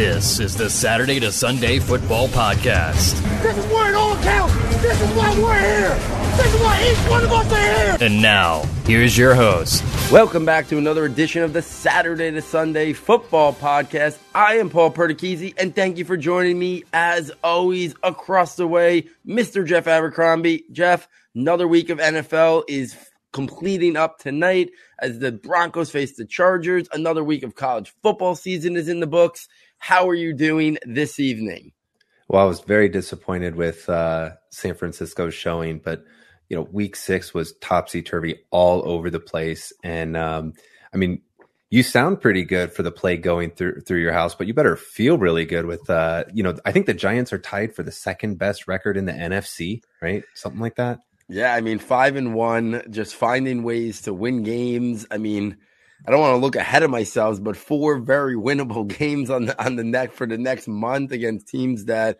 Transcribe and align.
This 0.00 0.40
is 0.40 0.56
the 0.56 0.70
Saturday 0.70 1.20
to 1.20 1.30
Sunday 1.30 1.78
Football 1.78 2.28
Podcast. 2.28 3.20
This 3.42 3.58
is 3.58 3.66
where 3.66 3.90
it 3.90 3.94
all 3.94 4.16
counts. 4.22 4.54
This 4.80 4.98
is 4.98 5.10
why 5.10 5.38
we're 5.38 5.60
here. 5.60 5.94
This 6.38 6.54
is 6.54 6.60
why 6.62 6.90
each 6.90 7.10
one 7.10 7.22
of 7.22 7.30
us 7.30 7.52
are 7.52 7.58
here. 7.58 7.98
And 8.00 8.22
now, 8.22 8.62
here's 8.86 9.18
your 9.18 9.34
host. 9.34 9.84
Welcome 10.10 10.46
back 10.46 10.68
to 10.68 10.78
another 10.78 11.04
edition 11.04 11.42
of 11.42 11.52
the 11.52 11.60
Saturday 11.60 12.30
to 12.30 12.40
Sunday 12.40 12.94
Football 12.94 13.52
Podcast. 13.52 14.18
I 14.34 14.54
am 14.54 14.70
Paul 14.70 14.90
Perticchese, 14.90 15.52
and 15.58 15.74
thank 15.74 15.98
you 15.98 16.06
for 16.06 16.16
joining 16.16 16.58
me 16.58 16.84
as 16.94 17.30
always 17.44 17.94
across 18.02 18.56
the 18.56 18.66
way, 18.66 19.06
Mr. 19.26 19.66
Jeff 19.66 19.86
Abercrombie. 19.86 20.64
Jeff, 20.72 21.08
another 21.34 21.68
week 21.68 21.90
of 21.90 21.98
NFL 21.98 22.64
is 22.68 22.96
completing 23.32 23.96
up 23.96 24.18
tonight 24.18 24.70
as 24.98 25.18
the 25.18 25.30
Broncos 25.30 25.90
face 25.90 26.16
the 26.16 26.24
Chargers. 26.24 26.88
Another 26.90 27.22
week 27.22 27.42
of 27.42 27.54
college 27.54 27.92
football 28.02 28.34
season 28.34 28.76
is 28.76 28.88
in 28.88 29.00
the 29.00 29.06
books. 29.06 29.46
How 29.80 30.08
are 30.10 30.14
you 30.14 30.34
doing 30.34 30.76
this 30.84 31.18
evening? 31.18 31.72
Well, 32.28 32.42
I 32.42 32.44
was 32.44 32.60
very 32.60 32.90
disappointed 32.90 33.56
with 33.56 33.88
uh, 33.88 34.32
San 34.50 34.74
Francisco's 34.74 35.34
showing, 35.34 35.78
but 35.78 36.04
you 36.50 36.56
know, 36.56 36.68
week 36.70 36.94
six 36.94 37.32
was 37.32 37.54
topsy 37.60 38.02
turvy 38.02 38.40
all 38.50 38.86
over 38.86 39.08
the 39.08 39.18
place, 39.18 39.72
and 39.82 40.18
um, 40.18 40.52
I 40.92 40.98
mean, 40.98 41.22
you 41.70 41.82
sound 41.82 42.20
pretty 42.20 42.44
good 42.44 42.72
for 42.72 42.82
the 42.82 42.92
play 42.92 43.16
going 43.16 43.52
through 43.52 43.80
through 43.80 44.00
your 44.00 44.12
house, 44.12 44.34
but 44.34 44.46
you 44.46 44.52
better 44.52 44.76
feel 44.76 45.16
really 45.16 45.46
good 45.46 45.64
with 45.64 45.88
uh, 45.88 46.24
you 46.32 46.42
know, 46.42 46.54
I 46.64 46.72
think 46.72 46.84
the 46.84 46.94
Giants 46.94 47.32
are 47.32 47.38
tied 47.38 47.74
for 47.74 47.82
the 47.82 47.90
second 47.90 48.38
best 48.38 48.68
record 48.68 48.98
in 48.98 49.06
the 49.06 49.12
NFC, 49.12 49.82
right? 50.02 50.24
Something 50.34 50.60
like 50.60 50.76
that. 50.76 51.00
Yeah, 51.30 51.54
I 51.54 51.62
mean, 51.62 51.78
five 51.78 52.16
and 52.16 52.34
one, 52.34 52.82
just 52.90 53.14
finding 53.14 53.62
ways 53.62 54.02
to 54.02 54.12
win 54.12 54.42
games. 54.42 55.06
I 55.10 55.16
mean, 55.16 55.56
I 56.06 56.10
don't 56.10 56.20
want 56.20 56.32
to 56.32 56.38
look 56.40 56.56
ahead 56.56 56.82
of 56.82 56.90
myself, 56.90 57.42
but 57.42 57.56
four 57.56 57.98
very 57.98 58.34
winnable 58.34 58.86
games 58.98 59.30
on 59.30 59.46
the 59.46 59.64
on 59.64 59.76
the 59.76 59.84
neck 59.84 60.12
for 60.12 60.26
the 60.26 60.38
next 60.38 60.68
month 60.68 61.12
against 61.12 61.48
teams 61.48 61.86
that, 61.86 62.18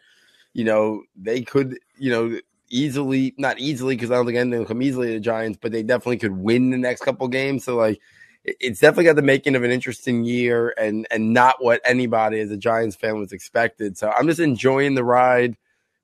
you 0.52 0.64
know, 0.64 1.02
they 1.16 1.42
could, 1.42 1.78
you 1.98 2.10
know, 2.10 2.38
easily 2.68 3.34
not 3.36 3.58
easily 3.58 3.96
because 3.96 4.10
I 4.10 4.14
don't 4.14 4.26
think 4.26 4.38
anything 4.38 4.60
will 4.60 4.66
come 4.66 4.82
easily 4.82 5.08
to 5.08 5.12
the 5.14 5.20
Giants, 5.20 5.58
but 5.60 5.72
they 5.72 5.82
definitely 5.82 6.18
could 6.18 6.36
win 6.36 6.70
the 6.70 6.78
next 6.78 7.02
couple 7.02 7.26
games. 7.28 7.64
So 7.64 7.76
like 7.76 8.00
it's 8.44 8.80
definitely 8.80 9.04
got 9.04 9.16
the 9.16 9.22
making 9.22 9.54
of 9.54 9.64
an 9.64 9.70
interesting 9.70 10.24
year 10.24 10.74
and 10.78 11.06
and 11.10 11.32
not 11.32 11.62
what 11.62 11.80
anybody 11.84 12.40
as 12.40 12.50
a 12.50 12.56
Giants 12.56 12.96
fan 12.96 13.18
was 13.18 13.32
expected. 13.32 13.98
So 13.98 14.10
I'm 14.10 14.26
just 14.26 14.40
enjoying 14.40 14.94
the 14.94 15.04
ride. 15.04 15.56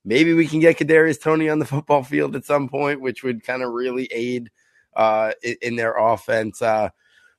Maybe 0.05 0.35
we 0.35 0.47
can 0.47 0.61
get 0.61 0.79
Kadarius 0.79 1.21
Toney 1.21 1.49
on 1.49 1.59
the 1.59 1.65
football 1.67 2.03
field 2.03 2.37
at 2.37 2.45
some 2.45 2.69
point, 2.69 3.01
which 3.01 3.23
would 3.23 3.45
kind 3.45 3.63
of 3.63 3.73
really 3.73 4.09
aid 4.13 4.51
uh, 4.95 5.33
in, 5.43 5.57
in 5.63 5.77
their 5.77 5.95
offense. 5.97 6.61
Uh, 6.63 6.91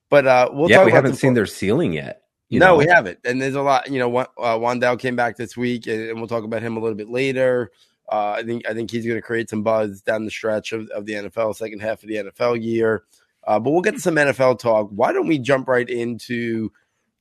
but 0.09 0.27
uh, 0.27 0.50
we'll 0.52 0.69
yeah, 0.69 0.83
we 0.86 0.91
haven't 0.91 1.16
seen 1.16 1.33
their 1.33 1.45
ceiling 1.45 1.94
yet. 1.94 2.22
no, 2.50 2.59
know? 2.59 2.75
we 2.77 2.86
haven't. 2.86 3.19
And 3.25 3.41
there's 3.41 3.55
a 3.55 3.61
lot, 3.61 3.89
you 3.89 4.00
know, 4.00 4.17
uh, 4.17 4.25
Wan'Dale 4.38 4.99
came 4.99 5.16
back 5.16 5.38
this 5.38 5.58
week, 5.58 5.88
and, 5.88 6.09
and 6.09 6.17
we'll 6.17 6.27
talk 6.27 6.44
about 6.44 6.61
him 6.61 6.77
a 6.77 6.80
little 6.80 6.97
bit 6.97 7.09
later. 7.09 7.72
Uh, 8.09 8.36
I 8.38 8.44
think 8.44 8.67
I 8.67 8.73
think 8.73 8.89
he's 8.89 9.05
going 9.05 9.17
to 9.17 9.22
create 9.22 9.49
some 9.49 9.64
buzz 9.64 10.02
down 10.02 10.23
the 10.23 10.31
stretch 10.31 10.72
of, 10.72 10.89
of 10.89 11.05
the 11.05 11.14
NFL, 11.14 11.55
second 11.55 11.81
half 11.81 12.03
of 12.03 12.09
the 12.09 12.16
NFL 12.16 12.64
year. 12.64 13.03
Uh, 13.45 13.59
but 13.59 13.72
we'll 13.72 13.81
get 13.81 13.95
to 13.95 13.99
some 13.99 14.16
NFL 14.16 14.59
talk. 14.59 14.89
Why 14.89 15.11
don't 15.11 15.27
we 15.27 15.39
jump 15.39 15.67
right 15.67 15.89
into 15.89 16.71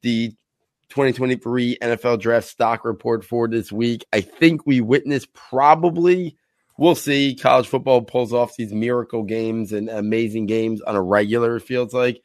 the 0.02 0.30
2023 0.88 1.78
NFL 1.80 2.20
Draft 2.20 2.48
Stock 2.48 2.84
Report 2.84 3.24
for 3.24 3.48
this 3.48 3.72
week? 3.72 4.04
I 4.12 4.20
think 4.20 4.66
we 4.66 4.80
witnessed 4.80 5.32
probably, 5.34 6.36
we'll 6.78 6.96
see, 6.96 7.36
college 7.36 7.68
football 7.68 8.02
pulls 8.02 8.32
off 8.32 8.56
these 8.56 8.72
miracle 8.72 9.22
games 9.22 9.72
and 9.72 9.88
amazing 9.88 10.46
games 10.46 10.80
on 10.82 10.96
a 10.96 11.02
regular, 11.02 11.56
it 11.56 11.62
feels 11.62 11.94
like 11.94 12.20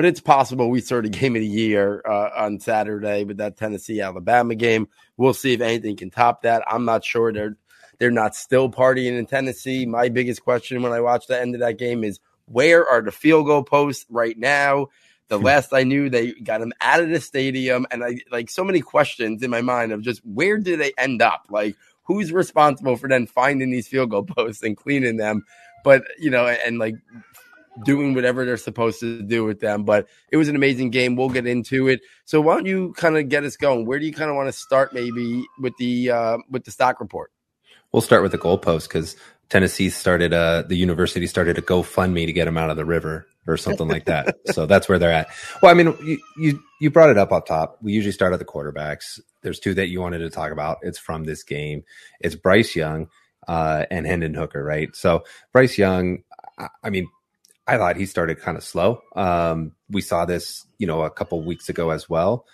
but 0.00 0.06
it's 0.06 0.22
possible 0.22 0.70
we 0.70 0.80
start 0.80 1.04
a 1.04 1.10
game 1.10 1.36
of 1.36 1.42
the 1.42 1.46
year 1.46 2.00
uh, 2.08 2.30
on 2.34 2.58
Saturday 2.58 3.22
with 3.22 3.36
that 3.36 3.58
Tennessee 3.58 4.00
Alabama 4.00 4.54
game. 4.54 4.88
We'll 5.18 5.34
see 5.34 5.52
if 5.52 5.60
anything 5.60 5.94
can 5.94 6.08
top 6.08 6.40
that. 6.40 6.62
I'm 6.66 6.86
not 6.86 7.04
sure 7.04 7.34
they're 7.34 7.58
they're 7.98 8.10
not 8.10 8.34
still 8.34 8.70
partying 8.70 9.18
in 9.18 9.26
Tennessee. 9.26 9.84
My 9.84 10.08
biggest 10.08 10.42
question 10.42 10.80
when 10.80 10.92
I 10.92 11.02
watched 11.02 11.28
the 11.28 11.38
end 11.38 11.54
of 11.54 11.60
that 11.60 11.76
game 11.76 12.02
is 12.02 12.18
where 12.46 12.88
are 12.88 13.02
the 13.02 13.12
field 13.12 13.44
goal 13.44 13.62
posts 13.62 14.06
right 14.08 14.38
now? 14.38 14.86
The 15.28 15.38
last 15.38 15.74
I 15.74 15.82
knew, 15.82 16.08
they 16.08 16.32
got 16.32 16.60
them 16.60 16.72
out 16.80 17.02
of 17.02 17.10
the 17.10 17.20
stadium, 17.20 17.86
and 17.90 18.02
I 18.02 18.20
like 18.32 18.48
so 18.48 18.64
many 18.64 18.80
questions 18.80 19.42
in 19.42 19.50
my 19.50 19.60
mind 19.60 19.92
of 19.92 20.00
just 20.00 20.24
where 20.24 20.56
did 20.56 20.80
they 20.80 20.94
end 20.96 21.20
up? 21.20 21.44
Like 21.50 21.76
who's 22.04 22.32
responsible 22.32 22.96
for 22.96 23.06
then 23.06 23.26
finding 23.26 23.70
these 23.70 23.86
field 23.86 24.08
goal 24.08 24.24
posts 24.36 24.62
and 24.62 24.78
cleaning 24.78 25.18
them? 25.18 25.44
But 25.84 26.04
you 26.18 26.30
know, 26.30 26.46
and 26.46 26.78
like 26.78 26.94
doing 27.84 28.14
whatever 28.14 28.44
they're 28.44 28.56
supposed 28.56 29.00
to 29.00 29.22
do 29.22 29.44
with 29.44 29.60
them. 29.60 29.84
But 29.84 30.08
it 30.30 30.36
was 30.36 30.48
an 30.48 30.56
amazing 30.56 30.90
game. 30.90 31.16
We'll 31.16 31.28
get 31.28 31.46
into 31.46 31.88
it. 31.88 32.00
So 32.24 32.40
why 32.40 32.54
don't 32.54 32.66
you 32.66 32.92
kind 32.96 33.16
of 33.16 33.28
get 33.28 33.44
us 33.44 33.56
going? 33.56 33.86
Where 33.86 33.98
do 33.98 34.06
you 34.06 34.12
kind 34.12 34.30
of 34.30 34.36
want 34.36 34.48
to 34.48 34.52
start 34.52 34.92
maybe 34.92 35.44
with 35.60 35.76
the 35.78 36.10
uh, 36.10 36.38
with 36.48 36.64
the 36.64 36.70
stock 36.70 37.00
report? 37.00 37.30
We'll 37.92 38.02
start 38.02 38.22
with 38.22 38.32
the 38.32 38.38
goalpost 38.38 38.88
because 38.88 39.16
Tennessee 39.48 39.90
started 39.90 40.32
uh 40.32 40.62
the 40.62 40.76
university 40.76 41.26
started 41.26 41.58
a 41.58 41.62
GoFundMe 41.62 42.26
to 42.26 42.32
get 42.32 42.44
them 42.44 42.56
out 42.56 42.70
of 42.70 42.76
the 42.76 42.84
river 42.84 43.26
or 43.46 43.56
something 43.56 43.88
like 43.88 44.04
that. 44.04 44.36
so 44.52 44.66
that's 44.66 44.88
where 44.88 44.98
they're 44.98 45.12
at. 45.12 45.28
Well, 45.62 45.70
I 45.70 45.74
mean, 45.74 45.96
you, 46.02 46.18
you 46.38 46.62
you 46.80 46.90
brought 46.90 47.10
it 47.10 47.18
up 47.18 47.32
up 47.32 47.46
top. 47.46 47.78
We 47.82 47.92
usually 47.92 48.12
start 48.12 48.32
at 48.32 48.38
the 48.38 48.44
quarterbacks. 48.44 49.20
There's 49.42 49.58
two 49.58 49.74
that 49.74 49.88
you 49.88 50.00
wanted 50.00 50.18
to 50.18 50.30
talk 50.30 50.52
about. 50.52 50.78
It's 50.82 50.98
from 50.98 51.24
this 51.24 51.42
game. 51.42 51.82
It's 52.20 52.34
Bryce 52.34 52.76
Young 52.76 53.08
uh, 53.48 53.86
and 53.90 54.06
Hendon 54.06 54.34
Hooker, 54.34 54.62
right? 54.62 54.94
So 54.94 55.24
Bryce 55.52 55.78
Young, 55.78 56.22
I, 56.58 56.68
I 56.84 56.90
mean, 56.90 57.08
I 57.70 57.78
thought 57.78 57.96
he 57.96 58.04
started 58.04 58.40
kind 58.40 58.56
of 58.58 58.64
slow. 58.64 59.00
Um, 59.14 59.72
we 59.88 60.00
saw 60.00 60.24
this, 60.24 60.66
you 60.78 60.88
know, 60.88 61.02
a 61.02 61.10
couple 61.10 61.40
weeks 61.44 61.68
ago 61.68 61.90
as 61.90 62.08
well. 62.08 62.44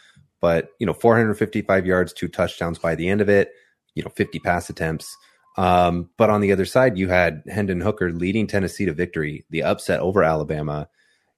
But 0.42 0.68
you 0.78 0.86
know, 0.86 0.92
455 0.92 1.86
yards, 1.86 2.12
two 2.12 2.28
touchdowns 2.28 2.78
by 2.78 2.94
the 2.94 3.08
end 3.08 3.22
of 3.22 3.30
it. 3.30 3.50
You 3.94 4.02
know, 4.02 4.10
50 4.14 4.38
pass 4.40 4.68
attempts. 4.68 5.16
Um, 5.56 6.10
but 6.18 6.28
on 6.28 6.42
the 6.42 6.52
other 6.52 6.66
side, 6.66 6.98
you 6.98 7.08
had 7.08 7.42
Hendon 7.48 7.80
Hooker 7.80 8.12
leading 8.12 8.46
Tennessee 8.46 8.84
to 8.84 8.92
victory, 8.92 9.46
the 9.48 9.62
upset 9.62 10.00
over 10.00 10.22
Alabama. 10.22 10.86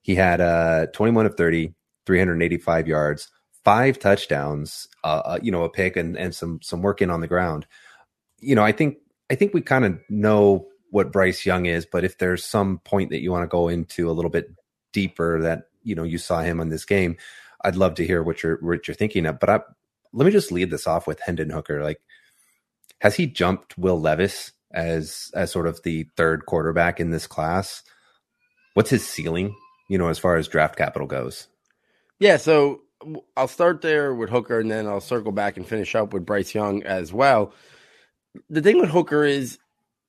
He 0.03 0.17
had 0.17 0.41
uh, 0.41 0.87
21 0.87 1.27
of 1.27 1.37
30, 1.37 1.73
385 2.05 2.89
yards, 2.89 3.29
five 3.65 4.01
touchdowns, 4.01 4.89
uh, 5.05 5.23
uh, 5.25 5.39
you 5.41 5.53
know, 5.53 5.63
a 5.63 5.71
pick 5.71 5.97
and, 5.97 6.19
and 6.19 6.35
some 6.35 6.59
some 6.63 6.83
work 6.83 7.01
in 7.01 7.11
on 7.11 7.21
the 7.21 7.29
ground. 7.29 7.65
You 8.41 8.57
know, 8.57 8.65
I 8.65 8.73
think 8.73 8.97
I 9.31 9.37
think 9.37 9.55
we 9.55 9.61
kind 9.61 9.85
of 9.85 10.01
know 10.09 10.68
what 10.91 11.13
Bryce 11.13 11.45
Young 11.45 11.67
is, 11.67 11.87
but 11.87 12.05
if 12.05 12.19
there's 12.19 12.45
some 12.45 12.79
point 12.79 13.11
that 13.11 13.21
you 13.21 13.31
want 13.31 13.43
to 13.43 13.49
go 13.49 13.69
into 13.69 14.11
a 14.11 14.13
little 14.13 14.31
bit 14.31 14.51
deeper 14.93 15.41
that 15.43 15.69
you 15.83 15.95
know 15.95 16.03
you 16.03 16.19
saw 16.19 16.41
him 16.41 16.61
on 16.61 16.69
this 16.69 16.85
game, 16.85 17.17
I'd 17.65 17.77
love 17.77 17.95
to 17.97 18.07
hear 18.07 18.23
what 18.23 18.43
you're 18.43 18.57
what 18.61 18.89
you're 18.89 18.95
thinking 18.95 19.27
of. 19.27 19.39
But 19.39 19.51
I, 19.51 19.61
let 20.13 20.25
me 20.25 20.33
just 20.33 20.53
lead 20.53 20.71
this 20.71 20.87
off 20.87 21.07
with 21.07 21.21
Hendon 21.21 21.51
Hooker. 21.51 21.83
Like, 21.83 22.01
has 23.01 23.15
he 23.15 23.27
jumped 23.27 23.77
Will 23.77 24.01
Levis 24.01 24.53
as 24.73 25.31
as 25.35 25.51
sort 25.51 25.67
of 25.67 25.83
the 25.83 26.09
third 26.17 26.47
quarterback 26.47 27.01
in 27.01 27.11
this 27.11 27.27
class? 27.27 27.83
What's 28.75 28.91
his 28.91 29.07
ceiling? 29.07 29.55
You 29.89 29.99
know, 29.99 30.09
as 30.09 30.19
far 30.19 30.37
as 30.37 30.49
draft 30.49 30.77
capital 30.77 31.07
goes. 31.07 31.49
Yeah, 32.21 32.37
so 32.37 32.83
I'll 33.37 33.49
start 33.49 33.81
there 33.81 34.15
with 34.15 34.31
Hooker, 34.31 34.61
and 34.61 34.71
then 34.71 34.87
I'll 34.87 35.01
circle 35.01 35.33
back 35.33 35.57
and 35.57 35.67
finish 35.67 35.95
up 35.95 36.13
with 36.13 36.27
Bryce 36.27 36.55
Young 36.55 36.83
as 36.83 37.13
well. 37.13 37.53
The 38.51 38.61
thing 38.61 38.81
with 38.81 38.91
Hooker 38.91 39.25
is 39.25 39.59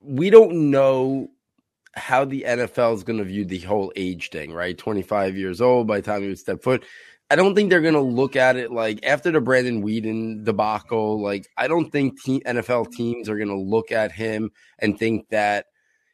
we 0.01 0.29
don't 0.29 0.71
know 0.71 1.29
how 1.93 2.25
the 2.25 2.45
NFL 2.47 2.95
is 2.95 3.03
going 3.03 3.19
to 3.19 3.25
view 3.25 3.45
the 3.45 3.59
whole 3.59 3.91
age 3.95 4.29
thing, 4.29 4.53
right? 4.53 4.77
25 4.77 5.35
years 5.35 5.61
old 5.61 5.87
by 5.87 5.97
the 5.97 6.05
time 6.05 6.21
he 6.21 6.29
would 6.29 6.39
step 6.39 6.61
foot. 6.61 6.83
I 7.31 7.35
don't 7.35 7.53
think 7.53 7.69
they're 7.69 7.81
going 7.81 7.93
to 7.93 7.99
look 8.01 8.35
at 8.35 8.55
it 8.55 8.71
like 8.71 9.05
after 9.05 9.31
the 9.31 9.41
Brandon 9.41 9.83
Weeden 9.83 10.43
debacle. 10.45 11.21
Like, 11.21 11.47
I 11.57 11.67
don't 11.67 11.91
think 11.91 12.21
te- 12.21 12.41
NFL 12.41 12.91
teams 12.91 13.29
are 13.29 13.37
going 13.37 13.49
to 13.49 13.55
look 13.55 13.91
at 13.91 14.11
him 14.11 14.51
and 14.79 14.97
think 14.97 15.29
that 15.29 15.65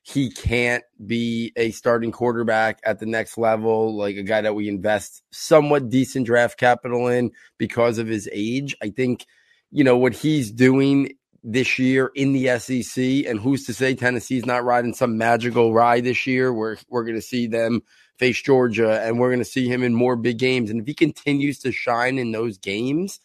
he 0.03 0.29
can't 0.29 0.83
be 1.05 1.51
a 1.55 1.71
starting 1.71 2.11
quarterback 2.11 2.79
at 2.83 2.99
the 2.99 3.05
next 3.05 3.37
level, 3.37 3.95
like 3.95 4.17
a 4.17 4.23
guy 4.23 4.41
that 4.41 4.53
we 4.53 4.67
invest 4.67 5.23
somewhat 5.31 5.89
decent 5.89 6.25
draft 6.25 6.59
capital 6.59 7.07
in 7.07 7.31
because 7.57 7.97
of 7.97 8.07
his 8.07 8.29
age. 8.31 8.75
I 8.83 8.89
think, 8.89 9.25
you 9.71 9.83
know, 9.83 9.97
what 9.97 10.13
he's 10.13 10.51
doing 10.51 11.13
this 11.47 11.77
year 11.77 12.11
in 12.15 12.33
the 12.33 12.57
SEC, 12.57 13.29
and 13.29 13.39
who's 13.39 13.67
to 13.67 13.73
say 13.73 13.93
Tennessee's 13.93 14.47
not 14.47 14.63
riding 14.63 14.95
some 14.95 15.17
magical 15.17 15.73
ride 15.73 16.03
this 16.03 16.25
year 16.25 16.51
where 16.51 16.77
we're 16.89 17.03
going 17.03 17.15
to 17.15 17.21
see 17.21 17.45
them 17.45 17.83
face 18.17 18.41
Georgia 18.41 18.99
and 19.03 19.19
we're 19.19 19.29
going 19.29 19.39
to 19.39 19.45
see 19.45 19.67
him 19.67 19.83
in 19.83 19.93
more 19.93 20.15
big 20.15 20.39
games. 20.39 20.71
And 20.71 20.81
if 20.81 20.87
he 20.87 20.95
continues 20.95 21.59
to 21.59 21.71
shine 21.71 22.17
in 22.17 22.31
those 22.31 22.57
games, 22.57 23.19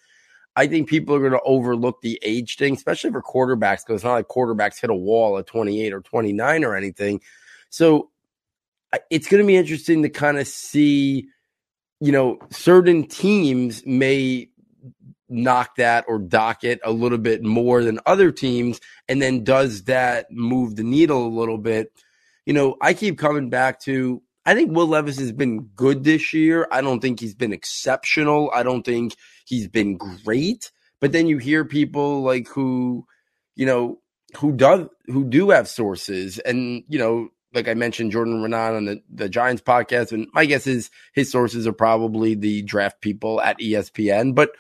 I 0.54 0.66
think 0.66 0.88
people 0.88 1.14
are 1.14 1.20
going 1.20 1.32
to 1.32 1.40
overlook 1.44 2.02
the 2.02 2.18
age 2.22 2.56
thing, 2.56 2.74
especially 2.74 3.10
for 3.10 3.22
quarterbacks, 3.22 3.86
because 3.86 3.96
it's 3.96 4.04
not 4.04 4.14
like 4.14 4.28
quarterbacks 4.28 4.78
hit 4.78 4.90
a 4.90 4.94
wall 4.94 5.38
at 5.38 5.46
28 5.46 5.94
or 5.94 6.00
29 6.02 6.64
or 6.64 6.76
anything. 6.76 7.22
So 7.70 8.10
it's 9.08 9.28
going 9.28 9.42
to 9.42 9.46
be 9.46 9.56
interesting 9.56 10.02
to 10.02 10.10
kind 10.10 10.38
of 10.38 10.46
see, 10.46 11.28
you 12.00 12.12
know, 12.12 12.38
certain 12.50 13.06
teams 13.06 13.86
may 13.86 14.49
knock 15.30 15.76
that 15.76 16.04
or 16.08 16.18
dock 16.18 16.64
it 16.64 16.80
a 16.84 16.92
little 16.92 17.18
bit 17.18 17.42
more 17.42 17.82
than 17.84 18.00
other 18.06 18.30
teams. 18.30 18.80
And 19.08 19.20
then 19.20 19.44
does 19.44 19.84
that 19.84 20.30
move 20.30 20.76
the 20.76 20.82
needle 20.82 21.26
a 21.26 21.28
little 21.28 21.58
bit? 21.58 21.92
You 22.46 22.52
know, 22.52 22.76
I 22.80 22.94
keep 22.94 23.18
coming 23.18 23.50
back 23.50 23.80
to 23.82 24.22
I 24.46 24.54
think 24.54 24.72
Will 24.72 24.88
Levis 24.88 25.18
has 25.18 25.32
been 25.32 25.64
good 25.76 26.02
this 26.02 26.32
year. 26.32 26.66
I 26.72 26.80
don't 26.80 27.00
think 27.00 27.20
he's 27.20 27.34
been 27.34 27.52
exceptional. 27.52 28.50
I 28.54 28.62
don't 28.62 28.84
think 28.84 29.14
he's 29.44 29.68
been 29.68 29.96
great. 29.96 30.72
But 31.00 31.12
then 31.12 31.26
you 31.26 31.38
hear 31.38 31.64
people 31.64 32.22
like 32.22 32.48
who, 32.48 33.06
you 33.54 33.66
know, 33.66 34.00
who 34.36 34.52
does 34.52 34.86
who 35.06 35.24
do 35.24 35.50
have 35.50 35.68
sources, 35.68 36.38
and 36.38 36.84
you 36.88 36.98
know, 36.98 37.28
like 37.52 37.68
I 37.68 37.74
mentioned, 37.74 38.12
Jordan 38.12 38.42
Raanan 38.42 38.76
on 38.76 38.84
the, 38.84 39.02
the 39.12 39.28
Giants 39.28 39.62
podcast, 39.62 40.12
and 40.12 40.28
my 40.32 40.44
guess 40.44 40.66
is 40.66 40.90
his 41.14 41.30
sources 41.30 41.66
are 41.66 41.72
probably 41.72 42.34
the 42.34 42.62
draft 42.62 43.00
people 43.00 43.40
at 43.40 43.58
ESPN. 43.58 44.34
But 44.34 44.52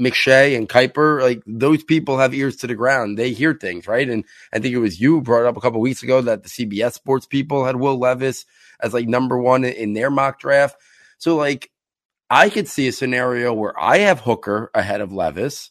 McShay 0.00 0.56
and 0.56 0.68
Kiper, 0.68 1.20
like 1.22 1.42
those 1.46 1.84
people 1.84 2.18
have 2.18 2.32
ears 2.32 2.56
to 2.56 2.66
the 2.66 2.74
ground. 2.74 3.18
They 3.18 3.32
hear 3.32 3.52
things, 3.52 3.86
right? 3.86 4.08
And 4.08 4.24
I 4.52 4.58
think 4.58 4.74
it 4.74 4.78
was 4.78 5.00
you 5.00 5.20
brought 5.20 5.44
up 5.44 5.56
a 5.56 5.60
couple 5.60 5.80
weeks 5.80 6.02
ago 6.02 6.22
that 6.22 6.42
the 6.42 6.48
CBS 6.48 6.94
sports 6.94 7.26
people 7.26 7.64
had 7.64 7.76
Will 7.76 7.98
Levis 7.98 8.46
as 8.80 8.94
like 8.94 9.06
number 9.06 9.38
one 9.38 9.64
in 9.64 9.92
their 9.92 10.10
mock 10.10 10.40
draft. 10.40 10.76
So 11.18 11.36
like 11.36 11.70
I 12.30 12.48
could 12.48 12.68
see 12.68 12.88
a 12.88 12.92
scenario 12.92 13.52
where 13.52 13.78
I 13.78 13.98
have 13.98 14.20
Hooker 14.20 14.70
ahead 14.74 15.02
of 15.02 15.12
Levis. 15.12 15.70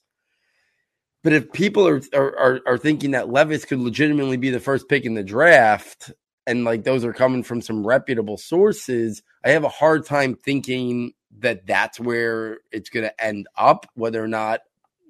But 1.24 1.34
if 1.34 1.52
people 1.52 1.88
are, 1.88 2.02
are 2.14 2.62
are 2.66 2.78
thinking 2.78 3.12
that 3.12 3.30
Levis 3.30 3.66
could 3.66 3.80
legitimately 3.80 4.38
be 4.38 4.52
the 4.52 4.60
first 4.60 4.88
pick 4.88 5.06
in 5.06 5.16
the 5.16 5.24
draft, 5.24 6.12
and 6.48 6.64
like 6.64 6.84
those 6.84 7.04
are 7.04 7.14
coming 7.14 7.44
from 7.44 7.62
some 7.62 7.86
reputable 7.86 8.38
sources, 8.38 9.22
I 9.44 9.50
have 9.50 9.66
a 9.66 9.70
hard 9.70 10.06
time 10.06 10.36
thinking 10.36 11.14
that 11.40 11.68
that's 11.68 12.00
where 12.00 12.60
it's 12.72 12.90
going 12.90 13.06
to 13.06 13.24
end 13.24 13.48
up. 13.58 13.86
Whether 13.94 14.24
or 14.24 14.28
not 14.28 14.62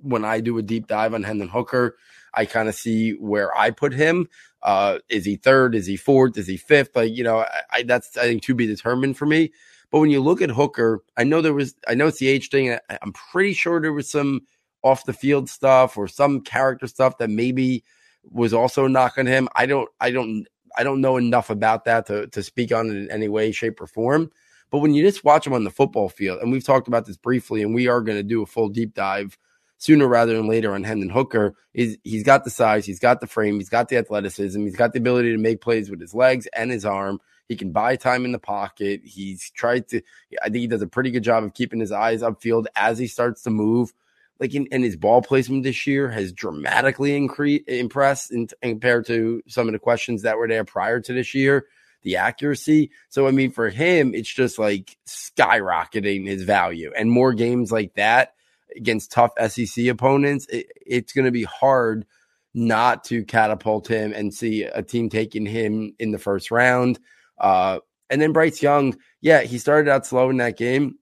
when 0.01 0.25
I 0.25 0.41
do 0.41 0.57
a 0.57 0.61
deep 0.61 0.87
dive 0.87 1.13
on 1.13 1.23
Hendon 1.23 1.49
Hooker, 1.49 1.97
I 2.33 2.45
kind 2.45 2.69
of 2.69 2.75
see 2.75 3.11
where 3.11 3.55
I 3.57 3.71
put 3.71 3.93
him. 3.93 4.27
Uh, 4.61 4.99
is 5.09 5.25
he 5.25 5.37
third? 5.37 5.75
Is 5.75 5.87
he 5.87 5.95
fourth? 5.95 6.37
Is 6.37 6.47
he 6.47 6.57
fifth? 6.57 6.95
Like 6.95 7.15
you 7.15 7.23
know, 7.23 7.39
I, 7.39 7.61
I 7.71 7.83
that's 7.83 8.17
I 8.17 8.23
think 8.23 8.43
to 8.43 8.55
be 8.55 8.67
determined 8.67 9.17
for 9.17 9.25
me. 9.25 9.51
But 9.91 9.99
when 9.99 10.09
you 10.09 10.21
look 10.21 10.41
at 10.41 10.51
Hooker, 10.51 11.03
I 11.17 11.23
know 11.23 11.41
there 11.41 11.53
was, 11.53 11.75
I 11.87 11.95
know 11.95 12.07
it's 12.07 12.19
the 12.19 12.27
age 12.27 12.49
thing. 12.49 12.77
I'm 13.01 13.13
pretty 13.13 13.53
sure 13.53 13.81
there 13.81 13.93
was 13.93 14.09
some 14.09 14.41
off 14.83 15.05
the 15.05 15.13
field 15.13 15.49
stuff 15.49 15.97
or 15.97 16.07
some 16.07 16.41
character 16.41 16.87
stuff 16.87 17.17
that 17.17 17.29
maybe 17.29 17.83
was 18.23 18.53
also 18.53 18.87
knocking 18.87 19.25
him. 19.25 19.49
I 19.55 19.65
don't, 19.65 19.89
I 19.99 20.11
don't, 20.11 20.47
I 20.77 20.83
don't 20.83 21.01
know 21.01 21.17
enough 21.17 21.49
about 21.49 21.85
that 21.85 22.05
to, 22.07 22.27
to 22.27 22.43
speak 22.43 22.71
on 22.71 22.89
it 22.89 22.97
in 22.97 23.11
any 23.11 23.27
way, 23.27 23.51
shape, 23.51 23.81
or 23.81 23.87
form. 23.87 24.31
But 24.71 24.79
when 24.79 24.93
you 24.93 25.03
just 25.03 25.23
watch 25.23 25.47
him 25.47 25.53
on 25.53 25.63
the 25.63 25.71
football 25.71 26.09
field, 26.09 26.41
and 26.41 26.51
we've 26.51 26.63
talked 26.63 26.87
about 26.87 27.05
this 27.05 27.17
briefly, 27.17 27.61
and 27.61 27.73
we 27.73 27.87
are 27.87 28.01
going 28.01 28.17
to 28.17 28.23
do 28.23 28.41
a 28.41 28.45
full 28.45 28.69
deep 28.69 28.93
dive 28.93 29.37
sooner 29.77 30.07
rather 30.07 30.35
than 30.35 30.47
later 30.47 30.73
on 30.73 30.83
Hendon 30.83 31.09
Hooker, 31.09 31.55
is 31.73 31.97
he's 32.03 32.23
got 32.23 32.43
the 32.43 32.49
size, 32.49 32.85
he's 32.85 32.99
got 32.99 33.21
the 33.21 33.27
frame, 33.27 33.55
he's 33.55 33.69
got 33.69 33.89
the 33.89 33.97
athleticism, 33.97 34.61
he's 34.63 34.75
got 34.75 34.93
the 34.93 34.99
ability 34.99 35.31
to 35.31 35.37
make 35.37 35.61
plays 35.61 35.89
with 35.89 36.01
his 36.01 36.13
legs 36.13 36.47
and 36.47 36.69
his 36.69 36.85
arm. 36.85 37.19
He 37.47 37.55
can 37.55 37.71
buy 37.71 37.95
time 37.95 38.25
in 38.25 38.31
the 38.31 38.39
pocket. 38.39 39.01
He's 39.03 39.49
tried 39.51 39.87
to, 39.87 40.01
I 40.41 40.45
think 40.45 40.57
he 40.57 40.67
does 40.67 40.83
a 40.83 40.87
pretty 40.87 41.09
good 41.09 41.23
job 41.23 41.43
of 41.43 41.55
keeping 41.55 41.79
his 41.79 41.91
eyes 41.91 42.21
upfield 42.21 42.65
as 42.75 42.99
he 42.99 43.07
starts 43.07 43.41
to 43.43 43.49
move. 43.49 43.91
Like 44.39 44.53
in, 44.53 44.67
and 44.71 44.83
his 44.83 44.95
ball 44.95 45.21
placement 45.21 45.63
this 45.63 45.87
year 45.87 46.09
has 46.09 46.31
dramatically 46.31 47.15
increased, 47.15 47.67
impressed 47.67 48.31
in, 48.31 48.47
compared 48.61 49.05
to 49.07 49.41
some 49.47 49.67
of 49.67 49.73
the 49.73 49.79
questions 49.79 50.21
that 50.21 50.37
were 50.37 50.47
there 50.47 50.63
prior 50.63 51.01
to 51.01 51.13
this 51.13 51.33
year. 51.33 51.65
The 52.03 52.17
accuracy. 52.17 52.91
So, 53.09 53.27
I 53.27 53.31
mean, 53.31 53.51
for 53.51 53.69
him, 53.69 54.13
it's 54.13 54.33
just 54.33 54.57
like 54.57 54.97
skyrocketing 55.07 56.27
his 56.27 56.43
value 56.43 56.91
and 56.97 57.11
more 57.11 57.33
games 57.33 57.71
like 57.71 57.93
that 57.95 58.33
against 58.75 59.11
tough 59.11 59.31
SEC 59.49 59.87
opponents. 59.87 60.45
It, 60.47 60.67
it's 60.85 61.13
going 61.13 61.25
to 61.25 61.31
be 61.31 61.43
hard 61.43 62.05
not 62.53 63.03
to 63.05 63.23
catapult 63.23 63.87
him 63.87 64.13
and 64.13 64.33
see 64.33 64.63
a 64.63 64.81
team 64.81 65.09
taking 65.09 65.45
him 65.45 65.93
in 65.99 66.11
the 66.11 66.17
first 66.17 66.51
round. 66.51 66.99
Uh, 67.37 67.79
and 68.09 68.21
then 68.21 68.33
Bryce 68.33 68.61
Young, 68.61 68.97
yeah, 69.21 69.41
he 69.41 69.57
started 69.57 69.89
out 69.89 70.05
slow 70.05 70.29
in 70.29 70.37
that 70.37 70.57
game, 70.57 70.97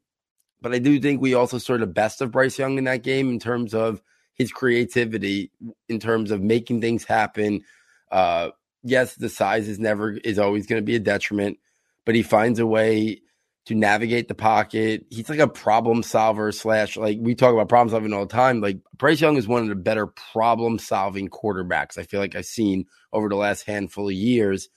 but 0.62 0.74
I 0.74 0.80
do 0.80 1.00
think 1.00 1.22
we 1.22 1.34
also 1.34 1.58
saw 1.58 1.78
the 1.78 1.88
best 1.88 2.22
of 2.22 2.32
Bryce 2.32 2.60
Young 2.60 2.78
in 2.78 2.84
that 2.84 3.04
game 3.04 3.30
in 3.30 3.40
terms 3.40 3.74
of 3.74 4.02
his 4.34 4.52
creativity, 4.52 5.52
in 5.88 6.00
terms 6.00 6.32
of 6.32 6.42
making 6.42 6.82
things 6.82 7.04
happen. 7.04 7.64
Uh, 8.12 8.50
yes, 8.88 9.16
the 9.16 9.30
size 9.30 9.68
is 9.68 9.80
never 9.80 10.12
is 10.12 10.40
always 10.40 10.68
going 10.68 10.82
to 10.82 10.86
be 10.86 10.96
a 10.96 11.00
detriment, 11.00 11.60
but 12.06 12.16
he 12.16 12.24
finds 12.24 12.60
a 12.60 12.66
way 12.66 13.22
to 13.66 13.76
navigate 13.76 14.28
the 14.30 14.36
pocket. 14.36 15.06
He's 15.10 15.30
like 15.30 15.40
a 15.40 15.48
problem 15.48 16.04
solver 16.04 16.52
slash 16.52 16.98
like 16.98 17.18
we 17.22 17.36
talk 17.36 17.54
about 17.54 17.70
problem 17.70 17.90
solving 17.90 18.14
all 18.14 18.26
the 18.26 18.34
time. 18.34 18.62
Like 18.62 18.80
Bryce 18.98 19.22
Young 19.22 19.38
is 19.38 19.48
one 19.48 19.64
of 19.64 19.70
the 19.70 19.76
better 19.76 20.08
problem 20.08 20.80
solving 20.80 21.30
quarterbacks 21.30 21.98
I 21.98 22.04
feel 22.04 22.20
like 22.22 22.36
I've 22.36 22.46
seen 22.46 22.86
over 23.14 23.30
the 23.30 23.36
last 23.36 23.64
handful 23.68 24.08
of 24.08 24.14
years 24.14 24.70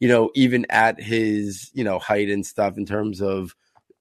you 0.00 0.08
know, 0.08 0.30
even 0.34 0.66
at 0.70 1.00
his, 1.00 1.70
you 1.74 1.84
know, 1.84 1.98
height 1.98 2.28
and 2.28 2.44
stuff 2.44 2.76
in 2.76 2.86
terms 2.86 3.22
of 3.22 3.54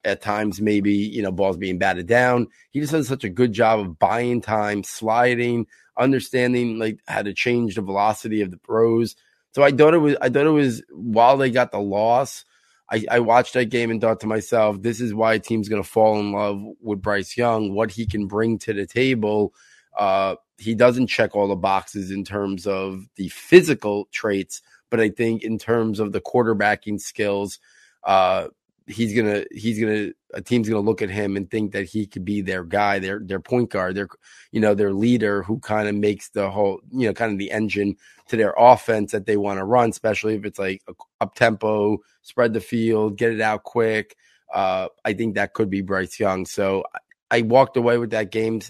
at 0.04 0.22
times 0.22 0.60
maybe, 0.60 0.94
you 0.94 1.22
know, 1.22 1.32
balls 1.32 1.58
being 1.58 1.78
batted 1.78 2.08
down. 2.08 2.48
He 2.72 2.82
just 2.82 2.92
does 2.92 3.08
such 3.08 3.24
a 3.24 3.30
good 3.30 3.54
job 3.54 3.80
of 3.80 4.00
buying 4.00 4.42
time, 4.42 4.84
sliding, 4.84 5.68
understanding 5.98 6.78
like 6.78 7.00
how 7.08 7.22
to 7.22 7.34
change 7.34 7.76
the 7.76 7.82
velocity 7.82 8.42
of 8.42 8.52
the 8.52 8.60
throws. 8.66 9.16
So 9.54 9.64
I 9.64 9.72
thought 9.72 9.94
it 9.94 10.00
was 10.00 10.16
I 10.22 10.30
thought 10.30 10.46
it 10.46 10.52
was 10.52 10.84
while 10.92 11.38
they 11.38 11.50
got 11.52 11.72
the 11.72 11.80
loss, 11.80 12.44
I, 12.92 13.06
I 13.10 13.20
watched 13.20 13.54
that 13.54 13.66
game 13.66 13.92
and 13.92 14.02
thought 14.02 14.20
to 14.22 14.28
myself, 14.28 14.82
this 14.82 15.00
is 15.00 15.14
why 15.14 15.36
a 15.36 15.40
team's 15.40 15.70
gonna 15.70 15.84
fall 15.84 16.20
in 16.20 16.32
love 16.32 16.62
with 16.82 17.02
Bryce 17.02 17.38
Young, 17.38 17.74
what 17.74 17.92
he 17.92 18.06
can 18.06 18.28
bring 18.28 18.58
to 18.60 18.74
the 18.74 18.86
table. 18.86 19.54
Uh, 19.98 20.36
he 20.58 20.76
doesn't 20.76 21.08
check 21.08 21.36
all 21.36 21.48
the 21.48 21.56
boxes 21.56 22.12
in 22.12 22.24
terms 22.24 22.66
of 22.66 23.06
the 23.16 23.30
physical 23.30 24.08
traits, 24.12 24.62
but 24.90 25.00
I 25.00 25.10
think 25.10 25.44
in 25.44 25.58
terms 25.58 26.00
of 26.00 26.12
the 26.12 26.22
quarterbacking 26.22 27.00
skills, 27.00 27.60
uh, 28.04 28.48
he's 28.88 29.16
gonna 29.16 29.46
he's 29.52 29.80
gonna 29.80 30.12
a 30.34 30.42
team's 30.42 30.70
gonna 30.70 30.82
look 30.82 31.02
at 31.02 31.10
him 31.10 31.38
and 31.38 31.50
think 31.50 31.72
that 31.72 31.86
he 31.86 32.06
could 32.06 32.26
be 32.26 32.42
their 32.42 32.64
guy, 32.64 33.00
their 33.00 33.20
their 33.20 33.40
point 33.40 33.70
guard, 33.70 33.96
their 33.96 34.10
you 34.52 34.60
know 34.60 34.74
their 34.74 34.94
leader 34.94 35.44
who 35.44 35.60
kind 35.60 35.88
of 35.88 35.96
makes 35.96 36.30
the 36.30 36.50
whole 36.50 36.82
you 36.92 37.08
know 37.08 37.14
kind 37.14 37.32
of 37.32 37.38
the 37.38 37.52
engine 37.52 37.96
to 38.28 38.38
their 38.38 38.54
offense 38.58 39.12
that 39.12 39.26
they 39.26 39.38
want 39.38 39.60
to 39.60 39.66
run, 39.66 39.90
especially 39.90 40.36
if 40.36 40.46
it's 40.46 40.60
like 40.60 40.82
up 41.22 41.36
tempo, 41.36 41.98
spread 42.22 42.54
the 42.54 42.62
field, 42.62 43.18
get 43.18 43.32
it 43.32 43.42
out 43.42 43.64
quick. 43.64 44.16
Uh, 44.54 44.88
I 45.04 45.14
think 45.14 45.36
that 45.36 45.54
could 45.54 45.70
be 45.70 45.82
Bryce 45.82 46.20
Young. 46.20 46.46
So 46.46 46.84
I 47.32 47.42
walked 47.42 47.78
away 47.78 47.98
with 47.98 48.12
that 48.12 48.32
game 48.32 48.62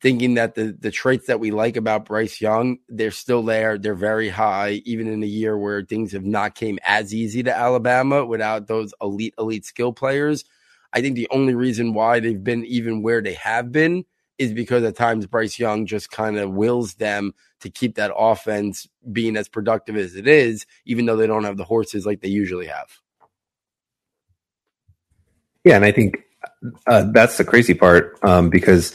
thinking 0.00 0.34
that 0.34 0.54
the 0.54 0.76
the 0.78 0.90
traits 0.90 1.26
that 1.26 1.40
we 1.40 1.50
like 1.50 1.76
about 1.76 2.06
Bryce 2.06 2.40
Young, 2.40 2.78
they're 2.88 3.10
still 3.10 3.42
there. 3.42 3.78
They're 3.78 3.94
very 3.94 4.28
high, 4.28 4.82
even 4.84 5.08
in 5.08 5.22
a 5.22 5.26
year 5.26 5.56
where 5.56 5.84
things 5.84 6.12
have 6.12 6.24
not 6.24 6.54
came 6.54 6.78
as 6.84 7.14
easy 7.14 7.42
to 7.42 7.56
Alabama 7.56 8.24
without 8.24 8.66
those 8.66 8.94
elite 9.00 9.34
elite 9.38 9.64
skill 9.64 9.92
players. 9.92 10.44
I 10.92 11.00
think 11.00 11.16
the 11.16 11.28
only 11.30 11.54
reason 11.54 11.94
why 11.94 12.20
they've 12.20 12.42
been 12.42 12.64
even 12.64 13.02
where 13.02 13.22
they 13.22 13.34
have 13.34 13.70
been 13.72 14.04
is 14.38 14.52
because 14.52 14.82
at 14.84 14.96
times 14.96 15.26
Bryce 15.26 15.58
Young 15.58 15.86
just 15.86 16.10
kind 16.10 16.38
of 16.38 16.50
wills 16.50 16.94
them 16.94 17.34
to 17.60 17.68
keep 17.68 17.96
that 17.96 18.12
offense 18.16 18.88
being 19.12 19.36
as 19.36 19.48
productive 19.48 19.96
as 19.96 20.16
it 20.16 20.26
is, 20.26 20.64
even 20.86 21.04
though 21.04 21.16
they 21.16 21.26
don't 21.26 21.44
have 21.44 21.58
the 21.58 21.64
horses 21.64 22.06
like 22.06 22.20
they 22.20 22.28
usually 22.28 22.66
have. 22.66 22.88
Yeah, 25.62 25.76
and 25.76 25.84
I 25.84 25.92
think 25.92 26.24
uh, 26.86 27.04
that's 27.12 27.36
the 27.36 27.44
crazy 27.44 27.74
part 27.74 28.18
um, 28.22 28.48
because 28.48 28.94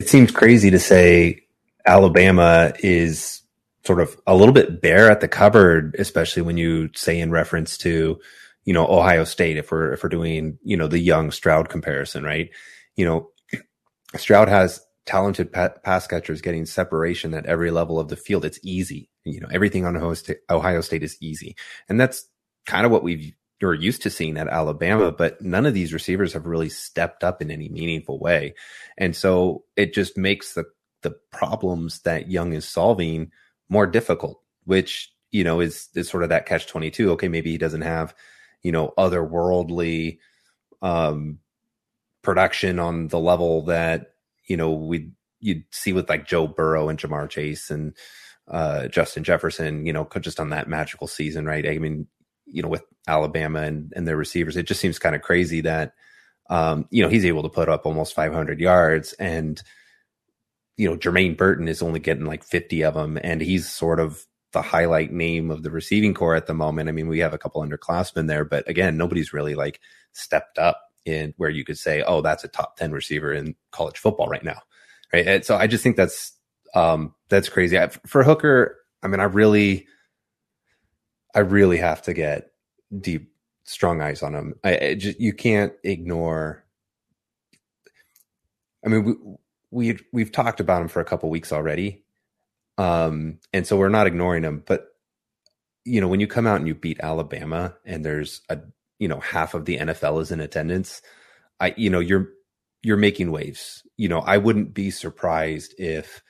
it 0.00 0.08
seems 0.08 0.32
crazy 0.32 0.70
to 0.70 0.78
say 0.80 1.42
Alabama 1.86 2.72
is 2.80 3.42
sort 3.84 4.00
of 4.00 4.20
a 4.26 4.34
little 4.34 4.52
bit 4.52 4.82
bare 4.82 5.10
at 5.10 5.20
the 5.20 5.28
cupboard, 5.28 5.94
especially 5.98 6.42
when 6.42 6.56
you 6.56 6.90
say 6.94 7.18
in 7.20 7.30
reference 7.30 7.78
to, 7.78 8.18
you 8.68 8.74
know, 8.74 8.86
Ohio 8.86 9.24
State, 9.24 9.56
if 9.56 9.72
we're, 9.72 9.94
if 9.94 10.02
we're 10.02 10.10
doing, 10.10 10.58
you 10.62 10.76
know, 10.76 10.88
the 10.88 10.98
young 10.98 11.30
Stroud 11.30 11.70
comparison, 11.70 12.22
right? 12.22 12.50
You 12.96 13.06
know, 13.06 13.30
Stroud 14.14 14.50
has 14.50 14.84
talented 15.06 15.50
pass 15.50 16.06
catchers 16.06 16.42
getting 16.42 16.66
separation 16.66 17.32
at 17.32 17.46
every 17.46 17.70
level 17.70 17.98
of 17.98 18.08
the 18.08 18.16
field. 18.16 18.44
It's 18.44 18.60
easy. 18.62 19.08
You 19.24 19.40
know, 19.40 19.48
everything 19.50 19.86
on 19.86 19.96
Ohio 19.96 20.12
State, 20.12 20.40
Ohio 20.50 20.82
State 20.82 21.02
is 21.02 21.16
easy. 21.18 21.56
And 21.88 21.98
that's 21.98 22.28
kind 22.66 22.84
of 22.84 22.92
what 22.92 23.02
we've 23.02 23.32
you're 23.58 23.72
used 23.72 24.02
to 24.02 24.10
seeing 24.10 24.36
at 24.36 24.48
Alabama, 24.48 25.12
but 25.12 25.40
none 25.40 25.64
of 25.64 25.72
these 25.72 25.94
receivers 25.94 26.34
have 26.34 26.44
really 26.44 26.68
stepped 26.68 27.24
up 27.24 27.40
in 27.40 27.50
any 27.50 27.70
meaningful 27.70 28.18
way. 28.18 28.54
And 28.98 29.16
so 29.16 29.64
it 29.76 29.94
just 29.94 30.18
makes 30.18 30.52
the 30.52 30.66
the 31.00 31.12
problems 31.32 32.00
that 32.02 32.30
Young 32.30 32.52
is 32.52 32.68
solving 32.68 33.30
more 33.70 33.86
difficult, 33.86 34.42
which, 34.64 35.10
you 35.30 35.42
know, 35.42 35.60
is 35.60 35.88
is 35.94 36.06
sort 36.10 36.22
of 36.22 36.28
that 36.28 36.44
catch 36.44 36.66
22. 36.66 37.12
Okay, 37.12 37.28
maybe 37.28 37.50
he 37.50 37.56
doesn't 37.56 37.80
have, 37.80 38.14
you 38.62 38.72
know, 38.72 38.92
otherworldly 38.98 40.18
um 40.82 41.38
production 42.22 42.78
on 42.78 43.08
the 43.08 43.18
level 43.18 43.62
that, 43.62 44.12
you 44.48 44.56
know, 44.56 44.72
we 44.72 45.10
you'd 45.40 45.64
see 45.70 45.92
with 45.92 46.08
like 46.08 46.26
Joe 46.26 46.46
Burrow 46.46 46.88
and 46.88 46.98
Ja'Marr 46.98 47.28
Chase 47.28 47.70
and 47.70 47.94
uh, 48.48 48.88
Justin 48.88 49.24
Jefferson, 49.24 49.86
you 49.86 49.92
know, 49.92 50.08
just 50.20 50.40
on 50.40 50.50
that 50.50 50.68
magical 50.68 51.06
season, 51.06 51.46
right? 51.46 51.66
I 51.66 51.78
mean, 51.78 52.06
you 52.46 52.62
know, 52.62 52.68
with 52.68 52.82
Alabama 53.06 53.62
and, 53.62 53.92
and 53.94 54.06
their 54.06 54.16
receivers, 54.16 54.56
it 54.56 54.66
just 54.66 54.80
seems 54.80 54.98
kind 54.98 55.14
of 55.14 55.22
crazy 55.22 55.60
that, 55.62 55.92
um, 56.50 56.86
you 56.90 57.02
know, 57.02 57.08
he's 57.08 57.26
able 57.26 57.42
to 57.42 57.48
put 57.48 57.68
up 57.68 57.84
almost 57.84 58.14
500 58.14 58.58
yards 58.58 59.12
and, 59.14 59.62
you 60.76 60.88
know, 60.88 60.96
Jermaine 60.96 61.36
Burton 61.36 61.68
is 61.68 61.82
only 61.82 62.00
getting 62.00 62.24
like 62.24 62.42
50 62.42 62.84
of 62.84 62.94
them. 62.94 63.18
And 63.22 63.40
he's 63.40 63.68
sort 63.68 64.00
of 64.00 64.24
the 64.58 64.62
highlight 64.62 65.12
name 65.12 65.52
of 65.52 65.62
the 65.62 65.70
receiving 65.70 66.12
core 66.14 66.34
at 66.34 66.48
the 66.48 66.54
moment. 66.54 66.88
I 66.88 66.92
mean, 66.92 67.06
we 67.06 67.20
have 67.20 67.32
a 67.32 67.38
couple 67.38 67.62
underclassmen 67.62 68.26
there, 68.26 68.44
but 68.44 68.68
again, 68.68 68.96
nobody's 68.96 69.32
really 69.32 69.54
like 69.54 69.78
stepped 70.14 70.58
up 70.58 70.82
in 71.04 71.32
where 71.36 71.48
you 71.48 71.64
could 71.64 71.78
say, 71.78 72.02
oh, 72.02 72.22
that's 72.22 72.42
a 72.42 72.48
top 72.48 72.76
10 72.76 72.90
receiver 72.90 73.32
in 73.32 73.54
college 73.70 73.98
football 73.98 74.26
right 74.26 74.42
now. 74.42 74.60
Right. 75.12 75.28
And 75.28 75.44
so 75.44 75.56
I 75.56 75.68
just 75.68 75.84
think 75.84 75.96
that's, 75.96 76.32
um, 76.74 77.14
that's 77.28 77.48
crazy. 77.48 77.78
I, 77.78 77.86
for 77.86 78.24
Hooker, 78.24 78.76
I 79.00 79.06
mean, 79.06 79.20
I 79.20 79.24
really, 79.24 79.86
I 81.36 81.40
really 81.40 81.76
have 81.76 82.02
to 82.02 82.12
get 82.12 82.50
deep, 83.00 83.32
strong 83.62 84.00
eyes 84.00 84.24
on 84.24 84.34
him. 84.34 84.54
I, 84.64 84.78
I 84.78 84.94
just, 84.94 85.20
you 85.20 85.32
can't 85.32 85.72
ignore. 85.84 86.64
I 88.84 88.88
mean, 88.88 89.04
we, 89.04 89.14
we 89.70 89.98
we've 90.12 90.32
talked 90.32 90.58
about 90.58 90.82
him 90.82 90.88
for 90.88 91.00
a 91.00 91.04
couple 91.04 91.30
weeks 91.30 91.52
already, 91.52 92.02
um, 92.78 93.40
and 93.52 93.66
so 93.66 93.76
we're 93.76 93.88
not 93.88 94.06
ignoring 94.06 94.42
them. 94.42 94.62
But 94.66 94.86
you 95.84 96.00
know, 96.00 96.08
when 96.08 96.20
you 96.20 96.26
come 96.26 96.46
out 96.46 96.56
and 96.56 96.68
you 96.68 96.74
beat 96.74 97.00
Alabama, 97.00 97.74
and 97.84 98.04
there's 98.04 98.40
a 98.48 98.58
you 98.98 99.08
know 99.08 99.20
half 99.20 99.54
of 99.54 99.66
the 99.66 99.78
NFL 99.78 100.22
is 100.22 100.30
in 100.30 100.40
attendance, 100.40 101.02
I 101.60 101.74
you 101.76 101.90
know 101.90 102.00
you're 102.00 102.30
you're 102.82 102.96
making 102.96 103.32
waves. 103.32 103.82
You 103.96 104.08
know, 104.08 104.20
I 104.20 104.38
wouldn't 104.38 104.72
be 104.72 104.90
surprised 104.90 105.74
if 105.78 106.22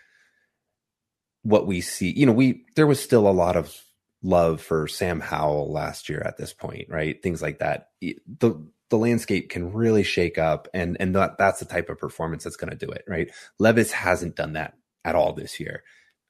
what 1.43 1.67
we 1.67 1.81
see, 1.81 2.11
you 2.11 2.26
know, 2.26 2.33
we 2.33 2.64
there 2.76 2.87
was 2.87 3.00
still 3.00 3.28
a 3.28 3.31
lot 3.31 3.57
of 3.57 3.75
love 4.23 4.61
for 4.61 4.88
Sam 4.88 5.21
Howell 5.21 5.73
last 5.73 6.09
year 6.09 6.23
at 6.25 6.37
this 6.37 6.52
point, 6.52 6.87
right? 6.88 7.23
Things 7.23 7.43
like 7.43 7.59
that. 7.61 7.88
The 8.00 8.67
the 8.90 8.99
landscape 8.99 9.50
can 9.50 9.73
really 9.73 10.02
shake 10.02 10.38
up 10.38 10.67
and 10.73 10.97
and 10.99 11.14
that 11.14 11.37
that's 11.38 11.59
the 11.61 11.67
type 11.67 11.90
of 11.90 11.99
performance 11.99 12.45
that's 12.45 12.57
going 12.57 12.71
to 12.71 12.87
do 12.87 12.90
it, 12.90 13.05
right? 13.07 13.31
Levis 13.59 13.93
hasn't 13.93 14.37
done 14.37 14.55
that 14.55 14.75
at 15.05 15.14
all 15.14 15.33
this 15.33 15.61
year. 15.61 15.83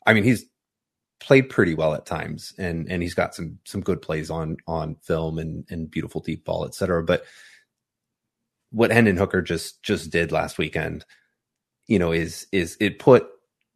I 0.08 0.14
mean, 0.14 0.24
he's 0.24 0.46
played 1.20 1.50
pretty 1.50 1.74
well 1.74 1.94
at 1.94 2.06
times 2.06 2.54
and 2.58 2.90
and 2.90 3.02
he's 3.02 3.14
got 3.14 3.34
some 3.34 3.58
some 3.64 3.82
good 3.82 4.00
plays 4.00 4.30
on 4.30 4.56
on 4.66 4.96
film 5.02 5.38
and 5.38 5.64
and 5.68 5.90
beautiful 5.90 6.22
deep 6.22 6.44
ball, 6.44 6.64
et 6.64 6.74
cetera. 6.74 7.04
But 7.04 7.24
what 8.70 8.90
Hendon 8.90 9.18
Hooker 9.18 9.42
just 9.42 9.82
just 9.82 10.10
did 10.10 10.32
last 10.32 10.56
weekend, 10.56 11.04
you 11.86 11.98
know, 11.98 12.12
is 12.12 12.46
is 12.52 12.76
it 12.80 12.98
put 12.98 13.28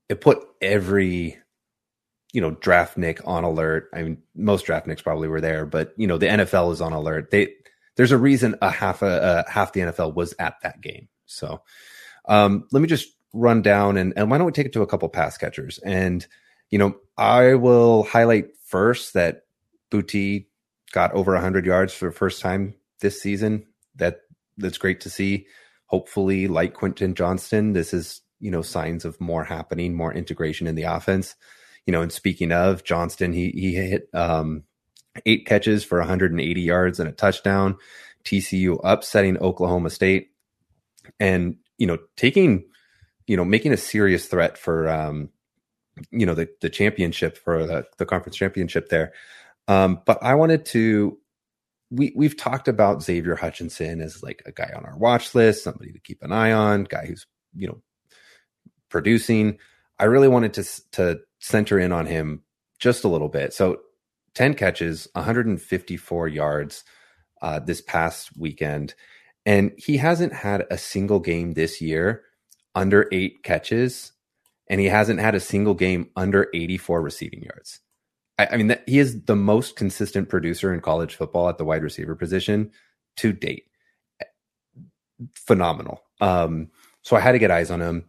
it 0.08 0.22
put 0.22 0.46
every 0.62 1.38
you 2.32 2.40
know 2.40 2.52
draftnik 2.52 3.20
on 3.26 3.44
alert. 3.44 3.90
I 3.92 4.02
mean, 4.02 4.22
most 4.34 4.64
draftniks 4.66 5.02
probably 5.02 5.28
were 5.28 5.42
there, 5.42 5.66
but 5.66 5.92
you 5.98 6.06
know 6.06 6.16
the 6.16 6.26
NFL 6.26 6.72
is 6.72 6.80
on 6.80 6.94
alert. 6.94 7.30
They 7.30 7.52
there's 7.96 8.12
a 8.12 8.18
reason 8.18 8.56
a 8.62 8.70
half 8.70 9.02
a, 9.02 9.44
a 9.46 9.50
half 9.50 9.74
the 9.74 9.80
NFL 9.80 10.14
was 10.14 10.34
at 10.38 10.54
that 10.62 10.80
game. 10.80 11.08
So 11.26 11.60
um, 12.26 12.66
let 12.72 12.80
me 12.80 12.88
just 12.88 13.08
run 13.32 13.62
down 13.62 13.96
and 13.96 14.12
and 14.16 14.30
why 14.30 14.38
don't 14.38 14.46
we 14.46 14.52
take 14.52 14.66
it 14.66 14.72
to 14.72 14.82
a 14.82 14.86
couple 14.86 15.08
pass 15.08 15.38
catchers 15.38 15.78
and 15.78 16.26
you 16.70 16.78
know 16.78 16.94
I 17.16 17.54
will 17.54 18.04
highlight 18.04 18.56
first 18.64 19.14
that 19.14 19.42
Boutte 19.90 20.46
got 20.92 21.12
over 21.12 21.32
100 21.32 21.66
yards 21.66 21.92
for 21.92 22.06
the 22.06 22.14
first 22.14 22.40
time 22.40 22.74
this 23.00 23.20
season. 23.20 23.66
That 23.96 24.20
that's 24.56 24.78
great 24.78 25.00
to 25.02 25.10
see. 25.10 25.46
Hopefully, 25.86 26.48
like 26.48 26.74
Quentin 26.74 27.14
Johnston, 27.14 27.74
this 27.74 27.92
is 27.92 28.22
you 28.40 28.50
know 28.50 28.62
signs 28.62 29.04
of 29.04 29.20
more 29.20 29.44
happening, 29.44 29.94
more 29.94 30.12
integration 30.12 30.66
in 30.66 30.74
the 30.74 30.84
offense. 30.84 31.34
You 31.86 31.92
know, 31.92 32.00
and 32.00 32.12
speaking 32.12 32.52
of 32.52 32.84
Johnston, 32.84 33.32
he 33.32 33.50
he 33.50 33.74
hit 33.74 34.08
um, 34.14 34.62
eight 35.26 35.46
catches 35.46 35.84
for 35.84 35.98
180 35.98 36.60
yards 36.60 36.98
and 37.00 37.08
a 37.08 37.12
touchdown. 37.12 37.76
TCU 38.24 38.80
upsetting 38.84 39.36
Oklahoma 39.38 39.90
State, 39.90 40.30
and 41.20 41.56
you 41.76 41.86
know 41.86 41.98
taking 42.16 42.64
you 43.32 43.36
know 43.38 43.46
making 43.46 43.72
a 43.72 43.78
serious 43.78 44.26
threat 44.26 44.58
for 44.58 44.90
um, 44.90 45.30
you 46.10 46.26
know 46.26 46.34
the 46.34 46.50
the 46.60 46.68
championship 46.68 47.38
for 47.38 47.66
the 47.66 47.86
the 47.96 48.04
conference 48.04 48.36
championship 48.36 48.90
there. 48.90 49.14
Um, 49.68 50.02
but 50.04 50.22
I 50.22 50.34
wanted 50.34 50.66
to 50.66 51.18
we 51.90 52.12
we've 52.14 52.36
talked 52.36 52.68
about 52.68 53.02
Xavier 53.02 53.34
Hutchinson 53.34 54.02
as 54.02 54.22
like 54.22 54.42
a 54.44 54.52
guy 54.52 54.70
on 54.76 54.84
our 54.84 54.98
watch 54.98 55.34
list, 55.34 55.64
somebody 55.64 55.92
to 55.92 55.98
keep 55.98 56.22
an 56.22 56.30
eye 56.30 56.52
on, 56.52 56.84
guy 56.84 57.06
who's 57.06 57.26
you 57.56 57.68
know 57.68 57.80
producing. 58.90 59.56
I 59.98 60.04
really 60.04 60.28
wanted 60.28 60.52
to 60.52 60.82
to 60.92 61.20
center 61.38 61.78
in 61.78 61.90
on 61.90 62.04
him 62.04 62.42
just 62.78 63.02
a 63.02 63.08
little 63.08 63.30
bit. 63.30 63.54
So 63.54 63.80
10 64.34 64.52
catches, 64.56 65.08
154 65.14 66.28
yards 66.28 66.84
uh, 67.40 67.60
this 67.60 67.80
past 67.80 68.36
weekend. 68.36 68.94
And 69.46 69.72
he 69.78 69.96
hasn't 69.96 70.34
had 70.34 70.66
a 70.70 70.76
single 70.76 71.18
game 71.18 71.54
this 71.54 71.80
year 71.80 72.24
under 72.74 73.08
eight 73.12 73.42
catches, 73.42 74.12
and 74.68 74.80
he 74.80 74.86
hasn't 74.86 75.20
had 75.20 75.34
a 75.34 75.40
single 75.40 75.74
game 75.74 76.10
under 76.16 76.48
84 76.54 77.02
receiving 77.02 77.42
yards. 77.42 77.80
I, 78.38 78.48
I 78.52 78.56
mean, 78.56 78.68
that, 78.68 78.84
he 78.86 78.98
is 78.98 79.24
the 79.24 79.36
most 79.36 79.76
consistent 79.76 80.28
producer 80.28 80.72
in 80.72 80.80
college 80.80 81.14
football 81.14 81.48
at 81.48 81.58
the 81.58 81.64
wide 81.64 81.82
receiver 81.82 82.14
position 82.14 82.70
to 83.18 83.32
date. 83.32 83.64
Phenomenal. 85.34 86.02
Um, 86.20 86.70
so 87.02 87.16
I 87.16 87.20
had 87.20 87.32
to 87.32 87.38
get 87.38 87.50
eyes 87.50 87.70
on 87.70 87.80
him. 87.80 88.04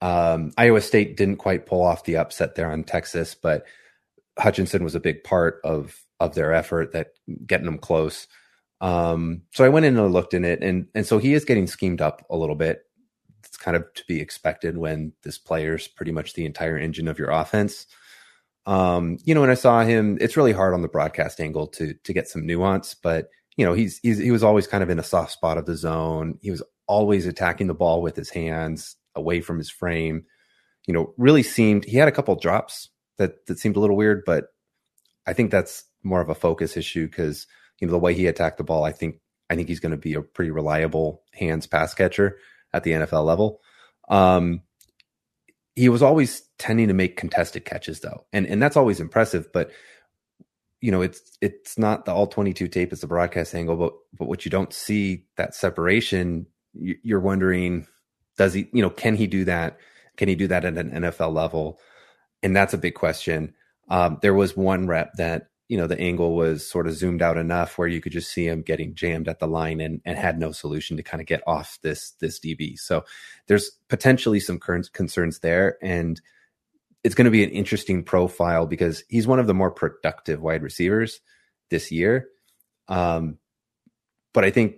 Um, 0.00 0.52
Iowa 0.56 0.80
State 0.80 1.16
didn't 1.16 1.36
quite 1.36 1.66
pull 1.66 1.82
off 1.82 2.04
the 2.04 2.16
upset 2.16 2.54
there 2.54 2.70
on 2.70 2.84
Texas, 2.84 3.34
but 3.34 3.64
Hutchinson 4.38 4.84
was 4.84 4.94
a 4.94 5.00
big 5.00 5.24
part 5.24 5.60
of 5.64 6.00
of 6.20 6.34
their 6.34 6.52
effort 6.52 6.92
that 6.92 7.08
getting 7.46 7.66
them 7.66 7.78
close. 7.78 8.26
Um, 8.80 9.42
so 9.52 9.64
I 9.64 9.68
went 9.68 9.86
in 9.86 9.96
and 9.96 10.12
looked 10.12 10.34
in 10.34 10.44
it, 10.44 10.62
and 10.62 10.86
and 10.94 11.06
so 11.06 11.18
he 11.18 11.34
is 11.34 11.44
getting 11.44 11.66
schemed 11.66 12.00
up 12.00 12.24
a 12.30 12.36
little 12.36 12.54
bit. 12.54 12.82
It's 13.44 13.56
kind 13.56 13.76
of 13.76 13.92
to 13.94 14.04
be 14.06 14.20
expected 14.20 14.76
when 14.76 15.12
this 15.22 15.38
player's 15.38 15.88
pretty 15.88 16.12
much 16.12 16.34
the 16.34 16.46
entire 16.46 16.78
engine 16.78 17.08
of 17.08 17.18
your 17.18 17.30
offense. 17.30 17.86
Um, 18.66 19.18
you 19.24 19.34
know, 19.34 19.40
when 19.40 19.50
I 19.50 19.54
saw 19.54 19.82
him, 19.82 20.18
it's 20.20 20.36
really 20.36 20.52
hard 20.52 20.74
on 20.74 20.82
the 20.82 20.88
broadcast 20.88 21.40
angle 21.40 21.66
to 21.68 21.94
to 21.94 22.12
get 22.12 22.28
some 22.28 22.46
nuance, 22.46 22.94
but 22.94 23.28
you 23.56 23.64
know, 23.64 23.72
he's 23.72 23.98
he's 24.02 24.18
he 24.18 24.30
was 24.30 24.44
always 24.44 24.66
kind 24.66 24.82
of 24.82 24.90
in 24.90 24.98
a 24.98 25.04
soft 25.04 25.32
spot 25.32 25.58
of 25.58 25.66
the 25.66 25.74
zone. 25.74 26.38
He 26.42 26.50
was 26.50 26.62
always 26.86 27.26
attacking 27.26 27.66
the 27.66 27.74
ball 27.74 28.02
with 28.02 28.14
his 28.14 28.30
hands 28.30 28.96
away 29.14 29.40
from 29.40 29.58
his 29.58 29.70
frame. 29.70 30.24
You 30.86 30.94
know, 30.94 31.14
really 31.16 31.42
seemed 31.42 31.84
he 31.84 31.96
had 31.96 32.08
a 32.08 32.12
couple 32.12 32.34
drops 32.36 32.90
that 33.16 33.46
that 33.46 33.58
seemed 33.58 33.76
a 33.76 33.80
little 33.80 33.96
weird, 33.96 34.22
but 34.26 34.46
I 35.26 35.32
think 35.32 35.50
that's 35.50 35.84
more 36.02 36.20
of 36.20 36.28
a 36.28 36.34
focus 36.34 36.76
issue 36.76 37.06
because 37.08 37.46
you 37.80 37.86
know 37.86 37.92
the 37.92 37.98
way 37.98 38.14
he 38.14 38.26
attacked 38.26 38.58
the 38.58 38.64
ball. 38.64 38.84
I 38.84 38.92
think 38.92 39.16
I 39.50 39.56
think 39.56 39.68
he's 39.68 39.80
going 39.80 39.92
to 39.92 39.96
be 39.96 40.14
a 40.14 40.22
pretty 40.22 40.50
reliable 40.50 41.22
hands 41.32 41.66
pass 41.66 41.94
catcher 41.94 42.36
at 42.72 42.84
the 42.84 42.92
NFL 42.92 43.24
level. 43.24 43.60
Um, 44.08 44.62
he 45.76 45.88
was 45.88 46.02
always 46.02 46.42
tending 46.58 46.88
to 46.88 46.94
make 46.94 47.16
contested 47.16 47.64
catches 47.64 48.00
though, 48.00 48.24
and 48.32 48.46
and 48.46 48.62
that's 48.62 48.76
always 48.76 49.00
impressive. 49.00 49.52
But 49.52 49.70
you 50.80 50.90
know, 50.90 51.02
it's 51.02 51.20
it's 51.40 51.78
not 51.78 52.04
the 52.04 52.12
all 52.12 52.26
twenty 52.26 52.52
two 52.52 52.68
tape; 52.68 52.92
it's 52.92 53.02
the 53.02 53.06
broadcast 53.06 53.54
angle. 53.54 53.76
But 53.76 53.92
but 54.18 54.28
what 54.28 54.44
you 54.44 54.50
don't 54.50 54.72
see 54.72 55.26
that 55.36 55.54
separation, 55.54 56.46
you're 56.74 57.20
wondering, 57.20 57.86
does 58.36 58.54
he? 58.54 58.68
You 58.72 58.82
know, 58.82 58.90
can 58.90 59.14
he 59.14 59.26
do 59.26 59.44
that? 59.44 59.78
Can 60.16 60.28
he 60.28 60.34
do 60.34 60.48
that 60.48 60.64
at 60.64 60.76
an 60.76 60.90
NFL 60.90 61.32
level? 61.32 61.78
and 62.42 62.54
that's 62.54 62.74
a 62.74 62.78
big 62.78 62.94
question. 62.94 63.54
Um, 63.88 64.18
there 64.22 64.34
was 64.34 64.56
one 64.56 64.86
rep 64.86 65.14
that 65.14 65.48
you 65.68 65.76
know 65.76 65.86
the 65.86 66.00
angle 66.00 66.34
was 66.34 66.68
sort 66.68 66.86
of 66.86 66.94
zoomed 66.94 67.22
out 67.22 67.36
enough 67.36 67.76
where 67.76 67.88
you 67.88 68.00
could 68.00 68.12
just 68.12 68.32
see 68.32 68.46
him 68.46 68.62
getting 68.62 68.94
jammed 68.94 69.28
at 69.28 69.38
the 69.38 69.46
line 69.46 69.80
and, 69.80 70.00
and 70.04 70.18
had 70.18 70.38
no 70.38 70.50
solution 70.50 70.96
to 70.96 71.02
kind 71.02 71.20
of 71.20 71.26
get 71.26 71.42
off 71.46 71.78
this 71.82 72.12
this 72.20 72.40
DB. 72.40 72.78
So 72.78 73.04
there's 73.46 73.70
potentially 73.88 74.40
some 74.40 74.58
concerns 74.58 75.40
there, 75.40 75.76
and 75.82 76.20
it's 77.04 77.14
going 77.14 77.26
to 77.26 77.30
be 77.30 77.44
an 77.44 77.50
interesting 77.50 78.02
profile 78.02 78.66
because 78.66 79.04
he's 79.08 79.26
one 79.26 79.38
of 79.38 79.46
the 79.46 79.54
more 79.54 79.70
productive 79.70 80.40
wide 80.40 80.62
receivers 80.62 81.20
this 81.70 81.92
year. 81.92 82.28
Um, 82.88 83.38
but 84.32 84.44
I 84.44 84.50
think 84.50 84.76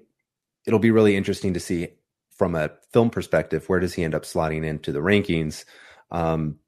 it'll 0.67 0.81
be 0.81 0.91
really 0.91 1.17
interesting 1.17 1.55
to 1.55 1.61
see 1.61 1.89
from 2.37 2.55
a 2.55 2.71
film 2.93 3.11
perspective 3.11 3.69
where 3.69 3.81
does 3.81 3.95
he 3.95 4.03
end 4.03 4.15
up 4.15 4.23
slotting 4.23 4.65
into 4.65 4.93
the 4.93 4.99
rankings. 4.99 5.65
Um, 6.11 6.59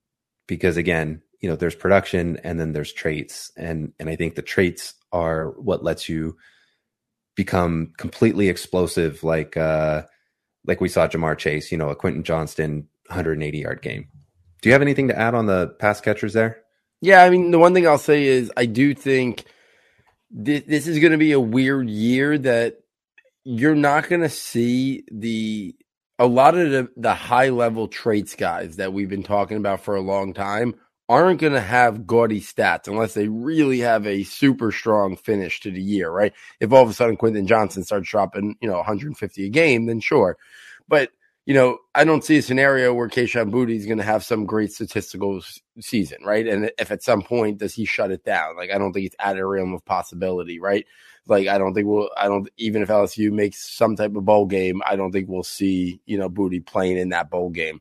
because 0.47 0.77
again, 0.77 1.23
you 1.43 1.49
know, 1.49 1.57
there's 1.57 1.75
production 1.75 2.39
and 2.45 2.59
then 2.59 2.73
there's 2.73 2.93
traits, 2.93 3.51
and 3.57 3.93
and 3.99 4.09
I 4.09 4.17
think 4.17 4.37
the 4.37 4.43
traits 4.43 4.95
are 5.13 5.51
what 5.51 5.85
lets 5.85 6.09
you 6.09 6.39
become 7.35 7.93
completely 7.99 8.49
explosive, 8.49 9.23
like 9.25 9.57
uh, 9.57 10.05
like 10.65 10.81
we 10.81 10.89
saw 10.89 11.07
Ja'Marr 11.07 11.37
Chase, 11.37 11.73
you 11.73 11.77
know, 11.77 11.91
a 11.91 11.97
Quentin 11.97 12.23
Johnston 12.23 12.89
180 13.09 13.59
yard 13.59 13.83
game. 13.83 14.09
Do 14.63 14.69
you 14.69 14.73
have 14.73 14.83
anything 14.83 15.09
to 15.09 15.19
add 15.19 15.35
on 15.35 15.47
the 15.47 15.69
pass 15.81 16.01
catchers 16.01 16.33
there? 16.33 16.63
Yeah, 17.01 17.25
I 17.25 17.31
mean, 17.31 17.51
the 17.51 17.59
one 17.59 17.75
thing 17.75 17.87
I'll 17.87 17.99
say 17.99 18.25
is 18.25 18.53
I 18.57 18.67
do 18.67 18.95
think 18.95 19.45
this, 20.31 20.63
this 20.67 20.87
is 20.87 21.01
going 21.01 21.11
to 21.11 21.19
be 21.19 21.33
a 21.33 21.41
weird 21.41 21.91
year 21.91 22.39
that 22.39 22.79
you're 23.43 23.75
not 23.75 24.09
going 24.09 24.23
to 24.23 24.29
see 24.29 25.03
the 25.11 25.75
a 26.21 26.27
lot 26.27 26.57
of 26.57 26.71
the, 26.71 26.89
the 26.97 27.15
high 27.15 27.49
level 27.49 27.89
traits 27.89 28.37
guys 28.37 28.77
that 28.77 28.93
we've 28.93 29.09
been 29.09 29.25
talking 29.25 29.57
about 29.57 29.81
for 29.81 29.97
a 29.97 30.01
long 30.01 30.33
time 30.33 30.77
aren't 31.13 31.41
going 31.41 31.53
to 31.53 31.61
have 31.61 32.07
gaudy 32.07 32.41
stats 32.41 32.89
unless 32.89 33.13
they 33.13 33.29
really 33.29 33.81
have 33.81 34.07
a 34.07 34.23
super 34.23 34.73
strong 34.73 35.15
finish 35.17 35.61
to 35.61 35.71
the 35.71 35.83
year, 35.83 36.11
right? 36.11 36.33
If 36.59 36.73
all 36.73 36.83
of 36.83 36.89
a 36.89 36.95
sudden 36.95 37.19
Quentin 37.19 37.47
Johnston 37.47 37.85
starts 37.85 38.09
dropping, 38.09 38.57
you 38.63 38.69
know, 38.69 38.77
150 38.77 39.45
a 39.45 39.49
game, 39.51 39.85
then 39.87 40.01
sure. 40.01 40.39
But 40.89 41.11
you 41.45 41.55
know, 41.55 41.79
I 41.95 42.05
don't 42.05 42.25
see 42.25 42.39
a 42.39 42.43
scenario 42.43 42.95
where 42.95 43.09
Kayshon 43.09 43.51
Boutte 43.51 43.75
is 43.75 43.87
going 43.87 43.99
to 43.99 44.05
have 44.05 44.25
some 44.25 44.47
great 44.47 44.73
statistical 44.73 45.39
s- 45.39 45.61
season, 45.81 46.19
right? 46.25 46.47
And 46.47 46.71
if 46.79 46.93
at 46.93 47.03
some 47.03 47.21
point 47.21 47.59
does 47.59 47.75
he 47.75 47.85
shut 47.85 48.13
it 48.13 48.25
down? 48.25 48.57
Like, 48.57 48.71
I 48.71 48.79
don't 48.79 48.93
think 48.93 49.07
it's 49.07 49.17
out 49.19 49.37
of 49.37 49.45
realm 49.45 49.75
of 49.75 49.85
possibility, 49.85 50.61
right? 50.61 50.87
Like, 51.27 51.49
I 51.49 51.59
don't 51.59 51.75
think 51.75 51.89
we'll, 51.89 52.11
I 52.17 52.29
don't, 52.29 52.49
even 52.59 52.81
if 52.81 52.89
LSU 52.89 53.33
makes 53.33 53.59
some 53.59 53.97
type 53.97 54.15
of 54.15 54.25
bowl 54.25 54.47
game, 54.47 54.83
I 54.87 54.95
don't 54.95 55.11
think 55.11 55.29
we'll 55.29 55.43
see, 55.43 56.01
you 56.07 56.17
know, 56.17 56.29
Booty 56.29 56.61
playing 56.61 56.97
in 56.97 57.09
that 57.09 57.29
bowl 57.29 57.51
game. 57.51 57.81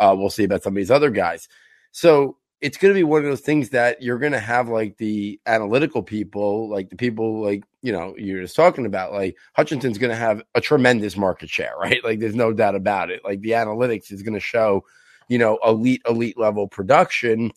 Uh, 0.00 0.14
we'll 0.18 0.30
see 0.30 0.44
about 0.44 0.62
some 0.62 0.72
of 0.72 0.76
these 0.76 0.90
other 0.90 1.10
guys. 1.10 1.48
So 1.90 2.38
it's 2.62 2.78
going 2.78 2.94
to 2.94 2.98
be 2.98 3.02
one 3.02 3.18
of 3.18 3.24
those 3.24 3.40
things 3.40 3.70
that 3.70 4.00
you're 4.00 4.20
going 4.20 4.32
to 4.32 4.38
have 4.38 4.68
like 4.68 4.96
the 4.96 5.38
analytical 5.46 6.00
people, 6.00 6.68
like 6.70 6.88
the 6.90 6.96
people 6.96 7.42
like, 7.42 7.64
you 7.82 7.90
know, 7.92 8.14
you're 8.16 8.40
just 8.40 8.54
talking 8.54 8.86
about, 8.86 9.12
like 9.12 9.36
Hutchinson's 9.54 9.98
going 9.98 10.10
to 10.10 10.16
have 10.16 10.42
a 10.54 10.60
tremendous 10.60 11.16
market 11.16 11.50
share, 11.50 11.74
right? 11.80 12.02
Like 12.04 12.20
there's 12.20 12.36
no 12.36 12.52
doubt 12.52 12.76
about 12.76 13.10
it. 13.10 13.22
Like 13.24 13.40
the 13.40 13.50
analytics 13.50 14.12
is 14.12 14.22
going 14.22 14.34
to 14.34 14.40
show, 14.40 14.84
you 15.28 15.38
know, 15.38 15.58
elite, 15.66 16.02
elite 16.08 16.38
level 16.38 16.68
production. 16.68 17.50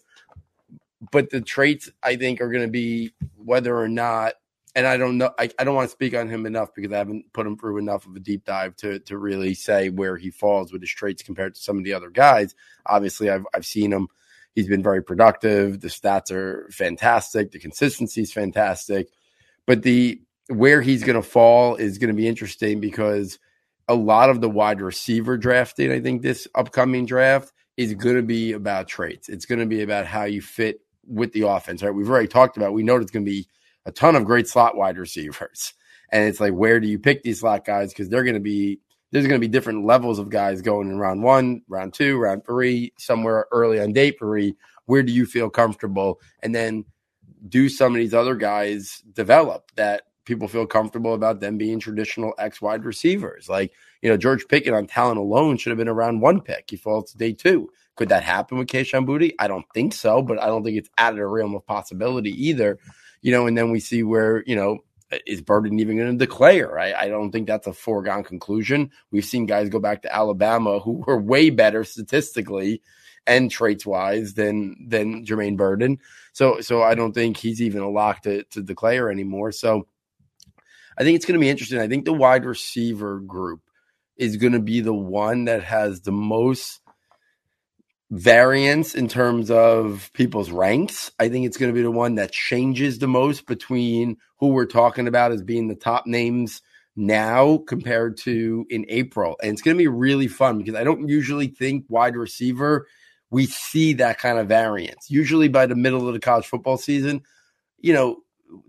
But 1.11 1.29
the 1.29 1.41
traits, 1.41 1.91
I 2.01 2.15
think, 2.15 2.41
are 2.41 2.49
going 2.49 2.65
to 2.65 2.71
be 2.71 3.13
whether 3.37 3.77
or 3.77 3.87
not, 3.87 4.33
and 4.73 4.87
I 4.87 4.97
don't 4.97 5.19
know, 5.19 5.29
I, 5.37 5.51
I 5.59 5.63
don't 5.63 5.75
want 5.75 5.87
to 5.87 5.93
speak 5.93 6.15
on 6.15 6.29
him 6.29 6.47
enough 6.47 6.73
because 6.73 6.91
I 6.91 6.97
haven't 6.97 7.31
put 7.31 7.45
him 7.45 7.59
through 7.59 7.77
enough 7.77 8.07
of 8.07 8.15
a 8.15 8.19
deep 8.19 8.43
dive 8.43 8.75
to 8.77 8.99
to 8.99 9.17
really 9.19 9.53
say 9.53 9.89
where 9.89 10.17
he 10.17 10.31
falls 10.31 10.73
with 10.73 10.81
his 10.81 10.89
traits 10.89 11.21
compared 11.21 11.53
to 11.55 11.61
some 11.61 11.77
of 11.77 11.83
the 11.83 11.93
other 11.93 12.09
guys. 12.09 12.55
Obviously, 12.87 13.29
I've 13.29 13.45
I've 13.53 13.65
seen 13.65 13.93
him 13.93 14.07
He's 14.55 14.67
been 14.67 14.81
very 14.81 15.03
productive. 15.03 15.81
The 15.81 15.89
stats 15.89 16.31
are 16.31 16.67
fantastic. 16.71 17.51
The 17.51 17.59
consistency 17.59 18.21
is 18.21 18.33
fantastic. 18.33 19.09
But 19.67 19.83
the 19.83 20.21
where 20.47 20.81
he's 20.81 21.03
going 21.03 21.21
to 21.21 21.27
fall 21.27 21.75
is 21.75 21.97
going 21.97 22.09
to 22.09 22.15
be 22.15 22.27
interesting 22.27 22.79
because 22.79 23.37
a 23.87 23.95
lot 23.95 24.29
of 24.29 24.41
the 24.41 24.49
wide 24.49 24.81
receiver 24.81 25.37
drafting, 25.37 25.91
I 25.91 25.99
think 25.99 26.21
this 26.21 26.47
upcoming 26.55 27.05
draft 27.05 27.51
is 27.77 27.93
going 27.93 28.15
to 28.15 28.23
be 28.23 28.53
about 28.53 28.87
traits. 28.87 29.27
It's 29.27 29.45
going 29.45 29.59
to 29.59 29.65
be 29.65 29.81
about 29.81 30.05
how 30.05 30.23
you 30.23 30.41
fit 30.41 30.79
with 31.05 31.33
the 31.33 31.47
offense, 31.47 31.83
right? 31.83 31.93
We've 31.93 32.09
already 32.09 32.27
talked 32.27 32.57
about, 32.57 32.73
we 32.73 32.83
know 32.83 32.95
it's 32.95 33.11
going 33.11 33.25
to 33.25 33.31
be 33.31 33.47
a 33.85 33.91
ton 33.91 34.15
of 34.15 34.25
great 34.25 34.47
slot 34.47 34.77
wide 34.77 34.97
receivers. 34.97 35.73
And 36.11 36.27
it's 36.29 36.39
like, 36.39 36.53
where 36.53 36.79
do 36.79 36.87
you 36.87 36.99
pick 36.99 37.23
these 37.23 37.41
slot 37.41 37.65
guys? 37.65 37.89
Because 37.89 38.09
they're 38.09 38.23
going 38.23 38.35
to 38.35 38.39
be 38.39 38.79
there's 39.15 39.27
going 39.27 39.39
to 39.39 39.47
be 39.47 39.49
different 39.49 39.85
levels 39.85 40.19
of 40.19 40.27
guys 40.27 40.61
going 40.61 40.89
in 40.89 40.99
round 40.99 41.23
one, 41.23 41.61
round 41.69 41.93
two, 41.93 42.17
round 42.17 42.43
three, 42.43 42.91
somewhere 42.97 43.47
early 43.53 43.79
on 43.79 43.93
day 43.93 44.11
three. 44.11 44.53
Where 44.87 45.03
do 45.03 45.13
you 45.13 45.25
feel 45.25 45.49
comfortable? 45.49 46.19
And 46.43 46.53
then 46.53 46.83
do 47.47 47.69
some 47.69 47.93
of 47.93 47.97
these 47.97 48.13
other 48.13 48.35
guys 48.35 49.01
develop 49.13 49.71
that 49.75 50.01
people 50.25 50.49
feel 50.49 50.67
comfortable 50.67 51.13
about 51.13 51.39
them 51.39 51.57
being 51.57 51.79
traditional 51.79 52.33
X 52.37 52.61
wide 52.61 52.83
receivers? 52.83 53.47
Like, 53.47 53.71
you 54.01 54.09
know, 54.09 54.17
George 54.17 54.49
Pickens 54.49 54.75
on 54.75 54.85
talent 54.85 55.17
alone 55.17 55.55
should 55.55 55.69
have 55.69 55.77
been 55.77 55.87
around 55.87 56.19
one 56.19 56.41
pick. 56.41 56.65
He 56.69 56.75
falls 56.75 57.13
to 57.13 57.17
day 57.17 57.31
two. 57.31 57.69
Could 57.95 58.09
that 58.09 58.23
happen 58.23 58.57
with 58.57 58.67
Kayshon 58.67 59.05
Boutte? 59.05 59.33
I 59.39 59.47
don't 59.47 59.65
think 59.73 59.93
so, 59.93 60.21
but 60.23 60.43
I 60.43 60.47
don't 60.47 60.65
think 60.65 60.75
it's 60.75 60.89
out 60.97 61.13
of 61.13 61.19
the 61.19 61.25
realm 61.25 61.55
of 61.55 61.65
possibility 61.65 62.31
either. 62.47 62.79
You 63.21 63.31
know, 63.31 63.47
and 63.47 63.57
then 63.57 63.71
we 63.71 63.79
see 63.79 64.03
where, 64.03 64.43
you 64.45 64.57
know, 64.57 64.79
Uh, 65.11 65.17
is 65.27 65.41
Burton 65.41 65.79
even 65.79 65.97
going 65.97 66.11
to 66.11 66.25
declare? 66.25 66.79
I, 66.79 66.93
I 66.93 67.07
don't 67.07 67.31
think 67.31 67.47
that's 67.47 67.67
a 67.67 67.73
foregone 67.73 68.23
conclusion. 68.23 68.91
We've 69.11 69.25
seen 69.25 69.45
guys 69.45 69.69
go 69.69 69.79
back 69.79 70.01
to 70.03 70.15
Alabama 70.15 70.79
who 70.79 71.03
were 71.07 71.19
way 71.19 71.49
better 71.49 71.83
statistically 71.83 72.81
and 73.27 73.49
traits 73.49 73.85
wise 73.85 74.35
than 74.35 74.87
than 74.87 75.25
Jermaine 75.25 75.57
Burton. 75.57 75.99
So 76.33 76.61
so 76.61 76.83
I 76.83 76.95
don't 76.95 77.13
think 77.13 77.37
he's 77.37 77.61
even 77.61 77.81
a 77.81 77.89
lock 77.89 78.21
to 78.23 78.43
to 78.51 78.61
declare 78.61 79.09
anymore. 79.09 79.51
So 79.51 79.87
I 80.97 81.03
think 81.03 81.15
it's 81.15 81.25
going 81.25 81.39
to 81.39 81.43
be 81.43 81.49
interesting. 81.49 81.79
I 81.79 81.87
think 81.87 82.05
the 82.05 82.13
wide 82.13 82.45
receiver 82.45 83.19
group 83.19 83.61
is 84.17 84.37
going 84.37 84.53
to 84.53 84.59
be 84.59 84.79
the 84.79 84.93
one 84.93 85.45
that 85.45 85.63
has 85.63 86.01
the 86.01 86.11
most 86.11 86.79
variance 88.11 88.93
in 88.95 89.07
terms 89.07 89.49
of 89.49 90.11
people's 90.13 90.51
ranks. 90.51 91.11
I 91.19 91.29
think 91.29 91.45
it's 91.45 91.57
going 91.57 91.71
to 91.71 91.75
be 91.75 91.81
the 91.81 91.91
one 91.91 92.15
that 92.15 92.31
changes 92.31 92.99
the 92.99 93.07
most 93.07 93.47
between 93.47 94.17
who 94.39 94.49
we're 94.49 94.65
talking 94.65 95.07
about 95.07 95.31
as 95.31 95.41
being 95.41 95.67
the 95.67 95.75
top 95.75 96.05
names 96.05 96.61
now 96.95 97.57
compared 97.67 98.17
to 98.17 98.65
in 98.69 98.85
April. 98.89 99.35
And 99.41 99.51
it's 99.51 99.61
going 99.61 99.75
to 99.75 99.81
be 99.81 99.87
really 99.87 100.27
fun 100.27 100.59
because 100.59 100.75
I 100.75 100.83
don't 100.83 101.09
usually 101.09 101.47
think 101.47 101.85
wide 101.89 102.15
receiver 102.15 102.87
we 103.31 103.47
see 103.47 103.93
that 103.93 104.19
kind 104.19 104.37
of 104.37 104.47
variance. 104.47 105.09
Usually 105.09 105.47
by 105.47 105.65
the 105.65 105.75
middle 105.75 106.07
of 106.07 106.13
the 106.13 106.19
college 106.19 106.45
football 106.45 106.77
season, 106.77 107.23
you 107.79 107.93
know, 107.93 108.17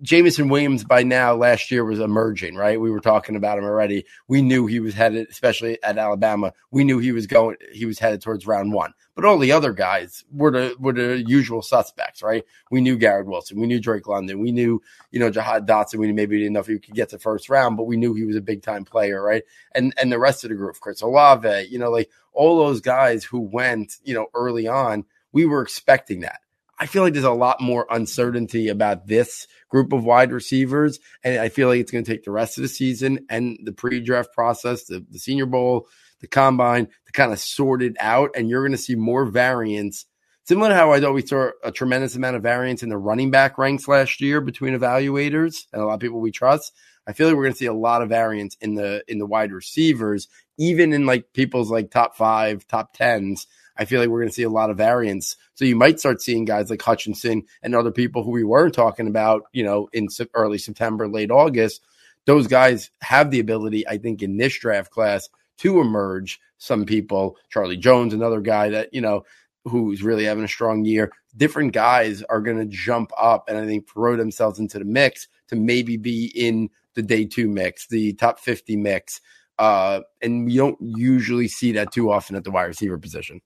Jameson 0.02 0.48
Williams 0.48 0.84
by 0.84 1.02
now 1.02 1.34
last 1.34 1.70
year 1.70 1.84
was 1.84 2.00
emerging, 2.00 2.54
right? 2.54 2.80
We 2.80 2.90
were 2.90 3.00
talking 3.00 3.36
about 3.36 3.58
him 3.58 3.64
already. 3.64 4.04
We 4.28 4.42
knew 4.42 4.66
he 4.66 4.80
was 4.80 4.94
headed, 4.94 5.28
especially 5.30 5.82
at 5.82 5.98
Alabama. 5.98 6.52
We 6.70 6.84
knew 6.84 6.98
he 6.98 7.12
was 7.12 7.26
going, 7.26 7.56
he 7.72 7.86
was 7.86 7.98
headed 7.98 8.20
towards 8.20 8.46
round 8.46 8.72
one. 8.72 8.94
But 9.14 9.24
all 9.24 9.38
the 9.38 9.52
other 9.52 9.72
guys 9.72 10.24
were 10.30 10.50
the 10.50 10.76
were 10.78 10.92
the 10.92 11.24
usual 11.26 11.62
suspects, 11.62 12.22
right? 12.22 12.44
We 12.70 12.82
knew 12.82 12.98
Garrett 12.98 13.26
Wilson, 13.26 13.58
we 13.58 13.66
knew 13.66 13.80
Drake 13.80 14.06
London, 14.06 14.40
we 14.40 14.52
knew 14.52 14.82
you 15.10 15.18
know 15.18 15.30
Jahan 15.30 15.66
Dotson. 15.66 15.98
We 15.98 16.12
maybe 16.12 16.38
didn't 16.38 16.52
know 16.52 16.60
if 16.60 16.66
he 16.66 16.78
could 16.78 16.94
get 16.94 17.08
to 17.10 17.18
first 17.18 17.48
round, 17.48 17.78
but 17.78 17.84
we 17.84 17.96
knew 17.96 18.12
he 18.12 18.24
was 18.24 18.36
a 18.36 18.42
big 18.42 18.62
time 18.62 18.84
player, 18.84 19.22
right? 19.22 19.42
And 19.74 19.94
and 19.96 20.12
the 20.12 20.18
rest 20.18 20.44
of 20.44 20.50
the 20.50 20.56
group, 20.56 20.78
Chris 20.80 21.00
Olave, 21.00 21.68
you 21.70 21.78
know, 21.78 21.90
like 21.90 22.10
all 22.34 22.58
those 22.58 22.82
guys 22.82 23.24
who 23.24 23.40
went, 23.40 23.96
you 24.04 24.12
know, 24.12 24.26
early 24.34 24.68
on, 24.68 25.06
we 25.32 25.46
were 25.46 25.62
expecting 25.62 26.20
that. 26.20 26.40
I 26.78 26.86
feel 26.86 27.02
like 27.02 27.14
there's 27.14 27.24
a 27.24 27.30
lot 27.30 27.60
more 27.60 27.86
uncertainty 27.90 28.68
about 28.68 29.06
this 29.06 29.46
group 29.68 29.92
of 29.92 30.04
wide 30.04 30.32
receivers. 30.32 31.00
And 31.24 31.38
I 31.40 31.48
feel 31.48 31.68
like 31.68 31.80
it's 31.80 31.90
going 31.90 32.04
to 32.04 32.10
take 32.10 32.24
the 32.24 32.30
rest 32.30 32.58
of 32.58 32.62
the 32.62 32.68
season 32.68 33.26
and 33.30 33.58
the 33.62 33.72
pre 33.72 34.00
draft 34.00 34.32
process, 34.34 34.84
the, 34.84 35.04
the 35.10 35.18
Senior 35.18 35.46
Bowl, 35.46 35.88
the 36.20 36.26
combine 36.26 36.86
to 37.06 37.12
kind 37.12 37.32
of 37.32 37.38
sort 37.38 37.82
it 37.82 37.96
out. 37.98 38.30
And 38.36 38.48
you're 38.48 38.62
going 38.62 38.72
to 38.72 38.78
see 38.78 38.94
more 38.94 39.24
variance. 39.24 40.06
Similar 40.44 40.68
to 40.68 40.74
how 40.76 40.92
I 40.92 41.00
thought 41.00 41.14
we 41.14 41.26
saw 41.26 41.50
a 41.64 41.72
tremendous 41.72 42.14
amount 42.14 42.36
of 42.36 42.42
variance 42.42 42.82
in 42.82 42.88
the 42.88 42.98
running 42.98 43.30
back 43.30 43.58
ranks 43.58 43.88
last 43.88 44.20
year 44.20 44.40
between 44.40 44.78
evaluators 44.78 45.66
and 45.72 45.82
a 45.82 45.84
lot 45.84 45.94
of 45.94 46.00
people 46.00 46.20
we 46.20 46.30
trust. 46.30 46.72
I 47.06 47.12
feel 47.12 47.28
like 47.28 47.36
we're 47.36 47.44
going 47.44 47.52
to 47.52 47.58
see 47.58 47.66
a 47.66 47.74
lot 47.74 48.02
of 48.02 48.08
variance 48.08 48.56
in 48.60 48.74
the 48.74 49.02
in 49.08 49.18
the 49.18 49.26
wide 49.26 49.52
receivers, 49.52 50.28
even 50.58 50.92
in 50.92 51.06
like 51.06 51.32
people's 51.32 51.70
like 51.70 51.90
top 51.90 52.16
five, 52.16 52.66
top 52.66 52.92
tens. 52.92 53.46
I 53.78 53.84
feel 53.84 54.00
like 54.00 54.08
we're 54.08 54.20
going 54.20 54.30
to 54.30 54.34
see 54.34 54.42
a 54.42 54.50
lot 54.50 54.70
of 54.70 54.76
variance. 54.76 55.36
So 55.54 55.64
you 55.64 55.76
might 55.76 56.00
start 56.00 56.22
seeing 56.22 56.44
guys 56.44 56.70
like 56.70 56.82
Hutchinson 56.82 57.44
and 57.62 57.74
other 57.74 57.90
people 57.90 58.22
who 58.22 58.30
we 58.30 58.44
weren't 58.44 58.74
talking 58.74 59.06
about, 59.06 59.44
you 59.52 59.64
know, 59.64 59.88
in 59.92 60.08
early 60.34 60.58
September, 60.58 61.08
late 61.08 61.30
August. 61.30 61.82
Those 62.24 62.46
guys 62.46 62.90
have 63.02 63.30
the 63.30 63.40
ability, 63.40 63.86
I 63.86 63.98
think, 63.98 64.22
in 64.22 64.36
this 64.36 64.58
draft 64.58 64.90
class 64.90 65.28
to 65.58 65.80
emerge. 65.80 66.40
Some 66.58 66.86
people, 66.86 67.36
Charlie 67.50 67.76
Jones, 67.76 68.14
another 68.14 68.40
guy 68.40 68.70
that, 68.70 68.92
you 68.92 69.00
know, 69.00 69.24
who's 69.64 70.02
really 70.02 70.24
having 70.24 70.44
a 70.44 70.48
strong 70.48 70.84
year. 70.84 71.12
Different 71.36 71.72
guys 71.72 72.22
are 72.22 72.40
going 72.40 72.58
to 72.58 72.64
jump 72.64 73.10
up 73.18 73.48
and 73.48 73.58
I 73.58 73.66
think 73.66 73.88
throw 73.88 74.16
themselves 74.16 74.58
into 74.58 74.78
the 74.78 74.84
mix 74.84 75.28
to 75.48 75.56
maybe 75.56 75.96
be 75.96 76.26
in 76.34 76.70
the 76.94 77.02
day 77.02 77.24
two 77.24 77.48
mix, 77.48 77.86
the 77.88 78.14
top 78.14 78.40
50 78.40 78.76
mix. 78.76 79.20
Uh, 79.58 80.00
and 80.22 80.46
we 80.46 80.56
don't 80.56 80.78
usually 80.80 81.48
see 81.48 81.72
that 81.72 81.92
too 81.92 82.10
often 82.10 82.36
at 82.36 82.44
the 82.44 82.50
wide 82.50 82.64
receiver 82.64 82.98
position. 82.98 83.40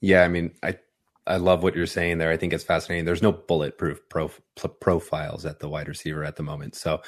Yeah, 0.00 0.22
I 0.22 0.28
mean, 0.28 0.52
I 0.62 0.78
I 1.26 1.36
love 1.36 1.62
what 1.62 1.76
you're 1.76 1.86
saying 1.86 2.18
there. 2.18 2.30
I 2.30 2.36
think 2.36 2.52
it's 2.52 2.64
fascinating. 2.64 3.04
There's 3.04 3.22
no 3.22 3.32
bulletproof 3.32 4.00
prof, 4.08 4.40
profiles 4.80 5.46
at 5.46 5.60
the 5.60 5.68
wide 5.68 5.88
receiver 5.88 6.24
at 6.24 6.36
the 6.36 6.42
moment. 6.42 6.74
So, 6.74 7.02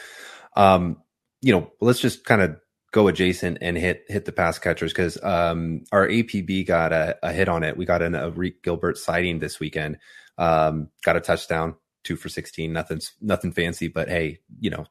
um, 0.54 0.98
you 1.40 1.52
know, 1.52 1.72
let's 1.80 1.98
just 1.98 2.24
kind 2.24 2.42
of 2.42 2.56
go 2.92 3.08
adjacent 3.08 3.58
and 3.62 3.76
hit 3.76 4.04
hit 4.08 4.26
the 4.26 4.32
pass 4.32 4.58
catchers 4.58 4.92
because 4.92 5.22
um, 5.24 5.84
our 5.90 6.06
APB 6.06 6.66
got 6.66 6.92
a, 6.92 7.18
a, 7.22 7.32
hit 7.32 7.48
on 7.48 7.64
it. 7.64 7.76
We 7.76 7.86
got 7.86 8.02
an, 8.02 8.12
Arik 8.12 8.62
Gilbert 8.62 8.98
sighting 8.98 9.38
this 9.38 9.58
weekend. 9.58 9.98
Um, 10.38 10.88
got 11.02 11.16
a 11.16 11.20
touchdown, 11.20 11.74
two 12.04 12.16
for 12.16 12.28
sixteen. 12.28 12.72
Nothing 12.72 13.00
nothing 13.20 13.52
fancy, 13.52 13.88
but 13.88 14.08
hey, 14.08 14.40
you 14.60 14.70
know, 14.70 14.86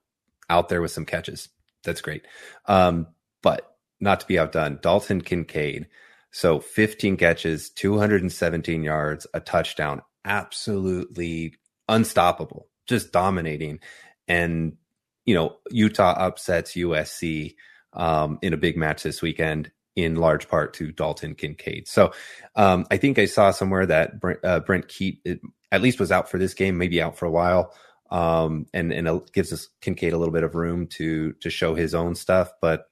out 0.49 0.67
there 0.67 0.81
with 0.81 0.91
some 0.91 1.05
catches. 1.05 1.49
That's 1.83 2.01
great. 2.01 2.25
Um, 2.65 3.07
but 3.41 3.77
not 3.99 4.19
to 4.19 4.27
be 4.27 4.37
outdone, 4.37 4.79
Dalton 4.81 5.21
Kincaid. 5.21 5.87
So 6.31 6.59
15 6.59 7.17
catches, 7.17 7.69
217 7.69 8.83
yards, 8.83 9.27
a 9.33 9.39
touchdown, 9.39 10.01
absolutely 10.25 11.55
unstoppable, 11.89 12.67
just 12.87 13.11
dominating. 13.11 13.79
And, 14.27 14.77
you 15.25 15.35
know, 15.35 15.57
Utah 15.69 16.15
upsets 16.17 16.73
USC 16.73 17.55
um, 17.93 18.39
in 18.41 18.53
a 18.53 18.57
big 18.57 18.77
match 18.77 19.03
this 19.03 19.21
weekend 19.21 19.71
in 19.95 20.15
large 20.15 20.47
part 20.47 20.73
to 20.75 20.91
Dalton 20.91 21.35
Kincaid. 21.35 21.87
So 21.87 22.13
um, 22.55 22.85
I 22.89 22.97
think 22.97 23.19
I 23.19 23.25
saw 23.25 23.51
somewhere 23.51 23.85
that 23.85 24.19
Brent, 24.19 24.39
uh, 24.43 24.61
Brent 24.61 24.87
Kuithe 24.87 25.39
at 25.71 25.81
least 25.81 25.99
was 25.99 26.11
out 26.11 26.29
for 26.29 26.37
this 26.37 26.53
game, 26.53 26.77
maybe 26.77 27.01
out 27.01 27.17
for 27.17 27.25
a 27.25 27.31
while. 27.31 27.73
Um, 28.09 28.65
and 28.73 28.91
and 28.91 29.07
it 29.07 29.31
gives 29.31 29.53
us 29.53 29.69
Kincaid 29.79 30.11
a 30.11 30.17
little 30.17 30.33
bit 30.33 30.43
of 30.43 30.55
room 30.55 30.87
to 30.87 31.31
to 31.33 31.49
show 31.49 31.75
his 31.75 31.95
own 31.95 32.15
stuff. 32.15 32.51
But 32.61 32.90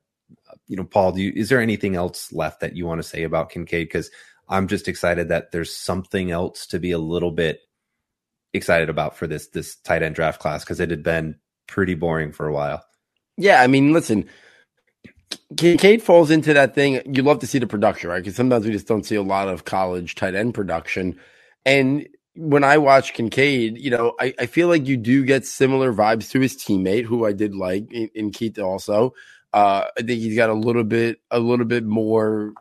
you 0.67 0.75
know, 0.75 0.83
Paul, 0.83 1.13
do 1.13 1.21
you, 1.21 1.33
is 1.35 1.49
there 1.49 1.61
anything 1.61 1.95
else 1.95 2.31
left 2.33 2.61
that 2.61 2.75
you 2.75 2.85
want 2.85 3.01
to 3.01 3.07
say 3.07 3.23
about 3.23 3.49
Kincaid? 3.49 3.87
Because 3.87 4.09
I'm 4.47 4.67
just 4.67 4.87
excited 4.87 5.29
that 5.29 5.51
there's 5.51 5.75
something 5.75 6.31
else 6.31 6.65
to 6.67 6.79
be 6.79 6.91
a 6.91 6.97
little 6.99 7.31
bit 7.31 7.61
excited 8.53 8.89
about 8.89 9.15
for 9.15 9.27
this 9.27 9.47
this 9.47 9.75
tight 9.77 10.01
end 10.03 10.15
draft 10.15 10.39
class 10.39 10.63
because 10.63 10.79
it 10.79 10.89
had 10.89 11.03
been 11.03 11.35
pretty 11.67 11.95
boring 11.95 12.31
for 12.31 12.47
a 12.47 12.53
while. 12.53 12.83
Yeah, 13.37 13.61
I 13.61 13.67
mean, 13.67 13.93
listen, 13.93 14.27
Kincaid 15.57 16.01
falls 16.01 16.31
into 16.31 16.53
that 16.53 16.75
thing. 16.75 17.01
You 17.05 17.23
love 17.23 17.39
to 17.39 17.47
see 17.47 17.59
the 17.59 17.67
production, 17.67 18.09
right? 18.09 18.21
Because 18.21 18.35
sometimes 18.35 18.65
we 18.65 18.71
just 18.71 18.87
don't 18.87 19.05
see 19.05 19.15
a 19.15 19.21
lot 19.21 19.47
of 19.47 19.65
college 19.65 20.15
tight 20.15 20.35
end 20.35 20.53
production. 20.53 21.19
And 21.65 22.07
when 22.35 22.63
I 22.63 22.77
watch 22.77 23.13
Kincaid, 23.13 23.77
you 23.77 23.91
know, 23.91 24.13
I, 24.19 24.33
I 24.39 24.45
feel 24.45 24.67
like 24.67 24.87
you 24.87 24.97
do 24.97 25.25
get 25.25 25.45
similar 25.45 25.93
vibes 25.93 26.29
to 26.31 26.39
his 26.39 26.55
teammate, 26.55 27.05
who 27.05 27.25
I 27.25 27.33
did 27.33 27.55
like 27.55 27.91
in, 27.91 28.09
in 28.15 28.31
Keith 28.31 28.59
also. 28.59 29.13
Uh, 29.53 29.85
I 29.97 30.01
think 30.01 30.21
he's 30.21 30.35
got 30.35 30.49
a 30.49 30.53
little 30.53 30.83
bit, 30.83 31.19
a 31.31 31.39
little 31.39 31.65
bit 31.65 31.85
more, 31.85 32.53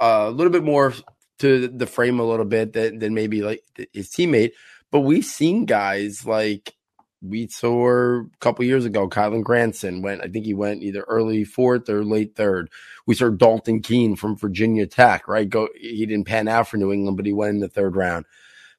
uh, 0.00 0.26
a 0.28 0.30
little 0.30 0.52
bit 0.52 0.64
more 0.64 0.94
to 1.38 1.68
the 1.68 1.86
frame 1.86 2.20
a 2.20 2.24
little 2.24 2.44
bit 2.44 2.72
than, 2.72 2.98
than 2.98 3.14
maybe 3.14 3.42
like 3.42 3.62
his 3.92 4.08
teammate. 4.10 4.52
But 4.90 5.00
we've 5.00 5.24
seen 5.24 5.64
guys 5.64 6.26
like 6.26 6.74
we 7.22 7.46
saw 7.46 8.20
a 8.20 8.24
couple 8.40 8.64
years 8.64 8.84
ago, 8.84 9.08
Kylen 9.08 9.44
Granson 9.44 10.02
went, 10.02 10.22
I 10.22 10.28
think 10.28 10.44
he 10.44 10.54
went 10.54 10.82
either 10.82 11.02
early 11.02 11.44
fourth 11.44 11.88
or 11.88 12.04
late 12.04 12.34
third. 12.34 12.68
We 13.06 13.14
saw 13.14 13.30
Dalton 13.30 13.80
Keene 13.80 14.16
from 14.16 14.36
Virginia 14.36 14.86
Tech, 14.86 15.28
right? 15.28 15.48
Go, 15.48 15.68
he 15.80 16.04
didn't 16.04 16.26
pan 16.26 16.48
out 16.48 16.68
for 16.68 16.76
New 16.76 16.92
England, 16.92 17.16
but 17.16 17.26
he 17.26 17.32
went 17.32 17.54
in 17.54 17.60
the 17.60 17.68
third 17.68 17.94
round. 17.96 18.26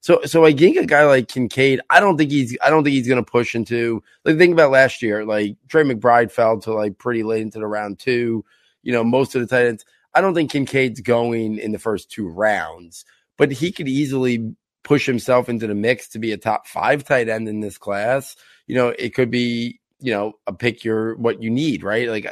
So, 0.03 0.19
so 0.25 0.43
I 0.43 0.51
think 0.51 0.75
a 0.75 0.85
guy 0.85 1.05
like 1.05 1.29
Kincaid, 1.29 1.79
I 1.89 2.01
don't 2.01 2.17
think 2.17 2.29
he's, 2.29 2.57
I 2.61 2.69
don't 2.69 2.83
think 2.83 2.93
he's 2.93 3.07
to 3.07 3.23
push 3.23 3.55
into, 3.55 4.03
like, 4.25 4.37
think 4.37 4.51
about 4.51 4.69
last 4.69 5.01
year, 5.01 5.23
like 5.23 5.55
Trey 5.69 5.83
McBride 5.83 6.29
fell 6.29 6.59
to 6.59 6.73
like 6.73 6.97
pretty 6.97 7.23
late 7.23 7.41
into 7.41 7.59
the 7.59 7.67
round 7.67 7.99
two, 7.99 8.43
you 8.81 8.91
know, 8.91 9.05
most 9.05 9.33
of 9.33 9.39
the 9.39 9.47
tight 9.47 9.65
ends. 9.65 9.85
I 10.13 10.19
don't 10.19 10.33
think 10.33 10.51
Kincaid's 10.51 10.99
going 10.99 11.57
in 11.57 11.71
the 11.71 11.79
first 11.79 12.11
two 12.11 12.27
rounds, 12.27 13.05
but 13.37 13.49
he 13.49 13.71
could 13.71 13.87
easily 13.87 14.53
push 14.83 15.05
himself 15.05 15.47
into 15.47 15.67
the 15.67 15.73
mix 15.73 16.09
to 16.09 16.19
be 16.19 16.33
a 16.33 16.37
top 16.37 16.67
five 16.67 17.05
tight 17.05 17.29
end 17.29 17.47
in 17.47 17.61
this 17.61 17.77
class, 17.77 18.35
you 18.67 18.75
know, 18.75 18.89
it 18.99 19.15
could 19.15 19.31
be, 19.31 19.79
you 20.01 20.11
know, 20.11 20.33
a 20.47 20.53
pick 20.53 20.83
your 20.83 21.15
what 21.15 21.41
you 21.41 21.49
need, 21.49 21.81
right? 21.81 22.09
Like 22.09 22.29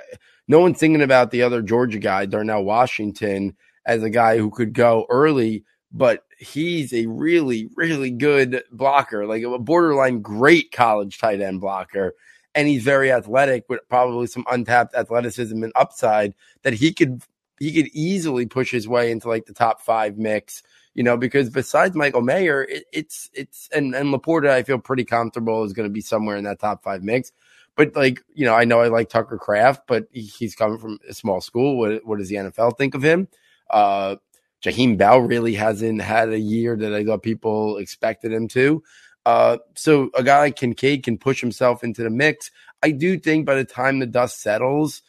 no 0.50 0.60
one's 0.60 0.78
thinking 0.78 1.02
about 1.02 1.32
the 1.32 1.44
other 1.44 1.62
Georgia 1.62 2.00
guy, 2.00 2.26
Darnell 2.26 2.66
Washington, 2.66 3.56
as 3.86 4.04
a 4.04 4.10
guy 4.10 4.38
who 4.38 4.52
could 4.52 4.74
go 4.74 5.06
early, 5.10 5.64
but 5.92 6.26
he's 6.38 6.94
a 6.94 7.06
really, 7.08 7.70
really 7.76 8.12
good 8.12 8.64
blocker, 8.72 9.26
like 9.26 9.44
a 9.44 9.60
borderline 9.60 10.22
great 10.22 10.72
college 10.72 11.20
tight 11.20 11.42
end 11.42 11.62
blocker. 11.62 12.14
And 12.54 12.68
he's 12.68 12.84
very 12.84 13.12
athletic 13.12 13.66
with 13.70 13.80
probably 13.88 14.28
some 14.28 14.46
untapped 14.52 14.96
athleticism 14.96 15.64
and 15.64 15.72
upside 15.76 16.34
that 16.64 16.74
he 16.74 16.94
could 16.94 17.24
he 17.60 17.72
could 17.72 17.92
easily 17.94 18.46
push 18.46 18.72
his 18.72 18.88
way 18.88 19.12
into 19.12 19.30
like 19.30 19.46
the 19.46 19.54
top 19.54 19.82
five 19.82 20.18
mix 20.18 20.64
you 20.94 21.04
know, 21.04 21.16
because 21.16 21.50
besides 21.50 21.96
Michael 21.96 22.22
Mayer, 22.22 22.64
it, 22.64 22.84
it's 22.92 23.30
it's 23.34 23.70
and 23.74 23.96
and 23.96 24.14
LaPorta, 24.14 24.50
I 24.50 24.64
feel 24.64 24.80
pretty 24.80 25.06
comfortable 25.06 25.64
is 25.64 25.74
going 25.74 25.88
to 25.88 25.94
be 25.94 26.02
somewhere 26.02 26.36
in 26.36 26.44
that 26.44 26.60
top 26.60 26.84
five 26.84 27.04
mix. 27.04 27.32
But 27.76 27.96
like 27.96 28.22
you 28.34 28.46
know, 28.46 28.54
I 28.54 28.66
know 28.66 28.82
I 28.82 28.90
like 28.90 29.10
Tucker 29.10 29.38
Kraft, 29.38 29.84
but 29.88 30.08
he's 30.12 30.56
coming 30.56 30.78
from 30.78 31.00
a 31.08 31.14
small 31.14 31.40
school. 31.40 31.78
What 31.78 32.06
what 32.06 32.20
does 32.20 32.28
the 32.28 32.36
NFL 32.36 32.78
think 32.78 32.94
of 32.94 33.04
him? 33.04 33.30
Uh, 33.70 34.18
Jaheim 34.64 34.98
Bell 34.98 35.20
really 35.20 35.56
hasn't 35.56 36.02
had 36.02 36.30
a 36.30 36.40
year 36.40 36.76
that 36.76 36.94
I 36.94 37.04
thought 37.04 37.24
people 37.24 37.78
expected 37.78 38.32
him 38.32 38.48
to. 38.50 38.84
Uh, 39.26 39.58
so 39.76 40.10
a 40.16 40.24
guy 40.24 40.40
like 40.40 40.56
Kincaid 40.56 41.04
can 41.04 41.18
push 41.18 41.42
himself 41.42 41.84
into 41.84 42.04
the 42.04 42.10
mix. 42.10 42.52
I 42.82 42.92
do 42.92 43.20
think 43.20 43.46
by 43.46 43.56
the 43.56 43.66
time 43.66 44.00
the 44.00 44.06
dust 44.06 44.42
settles, 44.42 45.02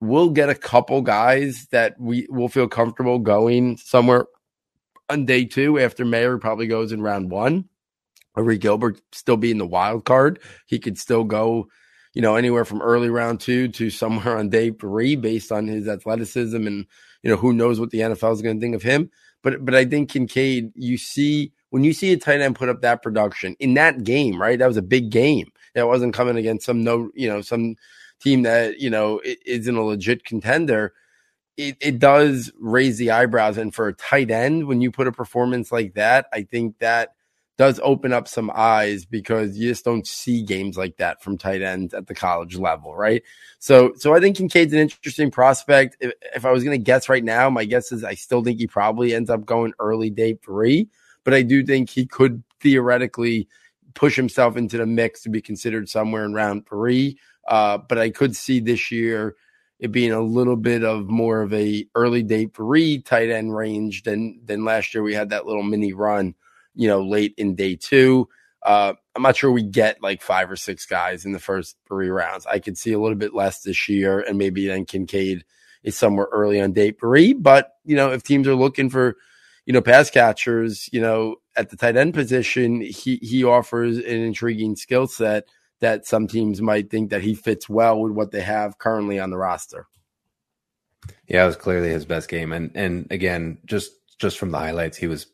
we'll 0.00 0.30
get 0.30 0.50
a 0.50 0.54
couple 0.54 1.02
guys 1.02 1.66
that 1.70 1.98
we 2.00 2.26
will 2.28 2.48
feel 2.48 2.68
comfortable 2.68 3.18
going 3.18 3.76
somewhere 3.76 4.26
on 5.08 5.24
day 5.24 5.44
two 5.44 5.78
after 5.78 6.04
Mayer 6.04 6.38
probably 6.38 6.66
goes 6.66 6.92
in 6.92 7.02
round 7.02 7.30
one. 7.30 7.68
Arik 8.36 8.60
Gilbert 8.60 9.00
still 9.12 9.36
being 9.36 9.58
the 9.58 9.66
wild 9.66 10.04
card. 10.04 10.40
He 10.66 10.78
could 10.78 10.98
still 10.98 11.24
go, 11.24 11.68
you 12.12 12.20
know, 12.22 12.36
anywhere 12.36 12.64
from 12.64 12.82
early 12.82 13.08
round 13.08 13.40
two 13.40 13.68
to 13.68 13.90
somewhere 13.90 14.36
on 14.36 14.50
day 14.50 14.70
three 14.70 15.16
based 15.16 15.50
on 15.50 15.66
his 15.66 15.88
athleticism 15.88 16.66
and, 16.66 16.86
you 17.22 17.30
know, 17.30 17.36
who 17.36 17.52
knows 17.52 17.80
what 17.80 17.90
the 17.90 18.00
NFL 18.00 18.32
is 18.32 18.42
going 18.42 18.56
to 18.56 18.60
think 18.60 18.74
of 18.74 18.82
him. 18.82 19.10
But, 19.42 19.64
but 19.64 19.74
I 19.74 19.84
think 19.84 20.10
Kincaid, 20.10 20.72
you 20.74 20.98
see, 20.98 21.52
when 21.70 21.84
you 21.84 21.92
see 21.92 22.12
a 22.12 22.16
tight 22.16 22.40
end 22.40 22.56
put 22.56 22.68
up 22.68 22.82
that 22.82 23.02
production 23.02 23.56
in 23.60 23.74
that 23.74 24.04
game, 24.04 24.40
right? 24.40 24.58
That 24.58 24.66
was 24.66 24.76
a 24.76 24.82
big 24.82 25.10
game. 25.10 25.50
That 25.74 25.86
wasn't 25.86 26.14
coming 26.14 26.36
against 26.36 26.66
some 26.66 26.82
no, 26.82 27.10
you 27.14 27.28
know, 27.28 27.42
some 27.42 27.76
team 28.20 28.42
that, 28.42 28.80
you 28.80 28.90
know, 28.90 29.20
isn't 29.44 29.76
a 29.76 29.82
legit 29.82 30.24
contender 30.24 30.94
it, 31.56 31.76
it 31.80 31.98
does 31.98 32.52
raise 32.58 32.98
the 32.98 33.10
eyebrows. 33.10 33.56
And 33.56 33.74
for 33.74 33.88
a 33.88 33.94
tight 33.94 34.30
end, 34.30 34.66
when 34.66 34.80
you 34.80 34.90
put 34.90 35.06
a 35.06 35.12
performance 35.12 35.72
like 35.72 35.94
that, 35.94 36.26
I 36.32 36.42
think 36.42 36.78
that 36.78 37.14
does 37.58 37.80
open 37.82 38.12
up 38.12 38.28
some 38.28 38.50
eyes 38.54 39.04
because 39.04 39.56
you 39.56 39.68
just 39.68 39.84
don't 39.84 40.06
see 40.06 40.42
games 40.42 40.76
like 40.76 40.98
that 40.98 41.22
from 41.22 41.38
tight 41.38 41.62
ends 41.62 41.94
at 41.94 42.06
the 42.06 42.14
college 42.14 42.56
level, 42.56 42.94
right? 42.94 43.22
So, 43.58 43.92
so 43.96 44.14
I 44.14 44.20
think 44.20 44.36
Kincaid's 44.36 44.72
an 44.74 44.80
interesting 44.80 45.30
prospect. 45.30 45.96
If, 46.00 46.12
if 46.34 46.44
I 46.44 46.52
was 46.52 46.64
going 46.64 46.78
to 46.78 46.84
guess 46.84 47.08
right 47.08 47.24
now, 47.24 47.48
my 47.48 47.64
guess 47.64 47.92
is 47.92 48.04
I 48.04 48.14
still 48.14 48.44
think 48.44 48.58
he 48.58 48.66
probably 48.66 49.14
ends 49.14 49.30
up 49.30 49.46
going 49.46 49.72
early 49.78 50.10
day 50.10 50.34
three, 50.44 50.88
but 51.24 51.32
I 51.32 51.42
do 51.42 51.64
think 51.64 51.88
he 51.88 52.06
could 52.06 52.42
theoretically 52.60 53.48
push 53.94 54.16
himself 54.16 54.56
into 54.56 54.76
the 54.76 54.86
mix 54.86 55.22
to 55.22 55.30
be 55.30 55.40
considered 55.40 55.88
somewhere 55.88 56.24
in 56.24 56.34
round 56.34 56.66
three. 56.68 57.18
Uh, 57.48 57.78
but 57.78 57.98
I 57.98 58.10
could 58.10 58.36
see 58.36 58.60
this 58.60 58.90
year 58.90 59.34
it 59.78 59.92
being 59.92 60.12
a 60.12 60.20
little 60.20 60.56
bit 60.56 60.84
of 60.84 61.08
more 61.08 61.42
of 61.42 61.52
a 61.52 61.86
early 61.94 62.22
day 62.22 62.46
three 62.46 63.00
tight 63.00 63.30
end 63.30 63.54
range 63.54 64.02
than 64.04 64.40
than 64.44 64.64
last 64.64 64.94
year. 64.94 65.02
We 65.02 65.14
had 65.14 65.30
that 65.30 65.46
little 65.46 65.62
mini 65.62 65.92
run, 65.92 66.34
you 66.76 66.88
know, 66.88 67.02
late 67.02 67.34
in 67.36 67.54
day 67.54 67.76
two. 67.76 68.28
Uh, 68.62 68.94
I'm 69.14 69.22
not 69.22 69.36
sure 69.36 69.50
we 69.50 69.62
get 69.62 70.02
like 70.02 70.22
five 70.22 70.50
or 70.50 70.56
six 70.56 70.86
guys 70.86 71.24
in 71.24 71.32
the 71.32 71.38
first 71.38 71.76
three 71.86 72.08
rounds. 72.08 72.46
I 72.46 72.58
could 72.58 72.76
see 72.76 72.92
a 72.92 72.98
little 72.98 73.16
bit 73.16 73.34
less 73.34 73.62
this 73.62 73.88
year, 73.88 74.20
and 74.20 74.38
maybe 74.38 74.66
then 74.66 74.84
Kincaid 74.84 75.44
is 75.82 75.96
somewhere 75.96 76.28
early 76.32 76.60
on 76.60 76.72
day 76.72 76.90
three. 76.90 77.32
But 77.32 77.72
you 77.84 77.96
know, 77.96 78.12
if 78.12 78.22
teams 78.22 78.46
are 78.48 78.54
looking 78.54 78.90
for, 78.90 79.16
you 79.64 79.72
know, 79.72 79.80
pass 79.80 80.10
catchers, 80.10 80.88
you 80.92 81.00
know, 81.00 81.36
at 81.56 81.70
the 81.70 81.76
tight 81.76 81.96
end 81.96 82.14
position, 82.14 82.80
he 82.80 83.16
he 83.22 83.44
offers 83.44 83.98
an 83.98 84.04
intriguing 84.04 84.76
skill 84.76 85.06
set 85.06 85.44
that 85.80 86.06
some 86.06 86.26
teams 86.26 86.60
might 86.60 86.90
think 86.90 87.10
that 87.10 87.22
he 87.22 87.34
fits 87.34 87.68
well 87.68 88.00
with 88.00 88.12
what 88.12 88.32
they 88.32 88.40
have 88.40 88.78
currently 88.78 89.20
on 89.20 89.30
the 89.30 89.36
roster. 89.36 89.86
Yeah, 91.28 91.44
it 91.44 91.46
was 91.46 91.56
clearly 91.56 91.90
his 91.90 92.04
best 92.04 92.28
game, 92.28 92.52
and 92.52 92.70
and 92.74 93.06
again, 93.10 93.58
just 93.64 93.92
just 94.18 94.38
from 94.38 94.50
the 94.50 94.58
highlights, 94.58 94.96
he 94.96 95.06
was 95.06 95.26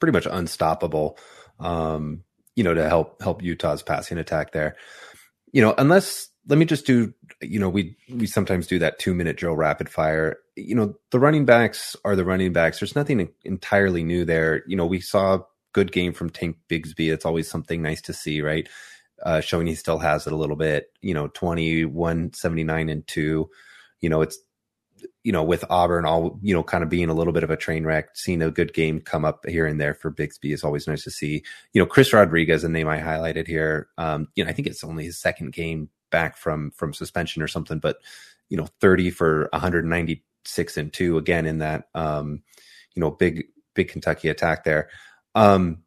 pretty 0.00 0.12
much 0.12 0.26
unstoppable. 0.30 1.18
Um, 1.58 2.24
you 2.56 2.64
know, 2.64 2.74
to 2.74 2.88
help 2.88 3.22
help 3.22 3.42
Utah's 3.42 3.82
passing 3.82 4.18
attack 4.18 4.52
there. 4.52 4.76
You 5.52 5.62
know, 5.62 5.74
unless 5.78 6.28
let 6.48 6.58
me 6.58 6.64
just 6.64 6.86
do. 6.86 7.14
You 7.40 7.58
know, 7.58 7.68
we 7.68 7.96
we 8.12 8.26
sometimes 8.26 8.66
do 8.66 8.78
that 8.80 8.98
two 8.98 9.14
minute 9.14 9.36
drill 9.36 9.56
rapid 9.56 9.88
fire. 9.88 10.38
You 10.56 10.74
know, 10.74 10.94
the 11.10 11.20
running 11.20 11.44
backs 11.44 11.96
are 12.04 12.16
the 12.16 12.24
running 12.24 12.52
backs. 12.52 12.80
There's 12.80 12.96
nothing 12.96 13.30
entirely 13.44 14.02
new 14.02 14.24
there. 14.24 14.62
You 14.66 14.76
know, 14.76 14.86
we 14.86 15.00
saw 15.00 15.34
a 15.34 15.44
good 15.72 15.92
game 15.92 16.12
from 16.12 16.30
Tank 16.30 16.56
Bigsby. 16.68 17.12
It's 17.12 17.24
always 17.24 17.48
something 17.48 17.80
nice 17.80 18.02
to 18.02 18.12
see, 18.12 18.42
right? 18.42 18.68
uh, 19.22 19.40
showing 19.40 19.66
he 19.66 19.74
still 19.74 19.98
has 19.98 20.26
it 20.26 20.32
a 20.32 20.36
little 20.36 20.56
bit. 20.56 20.90
You 21.00 21.14
know, 21.14 21.28
21, 21.28 22.32
79 22.34 22.88
and 22.88 23.06
two. 23.06 23.50
You 24.00 24.08
know, 24.08 24.22
it's 24.22 24.38
you 25.22 25.32
know 25.32 25.42
with 25.42 25.64
Auburn 25.70 26.04
all 26.04 26.38
you 26.42 26.54
know 26.54 26.62
kind 26.62 26.82
of 26.82 26.90
being 26.90 27.08
a 27.08 27.14
little 27.14 27.32
bit 27.32 27.44
of 27.44 27.50
a 27.50 27.56
train 27.56 27.84
wreck. 27.84 28.16
Seeing 28.16 28.42
a 28.42 28.50
good 28.50 28.72
game 28.72 29.00
come 29.00 29.24
up 29.24 29.46
here 29.48 29.66
and 29.66 29.80
there 29.80 29.94
for 29.94 30.10
Bigsby 30.10 30.52
is 30.52 30.64
always 30.64 30.86
nice 30.86 31.04
to 31.04 31.10
see. 31.10 31.42
You 31.72 31.80
know, 31.82 31.86
Chris 31.86 32.12
Rodriguez, 32.12 32.64
a 32.64 32.68
name 32.68 32.88
I 32.88 32.98
highlighted 33.00 33.46
here. 33.46 33.88
Um, 33.98 34.28
you 34.34 34.44
know, 34.44 34.50
I 34.50 34.52
think 34.52 34.68
it's 34.68 34.84
only 34.84 35.04
his 35.04 35.18
second 35.18 35.52
game 35.52 35.88
back 36.10 36.36
from 36.36 36.70
from 36.72 36.92
suspension 36.92 37.42
or 37.42 37.48
something, 37.48 37.78
but 37.78 37.98
you 38.48 38.56
know, 38.56 38.66
30 38.80 39.10
for 39.10 39.48
196 39.52 40.76
and 40.76 40.92
two 40.92 41.18
again 41.18 41.46
in 41.46 41.58
that 41.58 41.88
um, 41.94 42.42
you 42.94 43.00
know 43.00 43.10
big 43.10 43.46
big 43.74 43.88
Kentucky 43.88 44.28
attack 44.28 44.64
there. 44.64 44.90
Um, 45.34 45.82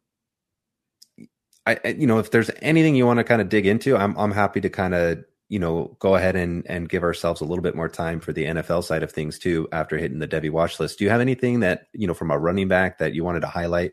I, 1.66 1.78
you 1.96 2.06
know, 2.06 2.18
if 2.18 2.30
there's 2.30 2.50
anything 2.60 2.94
you 2.94 3.06
want 3.06 3.18
to 3.18 3.24
kind 3.24 3.40
of 3.40 3.48
dig 3.48 3.66
into, 3.66 3.96
I'm 3.96 4.16
I'm 4.18 4.32
happy 4.32 4.60
to 4.60 4.68
kind 4.68 4.94
of 4.94 5.24
you 5.54 5.60
know 5.60 5.96
go 6.00 6.16
ahead 6.16 6.34
and 6.34 6.66
and 6.66 6.88
give 6.88 7.04
ourselves 7.04 7.40
a 7.40 7.44
little 7.44 7.62
bit 7.62 7.76
more 7.76 7.88
time 7.88 8.18
for 8.18 8.32
the 8.32 8.42
NFL 8.42 8.82
side 8.82 9.04
of 9.04 9.12
things 9.12 9.38
too 9.38 9.68
after 9.70 9.96
hitting 9.96 10.18
the 10.18 10.26
Devy 10.26 10.50
watch 10.50 10.80
list. 10.80 10.98
Do 10.98 11.04
you 11.04 11.10
have 11.10 11.20
anything 11.20 11.60
that 11.60 11.86
you 11.92 12.08
know 12.08 12.14
from 12.14 12.32
a 12.32 12.38
running 12.38 12.66
back 12.66 12.98
that 12.98 13.14
you 13.14 13.22
wanted 13.22 13.42
to 13.42 13.46
highlight? 13.46 13.92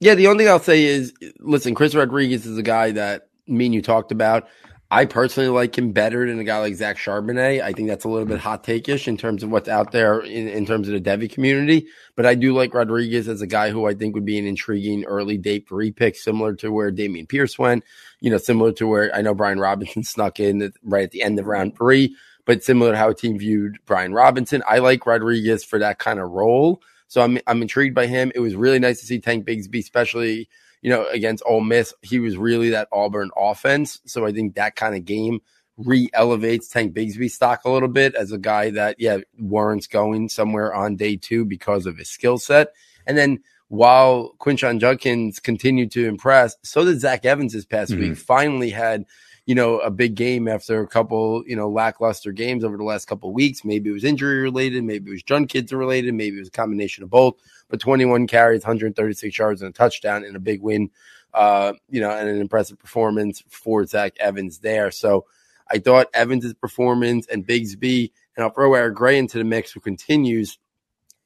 Yeah, 0.00 0.14
the 0.14 0.26
only 0.26 0.44
thing 0.44 0.50
I'll 0.50 0.58
say 0.58 0.84
is, 0.84 1.12
listen, 1.40 1.74
Chris 1.74 1.94
Rodriguez 1.94 2.46
is 2.46 2.56
a 2.56 2.62
guy 2.62 2.92
that 2.92 3.28
me 3.46 3.66
and 3.66 3.74
you 3.74 3.82
talked 3.82 4.10
about. 4.10 4.48
I 4.88 5.04
personally 5.04 5.48
like 5.48 5.76
him 5.76 5.90
better 5.90 6.26
than 6.26 6.38
a 6.38 6.44
guy 6.44 6.58
like 6.58 6.74
Zach 6.76 6.96
Charbonnet. 6.96 7.60
I 7.60 7.72
think 7.72 7.88
that's 7.88 8.04
a 8.04 8.08
little 8.08 8.26
bit 8.26 8.38
hot 8.38 8.62
takeish 8.62 9.08
in 9.08 9.16
terms 9.16 9.42
of 9.42 9.50
what's 9.50 9.68
out 9.68 9.90
there 9.90 10.20
in, 10.20 10.46
in 10.46 10.64
terms 10.64 10.88
of 10.88 10.94
the 10.94 11.00
Devy 11.00 11.30
community. 11.30 11.88
But 12.14 12.24
I 12.24 12.36
do 12.36 12.54
like 12.54 12.72
Rodriguez 12.72 13.26
as 13.26 13.42
a 13.42 13.48
guy 13.48 13.70
who 13.70 13.86
I 13.86 13.94
think 13.94 14.14
would 14.14 14.24
be 14.24 14.38
an 14.38 14.46
intriguing 14.46 15.04
early 15.04 15.38
date 15.38 15.68
three 15.68 15.90
pick, 15.90 16.14
similar 16.14 16.54
to 16.56 16.70
where 16.70 16.92
Dameon 16.92 17.28
Pierce 17.28 17.58
went, 17.58 17.82
you 18.20 18.30
know, 18.30 18.38
similar 18.38 18.70
to 18.74 18.86
where 18.86 19.12
I 19.12 19.22
know 19.22 19.34
Brian 19.34 19.58
Robinson 19.58 20.02
snuck 20.04 20.38
in 20.38 20.72
right 20.84 21.04
at 21.04 21.10
the 21.10 21.22
end 21.22 21.40
of 21.40 21.46
round 21.46 21.76
three, 21.76 22.16
but 22.44 22.62
similar 22.62 22.92
to 22.92 22.96
how 22.96 23.10
a 23.10 23.14
team 23.14 23.38
viewed 23.38 23.78
Brian 23.86 24.12
Robinson. 24.12 24.62
I 24.68 24.78
like 24.78 25.04
Rodriguez 25.04 25.64
for 25.64 25.80
that 25.80 25.98
kind 25.98 26.20
of 26.20 26.30
role. 26.30 26.80
So 27.08 27.22
I'm 27.22 27.38
I'm 27.48 27.62
intrigued 27.62 27.94
by 27.94 28.06
him. 28.06 28.30
It 28.36 28.40
was 28.40 28.54
really 28.54 28.78
nice 28.78 29.00
to 29.00 29.06
see 29.06 29.18
Tank 29.18 29.46
Bigsby, 29.46 29.80
especially 29.80 30.48
you 30.86 30.92
know, 30.92 31.04
against 31.08 31.42
Ole 31.44 31.62
Miss, 31.62 31.92
he 32.02 32.20
was 32.20 32.36
really 32.36 32.70
that 32.70 32.86
Auburn 32.92 33.30
offense. 33.36 34.00
So 34.06 34.24
I 34.24 34.30
think 34.30 34.54
that 34.54 34.76
kind 34.76 34.94
of 34.94 35.04
game 35.04 35.40
re 35.76 36.08
elevates 36.14 36.68
Tank 36.68 36.94
Bigsby 36.94 37.28
stock 37.28 37.64
a 37.64 37.70
little 37.70 37.88
bit 37.88 38.14
as 38.14 38.30
a 38.30 38.38
guy 38.38 38.70
that, 38.70 38.94
yeah, 39.00 39.18
warrants 39.36 39.88
going 39.88 40.28
somewhere 40.28 40.72
on 40.72 40.94
day 40.94 41.16
two 41.16 41.44
because 41.44 41.86
of 41.86 41.98
his 41.98 42.08
skill 42.08 42.38
set. 42.38 42.68
And 43.04 43.18
then 43.18 43.40
while 43.66 44.36
Quinshon 44.38 44.78
Judkins 44.78 45.40
continued 45.40 45.90
to 45.90 46.06
impress, 46.06 46.54
so 46.62 46.84
did 46.84 47.00
Zach 47.00 47.24
Evans 47.24 47.52
this 47.52 47.64
past 47.64 47.90
mm-hmm. 47.90 48.10
week. 48.10 48.16
Finally 48.16 48.70
had, 48.70 49.06
you 49.46 49.54
know, 49.54 49.78
a 49.78 49.90
big 49.90 50.16
game 50.16 50.48
after 50.48 50.80
a 50.80 50.86
couple, 50.88 51.44
you 51.46 51.54
know, 51.54 51.68
lackluster 51.68 52.32
games 52.32 52.64
over 52.64 52.76
the 52.76 52.84
last 52.84 53.06
couple 53.06 53.32
weeks. 53.32 53.64
Maybe 53.64 53.90
it 53.90 53.92
was 53.92 54.04
injury 54.04 54.40
related, 54.40 54.82
maybe 54.84 55.10
it 55.10 55.14
was 55.14 55.22
Judkins 55.22 55.72
related, 55.72 56.14
maybe 56.14 56.36
it 56.36 56.40
was 56.40 56.48
a 56.48 56.52
combination 56.52 57.04
of 57.04 57.10
both. 57.10 57.36
But 57.68 57.80
21 57.80 58.26
carries, 58.26 58.62
136 58.62 59.38
yards, 59.38 59.62
and 59.62 59.70
a 59.70 59.72
touchdown, 59.72 60.24
and 60.24 60.36
a 60.36 60.40
big 60.40 60.62
win. 60.62 60.90
Uh, 61.32 61.74
you 61.90 62.00
know, 62.00 62.10
and 62.10 62.28
an 62.28 62.40
impressive 62.40 62.78
performance 62.78 63.42
for 63.48 63.84
Zach 63.84 64.14
Evans 64.18 64.58
there. 64.60 64.90
So 64.90 65.26
I 65.70 65.78
thought 65.78 66.08
Evans' 66.14 66.54
performance 66.54 67.26
and 67.26 67.46
Bigsby, 67.46 68.10
and 68.36 68.44
I'll 68.44 68.50
throw 68.50 68.72
Eric 68.74 68.94
Gray 68.94 69.18
into 69.18 69.38
the 69.38 69.44
mix, 69.44 69.70
who 69.70 69.80
continues 69.80 70.58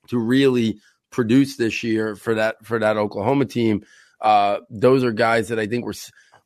to 0.08 0.18
really 0.18 0.80
produce 1.10 1.56
this 1.56 1.82
year 1.82 2.16
for 2.16 2.34
that 2.34 2.64
for 2.64 2.78
that 2.78 2.96
Oklahoma 2.96 3.44
team. 3.44 3.84
Uh, 4.20 4.58
those 4.68 5.04
are 5.04 5.12
guys 5.12 5.48
that 5.48 5.58
I 5.58 5.66
think 5.66 5.84
were 5.84 5.94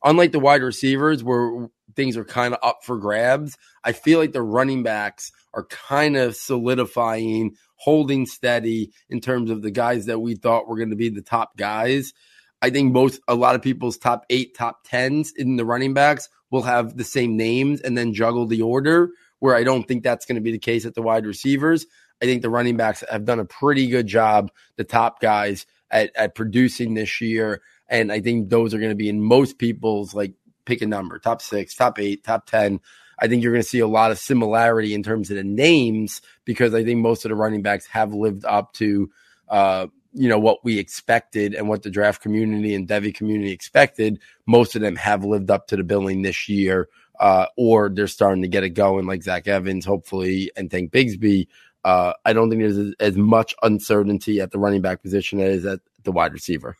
unlike 0.05 0.31
the 0.31 0.39
wide 0.39 0.61
receivers 0.61 1.23
where 1.23 1.67
things 1.95 2.15
are 2.15 2.23
kind 2.23 2.53
of 2.53 2.59
up 2.63 2.79
for 2.83 2.97
grabs. 2.97 3.57
I 3.83 3.91
feel 3.91 4.19
like 4.19 4.31
the 4.31 4.41
running 4.41 4.83
backs 4.83 5.31
are 5.53 5.65
kind 5.65 6.15
of 6.15 6.35
solidifying, 6.35 7.55
holding 7.75 8.25
steady 8.25 8.91
in 9.09 9.19
terms 9.19 9.49
of 9.49 9.61
the 9.61 9.71
guys 9.71 10.05
that 10.05 10.19
we 10.19 10.35
thought 10.35 10.67
were 10.67 10.77
going 10.77 10.91
to 10.91 10.95
be 10.95 11.09
the 11.09 11.21
top 11.21 11.57
guys. 11.57 12.13
I 12.61 12.69
think 12.69 12.93
most 12.93 13.19
a 13.27 13.35
lot 13.35 13.55
of 13.55 13.61
people's 13.61 13.97
top 13.97 14.25
eight, 14.29 14.55
top 14.55 14.81
tens 14.85 15.33
in 15.35 15.55
the 15.55 15.65
running 15.65 15.93
backs 15.93 16.29
will 16.51 16.63
have 16.63 16.95
the 16.95 17.03
same 17.03 17.35
names 17.35 17.81
and 17.81 17.97
then 17.97 18.13
juggle 18.13 18.45
the 18.45 18.61
order. 18.61 19.09
Where 19.39 19.55
I 19.55 19.63
don't 19.63 19.85
think 19.87 20.03
that's 20.03 20.25
going 20.25 20.35
to 20.35 20.41
be 20.41 20.53
the 20.53 20.57
case 20.57 20.85
at 20.85 20.95
the 20.95 21.01
wide 21.01 21.25
receivers. 21.25 21.85
I 22.21 22.25
think 22.25 22.41
the 22.41 22.49
running 22.49 22.77
backs 22.77 23.03
have 23.11 23.25
done 23.25 23.39
a 23.39 23.45
pretty 23.45 23.87
good 23.87 24.07
job, 24.07 24.49
the 24.77 24.85
top 24.85 25.19
guys, 25.19 25.65
at, 25.91 26.11
at 26.15 26.35
producing 26.35 26.93
this 26.93 27.19
year. 27.21 27.61
And 27.87 28.11
I 28.11 28.19
think 28.19 28.49
those 28.49 28.73
are 28.73 28.79
going 28.79 28.91
to 28.91 28.95
be 28.95 29.09
in 29.09 29.21
most 29.21 29.57
people's 29.57 30.13
like 30.13 30.33
pick 30.65 30.81
a 30.81 30.87
number 30.87 31.19
top 31.19 31.41
six, 31.41 31.75
top 31.75 31.99
eight, 31.99 32.23
top 32.23 32.47
10. 32.47 32.79
I 33.17 33.27
think 33.27 33.43
you're 33.43 33.53
going 33.53 33.63
to 33.63 33.69
see 33.69 33.79
a 33.79 33.87
lot 33.87 34.11
of 34.11 34.19
similarity 34.19 34.93
in 34.93 35.03
terms 35.03 35.29
of 35.29 35.37
the 35.37 35.43
names 35.43 36.21
because 36.43 36.73
I 36.73 36.83
think 36.83 36.99
most 36.99 37.23
of 37.23 37.29
the 37.29 37.35
running 37.35 37.61
backs 37.61 37.87
have 37.87 38.13
lived 38.13 38.43
up 38.45 38.73
to, 38.73 39.09
uh, 39.47 39.87
you 40.11 40.27
know, 40.27 40.39
what 40.39 40.65
we 40.65 40.79
expected 40.79 41.53
and 41.53 41.69
what 41.69 41.83
the 41.83 41.89
draft 41.89 42.21
community 42.21 42.75
and 42.75 42.87
Devy 42.87 43.15
community 43.15 43.51
expected. 43.51 44.19
Most 44.45 44.75
of 44.75 44.81
them 44.81 44.95
have 44.97 45.23
lived 45.23 45.49
up 45.49 45.67
to 45.67 45.77
the 45.77 45.83
billing 45.83 46.23
this 46.23 46.49
year, 46.49 46.89
uh, 47.19 47.45
or 47.55 47.89
they're 47.89 48.07
starting 48.07 48.41
to 48.41 48.49
get 48.49 48.63
it 48.63 48.71
going, 48.71 49.05
like 49.05 49.23
Zach 49.23 49.47
Evans, 49.47 49.85
hopefully, 49.85 50.51
and 50.57 50.69
Tank 50.69 50.91
Bigsby. 50.91 51.47
Uh, 51.85 52.13
I 52.25 52.33
don't 52.33 52.49
think 52.49 52.61
there's 52.61 52.77
as, 52.77 52.93
as, 52.99 53.15
much 53.15 53.53
uncertainty 53.61 54.41
at 54.41 54.49
the 54.49 54.57
running 54.57 54.81
back 54.81 55.03
position 55.03 55.39
as 55.39 55.65
at 55.65 55.81
the 56.03 56.11
wide 56.11 56.33
receiver. 56.33 56.75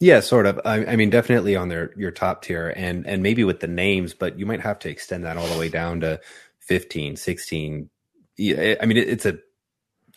Yeah, 0.00 0.20
sort 0.20 0.46
of. 0.46 0.60
I, 0.64 0.84
I, 0.86 0.96
mean, 0.96 1.10
definitely 1.10 1.56
on 1.56 1.68
their 1.68 1.92
your 1.96 2.10
top 2.10 2.42
tier, 2.42 2.72
and 2.76 3.06
and 3.06 3.22
maybe 3.22 3.44
with 3.44 3.60
the 3.60 3.68
names, 3.68 4.12
but 4.12 4.38
you 4.38 4.44
might 4.44 4.60
have 4.60 4.78
to 4.80 4.90
extend 4.90 5.24
that 5.24 5.36
all 5.36 5.46
the 5.46 5.58
way 5.58 5.68
down 5.68 6.00
to 6.00 6.20
15, 6.60 7.16
16. 7.16 7.90
I 8.38 8.86
mean, 8.86 8.96
it, 8.96 9.08
it's 9.08 9.26
a 9.26 9.38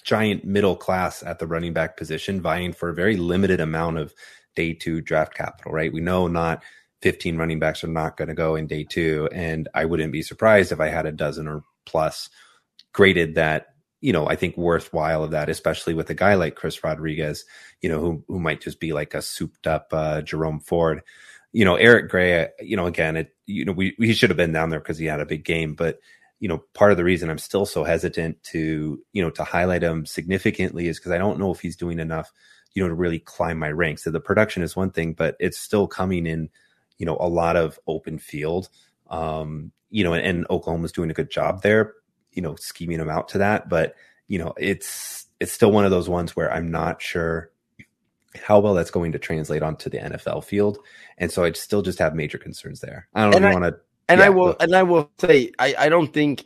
giant 0.03 0.45
middle 0.45 0.75
class 0.75 1.21
at 1.21 1.39
the 1.39 1.47
running 1.47 1.73
back 1.73 1.95
position, 1.95 2.41
vying 2.41 2.73
for 2.73 2.89
a 2.89 2.93
very 2.93 3.17
limited 3.17 3.59
amount 3.59 3.97
of 3.97 4.13
day 4.55 4.73
two 4.73 4.99
draft 4.99 5.35
capital. 5.35 5.71
Right? 5.71 5.93
We 5.93 6.01
know 6.01 6.27
not 6.27 6.63
15 7.01 7.37
running 7.37 7.59
backs 7.59 7.83
are 7.83 7.87
not 7.87 8.17
going 8.17 8.29
to 8.29 8.33
go 8.33 8.55
in 8.55 8.65
day 8.65 8.83
two, 8.83 9.29
and 9.31 9.69
I 9.75 9.85
wouldn't 9.85 10.11
be 10.11 10.23
surprised 10.23 10.71
if 10.71 10.79
I 10.79 10.87
had 10.87 11.05
a 11.05 11.11
dozen 11.11 11.47
or 11.47 11.61
plus 11.85 12.29
graded 12.93 13.35
that 13.35 13.67
you 14.01 14.13
know, 14.13 14.27
I 14.27 14.35
think 14.35 14.57
worthwhile 14.57 15.23
of 15.23 15.31
that, 15.31 15.49
especially 15.49 15.93
with 15.93 16.09
a 16.09 16.13
guy 16.13 16.35
like 16.35 16.55
Chris 16.55 16.83
Rodriguez, 16.83 17.45
you 17.81 17.89
know, 17.89 17.99
who 17.99 18.23
who 18.27 18.39
might 18.39 18.61
just 18.61 18.79
be 18.79 18.93
like 18.93 19.13
a 19.13 19.21
souped 19.21 19.67
up 19.67 19.87
uh, 19.91 20.21
Jerome 20.21 20.59
Ford. 20.59 21.01
You 21.51 21.65
know, 21.65 21.75
Eric 21.75 22.09
Gray, 22.09 22.49
you 22.59 22.77
know, 22.77 22.85
again, 22.85 23.15
it 23.15 23.35
you 23.45 23.65
know, 23.65 23.71
we 23.71 23.95
he 23.97 24.13
should 24.13 24.29
have 24.29 24.37
been 24.37 24.53
down 24.53 24.69
there 24.69 24.79
because 24.79 24.97
he 24.97 25.05
had 25.05 25.19
a 25.19 25.25
big 25.25 25.43
game, 25.43 25.73
but 25.73 25.99
you 26.39 26.47
know, 26.47 26.63
part 26.75 26.91
of 26.91 26.97
the 26.97 27.03
reason 27.03 27.29
I'm 27.29 27.39
still 27.39 27.65
so 27.65 27.83
hesitant 27.83 28.43
to, 28.43 29.01
you 29.11 29.23
know, 29.23 29.31
to 29.31 29.43
highlight 29.43 29.81
him 29.81 30.05
significantly 30.05 30.87
is 30.87 30.99
because 30.99 31.11
I 31.11 31.17
don't 31.17 31.39
know 31.39 31.51
if 31.51 31.59
he's 31.59 31.75
doing 31.75 31.99
enough, 31.99 32.31
you 32.73 32.83
know, 32.83 32.89
to 32.89 32.93
really 32.93 33.17
climb 33.17 33.57
my 33.57 33.71
ranks. 33.71 34.03
So 34.03 34.11
the 34.11 34.19
production 34.19 34.61
is 34.61 34.75
one 34.75 34.91
thing, 34.91 35.13
but 35.13 35.35
it's 35.39 35.57
still 35.57 35.87
coming 35.87 36.27
in, 36.27 36.49
you 36.99 37.07
know, 37.07 37.17
a 37.19 37.27
lot 37.27 37.55
of 37.55 37.79
open 37.87 38.19
field. 38.19 38.69
Um, 39.09 39.71
you 39.89 40.03
know, 40.03 40.13
and, 40.13 40.23
and 40.23 40.45
Oklahoma's 40.51 40.91
doing 40.91 41.09
a 41.09 41.15
good 41.15 41.31
job 41.31 41.63
there 41.63 41.93
you 42.37 42.43
know, 42.43 42.55
scheming 42.55 42.99
them 42.99 43.09
out 43.09 43.29
to 43.29 43.39
that. 43.39 43.67
But, 43.67 43.95
you 44.27 44.37
know, 44.37 44.53
it's, 44.57 45.25
it's 45.39 45.51
still 45.51 45.71
one 45.71 45.85
of 45.85 45.91
those 45.91 46.07
ones 46.07 46.35
where 46.35 46.53
I'm 46.53 46.69
not 46.69 47.01
sure 47.01 47.51
how 48.35 48.59
well 48.59 48.75
that's 48.75 48.91
going 48.91 49.11
to 49.13 49.19
translate 49.19 49.63
onto 49.63 49.89
the 49.89 49.97
NFL 49.97 50.43
field. 50.43 50.77
And 51.17 51.31
so 51.31 51.43
I 51.43 51.51
still 51.53 51.81
just 51.81 51.97
have 51.97 52.13
major 52.13 52.37
concerns 52.37 52.79
there. 52.79 53.07
I 53.15 53.29
don't 53.31 53.41
want 53.41 53.65
to. 53.65 53.79
And 54.07 54.19
yeah, 54.19 54.27
I 54.27 54.29
will, 54.29 54.55
and 54.59 54.75
I 54.75 54.83
will 54.83 55.09
say, 55.19 55.51
I, 55.57 55.75
I 55.77 55.89
don't 55.89 56.13
think, 56.13 56.45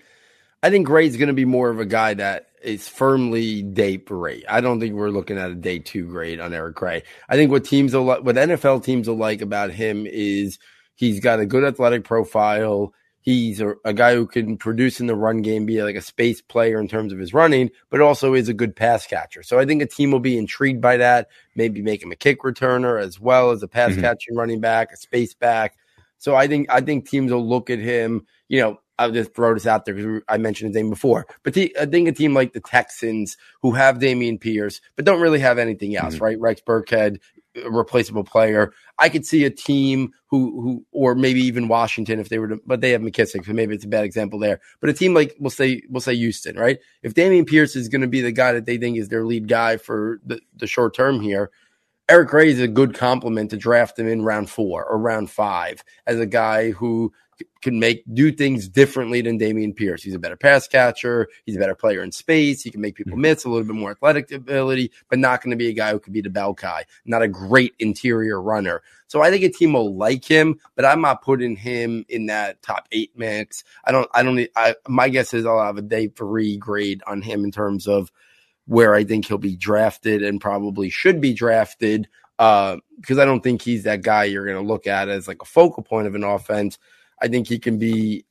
I 0.63 0.69
think 0.69 0.87
Gray's 0.87 1.17
going 1.17 1.27
to 1.27 1.33
be 1.33 1.45
more 1.45 1.69
of 1.69 1.79
a 1.79 1.85
guy 1.85 2.13
that 2.13 2.47
is 2.63 2.87
firmly 2.87 3.61
day 3.61 3.97
three. 3.97 4.45
I 4.47 4.61
don't 4.61 4.79
think 4.79 4.95
we're 4.95 5.09
looking 5.09 5.37
at 5.37 5.51
a 5.51 5.55
day 5.55 5.79
two 5.79 6.05
grade 6.05 6.39
on 6.39 6.53
Eric 6.53 6.75
Gray. 6.75 7.03
I 7.27 7.35
think 7.35 7.51
what 7.51 7.65
teams 7.65 7.93
will, 7.93 8.05
what 8.05 8.23
NFL 8.23 8.83
teams 8.83 9.09
will 9.09 9.17
like 9.17 9.41
about 9.41 9.71
him 9.71 10.07
is 10.07 10.57
he's 10.95 11.19
got 11.19 11.41
a 11.41 11.45
good 11.45 11.65
athletic 11.65 12.05
profile. 12.05 12.93
He's 13.21 13.61
a, 13.61 13.75
a, 13.85 13.93
guy 13.93 14.15
who 14.15 14.25
can 14.25 14.57
produce 14.57 14.99
in 14.99 15.05
the 15.05 15.15
run 15.15 15.43
game, 15.43 15.67
be 15.67 15.83
like 15.83 15.95
a 15.95 16.01
space 16.01 16.41
player 16.41 16.79
in 16.79 16.87
terms 16.87 17.13
of 17.13 17.19
his 17.19 17.33
running, 17.33 17.69
but 17.91 18.01
also 18.01 18.33
is 18.33 18.49
a 18.49 18.53
good 18.53 18.75
pass 18.75 19.05
catcher. 19.05 19.43
So 19.43 19.59
I 19.59 19.65
think 19.65 19.83
a 19.83 19.85
team 19.85 20.11
will 20.11 20.19
be 20.19 20.37
intrigued 20.37 20.81
by 20.81 20.97
that. 20.97 21.29
Maybe 21.55 21.83
make 21.83 22.01
him 22.01 22.11
a 22.11 22.15
kick 22.15 22.41
returner 22.41 22.99
as 22.99 23.19
well 23.19 23.51
as 23.51 23.61
a 23.61 23.67
pass 23.67 23.91
mm-hmm. 23.91 24.01
catching 24.01 24.35
running 24.35 24.59
back, 24.59 24.91
a 24.91 24.97
space 24.97 25.35
back. 25.35 25.77
So 26.17 26.35
I 26.35 26.47
think 26.47 26.69
I 26.71 26.81
think 26.81 27.07
teams 27.07 27.31
will 27.31 27.47
look 27.47 27.69
at 27.69 27.79
him. 27.79 28.25
You 28.47 28.61
know, 28.61 28.79
I'll 28.97 29.11
just 29.11 29.33
throw 29.33 29.53
this 29.53 29.65
out 29.65 29.85
there 29.85 29.95
because 29.95 30.21
I 30.27 30.37
mentioned 30.37 30.69
his 30.69 30.75
name 30.75 30.89
before. 30.89 31.25
But 31.43 31.53
the, 31.53 31.75
I 31.79 31.85
think 31.85 32.07
a 32.07 32.11
team 32.11 32.33
like 32.33 32.53
the 32.53 32.59
Texans, 32.59 33.37
who 33.61 33.71
have 33.71 33.97
Dameon 33.97 34.39
Pierce, 34.39 34.81
but 34.95 35.05
don't 35.05 35.21
really 35.21 35.39
have 35.39 35.57
anything 35.57 35.95
else, 35.95 36.15
mm-hmm. 36.15 36.23
right? 36.23 36.39
Rex 36.39 36.61
Burkhead 36.61 37.17
replaceable 37.69 38.23
player. 38.23 38.73
I 38.99 39.09
could 39.09 39.25
see 39.25 39.45
a 39.45 39.49
team 39.49 40.11
who 40.27 40.61
who 40.61 40.85
or 40.91 41.15
maybe 41.15 41.41
even 41.41 41.67
Washington 41.67 42.19
if 42.19 42.29
they 42.29 42.39
were 42.39 42.47
to, 42.49 42.61
but 42.65 42.81
they 42.81 42.91
have 42.91 43.01
McKissic, 43.01 43.45
so 43.45 43.53
maybe 43.53 43.75
it's 43.75 43.85
a 43.85 43.89
bad 43.89 44.05
example 44.05 44.39
there. 44.39 44.59
But 44.79 44.89
a 44.89 44.93
team 44.93 45.13
like 45.13 45.35
we'll 45.39 45.49
say 45.49 45.81
we'll 45.89 46.01
say 46.01 46.15
Houston, 46.15 46.57
right? 46.57 46.79
If 47.03 47.13
Dameon 47.13 47.47
Pierce 47.47 47.75
is 47.75 47.89
going 47.89 48.01
to 48.01 48.07
be 48.07 48.21
the 48.21 48.31
guy 48.31 48.53
that 48.53 48.65
they 48.65 48.77
think 48.77 48.97
is 48.97 49.09
their 49.09 49.25
lead 49.25 49.47
guy 49.47 49.77
for 49.77 50.19
the, 50.25 50.39
the 50.55 50.67
short 50.67 50.95
term 50.95 51.19
here, 51.19 51.51
Eric 52.11 52.27
Gray 52.27 52.49
is 52.49 52.59
a 52.59 52.67
good 52.67 52.93
compliment 52.93 53.51
to 53.51 53.57
draft 53.57 53.97
him 53.97 54.05
in 54.05 54.21
round 54.21 54.49
four 54.49 54.83
or 54.83 54.97
round 54.97 55.31
five 55.31 55.81
as 56.05 56.19
a 56.19 56.25
guy 56.25 56.71
who 56.71 57.13
can 57.61 57.79
make 57.79 58.03
do 58.13 58.33
things 58.33 58.67
differently 58.67 59.21
than 59.21 59.39
Dameon 59.39 59.73
Pierce. 59.73 60.03
He's 60.03 60.13
a 60.13 60.19
better 60.19 60.35
pass 60.35 60.67
catcher. 60.67 61.29
He's 61.45 61.55
a 61.55 61.59
better 61.59 61.73
player 61.73 62.03
in 62.03 62.11
space. 62.11 62.63
He 62.63 62.69
can 62.69 62.81
make 62.81 62.95
people 62.95 63.13
mm-hmm. 63.13 63.21
miss 63.21 63.45
a 63.45 63.49
little 63.49 63.65
bit 63.65 63.77
more 63.77 63.91
athletic 63.91 64.29
ability, 64.29 64.91
but 65.07 65.19
not 65.19 65.41
going 65.41 65.51
to 65.51 65.55
be 65.55 65.69
a 65.69 65.73
guy 65.73 65.93
who 65.93 65.99
could 66.01 66.11
be 66.11 66.19
the 66.19 66.29
bell 66.29 66.51
guy. 66.51 66.83
Not 67.05 67.21
a 67.21 67.29
great 67.29 67.75
interior 67.79 68.41
runner. 68.41 68.83
So 69.07 69.21
I 69.21 69.31
think 69.31 69.45
a 69.45 69.49
team 69.49 69.71
will 69.71 69.95
like 69.95 70.25
him, 70.25 70.59
but 70.75 70.83
I'm 70.83 70.99
not 70.99 71.21
putting 71.21 71.55
him 71.55 72.03
in 72.09 72.25
that 72.25 72.61
top 72.61 72.89
eight 72.91 73.11
mix. 73.15 73.63
I 73.85 73.93
don't. 73.93 74.09
I 74.13 74.21
don't. 74.21 74.49
I, 74.57 74.75
my 74.85 75.07
guess 75.07 75.33
is 75.33 75.45
I'll 75.45 75.63
have 75.63 75.77
a 75.77 75.81
day 75.81 76.09
three 76.09 76.57
grade 76.57 77.03
on 77.07 77.21
him 77.21 77.45
in 77.45 77.51
terms 77.51 77.87
of 77.87 78.11
where 78.71 78.95
I 78.95 79.03
think 79.03 79.25
he'll 79.25 79.37
be 79.37 79.57
drafted 79.57 80.23
and 80.23 80.39
probably 80.39 80.89
should 80.89 81.19
be 81.19 81.33
drafted. 81.33 82.07
Because 82.37 83.17
uh, 83.17 83.21
I 83.21 83.25
don't 83.25 83.41
think 83.41 83.61
he's 83.61 83.83
that 83.83 84.01
guy 84.01 84.23
you're 84.23 84.45
going 84.45 84.55
to 84.55 84.63
look 84.65 84.87
at 84.87 85.09
as 85.09 85.27
like 85.27 85.41
a 85.41 85.45
focal 85.45 85.83
point 85.83 86.07
of 86.07 86.15
an 86.15 86.23
offense. 86.23 86.79
I 87.21 87.27
think 87.27 87.49
he 87.49 87.59
can 87.59 87.77
be 87.77 88.25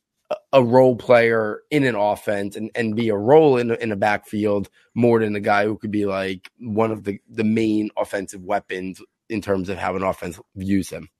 a 0.54 0.62
role 0.62 0.96
player 0.96 1.60
in 1.70 1.84
an 1.84 1.94
offense 1.94 2.56
and, 2.56 2.70
and 2.74 2.96
be 2.96 3.10
a 3.10 3.16
role 3.16 3.58
in, 3.58 3.70
in 3.70 3.92
a 3.92 3.96
backfield 3.96 4.70
more 4.94 5.20
than 5.20 5.34
the 5.34 5.40
guy 5.40 5.66
who 5.66 5.76
could 5.76 5.90
be 5.90 6.06
like 6.06 6.50
one 6.58 6.90
of 6.90 7.04
the, 7.04 7.20
the 7.28 7.44
main 7.44 7.90
offensive 7.98 8.42
weapons 8.42 9.02
in 9.28 9.42
terms 9.42 9.68
of 9.68 9.76
how 9.76 9.94
an 9.94 10.02
offense 10.02 10.40
views 10.56 10.88
him. 10.88 11.10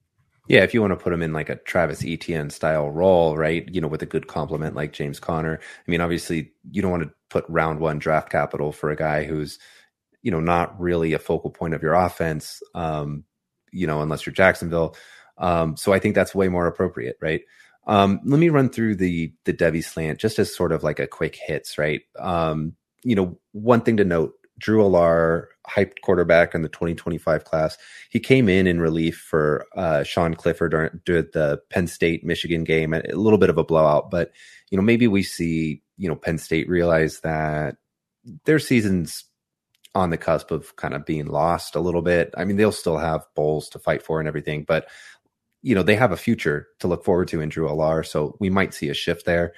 Yeah, 0.51 0.65
if 0.65 0.75
you 0.75 0.81
want 0.81 0.91
to 0.91 0.97
put 0.97 1.13
him 1.13 1.23
in 1.23 1.33
like 1.33 1.49
a 1.49 1.55
Travis 1.55 2.05
Etienne 2.05 2.51
style 2.51 2.91
role, 2.91 3.37
right? 3.37 3.69
You 3.73 3.81
know, 3.81 3.87
with 3.87 4.03
a 4.03 4.07
good 4.07 4.27
complement 4.27 4.75
like 4.75 4.93
James 4.93 5.21
Conner. 5.21 5.61
I 5.63 5.91
mean, 5.91 6.01
obviously, 6.01 6.51
you 6.73 6.83
don't 6.83 6.91
want 6.91 7.05
to 7.05 7.13
put 7.29 7.45
round 7.49 7.79
one 7.79 8.01
draft 8.01 8.31
capital 8.31 8.73
for 8.73 8.91
a 8.91 8.97
guy 8.97 9.23
who's, 9.23 9.61
you 10.23 10.33
know, 10.33 10.41
not 10.41 10.79
really 10.81 11.13
a 11.13 11.21
focal 11.21 11.51
point 11.51 11.73
of 11.73 11.85
your 11.85 11.95
offense, 11.95 12.65
um, 12.75 13.23
you 13.71 13.87
know, 13.87 14.03
unless 14.03 14.27
you're 14.27 14.33
Jacksonville. 14.33 14.97
Um, 15.39 15.77
so 15.77 15.93
I 15.93 16.01
think 16.01 16.17
that's 16.17 16.35
way 16.35 16.49
more 16.49 16.67
appropriate, 16.67 17.17
right? 17.23 17.43
Um, 17.87 18.19
let 18.25 18.41
me 18.41 18.49
run 18.49 18.71
through 18.71 18.97
the 18.97 19.33
the 19.45 19.53
Devy 19.53 19.85
slant 19.85 20.19
just 20.19 20.41
as 20.41 20.53
sort 20.53 20.73
of 20.73 20.83
like 20.83 20.99
a 20.99 21.07
quick 21.07 21.37
hits, 21.37 21.79
right? 21.79 22.01
Um, 22.19 22.75
you 23.05 23.15
know, 23.15 23.39
one 23.53 23.83
thing 23.83 23.99
to 23.99 24.05
note: 24.05 24.33
Drew 24.59 24.83
Allar, 24.83 25.45
hyped 25.75 26.01
quarterback 26.03 26.55
in 26.55 26.63
the 26.63 26.69
2025 26.69 27.45
class. 27.45 27.79
He 28.11 28.21
came 28.21 28.49
in 28.49 28.67
in 28.67 28.81
relief 28.81 29.17
for 29.17 29.67
uh, 29.77 30.03
Sean 30.03 30.35
Clifford 30.35 30.73
during, 30.73 31.01
during 31.05 31.27
the 31.33 31.61
Penn 31.71 31.87
State 31.87 32.25
Michigan 32.25 32.65
game, 32.65 32.93
a 32.95 33.03
little 33.13 33.39
bit 33.39 33.51
of 33.51 33.59
a 33.59 33.65
blowout. 33.65 34.11
But 34.11 34.33
you 34.71 34.77
know, 34.77 34.83
maybe 34.83 35.07
we 35.07 35.23
see 35.23 35.83
you 35.97 36.09
know 36.09 36.17
Penn 36.17 36.39
State 36.39 36.69
realize 36.69 37.21
that 37.21 37.77
their 38.45 38.59
season's 38.59 39.25
on 39.95 40.11
the 40.11 40.17
cusp 40.17 40.51
of 40.51 40.77
kind 40.77 40.95
of 40.95 41.05
being 41.05 41.27
lost 41.27 41.75
a 41.75 41.81
little 41.81 42.03
bit. 42.03 42.33
I 42.37 42.45
mean, 42.45 42.57
they'll 42.57 42.73
still 42.73 42.99
have 42.99 43.27
bowls 43.35 43.69
to 43.71 43.79
fight 43.79 44.03
for 44.03 44.21
and 44.21 44.29
everything, 44.29 44.65
but 44.65 44.89
you 45.63 45.75
know, 45.75 45.83
they 45.83 45.97
have 45.97 46.13
a 46.13 46.17
future 46.17 46.69
to 46.79 46.89
look 46.89 47.05
forward 47.05 47.29
to 47.29 47.41
in 47.41 47.49
Drew 47.49 47.69
Allar. 47.69 48.07
So 48.07 48.37
we 48.41 48.49
might 48.49 48.73
see 48.73 48.89
a 48.89 48.95
shift 48.95 49.27
there. 49.27 49.53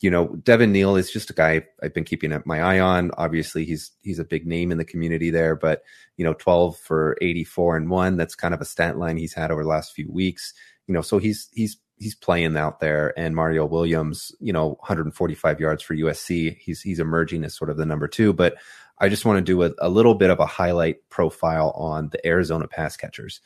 You 0.00 0.10
know, 0.10 0.26
Devin 0.42 0.72
Neal 0.72 0.96
is 0.96 1.10
just 1.10 1.30
a 1.30 1.34
guy 1.34 1.64
I've 1.82 1.94
been 1.94 2.04
keeping 2.04 2.36
my 2.44 2.60
eye 2.60 2.80
on. 2.80 3.10
Obviously, 3.16 3.64
he's 3.64 3.92
he's 4.02 4.18
a 4.18 4.24
big 4.24 4.46
name 4.46 4.70
in 4.70 4.78
the 4.78 4.84
community 4.84 5.30
there, 5.30 5.56
but 5.56 5.82
you 6.16 6.24
know, 6.24 6.34
12 6.34 6.76
for 6.76 7.16
84 7.22 7.76
and 7.76 7.90
one, 7.90 8.16
that's 8.16 8.34
kind 8.34 8.54
of 8.54 8.60
a 8.60 8.66
stat 8.66 8.98
line 8.98 9.16
he's 9.16 9.34
had 9.34 9.50
over 9.50 9.62
the 9.62 9.68
last 9.68 9.92
few 9.92 10.10
weeks. 10.10 10.52
You 10.86 10.94
know, 10.94 11.00
so 11.00 11.18
he's 11.18 11.48
he's 11.52 11.78
he's 11.96 12.14
playing 12.14 12.56
out 12.56 12.80
there 12.80 13.18
and 13.18 13.36
Mario 13.36 13.64
Williams, 13.64 14.32
you 14.40 14.52
know, 14.52 14.70
145 14.80 15.60
yards 15.60 15.82
for 15.82 15.94
USC. 15.94 16.56
He's 16.58 16.82
he's 16.82 17.00
emerging 17.00 17.44
as 17.44 17.56
sort 17.56 17.70
of 17.70 17.76
the 17.76 17.86
number 17.86 18.08
2, 18.08 18.32
but 18.32 18.56
I 18.98 19.08
just 19.08 19.24
want 19.24 19.38
to 19.38 19.42
do 19.42 19.62
a, 19.62 19.72
a 19.78 19.88
little 19.88 20.14
bit 20.14 20.30
of 20.30 20.40
a 20.40 20.46
highlight 20.46 21.08
profile 21.08 21.70
on 21.70 22.10
the 22.10 22.24
Arizona 22.26 22.68
pass 22.68 22.96
catchers. 22.96 23.40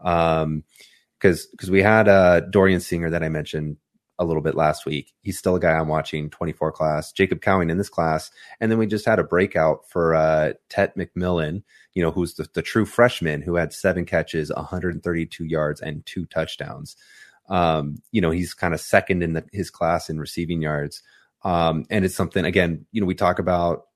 Um, 0.00 0.64
because 1.18 1.46
because 1.46 1.70
we 1.70 1.82
had 1.82 2.08
uh, 2.08 2.40
Dorian 2.40 2.80
Singer 2.80 3.10
that 3.10 3.22
I 3.22 3.28
mentioned 3.28 3.76
a 4.20 4.24
little 4.24 4.42
bit 4.42 4.54
last 4.54 4.84
week. 4.84 5.14
He's 5.22 5.38
still 5.38 5.56
a 5.56 5.60
guy 5.60 5.72
I'm 5.72 5.88
watching 5.88 6.28
24 6.28 6.70
class. 6.72 7.10
Jacob 7.10 7.40
Cowing 7.40 7.70
in 7.70 7.78
this 7.78 7.88
class, 7.88 8.30
and 8.60 8.70
then 8.70 8.78
we 8.78 8.86
just 8.86 9.06
had 9.06 9.18
a 9.18 9.24
breakout 9.24 9.88
for 9.88 10.14
uh, 10.14 10.52
Tet 10.68 10.96
McMillan. 10.96 11.62
You 11.94 12.02
know, 12.02 12.10
who's 12.12 12.34
the, 12.34 12.46
the 12.52 12.62
true 12.62 12.84
freshman 12.84 13.42
who 13.42 13.56
had 13.56 13.72
seven 13.72 14.04
catches, 14.04 14.52
132 14.52 15.44
yards, 15.44 15.80
and 15.80 16.04
two 16.06 16.26
touchdowns. 16.26 16.96
Um, 17.48 17.96
you 18.12 18.20
know, 18.20 18.30
he's 18.30 18.54
kind 18.54 18.74
of 18.74 18.80
second 18.80 19.22
in 19.22 19.32
the, 19.32 19.44
his 19.52 19.70
class 19.70 20.08
in 20.08 20.20
receiving 20.20 20.62
yards. 20.62 21.02
Um, 21.42 21.84
and 21.90 22.04
it's 22.04 22.14
something 22.14 22.44
again, 22.44 22.86
you 22.92 23.00
know, 23.00 23.06
we 23.06 23.14
talk 23.14 23.38
about, 23.38 23.86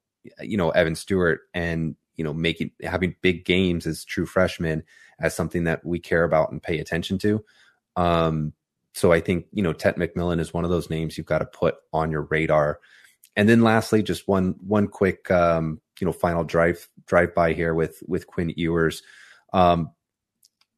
you 0.40 0.56
know, 0.56 0.70
Evan 0.70 0.96
Stewart 0.96 1.42
and, 1.52 1.94
you 2.16 2.24
know, 2.24 2.32
making, 2.32 2.72
having 2.82 3.14
big 3.20 3.44
games 3.44 3.86
as 3.86 4.04
true 4.04 4.26
freshmen 4.26 4.82
as 5.20 5.36
something 5.36 5.64
that 5.64 5.84
we 5.84 6.00
care 6.00 6.24
about 6.24 6.50
and 6.50 6.62
pay 6.62 6.80
attention 6.80 7.18
to. 7.18 7.44
Um, 7.96 8.54
so 8.94 9.12
I 9.12 9.20
think 9.20 9.46
you 9.52 9.62
know 9.62 9.72
Tet 9.72 9.96
McMillan 9.96 10.40
is 10.40 10.54
one 10.54 10.64
of 10.64 10.70
those 10.70 10.88
names 10.88 11.18
you've 11.18 11.26
got 11.26 11.40
to 11.40 11.46
put 11.46 11.76
on 11.92 12.10
your 12.10 12.22
radar. 12.22 12.80
And 13.36 13.48
then 13.48 13.62
lastly, 13.62 14.02
just 14.02 14.28
one 14.28 14.54
one 14.60 14.86
quick 14.86 15.30
um, 15.30 15.80
you 16.00 16.06
know 16.06 16.12
final 16.12 16.44
drive 16.44 16.88
drive 17.06 17.34
by 17.34 17.52
here 17.52 17.74
with 17.74 18.02
with 18.06 18.26
Quinn 18.26 18.52
Ewers. 18.56 19.02
Um, 19.52 19.90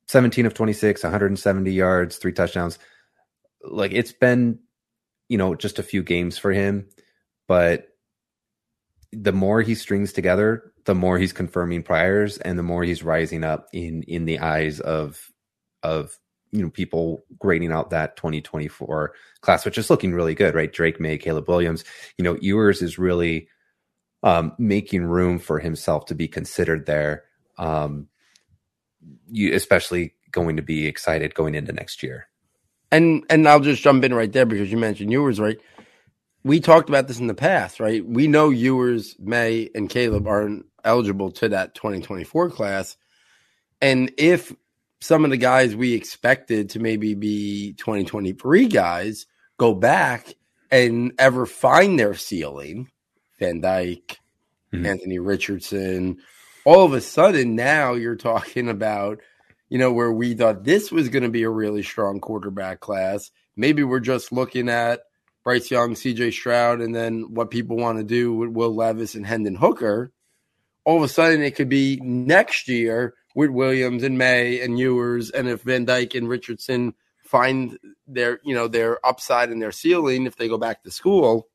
17 0.09 0.47
of 0.47 0.55
26, 0.55 1.03
170 1.03 1.73
yards, 1.73 2.17
three 2.17 2.33
touchdowns. 2.33 2.79
Like 3.63 3.93
it's 3.93 4.13
been, 4.13 4.61
you 5.29 5.37
know, 5.37 5.55
just 5.55 5.79
a 5.79 5.83
few 5.83 6.03
games 6.03 6.39
for 6.39 6.53
him, 6.53 6.89
but 7.49 7.89
the 9.13 9.33
more 9.33 9.63
he 9.63 9.75
strings 9.75 10.13
together, 10.13 10.73
the 10.85 10.95
more 10.95 11.19
he's 11.19 11.33
confirming 11.33 11.83
priors 11.83 12.39
and 12.39 12.59
the 12.59 12.63
more 12.63 12.85
he's 12.85 13.03
rising 13.03 13.45
up 13.45 13.67
in 13.73 14.03
in 14.05 14.25
the 14.25 14.39
eyes 14.39 14.81
of 14.81 15.31
of 15.83 16.17
you 16.57 16.65
know 16.65 16.71
people 16.71 17.25
grading 17.39 17.73
out 17.73 17.91
that 17.91 18.17
2024 18.17 19.13
class 19.41 19.65
which 19.65 19.79
is 19.79 19.91
looking 19.91 20.15
really 20.15 20.35
good 20.35 20.55
right 20.55 20.73
drake 20.73 21.01
Maye, 21.01 21.19
caleb 21.19 21.49
williams 21.49 21.85
you 22.19 22.25
know 22.25 22.37
ewers 22.41 22.83
is 22.83 22.99
really 22.99 23.49
um 24.23 24.53
making 24.59 25.05
room 25.05 25.39
for 25.39 25.59
himself 25.59 26.07
to 26.07 26.15
be 26.15 26.29
considered 26.29 26.87
there 26.87 27.25
um 27.59 28.09
you 29.31 29.55
especially 29.55 30.15
going 30.33 30.57
to 30.57 30.63
be 30.63 30.87
excited 30.87 31.35
going 31.35 31.55
into 31.55 31.73
next 31.73 32.03
year 32.03 32.29
and 32.93 33.25
and 33.31 33.49
i'll 33.49 33.61
just 33.61 33.83
jump 33.83 34.05
in 34.05 34.15
right 34.15 34.33
there 34.33 34.47
because 34.47 34.71
you 34.71 34.79
mentioned 34.79 35.13
ewers 35.13 35.41
right 35.41 35.59
we 36.45 36.61
talked 36.61 36.89
about 36.89 37.09
this 37.09 37.19
in 37.19 37.27
the 37.27 37.35
past, 37.35 37.81
right? 37.81 38.07
We 38.07 38.29
know 38.29 38.51
Ewers, 38.51 39.17
Maye, 39.19 39.69
and 39.75 39.91
Caleb 39.91 40.29
aren't 40.29 40.67
eligible 40.85 41.33
to 41.33 41.49
that 41.51 41.75
2024 41.75 42.51
class. 42.51 42.97
And 43.83 44.13
if 44.17 44.55
some 45.01 45.25
of 45.25 45.31
the 45.31 45.37
guys 45.37 45.77
we 45.77 45.93
expected 45.93 46.71
to 46.71 46.81
maybe 46.81 47.15
be 47.15 47.75
2023 47.75 48.67
guys 48.69 49.27
go 49.59 49.75
back 49.75 50.35
and 50.71 51.13
ever 51.19 51.47
find 51.47 51.99
their 51.99 52.15
ceiling, 52.15 52.91
Van 53.39 53.61
Dyke, 53.61 54.19
mm-hmm. 54.73 54.87
Anthony 54.87 55.19
Richardson, 55.19 56.19
all 56.65 56.85
of 56.85 56.93
a 56.93 57.01
sudden 57.01 57.55
now 57.55 57.95
you're 57.95 58.17
talking 58.17 58.69
about, 58.69 59.21
you 59.69 59.79
know, 59.79 59.93
where 59.93 60.13
we 60.13 60.35
thought 60.35 60.65
this 60.65 60.91
was 60.91 61.09
going 61.09 61.23
to 61.23 61.29
be 61.29 61.45
a 61.45 61.51
really 61.51 61.83
strong 61.83 62.21
quarterback 62.21 62.81
class. 62.81 63.31
Maybe 63.57 63.85
we're 63.85 64.01
just 64.01 64.33
looking 64.33 64.69
at 64.69 65.01
Bryce 65.45 65.71
Young, 65.71 65.95
CJ 65.95 66.33
Stroud, 66.33 66.81
and 66.81 66.95
then 66.95 67.33
what 67.33 67.51
people 67.51 67.77
want 67.77 67.99
to 67.99 68.05
do 68.05 68.35
with 68.35 68.51
Will 68.51 68.75
Levis 68.75 69.15
and 69.15 69.25
Hendon 69.25 69.55
Hooker, 69.55 70.11
all 70.85 70.97
of 70.97 71.03
a 71.05 71.09
sudden 71.09 71.43
it 71.43 71.55
could 71.55 71.69
be 71.69 72.01
next 72.03 72.69
year 72.69 73.15
with 73.37 73.51
Williams 73.51 74.03
and 74.03 74.17
Maye 74.17 74.63
and 74.63 74.79
Ewers, 74.79 75.31
and 75.31 75.47
if 75.47 75.61
Van 75.61 75.85
Dyke 75.85 76.15
and 76.15 76.27
Richardson 76.27 76.95
find 77.23 77.79
their 78.07 78.41
you 78.43 78.55
know 78.55 78.67
their 78.67 79.05
upside 79.07 79.51
and 79.51 79.61
their 79.61 79.73
ceiling 79.73 80.27
if 80.27 80.37
they 80.37 80.49
go 80.49 80.57
back 80.57 80.83
to 80.83 80.91
school, 80.91 81.47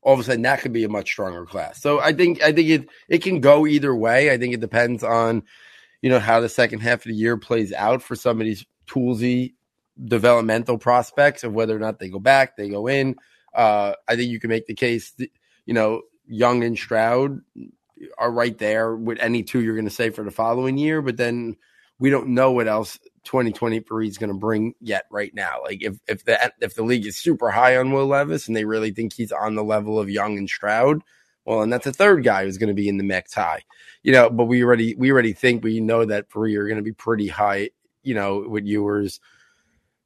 all 0.00 0.14
of 0.14 0.20
a 0.20 0.22
sudden 0.22 0.42
that 0.42 0.60
could 0.60 0.72
be 0.72 0.84
a 0.84 0.88
much 0.88 1.10
stronger 1.10 1.44
class. 1.44 1.82
So 1.82 1.98
I 1.98 2.12
think 2.12 2.40
I 2.40 2.52
think 2.52 2.68
it 2.68 2.88
it 3.08 3.18
can 3.18 3.40
go 3.40 3.66
either 3.66 3.94
way. 3.94 4.30
I 4.30 4.38
think 4.38 4.54
it 4.54 4.60
depends 4.60 5.02
on 5.02 5.42
you 6.02 6.08
know 6.08 6.20
how 6.20 6.40
the 6.40 6.48
second 6.48 6.80
half 6.80 7.00
of 7.00 7.10
the 7.10 7.14
year 7.14 7.36
plays 7.36 7.72
out 7.72 8.00
for 8.00 8.14
some 8.14 8.40
of 8.40 8.46
these 8.46 8.64
toolsy 8.86 9.54
developmental 10.02 10.78
prospects 10.78 11.42
of 11.42 11.52
whether 11.52 11.74
or 11.74 11.80
not 11.80 11.98
they 11.98 12.08
go 12.08 12.20
back, 12.20 12.56
they 12.56 12.68
go 12.68 12.86
in. 12.86 13.16
Uh, 13.52 13.94
I 14.06 14.14
think 14.14 14.30
you 14.30 14.38
can 14.38 14.50
make 14.50 14.66
the 14.66 14.74
case, 14.74 15.12
you 15.66 15.74
know, 15.74 16.02
Young 16.26 16.62
and 16.62 16.78
Stroud 16.78 17.40
are 18.18 18.30
right 18.30 18.56
there 18.58 18.94
with 18.94 19.18
any 19.20 19.42
two 19.42 19.62
you're 19.62 19.74
going 19.74 19.84
to 19.84 19.90
say 19.90 20.10
for 20.10 20.24
the 20.24 20.30
following 20.30 20.78
year, 20.78 21.02
but 21.02 21.16
then 21.16 21.56
we 21.98 22.10
don't 22.10 22.28
know 22.28 22.52
what 22.52 22.66
else 22.66 22.98
2023 23.24 24.08
is 24.08 24.18
going 24.18 24.32
to 24.32 24.38
bring 24.38 24.74
yet 24.80 25.04
right 25.10 25.34
now. 25.34 25.58
Like 25.62 25.82
if 25.82 25.98
if 26.08 26.24
the 26.24 26.52
if 26.60 26.74
the 26.74 26.82
league 26.82 27.06
is 27.06 27.16
super 27.16 27.50
high 27.50 27.76
on 27.76 27.92
Will 27.92 28.06
Levis 28.06 28.48
and 28.48 28.56
they 28.56 28.64
really 28.64 28.90
think 28.90 29.12
he's 29.12 29.32
on 29.32 29.54
the 29.54 29.64
level 29.64 29.98
of 29.98 30.10
Young 30.10 30.38
and 30.38 30.48
Stroud, 30.48 31.02
well, 31.44 31.62
and 31.62 31.72
that's 31.72 31.86
a 31.86 31.92
third 31.92 32.24
guy 32.24 32.44
who's 32.44 32.58
going 32.58 32.68
to 32.68 32.74
be 32.74 32.88
in 32.88 32.96
the 32.96 33.04
mix 33.04 33.34
high, 33.34 33.62
you 34.02 34.12
know. 34.12 34.30
But 34.30 34.46
we 34.46 34.64
already 34.64 34.94
we 34.94 35.12
already 35.12 35.32
think 35.32 35.62
we 35.62 35.80
know 35.80 36.04
that 36.04 36.30
three 36.30 36.56
are 36.56 36.66
going 36.66 36.78
to 36.78 36.82
be 36.82 36.92
pretty 36.92 37.28
high, 37.28 37.70
you 38.02 38.14
know, 38.14 38.44
with 38.48 38.64
Ewers, 38.64 39.20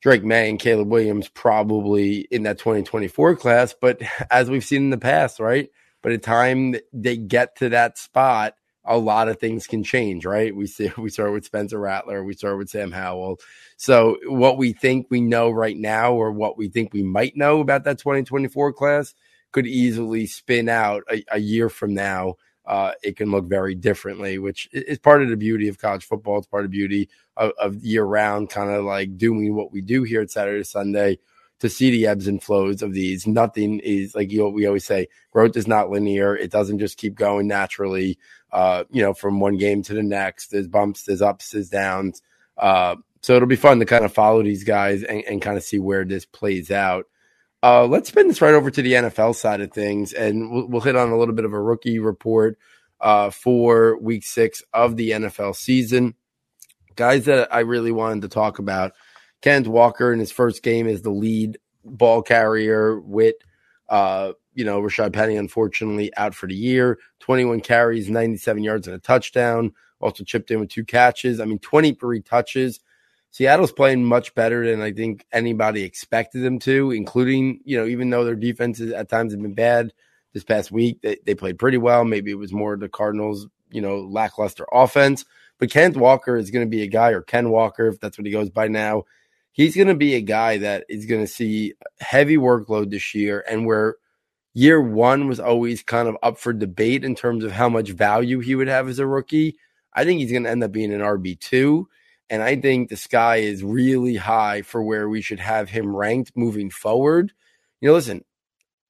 Drake 0.00 0.24
Maye 0.24 0.50
and 0.50 0.58
Caleb 0.58 0.88
Williams 0.88 1.28
probably 1.28 2.20
in 2.30 2.42
that 2.42 2.58
2024 2.58 3.36
class. 3.36 3.74
But 3.78 4.02
as 4.30 4.50
we've 4.50 4.64
seen 4.64 4.82
in 4.82 4.90
the 4.90 4.98
past, 4.98 5.38
right? 5.40 5.70
By 6.04 6.10
the 6.10 6.18
time 6.18 6.76
they 6.92 7.16
get 7.16 7.56
to 7.56 7.70
that 7.70 7.96
spot, 7.96 8.54
a 8.84 8.98
lot 8.98 9.28
of 9.28 9.40
things 9.40 9.66
can 9.66 9.82
change, 9.82 10.26
right? 10.26 10.54
We 10.54 10.66
see 10.66 10.92
we 10.98 11.08
start 11.08 11.32
with 11.32 11.46
Spencer 11.46 11.80
Rattler, 11.80 12.22
we 12.22 12.34
start 12.34 12.58
with 12.58 12.68
Sam 12.68 12.92
Howell. 12.92 13.40
So 13.78 14.18
what 14.26 14.58
we 14.58 14.74
think 14.74 15.06
we 15.08 15.22
know 15.22 15.50
right 15.50 15.76
now, 15.76 16.12
or 16.12 16.30
what 16.30 16.58
we 16.58 16.68
think 16.68 16.92
we 16.92 17.02
might 17.02 17.36
know 17.36 17.60
about 17.60 17.84
that 17.84 17.98
2024 17.98 18.74
class, 18.74 19.14
could 19.50 19.66
easily 19.66 20.26
spin 20.26 20.68
out 20.68 21.04
a, 21.10 21.24
a 21.32 21.38
year 21.38 21.70
from 21.70 21.94
now 21.94 22.34
uh, 22.66 22.92
it 23.02 23.16
can 23.16 23.30
look 23.30 23.46
very 23.46 23.74
differently, 23.74 24.38
which 24.38 24.68
is 24.72 24.98
part 24.98 25.22
of 25.22 25.28
the 25.28 25.36
beauty 25.36 25.68
of 25.68 25.78
college 25.78 26.04
football. 26.04 26.38
It's 26.38 26.46
part 26.46 26.64
of 26.64 26.70
the 26.70 26.76
beauty 26.76 27.10
of, 27.36 27.52
of 27.58 27.84
year 27.84 28.04
round, 28.04 28.48
kind 28.48 28.70
of 28.70 28.84
like 28.84 29.18
doing 29.18 29.54
what 29.54 29.70
we 29.70 29.82
do 29.82 30.02
here 30.02 30.22
at 30.22 30.30
Saturday 30.30 30.64
Sunday 30.64 31.18
to 31.60 31.68
see 31.68 31.90
the 31.90 32.06
ebbs 32.06 32.26
and 32.26 32.42
flows 32.42 32.82
of 32.82 32.92
these. 32.92 33.26
Nothing 33.26 33.80
is 33.80 34.14
like 34.14 34.30
you 34.30 34.48
we 34.48 34.66
always 34.66 34.84
say, 34.84 35.08
growth 35.30 35.56
is 35.56 35.66
not 35.66 35.90
linear. 35.90 36.36
It 36.36 36.50
doesn't 36.50 36.78
just 36.78 36.98
keep 36.98 37.14
going 37.14 37.46
naturally. 37.46 38.18
Uh, 38.52 38.84
you 38.90 39.02
know, 39.02 39.14
from 39.14 39.40
one 39.40 39.56
game 39.56 39.82
to 39.82 39.94
the 39.94 40.02
next, 40.02 40.48
there's 40.48 40.68
bumps, 40.68 41.04
there's 41.04 41.22
ups, 41.22 41.50
there's 41.50 41.68
downs. 41.68 42.22
Uh, 42.56 42.96
so 43.20 43.34
it'll 43.34 43.48
be 43.48 43.56
fun 43.56 43.78
to 43.78 43.86
kind 43.86 44.04
of 44.04 44.12
follow 44.12 44.42
these 44.42 44.64
guys 44.64 45.02
and, 45.02 45.24
and 45.24 45.42
kind 45.42 45.56
of 45.56 45.62
see 45.62 45.78
where 45.78 46.04
this 46.04 46.26
plays 46.26 46.70
out. 46.70 47.06
Uh, 47.62 47.86
let's 47.86 48.10
spin 48.10 48.28
this 48.28 48.42
right 48.42 48.52
over 48.52 48.70
to 48.70 48.82
the 48.82 48.92
NFL 48.92 49.34
side 49.34 49.62
of 49.62 49.72
things, 49.72 50.12
and 50.12 50.52
we'll, 50.52 50.68
we'll 50.68 50.80
hit 50.82 50.96
on 50.96 51.08
a 51.08 51.16
little 51.16 51.34
bit 51.34 51.46
of 51.46 51.54
a 51.54 51.60
rookie 51.60 51.98
report 51.98 52.58
uh, 53.00 53.30
for 53.30 53.98
Week 53.98 54.22
Six 54.22 54.62
of 54.74 54.96
the 54.96 55.12
NFL 55.12 55.56
season. 55.56 56.14
Guys 56.94 57.24
that 57.24 57.52
I 57.52 57.60
really 57.60 57.90
wanted 57.90 58.20
to 58.22 58.28
talk 58.28 58.58
about: 58.58 58.92
Kenneth 59.44 59.68
Walker 59.68 60.10
in 60.10 60.18
his 60.18 60.32
first 60.32 60.62
game 60.62 60.88
as 60.88 61.02
the 61.02 61.10
lead 61.10 61.58
ball 61.84 62.22
carrier 62.22 62.98
with, 62.98 63.34
uh, 63.90 64.32
you 64.54 64.64
know, 64.64 64.80
Rashad 64.80 65.12
Penny 65.12 65.36
unfortunately 65.36 66.10
out 66.16 66.34
for 66.34 66.48
the 66.48 66.54
year. 66.54 66.98
Twenty-one 67.20 67.60
carries, 67.60 68.08
ninety-seven 68.08 68.64
yards, 68.64 68.88
and 68.88 68.96
a 68.96 68.98
touchdown. 68.98 69.72
Also 70.00 70.24
chipped 70.24 70.50
in 70.50 70.60
with 70.60 70.70
two 70.70 70.84
catches. 70.84 71.40
I 71.40 71.44
mean, 71.44 71.58
twenty-three 71.58 72.22
touches 72.22 72.80
Seattle's 73.34 73.72
playing 73.72 74.04
much 74.04 74.32
better 74.34 74.64
than 74.64 74.80
I 74.80 74.92
think 74.92 75.26
anybody 75.32 75.82
expected 75.82 76.42
them 76.42 76.60
to, 76.60 76.92
including, 76.92 77.60
you 77.64 77.76
know, 77.76 77.84
even 77.84 78.08
though 78.08 78.24
their 78.24 78.36
defenses 78.36 78.92
at 78.92 79.08
times 79.08 79.32
have 79.32 79.42
been 79.42 79.54
bad, 79.54 79.92
this 80.34 80.44
past 80.44 80.70
week. 80.70 81.00
They, 81.02 81.18
they 81.24 81.34
played 81.34 81.58
pretty 81.58 81.78
well. 81.78 82.04
Maybe 82.04 82.30
it 82.30 82.38
was 82.38 82.52
more 82.52 82.76
the 82.76 82.88
Cardinals, 82.88 83.48
you 83.70 83.80
know, 83.80 83.98
lackluster 84.00 84.66
offense. 84.72 85.24
But 85.58 85.70
Kenneth 85.70 85.96
Walker 85.96 86.36
is 86.36 86.50
going 86.50 86.64
to 86.64 86.70
be 86.70 86.82
a 86.82 86.86
guy, 86.88 87.10
or 87.10 87.22
Ken 87.22 87.50
Walker, 87.50 87.88
if 87.88 88.00
that's 88.00 88.18
what 88.18 88.26
he 88.26 88.32
goes 88.32 88.50
by 88.50 88.68
now. 88.68 89.04
He's 89.54 89.76
going 89.76 89.88
to 89.88 89.94
be 89.94 90.14
a 90.14 90.20
guy 90.20 90.58
that 90.58 90.84
is 90.88 91.06
going 91.06 91.20
to 91.20 91.32
see 91.32 91.74
heavy 92.00 92.36
workload 92.36 92.90
this 92.90 93.14
year, 93.14 93.44
and 93.48 93.64
where 93.66 93.94
year 94.52 94.82
one 94.82 95.28
was 95.28 95.38
always 95.38 95.84
kind 95.84 96.08
of 96.08 96.16
up 96.24 96.38
for 96.38 96.52
debate 96.52 97.04
in 97.04 97.14
terms 97.14 97.44
of 97.44 97.52
how 97.52 97.68
much 97.68 97.90
value 97.90 98.40
he 98.40 98.56
would 98.56 98.66
have 98.66 98.88
as 98.88 98.98
a 98.98 99.06
rookie. 99.06 99.56
I 99.92 100.04
think 100.04 100.20
he's 100.20 100.32
going 100.32 100.42
to 100.42 100.50
end 100.50 100.64
up 100.64 100.72
being 100.72 100.92
an 100.92 101.00
RB 101.00 101.38
two. 101.38 101.88
And 102.28 102.42
I 102.42 102.56
think 102.56 102.88
the 102.88 102.96
sky 102.96 103.36
is 103.36 103.62
really 103.62 104.16
high 104.16 104.62
for 104.62 104.82
where 104.82 105.08
we 105.08 105.20
should 105.20 105.38
have 105.38 105.70
him 105.70 105.94
ranked 105.94 106.32
moving 106.34 106.68
forward. 106.68 107.32
You 107.80 107.88
know, 107.88 107.94
listen, 107.94 108.24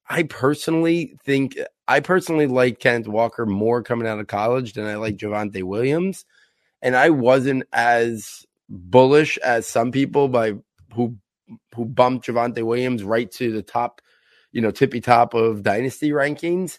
I 0.08 0.22
personally 0.22 1.16
think 1.24 1.58
I 1.86 2.00
personally 2.00 2.46
like 2.46 2.78
Kenneth 2.78 3.08
Walker 3.08 3.44
more 3.44 3.82
coming 3.82 4.08
out 4.08 4.20
of 4.20 4.28
college 4.28 4.72
than 4.72 4.86
I 4.86 4.94
like 4.96 5.16
Javonte 5.16 5.62
Williams. 5.62 6.24
And 6.80 6.96
I 6.96 7.10
wasn't 7.10 7.64
as 7.72 8.46
bullish 8.68 9.38
as 9.38 9.66
some 9.66 9.92
people 9.92 10.28
by 10.28 10.54
who 10.94 11.16
who 11.74 11.84
bumped 11.84 12.26
Javonte 12.26 12.62
Williams 12.62 13.02
right 13.02 13.30
to 13.32 13.52
the 13.52 13.62
top, 13.62 14.00
you 14.52 14.60
know, 14.60 14.70
tippy 14.70 15.00
top 15.00 15.34
of 15.34 15.62
dynasty 15.62 16.10
rankings. 16.10 16.78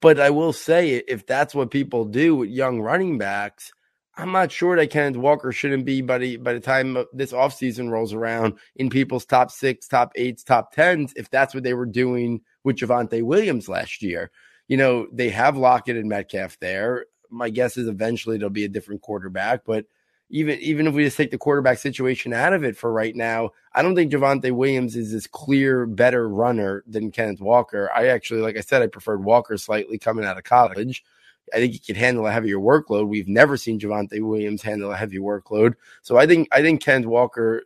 But 0.00 0.18
I 0.18 0.30
will 0.30 0.52
say, 0.52 0.96
if 0.96 1.26
that's 1.26 1.54
what 1.54 1.70
people 1.70 2.04
do 2.04 2.36
with 2.36 2.50
young 2.50 2.80
running 2.80 3.18
backs, 3.18 3.72
I'm 4.16 4.32
not 4.32 4.50
sure 4.50 4.74
that 4.76 4.90
Kenneth 4.90 5.16
Walker 5.16 5.52
shouldn't 5.52 5.84
be 5.84 6.00
by 6.00 6.18
the 6.18 6.36
by 6.38 6.52
the 6.52 6.60
time 6.60 7.04
this 7.12 7.32
offseason 7.32 7.90
rolls 7.90 8.12
around 8.12 8.58
in 8.74 8.90
people's 8.90 9.24
top 9.24 9.52
six, 9.52 9.86
top 9.86 10.10
eights, 10.16 10.42
top 10.42 10.72
tens, 10.72 11.12
if 11.14 11.30
that's 11.30 11.54
what 11.54 11.62
they 11.62 11.74
were 11.74 11.86
doing 11.86 12.40
with 12.64 12.76
Javonte 12.76 13.22
Williams 13.22 13.68
last 13.68 14.02
year. 14.02 14.32
You 14.66 14.76
know, 14.76 15.06
they 15.12 15.30
have 15.30 15.56
Lockett 15.56 15.96
and 15.96 16.08
Metcalf 16.08 16.58
there. 16.60 17.06
My 17.30 17.48
guess 17.48 17.76
is 17.76 17.86
eventually 17.86 18.38
there'll 18.38 18.50
be 18.50 18.64
a 18.64 18.68
different 18.68 19.02
quarterback, 19.02 19.60
but 19.64 19.84
even 20.30 20.58
even 20.60 20.86
if 20.86 20.94
we 20.94 21.04
just 21.04 21.16
take 21.16 21.30
the 21.30 21.38
quarterback 21.38 21.78
situation 21.78 22.32
out 22.32 22.52
of 22.52 22.64
it 22.64 22.76
for 22.76 22.92
right 22.92 23.16
now, 23.16 23.50
I 23.72 23.82
don't 23.82 23.94
think 23.94 24.12
Javonte 24.12 24.52
Williams 24.52 24.96
is 24.96 25.12
this 25.12 25.26
clear 25.26 25.86
better 25.86 26.28
runner 26.28 26.84
than 26.86 27.10
Kenneth 27.10 27.40
Walker. 27.40 27.90
I 27.94 28.08
actually, 28.08 28.40
like 28.40 28.56
I 28.56 28.60
said, 28.60 28.82
I 28.82 28.88
preferred 28.88 29.24
Walker 29.24 29.56
slightly 29.56 29.98
coming 29.98 30.24
out 30.24 30.36
of 30.36 30.44
college. 30.44 31.04
I 31.52 31.56
think 31.56 31.72
he 31.72 31.78
can 31.78 31.96
handle 31.96 32.26
a 32.26 32.32
heavier 32.32 32.58
workload. 32.58 33.08
We've 33.08 33.28
never 33.28 33.56
seen 33.56 33.80
Javonte 33.80 34.20
Williams 34.20 34.62
handle 34.62 34.92
a 34.92 34.96
heavy 34.96 35.18
workload. 35.18 35.74
So 36.02 36.18
I 36.18 36.26
think 36.26 36.48
I 36.52 36.60
think 36.60 36.82
Ken 36.82 37.08
Walker 37.08 37.62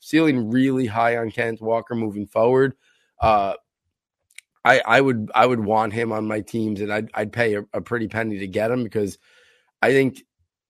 ceiling 0.00 0.50
really 0.50 0.86
high 0.86 1.16
on 1.16 1.30
Ken 1.30 1.56
Walker 1.60 1.94
moving 1.94 2.26
forward. 2.26 2.74
Uh, 3.20 3.54
I 4.64 4.80
I 4.84 5.00
would 5.00 5.30
I 5.34 5.46
would 5.46 5.60
want 5.60 5.92
him 5.92 6.10
on 6.10 6.26
my 6.26 6.40
teams, 6.40 6.80
and 6.80 6.92
I'd 6.92 7.10
I'd 7.14 7.32
pay 7.32 7.54
a, 7.54 7.64
a 7.72 7.80
pretty 7.80 8.08
penny 8.08 8.38
to 8.38 8.46
get 8.48 8.70
him 8.70 8.82
because 8.82 9.18
I 9.80 9.92
think 9.92 10.24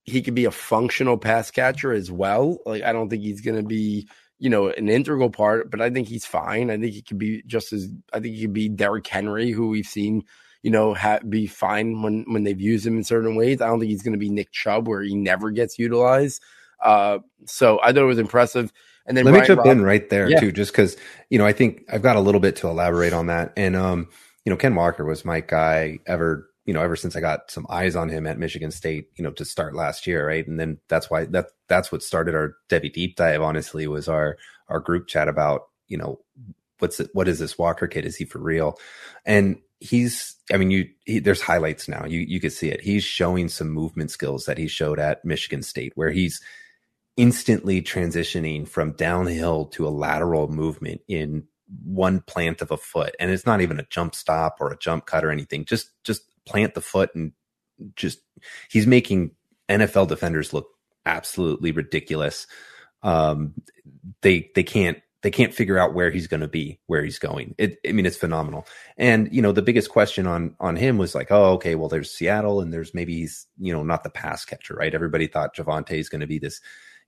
he 0.05 0.23
could 0.23 0.35
be 0.35 0.45
a 0.45 0.51
functional 0.51 1.19
pass 1.19 1.51
catcher 1.51 1.93
as 1.93 2.11
well. 2.11 2.59
Like 2.67 2.83
I 2.83 2.93
don't 2.93 3.09
think 3.09 3.23
he's 3.23 3.41
going 3.41 3.57
to 3.57 3.67
be 3.67 4.09
you 4.39 4.51
know 4.51 4.69
an 4.69 4.89
integral 4.89 5.31
part, 5.31 5.71
but 5.71 5.81
I 5.81 5.91
think 5.91 6.09
he's 6.09 6.27
fine. 6.27 6.71
I 6.71 6.79
think 6.79 6.93
he 6.93 7.03
could 7.03 7.19
be 7.19 7.43
just 7.47 7.73
as 7.73 7.89
I 8.13 8.21
think 8.21 8.35
he 8.35 8.43
could 8.43 8.53
be 8.53 8.69
Derrick 8.69 9.07
Henry, 9.07 9.51
who 9.51 9.69
we've 9.69 9.87
seen 9.87 10.25
you 10.63 10.71
know, 10.71 10.95
ha- 10.95 11.19
be 11.29 11.47
fine 11.47 12.03
when 12.03 12.25
when 12.29 12.45
they've 12.45 12.61
used 12.61 12.87
him 12.87 12.97
in 12.97 13.05
certain 13.05 13.35
ways. 13.35 13.61
I 13.61 13.67
don't 13.67 13.81
think 13.81 13.91
he's 13.91 14.03
going 14.03 14.13
to 14.13 14.19
be 14.19 14.31
Nick 14.31 14.53
Chubb 14.53 14.89
where 14.89 15.03
he 15.03 15.15
never 15.15 15.51
gets 15.51 15.79
utilized. 15.79 16.41
Uh, 16.83 17.19
so 17.47 17.81
I 17.83 17.93
thought 17.93 18.03
it 18.03 18.07
was 18.07 18.19
impressive. 18.19 18.73
And 19.05 19.17
then 19.17 19.25
let 19.25 19.33
Brian 19.33 19.43
me 19.43 19.47
jump 19.49 19.59
Rob- 19.59 19.69
in 19.69 19.83
right 19.83 20.09
there 20.09 20.31
yeah. 20.31 20.39
too, 20.39 20.53
just 20.53 20.73
because 20.73 20.97
you 21.31 21.39
know 21.39 21.47
I 21.47 21.53
think 21.53 21.85
I've 21.93 22.03
got 22.03 22.17
a 22.17 22.21
little 22.21 22.41
bit 22.41 22.57
to 22.57 22.69
elaborate 22.69 23.13
on 23.13 23.27
that. 23.27 23.53
And 23.57 23.75
um, 23.75 24.09
you 24.45 24.51
know, 24.51 24.57
Ken 24.57 24.75
Walker 24.75 25.05
was 25.05 25.25
my 25.25 25.41
guy 25.41 25.99
ever. 26.07 26.49
You 26.65 26.75
know, 26.75 26.83
ever 26.83 26.97
since 26.97 27.17
I 27.17 27.21
got 27.21 27.51
some 27.51 27.67
eyes 27.69 27.97
on 27.97 28.09
him 28.09 28.27
at 28.27 28.39
Michigan 28.39 28.71
State, 28.71 29.09
you 29.17 29.25
know, 29.25 29.33
to 29.33 29.45
start 29.45 29.75
last 29.75 30.07
year, 30.07 30.27
right? 30.27 30.47
And 30.47 30.61
then 30.61 30.79
that's 30.89 31.11
why 31.11 31.25
that 31.27 31.47
that's 31.69 31.91
what 31.91 32.03
started 32.03 32.35
our 32.35 32.55
Devy 32.69 32.93
deep 32.93 33.17
dive. 33.17 33.43
Honestly, 33.43 33.87
was 33.87 34.09
our 34.09 34.37
our 34.69 34.81
group 34.81 35.09
chat 35.09 35.29
about 35.29 35.63
you 35.89 35.97
know 35.97 36.21
what's 36.79 37.01
it, 37.01 37.11
what 37.13 37.29
is 37.29 37.39
this 37.39 37.59
Walker 37.59 37.87
kid? 37.87 38.05
Is 38.05 38.17
he 38.17 38.25
for 38.25 38.39
real? 38.39 38.79
And 39.25 39.59
he's 39.83 40.37
i 40.53 40.57
mean 40.57 40.71
you 40.71 40.89
he, 41.05 41.19
there's 41.19 41.41
highlights 41.41 41.89
now 41.89 42.07
you 42.07 42.21
you 42.21 42.39
could 42.39 42.53
see 42.53 42.69
it 42.69 42.81
he's 42.81 43.03
showing 43.03 43.49
some 43.49 43.69
movement 43.69 44.11
skills 44.11 44.45
that 44.45 44.57
he 44.57 44.69
showed 44.69 45.01
at 45.01 45.25
michigan 45.25 45.63
state 45.63 45.93
where 45.97 46.11
he's 46.11 46.41
instantly 47.17 47.83
transitioning 47.83 48.67
from 48.67 48.93
downhill 48.93 49.67
to 49.67 49.87
a 49.87 49.91
lateral 49.91 50.49
movement 50.49 51.01
in 51.09 51.45
one 51.85 52.21
plant 52.21 52.63
of 52.63 52.71
a 52.71 52.77
foot 52.77 53.15
and 53.19 53.31
it's 53.31 53.45
not 53.45 53.61
even 53.61 53.81
a 53.81 53.87
jump 53.91 54.15
stop 54.15 54.59
or 54.61 54.71
a 54.71 54.79
jump 54.79 55.05
cut 55.05 55.25
or 55.25 55.31
anything 55.31 55.65
just 55.65 55.91
just 56.05 56.23
plant 56.47 56.75
the 56.75 56.81
foot 56.81 57.11
and 57.15 57.33
just 57.97 58.21
he's 58.71 58.87
making 58.87 59.33
nfl 59.69 60.07
defenders 60.07 60.53
look 60.53 60.67
absolutely 61.07 61.73
ridiculous 61.73 62.47
um 63.03 63.55
they 64.23 64.51
they 64.55 64.63
can't 64.63 64.99
they 65.23 65.31
can't 65.31 65.55
figure 65.55 65.79
out 65.79 65.95
where 65.95 66.11
he's 66.11 66.27
going 66.27 66.41
to 66.41 66.49
be, 66.49 66.81
where 66.87 67.03
he's 67.03 67.19
going. 67.19 67.55
It, 67.57 67.79
I 67.87 67.93
mean, 67.93 68.07
it's 68.07 68.17
phenomenal. 68.17 68.67
And 68.97 69.33
you 69.33 69.41
know, 69.41 69.53
the 69.53 69.63
biggest 69.63 69.89
question 69.89 70.27
on 70.27 70.57
on 70.61 70.77
him 70.77 70.99
was 70.99 71.15
like, 71.15 71.31
oh, 71.31 71.53
okay, 71.53 71.77
well, 71.77 71.89
there's 71.89 72.11
Seattle, 72.11 72.61
and 72.61 72.73
there's 72.73 72.93
maybe 72.93 73.15
he's 73.15 73.47
you 73.59 73.73
know 73.73 73.83
not 73.83 74.03
the 74.03 74.11
pass 74.11 74.45
catcher, 74.45 74.75
right? 74.75 74.95
Everybody 74.95 75.29
thought 75.29 75.57
Javonte 75.57 75.93
is 75.93 76.09
going 76.09 76.21
to 76.21 76.27
be 76.27 76.39
this 76.39 76.61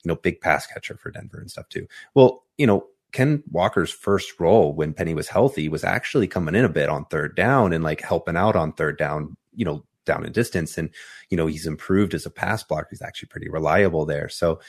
you 0.04 0.08
know 0.08 0.16
big 0.16 0.40
pass 0.40 0.66
catcher 0.66 0.96
for 0.96 1.10
Denver 1.10 1.40
and 1.40 1.50
stuff 1.50 1.68
too. 1.68 1.86
Well, 2.14 2.44
you 2.56 2.66
know, 2.66 2.86
Ken 3.14 3.42
Walker's 3.50 3.92
first 3.92 4.38
role 4.40 4.74
when 4.74 4.92
Penny 4.92 5.14
was 5.14 5.28
healthy 5.28 5.68
was 5.68 5.84
actually 5.84 6.26
coming 6.26 6.56
in 6.56 6.64
a 6.64 6.68
bit 6.68 6.88
on 6.88 7.06
third 7.06 7.36
down 7.36 7.72
and 7.72 7.84
like 7.84 8.02
helping 8.02 8.36
out 8.36 8.56
on 8.56 8.72
third 8.72 8.98
down, 8.98 9.36
you 9.54 9.64
know, 9.64 9.84
down 10.04 10.26
in 10.26 10.32
distance. 10.32 10.76
And, 10.76 10.90
you 11.30 11.36
know, 11.36 11.46
he's 11.46 11.66
improved 11.66 12.12
as 12.12 12.26
a 12.26 12.30
pass 12.30 12.64
blocker. 12.64 12.88
He's 12.90 13.00
actually 13.00 13.28
pretty 13.28 13.48
reliable 13.48 14.04
there. 14.04 14.28
So, 14.28 14.60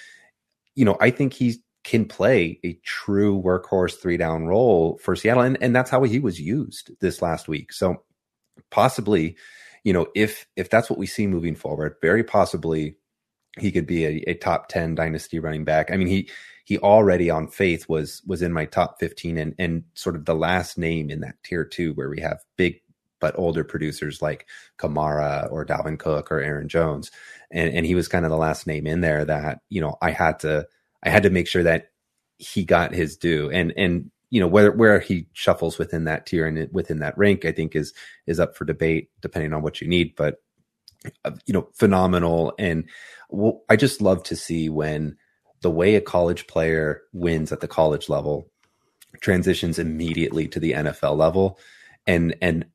you 0.76 0.86
know, 0.86 0.96
I 1.02 1.10
think 1.10 1.34
he 1.34 1.56
can 1.84 2.06
play 2.06 2.60
a 2.64 2.80
true 2.84 3.42
workhorse 3.42 4.00
three 4.00 4.16
down 4.16 4.46
role 4.46 5.00
for 5.00 5.16
Seattle. 5.16 5.44
And, 5.44 5.58
and 5.60 5.76
that's 5.76 5.90
how 5.90 6.04
he 6.04 6.20
was 6.20 6.40
used 6.40 6.92
this 7.02 7.24
last 7.24 7.48
week. 7.48 7.74
So 7.74 8.04
possibly, 8.70 9.38
you 9.84 9.92
know, 9.92 10.06
if 10.16 10.46
if 10.56 10.70
that's 10.70 10.90
what 10.90 11.00
we 11.00 11.08
see 11.08 11.26
moving 11.26 11.56
forward, 11.56 11.96
very 12.02 12.24
possibly 12.24 12.98
he 13.60 13.72
could 13.72 13.88
be 13.88 14.06
a, 14.06 14.24
a 14.28 14.34
top 14.36 14.68
10 14.68 14.96
dynasty 14.96 15.40
running 15.40 15.64
back. 15.64 15.92
I 15.92 15.98
mean, 15.98 16.08
he 16.08 16.30
he 16.66 16.80
already 16.80 17.30
on 17.30 17.48
faith 17.48 17.88
was 17.88 18.22
was 18.26 18.42
in 18.42 18.52
my 18.52 18.66
top 18.66 19.00
15 19.00 19.38
and 19.38 19.56
and 19.60 19.84
sort 19.94 20.16
of 20.16 20.26
the 20.26 20.36
last 20.36 20.78
name 20.78 21.10
in 21.10 21.22
that 21.22 21.36
tier 21.44 21.64
two 21.64 21.94
where 21.94 22.10
we 22.10 22.20
have 22.22 22.44
big 22.58 22.82
but 23.20 23.38
older 23.38 23.64
producers 23.64 24.22
like 24.22 24.46
Kamara 24.78 25.52
or 25.52 25.66
Dalvin 25.66 25.98
Cook 25.98 26.32
or 26.32 26.40
Aaron 26.40 26.68
Jones. 26.68 27.12
And 27.52 27.74
and 27.74 27.86
he 27.86 27.96
was 27.96 28.08
kind 28.08 28.26
of 28.26 28.32
the 28.32 28.38
last 28.38 28.68
name 28.68 28.86
in 28.88 29.02
there 29.02 29.26
that, 29.26 29.60
you 29.70 29.82
know, 29.82 29.96
I 30.02 30.12
had 30.12 30.40
to 30.40 30.68
I 31.04 31.10
had 31.10 31.24
to 31.24 31.30
make 31.30 31.48
sure 31.48 31.64
that 31.64 31.92
he 32.38 32.66
got 32.66 32.94
his 32.94 33.16
due. 33.16 33.50
And 33.50 33.74
and 33.78 34.12
you 34.32 34.42
know 34.42 34.48
where 34.48 34.72
where 34.72 35.00
he 35.00 35.28
shuffles 35.34 35.78
within 35.78 36.06
that 36.06 36.26
tier 36.26 36.46
and 36.46 36.68
within 36.74 37.00
that 37.00 37.18
rank, 37.18 37.46
I 37.46 37.52
think 37.52 37.76
is 37.76 37.94
is 38.28 38.40
up 38.40 38.58
for 38.58 38.66
debate 38.66 39.10
depending 39.22 39.54
on 39.54 39.62
what 39.62 39.82
you 39.82 39.88
need. 39.88 40.16
But 40.16 40.42
uh, 41.24 41.32
you 41.46 41.54
know, 41.54 41.70
phenomenal. 41.74 42.54
And 42.58 42.90
well, 43.30 43.64
I 43.70 43.76
just 43.76 44.02
love 44.02 44.24
to 44.24 44.36
see 44.36 44.70
when 44.70 45.18
the 45.62 45.72
way 45.72 45.96
a 45.96 46.02
college 46.02 46.48
player 46.48 47.02
wins 47.14 47.52
at 47.52 47.60
the 47.60 47.68
college 47.68 48.10
level 48.10 48.52
transitions 49.22 49.80
immediately 49.80 50.48
to 50.50 50.60
the 50.60 50.74
NFL 50.74 51.18
level, 51.18 51.60
and 52.06 52.36
and 52.42 52.66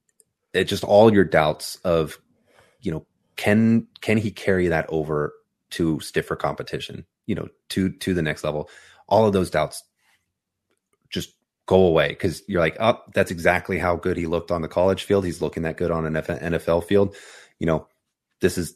it 0.52 0.64
just 0.64 0.84
all 0.84 1.12
your 1.12 1.24
doubts 1.24 1.76
of 1.84 2.18
you 2.80 2.90
know 2.90 3.06
can 3.36 3.86
can 4.00 4.16
he 4.16 4.30
carry 4.30 4.68
that 4.68 4.86
over 4.88 5.32
to 5.70 6.00
stiffer 6.00 6.34
competition 6.34 7.06
you 7.26 7.34
know 7.34 7.48
to 7.70 7.90
to 7.90 8.14
the 8.14 8.22
next 8.22 8.44
level? 8.44 8.68
All 9.08 9.26
of 9.26 9.32
those 9.32 9.50
doubts 9.50 9.82
just 11.10 11.34
go 11.66 11.86
away 11.86 12.08
because 12.08 12.42
you're 12.48 12.60
like 12.60 12.76
oh 12.80 12.98
that's 13.14 13.30
exactly 13.30 13.78
how 13.78 13.94
good 13.94 14.16
he 14.16 14.26
looked 14.26 14.50
on 14.50 14.62
the 14.62 14.68
college 14.68 15.04
field. 15.04 15.24
He's 15.24 15.42
looking 15.42 15.62
that 15.62 15.76
good 15.76 15.90
on 15.90 16.06
an 16.06 16.14
nfl 16.14 16.84
field. 16.84 17.14
You 17.58 17.66
know 17.66 17.86
this 18.40 18.58
is 18.58 18.74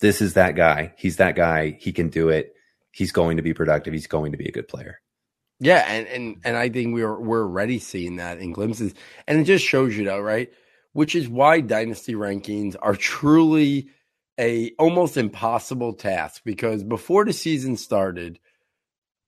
this 0.00 0.20
is 0.20 0.34
that 0.34 0.56
guy. 0.56 0.92
He's 0.96 1.16
that 1.16 1.36
guy. 1.36 1.76
He 1.80 1.92
can 1.92 2.08
do 2.08 2.28
it. 2.28 2.54
He's 2.92 3.12
going 3.12 3.36
to 3.36 3.42
be 3.42 3.54
productive. 3.54 3.92
He's 3.92 4.06
going 4.06 4.32
to 4.32 4.38
be 4.38 4.48
a 4.48 4.52
good 4.52 4.68
player. 4.68 5.00
Yeah 5.58 5.84
and 5.88 6.06
and 6.08 6.36
and 6.44 6.54
i 6.54 6.68
think 6.68 6.92
we're 6.92 7.18
we're 7.18 7.42
already 7.42 7.78
seeing 7.78 8.16
that 8.16 8.38
in 8.38 8.52
glimpses. 8.52 8.94
And 9.26 9.40
it 9.40 9.44
just 9.44 9.64
shows 9.64 9.96
you 9.96 10.04
though 10.04 10.20
right? 10.20 10.50
Which 10.92 11.14
is 11.14 11.28
why 11.28 11.60
dynasty 11.60 12.14
rankings 12.14 12.76
are 12.80 12.94
truly 12.94 13.88
a 14.38 14.72
almost 14.78 15.16
impossible 15.16 15.94
task 15.94 16.42
because 16.44 16.84
before 16.84 17.24
the 17.24 17.32
season 17.32 17.76
started, 17.76 18.38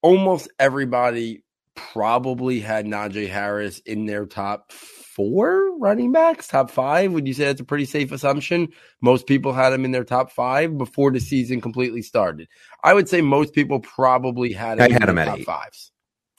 almost 0.03 0.49
everybody 0.59 1.45
probably 1.75 2.61
had 2.61 2.87
Najee 2.87 3.29
Harris 3.29 3.79
in 3.81 4.07
their 4.07 4.27
top 4.27 4.73
four 5.19 5.77
running 5.79 6.13
backs, 6.13 6.47
top 6.47 6.71
five. 6.71 7.13
Would 7.13 7.27
you 7.27 7.35
say 7.35 7.47
that's 7.47 7.61
a 7.61 7.65
pretty 7.65 7.87
safe 7.87 8.13
assumption? 8.13 8.69
Most 9.01 9.27
people 9.27 9.53
had 9.53 9.73
him 9.73 9.85
in 9.85 9.91
their 9.91 10.05
top 10.05 10.31
five 10.31 10.79
before 10.79 11.11
the 11.11 11.19
season 11.19 11.61
completely 11.61 12.03
started. 12.03 12.47
I 12.85 12.95
would 12.95 13.09
say 13.09 13.21
most 13.21 13.53
people 13.53 13.81
probably 13.81 14.53
had 14.53 14.79
him 14.79 14.85
I 14.85 14.93
had 14.93 15.09
him 15.09 15.19
at 15.19 15.25
top 15.25 15.39
eight. 15.41 15.45
fives. 15.45 15.91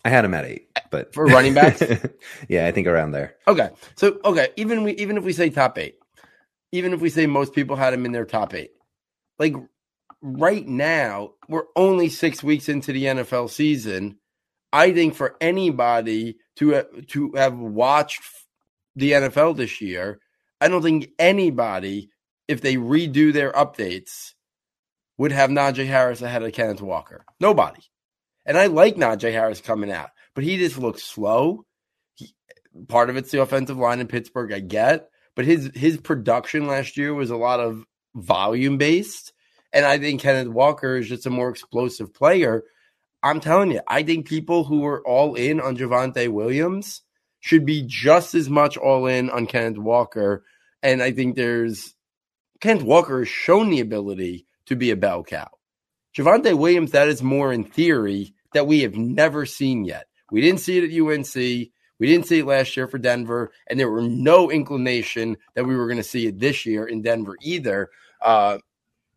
I 0.05 0.09
had 0.09 0.23
him 0.23 0.33
at 0.33 0.45
eight, 0.45 0.69
but 0.91 1.13
for 1.13 1.25
running 1.25 1.53
backs. 1.53 1.83
yeah, 2.47 2.67
I 2.67 2.71
think 2.71 2.87
around 2.87 3.11
there. 3.11 3.35
Okay, 3.49 3.69
so 3.97 4.17
okay, 4.23 4.47
even 4.55 4.83
we 4.83 4.93
even 4.93 5.17
if 5.17 5.25
we 5.25 5.33
say 5.33 5.49
top 5.49 5.77
eight, 5.77 5.95
even 6.71 6.93
if 6.93 7.01
we 7.01 7.09
say 7.09 7.27
most 7.27 7.53
people 7.53 7.75
had 7.75 7.93
him 7.93 8.05
in 8.05 8.13
their 8.13 8.25
top 8.25 8.53
eight, 8.53 8.71
like 9.39 9.55
right 10.21 10.65
now 10.65 11.33
we're 11.49 11.65
only 11.75 12.07
six 12.07 12.41
weeks 12.41 12.69
into 12.69 12.93
the 12.93 13.03
NFL 13.03 13.49
season. 13.49 14.19
I 14.71 14.93
think 14.93 15.15
for 15.15 15.35
anybody 15.41 16.37
to 16.57 16.83
to 17.09 17.33
have 17.35 17.57
watched 17.57 18.21
the 18.95 19.11
NFL 19.13 19.55
this 19.55 19.81
year, 19.81 20.19
I 20.61 20.67
don't 20.67 20.81
think 20.81 21.09
anybody, 21.17 22.09
if 22.47 22.61
they 22.61 22.75
redo 22.75 23.31
their 23.31 23.51
updates, 23.51 24.33
would 25.17 25.31
have 25.31 25.49
Najee 25.49 25.87
Harris 25.87 26.21
ahead 26.21 26.43
of 26.43 26.53
Kenneth 26.53 26.81
Walker. 26.81 27.25
Nobody. 27.39 27.81
And 28.45 28.57
I 28.57 28.67
like 28.67 28.95
Najee 28.95 29.31
Harris 29.31 29.61
coming 29.61 29.91
out, 29.91 30.09
but 30.33 30.43
he 30.43 30.57
just 30.57 30.77
looks 30.77 31.03
slow. 31.03 31.65
He, 32.15 32.33
part 32.87 33.09
of 33.09 33.17
it's 33.17 33.31
the 33.31 33.41
offensive 33.41 33.77
line 33.77 33.99
in 33.99 34.07
Pittsburgh, 34.07 34.51
I 34.51 34.59
get, 34.59 35.09
but 35.35 35.45
his 35.45 35.71
his 35.75 35.97
production 35.97 36.67
last 36.67 36.97
year 36.97 37.13
was 37.13 37.29
a 37.29 37.37
lot 37.37 37.59
of 37.59 37.85
volume 38.15 38.77
based. 38.77 39.33
And 39.71 39.85
I 39.85 39.99
think 39.99 40.21
Kenneth 40.21 40.47
Walker 40.47 40.97
is 40.97 41.07
just 41.07 41.25
a 41.25 41.29
more 41.29 41.49
explosive 41.49 42.13
player. 42.13 42.63
I'm 43.21 43.39
telling 43.39 43.71
you, 43.71 43.81
I 43.87 44.03
think 44.03 44.27
people 44.27 44.63
who 44.63 44.79
were 44.79 45.05
all 45.05 45.35
in 45.35 45.59
on 45.59 45.77
Javonte 45.77 46.29
Williams 46.29 47.01
should 47.39 47.65
be 47.65 47.83
just 47.85 48.35
as 48.35 48.49
much 48.49 48.77
all 48.77 49.05
in 49.07 49.29
on 49.29 49.47
Kenneth 49.47 49.77
Walker. 49.77 50.43
And 50.83 51.01
I 51.01 51.11
think 51.11 51.35
there's 51.35 51.95
Kenneth 52.59 52.83
Walker 52.83 53.19
has 53.19 53.29
shown 53.29 53.69
the 53.69 53.79
ability 53.79 54.45
to 54.65 54.75
be 54.75 54.91
a 54.91 54.95
bell 54.95 55.23
cow. 55.23 55.49
Javonte 56.15 56.57
Williams, 56.57 56.91
that 56.91 57.07
is 57.07 57.23
more 57.23 57.53
in 57.53 57.63
theory 57.63 58.33
that 58.53 58.67
we 58.67 58.81
have 58.81 58.95
never 58.95 59.45
seen 59.45 59.85
yet. 59.85 60.07
We 60.31 60.41
didn't 60.41 60.59
see 60.59 60.77
it 60.77 60.83
at 60.83 61.17
UNC. 61.17 61.35
We 61.35 62.07
didn't 62.07 62.27
see 62.27 62.39
it 62.39 62.45
last 62.45 62.75
year 62.77 62.87
for 62.87 62.97
Denver, 62.97 63.51
and 63.67 63.79
there 63.79 63.89
were 63.89 64.01
no 64.01 64.49
inclination 64.49 65.37
that 65.55 65.65
we 65.65 65.75
were 65.75 65.87
going 65.87 65.97
to 65.97 66.03
see 66.03 66.27
it 66.27 66.39
this 66.39 66.65
year 66.65 66.85
in 66.85 67.01
Denver 67.01 67.35
either. 67.41 67.89
Uh, 68.21 68.59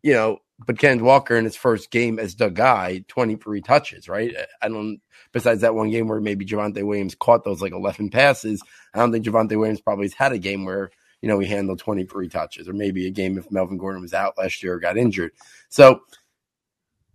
you 0.02 0.12
know, 0.12 0.38
but 0.66 0.78
Kenneth 0.78 1.02
Walker 1.02 1.36
in 1.36 1.44
his 1.44 1.56
first 1.56 1.90
game 1.90 2.18
as 2.18 2.34
the 2.34 2.48
guy, 2.48 3.04
23 3.08 3.60
touches, 3.60 4.08
right? 4.08 4.34
I 4.60 4.68
don't, 4.68 5.00
besides 5.32 5.62
that 5.62 5.74
one 5.74 5.90
game 5.90 6.08
where 6.08 6.20
maybe 6.20 6.44
Javonte 6.44 6.84
Williams 6.84 7.14
caught 7.14 7.44
those 7.44 7.62
like 7.62 7.72
11 7.72 8.10
passes, 8.10 8.62
I 8.94 8.98
don't 8.98 9.12
think 9.12 9.24
Javonte 9.24 9.58
Williams 9.58 9.80
probably 9.80 10.06
has 10.06 10.14
had 10.14 10.32
a 10.32 10.38
game 10.38 10.64
where, 10.64 10.90
you 11.20 11.28
know, 11.28 11.38
he 11.38 11.48
handled 11.48 11.78
23 11.78 12.28
touches 12.28 12.68
or 12.68 12.72
maybe 12.72 13.06
a 13.06 13.10
game 13.10 13.38
if 13.38 13.50
Melvin 13.50 13.78
Gordon 13.78 14.02
was 14.02 14.14
out 14.14 14.38
last 14.38 14.62
year 14.62 14.74
or 14.74 14.80
got 14.80 14.96
injured. 14.96 15.32
So, 15.68 16.02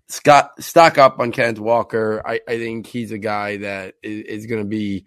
Scott, 0.09 0.51
stock 0.63 0.97
up 0.97 1.19
on 1.19 1.31
Kenneth 1.31 1.59
Walker. 1.59 2.21
I, 2.25 2.39
I 2.47 2.57
think 2.57 2.87
he's 2.87 3.11
a 3.11 3.17
guy 3.17 3.57
that 3.57 3.95
is, 4.01 4.23
is 4.23 4.45
going 4.45 4.61
to 4.61 4.67
be 4.67 5.05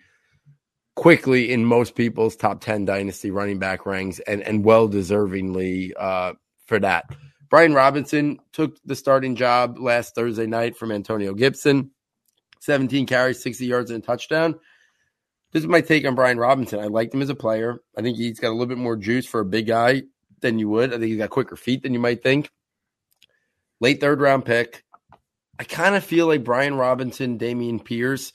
quickly 0.97 1.51
in 1.51 1.64
most 1.64 1.95
people's 1.95 2.36
top 2.36 2.61
10 2.61 2.84
dynasty 2.84 3.30
running 3.30 3.59
back 3.59 3.86
ranks 3.86 4.18
and, 4.20 4.43
and 4.43 4.64
well 4.64 4.86
deservingly 4.88 5.93
uh, 5.99 6.34
for 6.66 6.78
that. 6.78 7.07
Brian 7.51 7.74
Robinson 7.74 8.38
took 8.53 8.78
the 8.84 8.94
starting 8.94 9.34
job 9.34 9.78
last 9.78 10.14
Thursday 10.14 10.46
night 10.46 10.76
from 10.76 10.92
Antonio 10.92 11.34
Gibson. 11.34 11.90
17 12.61 13.07
carries, 13.07 13.42
60 13.42 13.66
yards, 13.66 13.90
and 13.90 14.03
a 14.03 14.07
touchdown. 14.07 14.55
This 15.53 15.62
is 15.62 15.68
my 15.68 15.80
take 15.80 16.07
on 16.07 16.14
Brian 16.14 16.38
Robinson. 16.38 16.78
I 16.78 16.86
liked 16.86 17.12
him 17.12 17.22
as 17.22 17.28
a 17.28 17.34
player. 17.34 17.82
I 17.98 18.03
think 18.03 18.16
he's 18.16 18.38
got 18.38 18.51
a 18.51 18.53
little 18.53 18.66
bit 18.66 18.78
more 18.78 18.96
juice 18.96 19.26
for 19.26 19.40
a 19.40 19.44
big 19.44 19.66
guy 19.66 20.03
than 20.40 20.61
you 20.61 20.68
would. 20.68 20.90
I 20.90 20.98
think 20.98 21.07
he's 21.07 21.18
got 21.18 21.30
quicker 21.30 21.57
feet 21.57 21.82
than 21.82 21.92
you 21.92 21.98
might 21.98 22.22
think. 22.22 22.51
Late 23.80 24.01
third 24.01 24.20
round 24.20 24.44
pick. 24.44 24.84
I 25.59 25.64
kind 25.64 25.96
of 25.96 26.05
feel 26.05 26.28
like 26.28 26.44
Brian 26.44 26.76
Robinson, 26.76 27.38
Dameon 27.38 27.84
Pierce, 27.84 28.32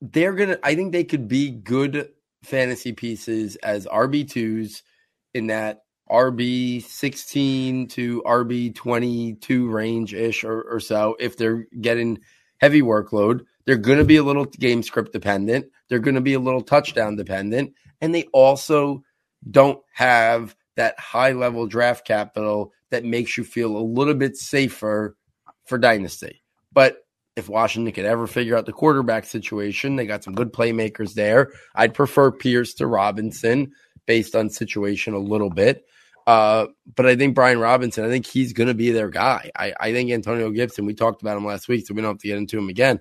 they're 0.00 0.32
going 0.32 0.50
to, 0.50 0.60
I 0.66 0.74
think 0.74 0.92
they 0.92 1.04
could 1.04 1.28
be 1.28 1.50
good 1.50 2.08
fantasy 2.42 2.92
pieces 2.92 3.56
as 3.56 3.86
RB2s 3.86 4.82
in 5.34 5.48
that 5.48 5.82
RB 6.10 6.82
16 6.82 7.88
to 7.88 8.22
RB 8.22 8.74
22 8.74 9.68
range 9.68 10.14
ish 10.14 10.44
or, 10.44 10.62
or 10.62 10.80
so. 10.80 11.16
If 11.18 11.36
they're 11.36 11.66
getting 11.80 12.20
heavy 12.58 12.82
workload, 12.82 13.40
they're 13.64 13.76
going 13.76 13.98
to 13.98 14.04
be 14.04 14.16
a 14.16 14.22
little 14.22 14.44
game 14.44 14.82
script 14.82 15.12
dependent. 15.12 15.66
They're 15.88 15.98
going 15.98 16.14
to 16.14 16.20
be 16.20 16.34
a 16.34 16.40
little 16.40 16.62
touchdown 16.62 17.16
dependent. 17.16 17.72
And 18.00 18.14
they 18.14 18.24
also 18.32 19.02
don't 19.50 19.80
have 19.94 20.54
that 20.76 20.98
high 20.98 21.32
level 21.32 21.66
draft 21.66 22.06
capital 22.06 22.72
that 22.90 23.04
makes 23.04 23.36
you 23.36 23.44
feel 23.44 23.76
a 23.76 23.78
little 23.78 24.14
bit 24.14 24.36
safer 24.36 25.16
for 25.64 25.78
dynasty. 25.78 26.42
But 26.72 26.98
if 27.34 27.48
Washington 27.48 27.92
could 27.92 28.04
ever 28.04 28.26
figure 28.26 28.56
out 28.56 28.66
the 28.66 28.72
quarterback 28.72 29.24
situation, 29.24 29.96
they 29.96 30.06
got 30.06 30.24
some 30.24 30.34
good 30.34 30.52
playmakers 30.52 31.14
there. 31.14 31.52
I'd 31.74 31.94
prefer 31.94 32.30
Pierce 32.30 32.74
to 32.74 32.86
Robinson 32.86 33.72
based 34.06 34.36
on 34.36 34.48
situation 34.48 35.14
a 35.14 35.18
little 35.18 35.50
bit. 35.50 35.84
Uh, 36.26 36.66
but 36.94 37.06
I 37.06 37.14
think 37.14 37.34
Brian 37.34 37.60
Robinson, 37.60 38.04
I 38.04 38.08
think 38.08 38.26
he's 38.26 38.52
going 38.52 38.66
to 38.66 38.74
be 38.74 38.90
their 38.90 39.10
guy. 39.10 39.50
I, 39.54 39.72
I 39.78 39.92
think 39.92 40.10
Antonio 40.10 40.50
Gibson, 40.50 40.84
we 40.84 40.94
talked 40.94 41.22
about 41.22 41.36
him 41.36 41.46
last 41.46 41.68
week, 41.68 41.86
so 41.86 41.94
we 41.94 42.02
don't 42.02 42.12
have 42.12 42.20
to 42.20 42.26
get 42.26 42.38
into 42.38 42.58
him 42.58 42.68
again. 42.68 43.00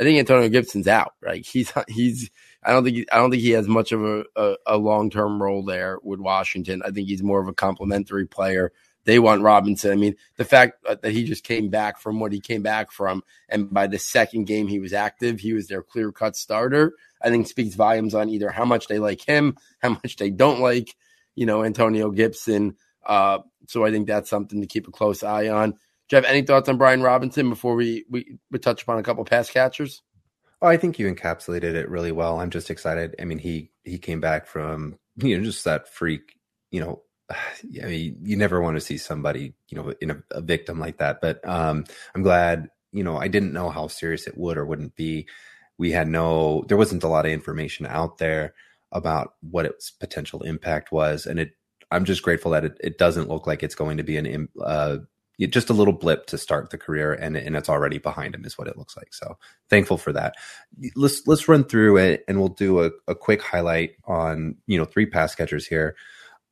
I 0.00 0.04
think 0.04 0.18
Antonio 0.18 0.48
Gibson's 0.48 0.88
out. 0.88 1.14
Right? 1.20 1.44
He's 1.44 1.72
he's. 1.88 2.30
I 2.64 2.72
don't 2.72 2.84
think 2.84 3.06
I 3.12 3.16
don't 3.16 3.30
think 3.30 3.42
he 3.42 3.50
has 3.50 3.68
much 3.68 3.92
of 3.92 4.02
a, 4.04 4.24
a, 4.36 4.56
a 4.66 4.76
long 4.78 5.10
term 5.10 5.42
role 5.42 5.64
there 5.64 5.98
with 6.02 6.20
Washington. 6.20 6.82
I 6.84 6.90
think 6.90 7.08
he's 7.08 7.22
more 7.22 7.40
of 7.40 7.48
a 7.48 7.52
complementary 7.52 8.26
player. 8.26 8.72
They 9.04 9.18
want 9.18 9.42
Robinson. 9.42 9.90
I 9.90 9.96
mean, 9.96 10.14
the 10.36 10.44
fact 10.44 10.84
that 10.84 11.12
he 11.12 11.24
just 11.24 11.42
came 11.42 11.70
back 11.70 11.98
from 11.98 12.20
what 12.20 12.32
he 12.32 12.40
came 12.40 12.62
back 12.62 12.92
from, 12.92 13.24
and 13.48 13.68
by 13.68 13.88
the 13.88 13.98
second 13.98 14.44
game 14.44 14.68
he 14.68 14.78
was 14.78 14.92
active, 14.92 15.40
he 15.40 15.52
was 15.52 15.66
their 15.66 15.82
clear 15.82 16.12
cut 16.12 16.36
starter. 16.36 16.94
I 17.20 17.28
think 17.28 17.48
speaks 17.48 17.74
volumes 17.74 18.14
on 18.14 18.28
either 18.28 18.50
how 18.50 18.64
much 18.64 18.86
they 18.86 19.00
like 19.00 19.20
him, 19.20 19.56
how 19.80 19.90
much 19.90 20.16
they 20.16 20.30
don't 20.30 20.60
like 20.60 20.94
you 21.34 21.46
know, 21.46 21.64
Antonio 21.64 22.10
Gibson. 22.10 22.76
Uh, 23.04 23.38
so 23.66 23.84
I 23.84 23.90
think 23.90 24.06
that's 24.06 24.30
something 24.30 24.60
to 24.60 24.66
keep 24.66 24.88
a 24.88 24.92
close 24.92 25.22
eye 25.22 25.48
on. 25.48 25.72
Do 25.72 26.16
you 26.16 26.22
have 26.22 26.24
any 26.24 26.42
thoughts 26.42 26.68
on 26.68 26.78
Brian 26.78 27.02
Robinson 27.02 27.48
before 27.48 27.74
we, 27.74 28.04
we, 28.10 28.38
we 28.50 28.58
touch 28.58 28.82
upon 28.82 28.98
a 28.98 29.02
couple 29.02 29.24
pass 29.24 29.50
catchers? 29.50 30.02
Oh, 30.60 30.68
I 30.68 30.76
think 30.76 30.98
you 30.98 31.12
encapsulated 31.12 31.74
it 31.74 31.88
really 31.88 32.12
well. 32.12 32.38
I'm 32.38 32.50
just 32.50 32.70
excited. 32.70 33.16
I 33.20 33.24
mean, 33.24 33.38
he 33.38 33.72
he 33.82 33.98
came 33.98 34.20
back 34.20 34.46
from 34.46 34.96
you 35.16 35.36
know 35.36 35.44
just 35.44 35.64
that 35.64 35.92
freak. 35.92 36.38
You 36.70 36.80
know, 36.80 37.02
I 37.82 37.86
mean, 37.86 38.18
you 38.22 38.36
never 38.36 38.60
want 38.60 38.76
to 38.76 38.80
see 38.80 38.96
somebody 38.96 39.54
you 39.68 39.76
know 39.76 39.92
in 40.00 40.12
a, 40.12 40.22
a 40.30 40.40
victim 40.40 40.78
like 40.78 40.98
that. 40.98 41.20
But 41.20 41.46
um, 41.48 41.84
I'm 42.14 42.22
glad. 42.22 42.68
You 42.92 43.02
know, 43.02 43.16
I 43.16 43.26
didn't 43.26 43.54
know 43.54 43.70
how 43.70 43.88
serious 43.88 44.28
it 44.28 44.38
would 44.38 44.56
or 44.56 44.64
wouldn't 44.64 44.94
be. 44.94 45.26
We 45.78 45.90
had 45.90 46.06
no, 46.06 46.62
there 46.68 46.76
wasn't 46.76 47.04
a 47.04 47.08
lot 47.08 47.24
of 47.24 47.32
information 47.32 47.86
out 47.86 48.18
there 48.18 48.54
about 48.92 49.34
what 49.40 49.66
its 49.66 49.90
potential 49.90 50.42
impact 50.42 50.92
was, 50.92 51.26
and 51.26 51.38
it. 51.40 51.52
I'm 51.90 52.06
just 52.06 52.22
grateful 52.22 52.52
that 52.52 52.64
it, 52.64 52.78
it 52.82 52.96
doesn't 52.96 53.28
look 53.28 53.46
like 53.46 53.62
it's 53.62 53.74
going 53.74 53.98
to 53.98 54.02
be 54.02 54.16
an 54.16 54.48
uh, 54.64 54.98
just 55.40 55.70
a 55.70 55.74
little 55.74 55.92
blip 55.92 56.26
to 56.26 56.38
start 56.38 56.70
the 56.70 56.78
career, 56.78 57.12
and 57.12 57.36
and 57.36 57.56
it's 57.56 57.68
already 57.68 57.98
behind 57.98 58.34
him, 58.34 58.44
is 58.44 58.58
what 58.58 58.68
it 58.68 58.78
looks 58.78 58.96
like. 58.96 59.12
So 59.12 59.36
thankful 59.68 59.98
for 59.98 60.12
that. 60.12 60.34
Let's 60.94 61.26
let's 61.26 61.48
run 61.48 61.64
through 61.64 61.96
it, 61.98 62.24
and 62.28 62.38
we'll 62.38 62.48
do 62.48 62.84
a, 62.84 62.90
a 63.08 63.14
quick 63.14 63.42
highlight 63.42 63.92
on 64.04 64.56
you 64.66 64.78
know 64.78 64.84
three 64.84 65.06
pass 65.06 65.34
catchers 65.34 65.66
here. 65.66 65.96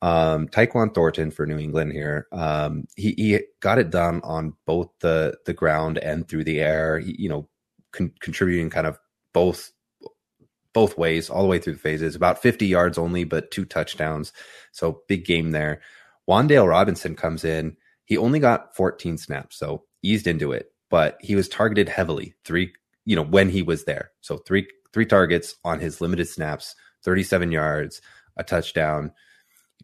Um, 0.01 0.47
Tyquan 0.47 0.95
Thornton 0.95 1.29
for 1.29 1.45
New 1.45 1.59
England 1.59 1.91
here. 1.91 2.27
Um, 2.31 2.85
he, 2.95 3.13
he 3.17 3.39
got 3.59 3.77
it 3.77 3.91
done 3.91 4.21
on 4.23 4.53
both 4.65 4.89
the 4.99 5.37
the 5.45 5.53
ground 5.53 5.97
and 5.99 6.27
through 6.27 6.43
the 6.43 6.59
air. 6.59 6.99
He, 6.99 7.15
you 7.19 7.29
know, 7.29 7.47
con- 7.91 8.13
contributing 8.19 8.69
kind 8.69 8.87
of 8.87 8.99
both 9.33 9.71
both 10.73 10.97
ways, 10.97 11.29
all 11.29 11.41
the 11.41 11.47
way 11.47 11.59
through 11.59 11.73
the 11.73 11.79
phases. 11.79 12.15
About 12.15 12.41
50 12.41 12.65
yards 12.65 12.97
only, 12.97 13.23
but 13.23 13.51
two 13.51 13.65
touchdowns. 13.65 14.33
So 14.71 15.01
big 15.07 15.25
game 15.25 15.51
there. 15.51 15.81
Wan'Dale 16.29 16.67
Robinson 16.67 17.15
comes 17.15 17.43
in. 17.43 17.75
He 18.05 18.17
only 18.17 18.39
got 18.39 18.75
14 18.75 19.17
snaps, 19.17 19.57
so 19.57 19.83
eased 20.01 20.27
into 20.27 20.51
it, 20.51 20.71
but 20.89 21.17
he 21.21 21.35
was 21.35 21.49
targeted 21.49 21.89
heavily. 21.89 22.35
Three, 22.45 22.73
you 23.05 23.15
know, 23.15 23.23
when 23.23 23.49
he 23.49 23.61
was 23.61 23.85
there. 23.85 24.11
So 24.21 24.37
three 24.37 24.67
three 24.93 25.05
targets 25.05 25.55
on 25.63 25.79
his 25.79 26.01
limited 26.01 26.27
snaps, 26.27 26.75
37 27.03 27.51
yards, 27.51 28.01
a 28.37 28.43
touchdown. 28.43 29.11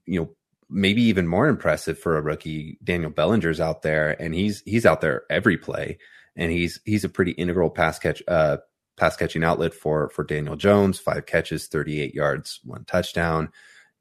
You 0.06 0.22
know, 0.22 0.30
maybe 0.70 1.02
even 1.04 1.28
more 1.28 1.48
impressive 1.48 1.98
for 1.98 2.18
a 2.18 2.22
rookie. 2.22 2.78
Daniel 2.84 3.12
Bellinger's 3.12 3.60
out 3.60 3.82
there, 3.82 4.22
and 4.22 4.34
he's 4.34 4.62
he's 4.66 4.86
out 4.86 5.02
there 5.02 5.24
every 5.30 5.58
play, 5.58 5.98
and 6.36 6.52
he's 6.52 6.80
he's 6.86 7.04
a 7.04 7.10
pretty 7.10 7.32
integral 7.32 7.70
pass 7.70 8.00
catch 8.00 8.22
uh, 8.28 8.58
pass 8.98 9.16
catching 9.16 9.44
outlet 9.44 9.74
for 9.74 10.10
for 10.10 10.24
Daniel 10.24 10.56
Jones. 10.56 11.00
Five 11.00 11.26
catches, 11.26 11.68
38 11.68 12.14
yards, 12.14 12.60
one 12.64 12.84
touchdown. 12.86 13.50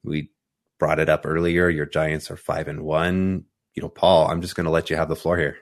We 0.03 0.31
brought 0.79 0.99
it 0.99 1.09
up 1.09 1.25
earlier. 1.25 1.69
Your 1.69 1.87
Giants 1.87 2.31
are 2.31 2.37
five 2.37 2.69
and 2.69 2.83
one. 2.83 3.45
You 3.75 3.83
know, 3.83 3.89
Paul, 3.89 4.29
I'm 4.29 4.41
just 4.41 4.57
going 4.57 4.65
to 4.65 4.71
let 4.71 4.91
you 4.91 4.97
have 4.97 5.09
the 5.09 5.17
floor 5.17 5.37
here. 5.37 5.59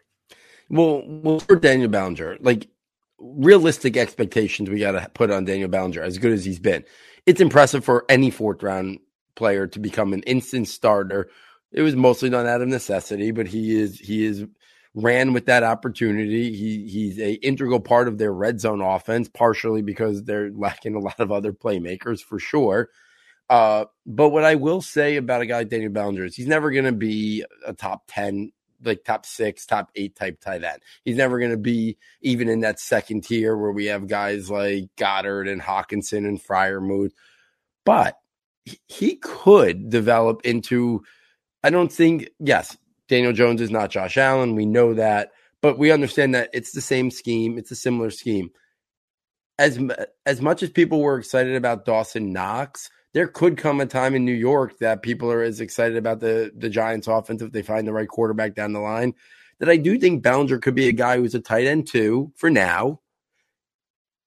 Well, 0.70 1.02
well, 1.06 1.40
for 1.40 1.56
Daniel 1.56 1.88
Bellinger, 1.88 2.38
like 2.40 2.68
realistic 3.18 3.96
expectations 3.96 4.70
we 4.70 4.80
got 4.80 4.92
to 4.92 5.10
put 5.14 5.30
on 5.30 5.44
Daniel 5.44 5.68
Bellinger, 5.68 6.02
as 6.02 6.18
good 6.18 6.32
as 6.32 6.44
he's 6.44 6.58
been. 6.58 6.84
It's 7.26 7.40
impressive 7.40 7.84
for 7.84 8.04
any 8.08 8.30
fourth 8.30 8.62
round 8.62 8.98
player 9.34 9.66
to 9.66 9.78
become 9.78 10.12
an 10.12 10.22
instant 10.22 10.68
starter. 10.68 11.28
It 11.72 11.82
was 11.82 11.96
mostly 11.96 12.30
done 12.30 12.46
out 12.46 12.62
of 12.62 12.68
necessity, 12.68 13.30
but 13.30 13.48
he 13.48 13.76
is 13.80 13.98
he 13.98 14.24
is 14.24 14.44
ran 14.94 15.32
with 15.32 15.46
that 15.46 15.62
opportunity. 15.62 16.54
He 16.54 16.86
he's 16.88 17.18
a 17.18 17.34
integral 17.34 17.80
part 17.80 18.08
of 18.08 18.18
their 18.18 18.32
red 18.32 18.60
zone 18.60 18.80
offense, 18.80 19.28
partially 19.28 19.82
because 19.82 20.24
they're 20.24 20.50
lacking 20.54 20.94
a 20.94 21.00
lot 21.00 21.20
of 21.20 21.32
other 21.32 21.52
playmakers 21.52 22.20
for 22.20 22.38
sure. 22.38 22.90
Uh, 23.50 23.84
but 24.06 24.30
what 24.30 24.44
I 24.44 24.54
will 24.54 24.80
say 24.80 25.16
about 25.16 25.42
a 25.42 25.46
guy 25.46 25.58
like 25.58 25.68
Daniel 25.68 25.92
Bellinger 25.92 26.24
is 26.24 26.34
he's 26.34 26.46
never 26.46 26.70
going 26.70 26.86
to 26.86 26.92
be 26.92 27.44
a 27.66 27.74
top 27.74 28.04
10, 28.08 28.52
like 28.82 29.04
top 29.04 29.26
six, 29.26 29.66
top 29.66 29.90
eight 29.96 30.16
type 30.16 30.40
tight 30.40 30.64
end. 30.64 30.80
He's 31.04 31.16
never 31.16 31.38
going 31.38 31.50
to 31.50 31.58
be 31.58 31.98
even 32.22 32.48
in 32.48 32.60
that 32.60 32.80
second 32.80 33.24
tier 33.24 33.56
where 33.56 33.72
we 33.72 33.86
have 33.86 34.08
guys 34.08 34.50
like 34.50 34.84
Goedert 34.96 35.50
and 35.50 35.60
Hockenson 35.60 36.26
and 36.26 36.42
Freiermuth. 36.42 37.12
But 37.84 38.18
he 38.88 39.16
could 39.16 39.90
develop 39.90 40.40
into, 40.46 41.02
I 41.62 41.68
don't 41.68 41.92
think, 41.92 42.30
yes, 42.40 42.78
Daniel 43.08 43.32
Jones 43.32 43.60
is 43.60 43.70
not 43.70 43.90
Josh 43.90 44.16
Allen. 44.16 44.54
We 44.54 44.66
know 44.66 44.94
that, 44.94 45.32
but 45.60 45.78
we 45.78 45.90
understand 45.90 46.34
that 46.34 46.50
it's 46.52 46.72
the 46.72 46.80
same 46.80 47.10
scheme. 47.10 47.58
It's 47.58 47.70
a 47.70 47.76
similar 47.76 48.10
scheme. 48.10 48.50
As, 49.58 49.78
as 50.26 50.40
much 50.40 50.62
as 50.62 50.70
people 50.70 51.00
were 51.00 51.18
excited 51.18 51.54
about 51.54 51.84
Dawson 51.84 52.32
Knox, 52.32 52.90
there 53.12 53.28
could 53.28 53.56
come 53.56 53.80
a 53.80 53.86
time 53.86 54.14
in 54.14 54.24
New 54.24 54.32
York 54.32 54.78
that 54.78 55.02
people 55.02 55.30
are 55.30 55.42
as 55.42 55.60
excited 55.60 55.96
about 55.96 56.18
the 56.18 56.52
the 56.56 56.68
Giants 56.68 57.06
offense 57.06 57.40
if 57.40 57.52
they 57.52 57.62
find 57.62 57.86
the 57.86 57.92
right 57.92 58.08
quarterback 58.08 58.54
down 58.54 58.72
the 58.72 58.80
line. 58.80 59.14
That 59.60 59.68
I 59.68 59.76
do 59.76 59.96
think 59.98 60.22
Bellinger 60.22 60.58
could 60.58 60.74
be 60.74 60.88
a 60.88 60.92
guy 60.92 61.16
who's 61.16 61.36
a 61.36 61.40
tight 61.40 61.66
end 61.66 61.86
too 61.86 62.32
for 62.34 62.50
now, 62.50 63.00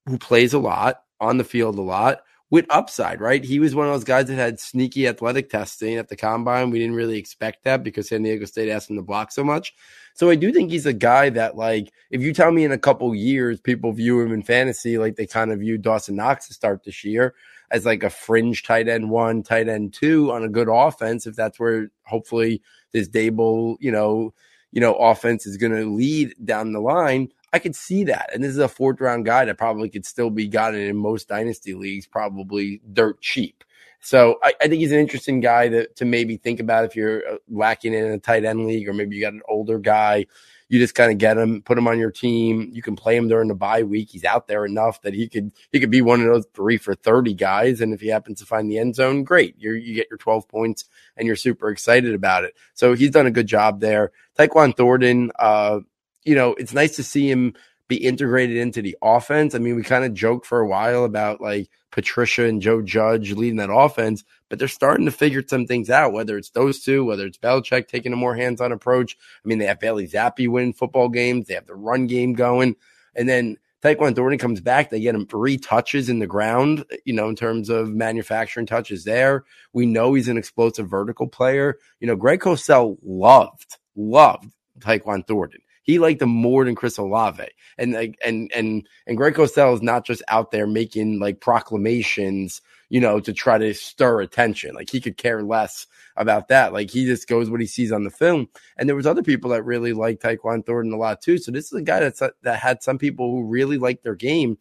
who 0.05 0.17
plays 0.17 0.53
a 0.53 0.59
lot 0.59 1.03
on 1.19 1.37
the 1.37 1.43
field 1.43 1.77
a 1.77 1.81
lot 1.81 2.21
with 2.49 2.65
upside, 2.69 3.19
right? 3.19 3.43
He 3.43 3.59
was 3.59 3.75
one 3.75 3.87
of 3.87 3.93
those 3.93 4.05
guys 4.05 4.27
that 4.27 4.35
had 4.35 4.59
sneaky 4.59 5.07
athletic 5.07 5.49
testing 5.49 5.97
at 5.97 6.07
the 6.07 6.15
combine. 6.15 6.69
We 6.69 6.79
didn't 6.79 6.95
really 6.95 7.17
expect 7.17 7.63
that 7.65 7.83
because 7.83 8.07
San 8.07 8.23
Diego 8.23 8.45
State 8.45 8.69
asked 8.69 8.89
him 8.89 8.95
to 8.95 9.01
block 9.01 9.31
so 9.31 9.43
much. 9.43 9.73
So 10.13 10.29
I 10.29 10.35
do 10.35 10.53
think 10.53 10.71
he's 10.71 10.85
a 10.85 10.93
guy 10.93 11.29
that, 11.31 11.57
like, 11.57 11.91
if 12.09 12.21
you 12.21 12.33
tell 12.33 12.51
me 12.51 12.63
in 12.63 12.71
a 12.71 12.77
couple 12.77 13.13
years 13.13 13.59
people 13.59 13.91
view 13.91 14.21
him 14.21 14.31
in 14.31 14.43
fantasy 14.43 14.97
like 14.97 15.15
they 15.15 15.27
kind 15.27 15.51
of 15.51 15.59
view 15.59 15.77
Dawson 15.77 16.15
Knox 16.15 16.47
to 16.47 16.53
start 16.53 16.83
this 16.83 17.03
year, 17.03 17.35
as 17.69 17.85
like 17.85 18.03
a 18.03 18.09
fringe 18.09 18.63
tight 18.63 18.87
end 18.87 19.09
one, 19.09 19.43
tight 19.43 19.67
end 19.67 19.93
two 19.93 20.31
on 20.31 20.43
a 20.43 20.49
good 20.49 20.69
offense, 20.71 21.27
if 21.27 21.35
that's 21.35 21.59
where 21.59 21.91
hopefully 22.05 22.61
this 22.93 23.09
Daboll, 23.09 23.75
you 23.79 23.91
know, 23.91 24.33
you 24.71 24.81
know, 24.81 24.93
offense 24.95 25.45
is 25.45 25.57
going 25.57 25.73
to 25.73 25.85
lead 25.85 26.33
down 26.43 26.71
the 26.71 26.79
line. 26.79 27.29
I 27.53 27.59
could 27.59 27.75
see 27.75 28.05
that. 28.05 28.31
And 28.33 28.43
this 28.43 28.51
is 28.51 28.57
a 28.57 28.67
fourth 28.67 28.99
round 28.99 29.25
guy 29.25 29.45
that 29.45 29.57
probably 29.57 29.89
could 29.89 30.05
still 30.05 30.29
be 30.29 30.47
gotten 30.47 30.79
in 30.79 30.97
most 30.97 31.27
dynasty 31.27 31.73
leagues, 31.73 32.05
probably 32.05 32.81
dirt 32.91 33.21
cheap. 33.21 33.63
So 33.99 34.37
I, 34.43 34.53
I, 34.61 34.67
think 34.67 34.75
he's 34.75 34.91
an 34.91 34.99
interesting 34.99 35.39
guy 35.39 35.69
to, 35.69 35.87
to 35.87 36.05
maybe 36.05 36.37
think 36.37 36.59
about 36.59 36.85
if 36.85 36.95
you're 36.95 37.27
uh, 37.27 37.37
lacking 37.49 37.93
in 37.93 38.05
a 38.05 38.19
tight 38.19 38.45
end 38.45 38.67
league, 38.67 38.87
or 38.87 38.93
maybe 38.93 39.15
you 39.15 39.21
got 39.21 39.33
an 39.33 39.41
older 39.47 39.79
guy 39.79 40.27
you 40.69 40.79
just 40.79 40.95
kind 40.95 41.11
of 41.11 41.17
get 41.17 41.37
him, 41.37 41.61
put 41.61 41.77
him 41.77 41.87
on 41.87 41.97
your 41.97 42.11
team. 42.11 42.69
You 42.73 42.81
can 42.81 42.95
play 42.95 43.15
him 43.15 43.27
during 43.27 43.47
the 43.47 43.55
bye 43.55 43.83
week. 43.83 44.09
He's 44.11 44.25
out 44.25 44.47
there 44.47 44.65
enough 44.65 45.01
that 45.01 45.13
he 45.13 45.27
could 45.29 45.51
he 45.71 45.79
could 45.79 45.91
be 45.91 46.01
one 46.01 46.19
of 46.19 46.27
those 46.27 46.45
three 46.53 46.77
for 46.77 46.93
thirty 46.93 47.33
guys. 47.33 47.79
And 47.79 47.93
if 47.93 48.01
he 48.01 48.07
happens 48.07 48.39
to 48.39 48.45
find 48.45 48.69
the 48.69 48.77
end 48.77 48.95
zone, 48.95 49.23
great. 49.23 49.55
You 49.57 49.73
you 49.73 49.95
get 49.95 50.07
your 50.09 50.17
twelve 50.17 50.47
points 50.47 50.85
and 51.15 51.25
you're 51.25 51.35
super 51.35 51.69
excited 51.69 52.13
about 52.13 52.43
it. 52.43 52.53
So 52.73 52.93
he's 52.93 53.11
done 53.11 53.27
a 53.27 53.31
good 53.31 53.47
job 53.47 53.79
there. 53.79 54.11
Tyquan 54.37 54.75
Thornton, 54.75 55.31
uh, 55.39 55.79
you 56.27 56.35
know, 56.35 56.53
it's 56.55 56.73
nice 56.73 56.97
to 56.97 57.03
see 57.03 57.31
him 57.31 57.53
be 57.87 57.95
integrated 57.95 58.57
into 58.57 58.81
the 58.81 58.97
offense. 59.01 59.55
I 59.55 59.59
mean, 59.59 59.77
we 59.77 59.83
kind 59.83 60.03
of 60.03 60.13
joked 60.13 60.45
for 60.45 60.59
a 60.59 60.67
while 60.67 61.05
about 61.05 61.39
like 61.39 61.69
Patricia 61.89 62.43
and 62.43 62.61
Joe 62.61 62.81
Judge 62.81 63.31
leading 63.31 63.57
that 63.57 63.73
offense, 63.73 64.25
but 64.49 64.59
they're 64.59 64.67
starting 64.67 65.05
to 65.05 65.11
figure 65.11 65.41
some 65.47 65.65
things 65.65 65.89
out, 65.89 66.11
whether 66.11 66.37
it's 66.37 66.49
those 66.49 66.81
two, 66.83 67.05
whether 67.05 67.25
it's 67.25 67.37
Belichick 67.37 67.87
taking 67.87 68.11
a 68.11 68.17
more 68.17 68.35
hands 68.35 68.59
on 68.59 68.73
approach. 68.73 69.17
I 69.43 69.47
mean, 69.47 69.57
they 69.57 69.67
have 69.67 69.79
Bailey 69.79 70.05
Zappe 70.05 70.49
winning 70.49 70.73
football 70.73 71.07
games, 71.07 71.47
they 71.47 71.53
have 71.53 71.65
the 71.65 71.75
run 71.75 72.07
game 72.07 72.33
going. 72.33 72.75
And 73.15 73.29
then 73.29 73.55
Tyquan 73.81 74.13
Thornton 74.13 74.37
comes 74.37 74.59
back, 74.59 74.89
they 74.89 74.99
get 74.99 75.15
him 75.15 75.25
three 75.25 75.57
touches 75.57 76.09
in 76.09 76.19
the 76.19 76.27
ground, 76.27 76.83
you 77.05 77.13
know, 77.13 77.29
in 77.29 77.37
terms 77.37 77.69
of 77.69 77.89
manufacturing 77.89 78.65
touches 78.65 79.05
there. 79.05 79.45
We 79.71 79.85
know 79.85 80.13
he's 80.13 80.27
an 80.27 80.37
explosive 80.37 80.89
vertical 80.89 81.27
player. 81.27 81.77
You 82.01 82.07
know, 82.07 82.17
Greg 82.17 82.41
Cosell 82.41 82.97
loved, 83.01 83.77
loved 83.95 84.51
Tyquan 84.79 85.25
Thornton. 85.25 85.61
He 85.87 85.99
liked 85.99 86.21
him 86.21 86.29
more 86.29 86.65
than 86.65 86.75
Chris 86.75 86.97
Olave. 86.97 87.47
And 87.77 87.93
like 87.93 88.17
and 88.23 88.51
and 88.53 88.85
and 89.07 89.17
Greg 89.17 89.35
Cosell 89.35 89.73
is 89.73 89.81
not 89.81 90.05
just 90.05 90.21
out 90.27 90.51
there 90.51 90.67
making 90.67 91.19
like 91.19 91.39
proclamations, 91.39 92.61
you 92.89 92.99
know, 92.99 93.21
to 93.21 93.31
try 93.31 93.57
to 93.57 93.73
stir 93.73 94.19
attention. 94.19 94.75
Like 94.75 94.89
he 94.89 94.99
could 94.99 95.17
care 95.17 95.41
less 95.41 95.87
about 96.17 96.49
that. 96.49 96.73
Like 96.73 96.91
he 96.91 97.05
just 97.05 97.29
goes 97.29 97.49
what 97.49 97.61
he 97.61 97.67
sees 97.67 97.93
on 97.93 98.03
the 98.03 98.09
film. 98.09 98.49
And 98.77 98.89
there 98.89 98.97
was 98.97 99.07
other 99.07 99.23
people 99.23 99.51
that 99.51 99.63
really 99.63 99.93
liked 99.93 100.21
Tyquan 100.21 100.65
Thornton 100.65 100.91
a 100.91 100.97
lot 100.97 101.21
too. 101.21 101.37
So 101.37 101.53
this 101.53 101.67
is 101.67 101.79
a 101.79 101.81
guy 101.81 102.01
that's 102.01 102.21
uh, 102.21 102.31
that 102.41 102.59
had 102.59 102.83
some 102.83 102.97
people 102.97 103.31
who 103.31 103.47
really 103.47 103.77
liked 103.77 104.03
their 104.03 104.15
game 104.15 104.57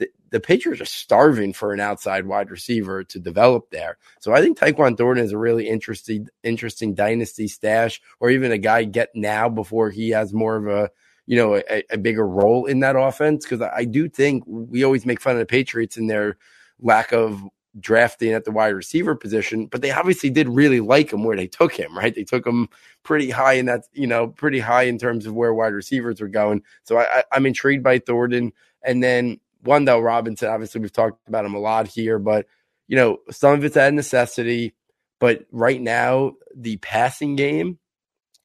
the, 0.00 0.10
the 0.30 0.40
Patriots 0.40 0.80
are 0.80 0.86
starving 0.86 1.52
for 1.52 1.72
an 1.72 1.78
outside 1.78 2.26
wide 2.26 2.50
receiver 2.50 3.04
to 3.04 3.20
develop 3.20 3.70
there. 3.70 3.98
So 4.18 4.32
I 4.32 4.40
think 4.40 4.58
Tyquan 4.58 4.96
Thornton 4.96 5.24
is 5.24 5.32
a 5.32 5.38
really 5.38 5.68
interesting, 5.68 6.28
interesting 6.42 6.94
dynasty 6.94 7.46
stash, 7.46 8.00
or 8.18 8.30
even 8.30 8.50
a 8.50 8.58
guy 8.58 8.84
get 8.84 9.10
now 9.14 9.48
before 9.48 9.90
he 9.90 10.10
has 10.10 10.32
more 10.32 10.56
of 10.56 10.66
a, 10.66 10.90
you 11.26 11.36
know, 11.36 11.56
a, 11.56 11.84
a 11.90 11.98
bigger 11.98 12.26
role 12.26 12.64
in 12.64 12.80
that 12.80 12.96
offense. 12.96 13.44
Because 13.44 13.60
I, 13.60 13.70
I 13.76 13.84
do 13.84 14.08
think 14.08 14.42
we 14.46 14.82
always 14.82 15.04
make 15.04 15.20
fun 15.20 15.34
of 15.34 15.38
the 15.38 15.46
Patriots 15.46 15.98
and 15.98 16.08
their 16.08 16.38
lack 16.80 17.12
of 17.12 17.44
drafting 17.78 18.32
at 18.32 18.44
the 18.44 18.50
wide 18.50 18.68
receiver 18.74 19.14
position, 19.14 19.66
but 19.66 19.82
they 19.82 19.92
obviously 19.92 20.30
did 20.30 20.48
really 20.48 20.80
like 20.80 21.12
him 21.12 21.22
where 21.22 21.36
they 21.36 21.46
took 21.46 21.72
him, 21.72 21.96
right? 21.96 22.14
They 22.14 22.24
took 22.24 22.44
him 22.44 22.68
pretty 23.04 23.30
high 23.30 23.52
in 23.54 23.66
that, 23.66 23.84
you 23.92 24.06
know, 24.06 24.28
pretty 24.28 24.58
high 24.58 24.84
in 24.84 24.98
terms 24.98 25.26
of 25.26 25.34
where 25.34 25.54
wide 25.54 25.74
receivers 25.74 26.20
were 26.20 26.28
going. 26.28 26.62
So 26.82 26.98
I, 26.98 27.22
I, 27.30 27.36
am 27.36 27.46
intrigued 27.46 27.84
by 27.84 28.00
Thornton. 28.00 28.52
And 28.82 29.02
then 29.02 29.38
Wan'Dale 29.64 30.04
Robinson, 30.04 30.48
obviously, 30.48 30.80
we've 30.80 30.92
talked 30.92 31.26
about 31.28 31.44
him 31.44 31.54
a 31.54 31.58
lot 31.58 31.86
here, 31.86 32.18
but 32.18 32.46
you 32.88 32.96
know, 32.96 33.18
some 33.30 33.54
of 33.54 33.64
it's 33.64 33.76
out 33.76 33.88
of 33.88 33.94
necessity. 33.94 34.74
But 35.20 35.44
right 35.52 35.80
now, 35.80 36.32
the 36.56 36.78
passing 36.78 37.36
game, 37.36 37.78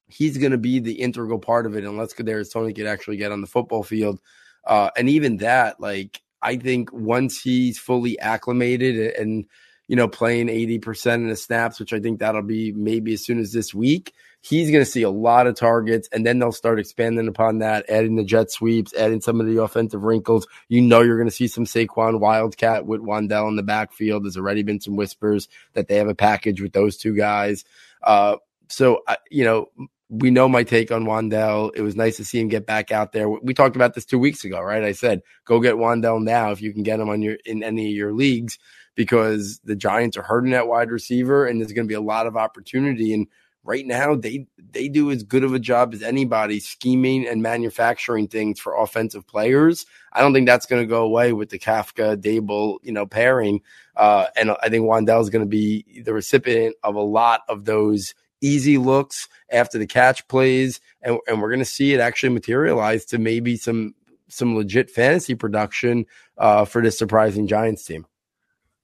he's 0.07 0.38
going 0.38 0.51
to 0.51 0.57
be 0.57 0.80
the 0.80 1.01
integral 1.01 1.39
part 1.39 1.66
of 1.66 1.76
it 1.76 1.86
unless 1.86 2.13
Kadarius 2.13 2.51
Toney 2.51 2.74
could 2.74 2.86
actually 2.86 3.18
get 3.18 3.32
on 3.32 3.41
the 3.41 3.47
football 3.47 3.82
field. 3.82 4.20
Uh, 4.66 4.89
and 4.97 5.09
even 5.09 5.38
that, 5.38 5.80
like, 5.80 6.22
I 6.41 6.57
think 6.57 6.91
once 6.91 7.41
he's 7.41 7.80
fully 7.80 8.20
acclimated 8.20 9.16
and, 9.16 9.45
you 9.88 9.95
know, 9.95 10.07
playing 10.07 10.47
80% 10.47 11.23
of 11.23 11.29
the 11.29 11.36
snaps, 11.36 11.79
which 11.79 11.93
I 11.93 11.99
think 11.99 12.19
that'll 12.19 12.41
be 12.41 12.71
maybe 12.71 13.13
as 13.13 13.23
soon 13.23 13.39
as 13.39 13.51
this 13.51 13.73
week, 13.73 14.13
he's 14.41 14.71
going 14.71 14.83
to 14.83 14.89
see 14.89 15.03
a 15.03 15.09
lot 15.09 15.47
of 15.47 15.55
targets, 15.55 16.09
and 16.11 16.25
then 16.25 16.39
they'll 16.39 16.51
start 16.51 16.79
expanding 16.79 17.27
upon 17.27 17.59
that, 17.59 17.86
adding 17.89 18.15
the 18.15 18.23
jet 18.23 18.51
sweeps, 18.51 18.93
adding 18.95 19.21
some 19.21 19.39
of 19.39 19.47
the 19.47 19.61
offensive 19.61 20.03
wrinkles. 20.03 20.47
You 20.69 20.81
know, 20.81 21.01
you're 21.01 21.17
going 21.17 21.29
to 21.29 21.36
see 21.36 21.47
some 21.47 21.65
Saquon 21.65 22.19
Wildcat 22.19 22.86
with 22.86 23.01
Wan'Dale 23.01 23.49
in 23.49 23.55
the 23.55 23.63
backfield. 23.63 24.23
There's 24.23 24.38
already 24.38 24.63
been 24.63 24.81
some 24.81 24.95
whispers 24.95 25.47
that 25.73 25.88
they 25.88 25.97
have 25.97 26.07
a 26.07 26.15
package 26.15 26.61
with 26.61 26.73
those 26.73 26.97
two 26.97 27.15
guys. 27.15 27.63
Uh, 28.01 28.38
so, 28.67 29.03
you 29.29 29.43
know, 29.43 29.69
we 30.09 30.31
know 30.31 30.47
my 30.47 30.63
take 30.63 30.91
on 30.91 31.05
Wan'Dale. 31.05 31.71
It 31.75 31.81
was 31.81 31.95
nice 31.95 32.17
to 32.17 32.25
see 32.25 32.39
him 32.39 32.47
get 32.47 32.65
back 32.65 32.91
out 32.91 33.11
there. 33.11 33.29
We 33.29 33.53
talked 33.53 33.75
about 33.75 33.93
this 33.93 34.05
two 34.05 34.19
weeks 34.19 34.45
ago, 34.45 34.61
right? 34.61 34.83
I 34.83 34.93
said, 34.93 35.21
go 35.45 35.59
get 35.59 35.75
Wan'Dale 35.75 36.23
now 36.23 36.51
if 36.51 36.61
you 36.61 36.73
can 36.73 36.83
get 36.83 36.99
him 36.99 37.09
on 37.09 37.21
your 37.21 37.38
in 37.45 37.63
any 37.63 37.88
of 37.88 37.95
your 37.95 38.13
leagues 38.13 38.57
because 38.96 39.60
the 39.64 39.76
Giants 39.76 40.18
are 40.18 40.24
hurting 40.24 40.52
that 40.52 40.68
wide 40.68 40.91
receiver 40.91 41.46
and 41.46 41.60
there's 41.60 41.74
going 41.74 41.88
to 41.88 41.91
be 41.91 41.96
a 41.96 42.02
lot 42.02 42.28
of 42.28 42.38
opportunity. 42.38 43.14
And 43.14 43.28
right 43.64 43.86
now 43.86 44.16
they 44.16 44.48
they 44.72 44.88
do 44.88 45.12
as 45.12 45.24
good 45.24 45.43
of 45.43 45.54
a 45.54 45.60
job 45.60 45.93
as 45.93 46.04
anybody 46.04 46.60
scheming 46.60 47.28
and 47.28 47.41
manufacturing 47.41 48.28
things 48.28 48.60
for 48.60 48.76
offensive 48.76 49.28
players. 49.28 49.86
I 50.14 50.22
don't 50.22 50.34
think 50.34 50.48
that's 50.48 50.66
going 50.66 50.82
to 50.82 50.88
go 50.88 51.04
away 51.04 51.34
with 51.34 51.50
the 51.50 51.60
Kafka 51.60 52.16
Daboll, 52.18 52.78
you 52.84 52.91
know, 52.91 53.06
pairing. 53.06 53.62
Uh, 53.96 54.28
and 54.36 54.52
I 54.52 54.70
think 54.70 54.86
Wan'Dale 54.86 55.22
is 55.22 55.30
going 55.30 55.46
to 55.46 55.50
be 55.50 56.02
the 56.04 56.14
recipient 56.14 56.76
of 56.84 56.96
a 56.96 57.02
lot 57.02 57.41
of 57.50 57.66
those 57.66 58.14
easy 58.41 58.78
looks 58.78 59.28
after 59.52 59.78
the 59.78 59.88
catch 59.88 60.28
plays, 60.28 60.80
and, 61.02 61.18
and 61.28 61.41
we're 61.41 61.50
going 61.50 61.60
to 61.60 61.66
see 61.66 61.93
it 61.93 62.00
actually 62.00 62.34
materialize 62.34 63.06
to 63.06 63.18
maybe 63.18 63.58
some 63.58 63.96
some 64.28 64.56
legit 64.56 64.89
fantasy 64.89 65.36
production 65.36 66.06
uh, 66.38 66.66
for 66.66 66.82
this 66.82 66.98
surprising 66.98 67.48
Giants 67.48 67.86
team. 67.86 68.06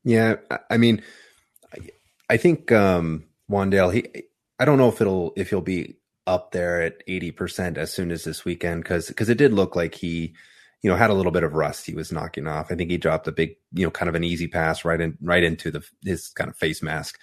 Yeah, 0.03 0.37
I 0.69 0.77
mean, 0.77 1.03
I 2.29 2.37
think 2.37 2.71
um, 2.71 3.25
Wan'Dale 3.49 3.93
he 3.93 4.23
I 4.59 4.65
don't 4.65 4.77
know 4.77 4.89
if 4.89 5.01
it'll 5.01 5.33
if 5.35 5.49
he'll 5.49 5.61
be 5.61 5.97
up 6.27 6.51
there 6.51 6.81
at 6.81 7.05
80% 7.07 7.77
as 7.77 7.91
soon 7.91 8.11
as 8.11 8.23
this 8.23 8.45
weekend 8.45 8.85
cuz 8.85 9.11
cuz 9.11 9.27
it 9.27 9.37
did 9.37 9.53
look 9.53 9.75
like 9.75 9.95
he 9.95 10.35
you 10.81 10.89
know 10.89 10.95
had 10.95 11.09
a 11.09 11.13
little 11.13 11.31
bit 11.31 11.43
of 11.43 11.53
rust 11.55 11.85
he 11.85 11.93
was 11.93 12.11
knocking 12.11 12.47
off. 12.47 12.71
I 12.71 12.75
think 12.75 12.89
he 12.89 12.97
dropped 12.97 13.27
a 13.27 13.31
big, 13.31 13.57
you 13.73 13.85
know, 13.85 13.91
kind 13.91 14.07
of 14.09 14.15
an 14.15 14.23
easy 14.23 14.47
pass 14.47 14.85
right 14.85 15.01
in 15.01 15.17
right 15.21 15.43
into 15.43 15.71
the 15.71 15.85
his 16.05 16.29
kind 16.29 16.49
of 16.49 16.55
face 16.57 16.81
mask. 16.81 17.19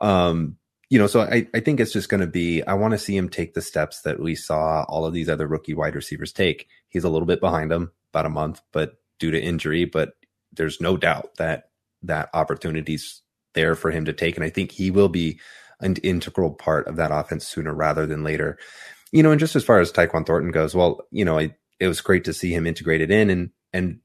Um 0.00 0.56
you 0.90 0.98
know, 0.98 1.06
so 1.08 1.22
I, 1.22 1.48
I 1.54 1.60
think 1.60 1.80
it's 1.80 1.92
just 1.92 2.08
going 2.10 2.20
to 2.20 2.26
be, 2.26 2.62
I 2.62 2.74
want 2.74 2.92
to 2.92 2.98
see 2.98 3.16
him 3.16 3.28
take 3.28 3.54
the 3.54 3.62
steps 3.62 4.02
that 4.02 4.20
we 4.20 4.34
saw 4.36 4.84
all 4.84 5.06
of 5.06 5.14
these 5.14 5.28
other 5.28 5.48
rookie 5.48 5.74
wide 5.74 5.96
receivers 5.96 6.32
take. 6.32 6.68
He's 6.88 7.02
a 7.04 7.08
little 7.08 7.26
bit 7.26 7.40
behind 7.40 7.72
him, 7.72 7.90
about 8.10 8.26
a 8.26 8.28
month, 8.28 8.60
but 8.70 8.98
due 9.18 9.30
to 9.32 9.42
injury, 9.42 9.86
but 9.86 10.12
there's 10.52 10.80
no 10.80 10.96
doubt 10.96 11.34
that 11.38 11.70
that 12.06 12.30
opportunities 12.34 13.22
there 13.54 13.74
for 13.74 13.90
him 13.90 14.04
to 14.04 14.12
take. 14.12 14.36
And 14.36 14.44
I 14.44 14.50
think 14.50 14.72
he 14.72 14.90
will 14.90 15.08
be 15.08 15.40
an 15.80 15.96
integral 16.02 16.52
part 16.52 16.86
of 16.86 16.96
that 16.96 17.10
offense 17.12 17.46
sooner 17.46 17.74
rather 17.74 18.06
than 18.06 18.24
later. 18.24 18.58
you 19.12 19.22
know, 19.22 19.30
and 19.30 19.40
just 19.40 19.54
as 19.54 19.64
far 19.64 19.80
as 19.80 19.92
Tyquan 19.92 20.26
Thornton 20.26 20.50
goes, 20.50 20.74
well, 20.74 21.06
you 21.10 21.24
know, 21.24 21.38
I, 21.38 21.54
it 21.78 21.86
was 21.86 22.00
great 22.00 22.24
to 22.24 22.32
see 22.32 22.52
him 22.52 22.66
integrated 22.66 23.10
in 23.10 23.30
and, 23.30 23.50
and 23.72 24.00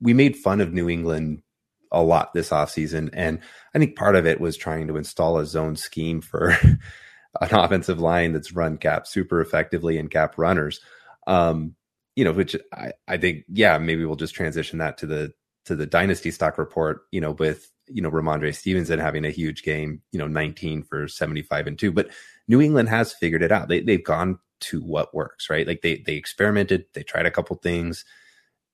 we 0.00 0.12
made 0.12 0.36
fun 0.36 0.60
of 0.60 0.72
New 0.72 0.88
England 0.90 1.42
a 1.90 2.02
lot 2.02 2.34
this 2.34 2.50
offseason. 2.50 3.10
And 3.12 3.40
I 3.74 3.78
think 3.78 3.96
part 3.96 4.16
of 4.16 4.26
it 4.26 4.40
was 4.40 4.56
trying 4.56 4.88
to 4.88 4.96
install 4.96 5.38
a 5.38 5.46
zone 5.46 5.76
scheme 5.76 6.20
for 6.20 6.50
an 7.40 7.54
offensive 7.54 8.00
line 8.00 8.32
that's 8.32 8.52
run 8.52 8.76
gap 8.76 9.06
super 9.06 9.40
effectively 9.40 9.98
and 9.98 10.10
gap 10.10 10.36
runners. 10.36 10.80
Um, 11.26 11.74
you 12.16 12.24
know, 12.24 12.32
which 12.32 12.56
I, 12.72 12.92
I 13.08 13.16
think, 13.16 13.44
yeah, 13.48 13.78
maybe 13.78 14.04
we'll 14.04 14.16
just 14.16 14.34
transition 14.34 14.78
that 14.78 14.98
to 14.98 15.06
the 15.06 15.32
to 15.70 15.76
the 15.76 15.86
dynasty 15.86 16.32
stock 16.32 16.58
report, 16.58 17.02
you 17.12 17.20
know, 17.20 17.30
with 17.30 17.70
you 17.86 18.02
know 18.02 18.10
Rhamondre 18.10 18.54
Stevenson 18.54 18.98
having 18.98 19.24
a 19.24 19.30
huge 19.30 19.62
game, 19.62 20.02
you 20.10 20.18
know, 20.18 20.26
19 20.26 20.82
for 20.82 21.06
75 21.06 21.68
and 21.68 21.78
2. 21.78 21.92
But 21.92 22.08
New 22.48 22.60
England 22.60 22.88
has 22.88 23.12
figured 23.12 23.42
it 23.42 23.52
out. 23.52 23.68
They 23.68 23.80
they've 23.80 24.02
gone 24.02 24.40
to 24.62 24.80
what 24.80 25.14
works, 25.14 25.48
right? 25.48 25.68
Like 25.68 25.82
they 25.82 25.98
they 26.04 26.16
experimented, 26.16 26.86
they 26.92 27.04
tried 27.04 27.26
a 27.26 27.30
couple 27.30 27.54
things, 27.54 28.04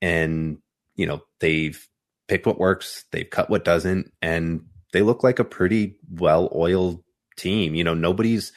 and 0.01 0.57
you 0.95 1.05
know, 1.05 1.21
they've 1.39 1.87
picked 2.27 2.47
what 2.47 2.57
works, 2.57 3.05
they've 3.11 3.29
cut 3.29 3.51
what 3.51 3.63
doesn't, 3.63 4.11
and 4.19 4.61
they 4.91 5.03
look 5.03 5.23
like 5.23 5.37
a 5.37 5.45
pretty 5.45 5.99
well 6.09 6.51
oiled 6.55 7.03
team. 7.37 7.75
You 7.75 7.83
know, 7.83 7.93
nobody's 7.93 8.53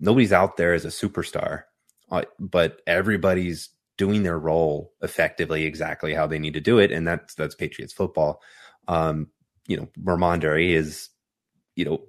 nobody's 0.00 0.32
out 0.32 0.56
there 0.56 0.74
as 0.74 0.84
a 0.84 0.88
superstar, 0.88 1.62
uh, 2.10 2.22
but 2.40 2.82
everybody's 2.88 3.68
doing 3.96 4.22
their 4.22 4.38
role 4.38 4.92
effectively, 5.02 5.64
exactly 5.64 6.14
how 6.14 6.26
they 6.26 6.38
need 6.38 6.54
to 6.54 6.60
do 6.60 6.78
it, 6.78 6.92
and 6.92 7.06
that's 7.06 7.34
that's 7.34 7.54
Patriots 7.54 7.92
football. 7.92 8.42
Um, 8.88 9.28
you 9.66 9.76
know, 9.76 9.88
Rhamondre 10.02 10.70
is, 10.70 11.08
you 11.74 11.84
know, 11.84 12.02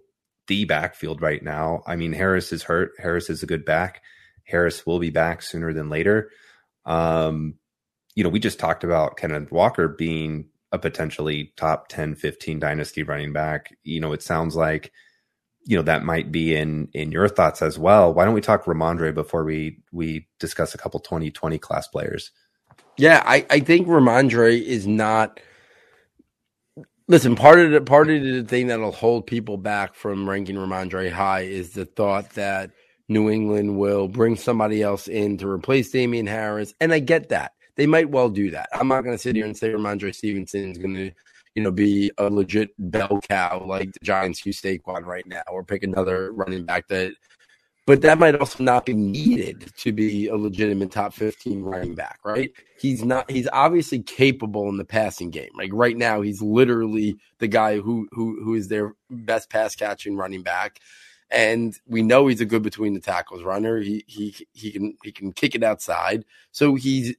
the 0.47 0.65
backfield 0.65 1.21
right 1.21 1.41
now. 1.41 1.81
I 1.88 1.95
mean, 1.95 2.13
Harris 2.13 2.51
is 2.51 2.63
hurt. 2.63 2.91
Harris 2.99 3.29
is 3.29 3.43
a 3.43 3.47
good 3.47 3.65
back. 3.65 4.01
Harris 4.43 4.85
will 4.85 4.99
be 4.99 5.09
back 5.09 5.41
sooner 5.41 5.73
than 5.73 5.89
later. 5.89 6.31
Um, 6.85 7.55
you 8.15 8.23
know, 8.23 8.29
we 8.29 8.39
just 8.39 8.59
talked 8.59 8.83
about 8.83 9.17
Kenneth 9.17 9.51
Walker 9.51 9.88
being 9.88 10.49
a 10.71 10.79
potentially 10.79 11.53
top 11.57 11.88
10, 11.89 12.15
15 12.15 12.59
dynasty 12.59 13.03
running 13.03 13.33
back. 13.33 13.75
You 13.83 13.99
know, 13.99 14.13
it 14.13 14.21
sounds 14.21 14.55
like, 14.55 14.91
you 15.68 15.76
know, 15.76 15.84
that 15.84 16.03
might 16.03 16.32
be 16.32 16.55
in 16.55 16.89
in 16.93 17.11
your 17.11 17.28
thoughts 17.28 17.61
as 17.61 17.78
well. 17.78 18.13
Why 18.13 18.26
don't 18.26 18.34
we 18.34 18.41
talk 18.41 18.65
Rhamondre 18.65 19.13
before 19.13 19.43
we 19.43 19.80
we 19.91 20.28
discuss 20.39 20.74
a 20.74 20.78
couple 20.78 20.99
2020 21.01 21.57
class 21.59 21.88
players? 21.88 22.32
Yeah, 22.97 23.22
I, 23.26 23.45
I 23.49 23.59
think 23.59 23.88
Rhamondre 23.88 24.61
is 24.61 24.88
not 24.88 25.39
listen, 27.07 27.36
part 27.36 27.59
of 27.59 27.72
the 27.72 27.82
part 27.82 28.09
of 28.09 28.24
the 28.24 28.43
thing 28.43 28.68
that'll 28.68 28.91
hold 28.91 29.28
people 29.28 29.57
back 29.57 29.93
from 29.93 30.30
ranking 30.30 30.55
Rhamondre 30.55 31.11
high 31.11 31.41
is 31.41 31.72
the 31.72 31.86
thought 31.86 32.32
that 32.32 32.72
New 33.09 33.30
England 33.30 33.78
will 33.78 34.07
bring 34.07 34.36
somebody 34.38 34.82
else 34.82 35.07
in 35.07 35.38
to 35.38 35.49
replace 35.49 35.91
Damien 35.91 36.28
Harris. 36.28 36.74
And 36.80 36.93
I 36.93 36.99
get 36.99 37.30
that 37.30 37.51
they 37.78 37.88
might 37.88 38.09
well 38.09 38.30
do 38.30 38.51
that. 38.51 38.68
I'm 38.74 38.89
not 38.89 39.03
going 39.03 39.15
to 39.15 39.22
sit 39.22 39.36
here 39.36 39.45
and 39.45 39.55
say 39.55 39.70
Rhamondre 39.70 40.13
Stevenson 40.13 40.72
is 40.72 40.78
going 40.78 40.95
to, 40.95 41.11
you 41.58 41.64
know, 41.64 41.72
be 41.72 42.12
a 42.20 42.30
legit 42.30 42.70
bell 42.78 43.20
cow 43.28 43.66
like 43.66 43.91
the 43.91 43.99
Giants 44.03 44.45
use 44.45 44.62
Saquon 44.62 45.05
right 45.05 45.26
now, 45.26 45.41
or 45.51 45.64
pick 45.64 45.82
another 45.82 46.32
running 46.32 46.66
back 46.66 46.88
that. 46.89 47.14
But 47.88 48.01
that 48.01 48.20
might 48.20 48.36
also 48.36 48.64
not 48.64 48.86
be 48.86 48.93
needed 48.93 49.72
to 49.78 49.91
be 49.91 50.28
a 50.28 50.36
legitimate 50.36 50.91
top 50.91 51.14
15 51.14 51.64
running 51.64 51.95
back, 51.95 52.20
right? 52.24 52.51
He's 52.80 53.03
not. 53.03 53.32
He's 53.32 53.47
obviously 53.51 54.03
capable 54.03 54.70
in 54.70 54.78
the 54.78 54.86
passing 54.86 55.32
game. 55.32 55.49
Like 55.58 55.72
right 55.74 55.97
now, 55.97 56.22
he's 56.22 56.43
literally 56.43 57.18
the 57.39 57.47
guy 57.47 57.80
who 57.80 58.08
who 58.12 58.39
who 58.43 58.53
is 58.53 58.68
their 58.68 58.93
best 59.10 59.49
pass 59.49 59.76
catching 59.76 60.16
running 60.16 60.43
back 60.43 60.80
and 61.32 61.78
we 61.88 62.03
know 62.03 62.28
he's 62.28 62.39
a 62.39 62.45
good 62.45 62.62
between 62.62 62.93
the 62.93 62.99
tackles 62.99 63.43
runner. 63.43 63.80
He 63.80 64.03
he 64.08 64.36
he 64.53 64.72
can 64.72 64.95
he 65.03 65.12
can 65.12 65.34
kick 65.34 65.55
it 65.55 65.64
outside, 65.64 66.24
so 66.51 66.76
he's 66.76 67.16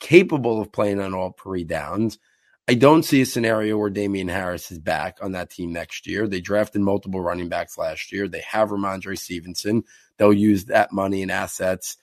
capable 0.00 0.60
of 0.60 0.72
playing 0.72 1.00
on 1.00 1.12
all 1.12 1.36
three 1.38 1.64
downs. 1.64 2.18
I 2.66 2.74
don't 2.74 3.02
see 3.02 3.20
a 3.20 3.26
scenario 3.26 3.76
where 3.76 3.90
Damien 3.90 4.28
Harris 4.28 4.70
is 4.70 4.78
back 4.78 5.18
on 5.20 5.32
that 5.32 5.50
team 5.50 5.72
next 5.72 6.06
year. 6.06 6.26
They 6.26 6.40
drafted 6.40 6.80
multiple 6.80 7.20
running 7.20 7.50
backs 7.50 7.76
last 7.76 8.10
year. 8.10 8.26
They 8.26 8.40
have 8.40 8.70
Rhamondre 8.70 9.18
Stevenson. 9.18 9.84
They'll 10.16 10.32
use 10.32 10.66
that 10.66 10.90
money 10.90 11.20
and 11.20 11.30
assets 11.30 11.98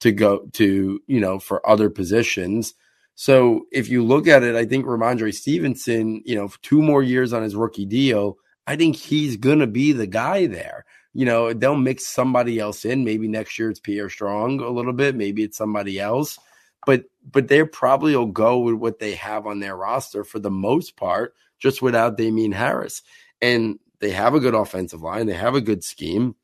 to 0.00 0.12
go 0.12 0.46
to, 0.54 1.00
you 1.06 1.20
know, 1.20 1.38
for 1.38 1.68
other 1.68 1.90
positions. 1.90 2.72
So 3.14 3.66
if 3.72 3.90
you 3.90 4.04
look 4.04 4.26
at 4.26 4.42
it, 4.42 4.56
I 4.56 4.64
think 4.64 4.86
Rhamondre 4.86 5.34
Stevenson, 5.34 6.22
you 6.24 6.34
know, 6.34 6.50
two 6.62 6.80
more 6.80 7.02
years 7.02 7.34
on 7.34 7.42
his 7.42 7.56
rookie 7.56 7.86
deal, 7.86 8.38
I 8.66 8.76
think 8.76 8.96
he's 8.96 9.36
going 9.36 9.58
to 9.58 9.66
be 9.66 9.92
the 9.92 10.06
guy 10.06 10.46
there. 10.46 10.86
You 11.12 11.26
know, 11.26 11.52
they'll 11.52 11.76
mix 11.76 12.06
somebody 12.06 12.58
else 12.58 12.86
in. 12.86 13.04
Maybe 13.04 13.28
next 13.28 13.58
year 13.58 13.70
it's 13.70 13.80
Pierre 13.80 14.10
Strong 14.10 14.60
a 14.60 14.70
little 14.70 14.92
bit. 14.92 15.14
Maybe 15.14 15.42
it's 15.42 15.58
somebody 15.58 16.00
else 16.00 16.38
but 16.86 17.04
but 17.30 17.48
they 17.48 17.62
probably 17.64 18.16
will 18.16 18.26
go 18.26 18.60
with 18.60 18.76
what 18.76 19.00
they 19.00 19.14
have 19.16 19.46
on 19.46 19.60
their 19.60 19.76
roster 19.76 20.24
for 20.24 20.38
the 20.38 20.50
most 20.50 20.96
part, 20.96 21.34
just 21.58 21.82
without 21.82 22.16
Damien 22.16 22.52
Harris. 22.52 23.02
And 23.42 23.78
they 23.98 24.10
have 24.10 24.34
a 24.34 24.40
good 24.40 24.54
offensive 24.54 25.02
line, 25.02 25.26
they 25.26 25.34
have 25.34 25.54
a 25.54 25.60
good 25.60 25.84
scheme. 25.84 26.34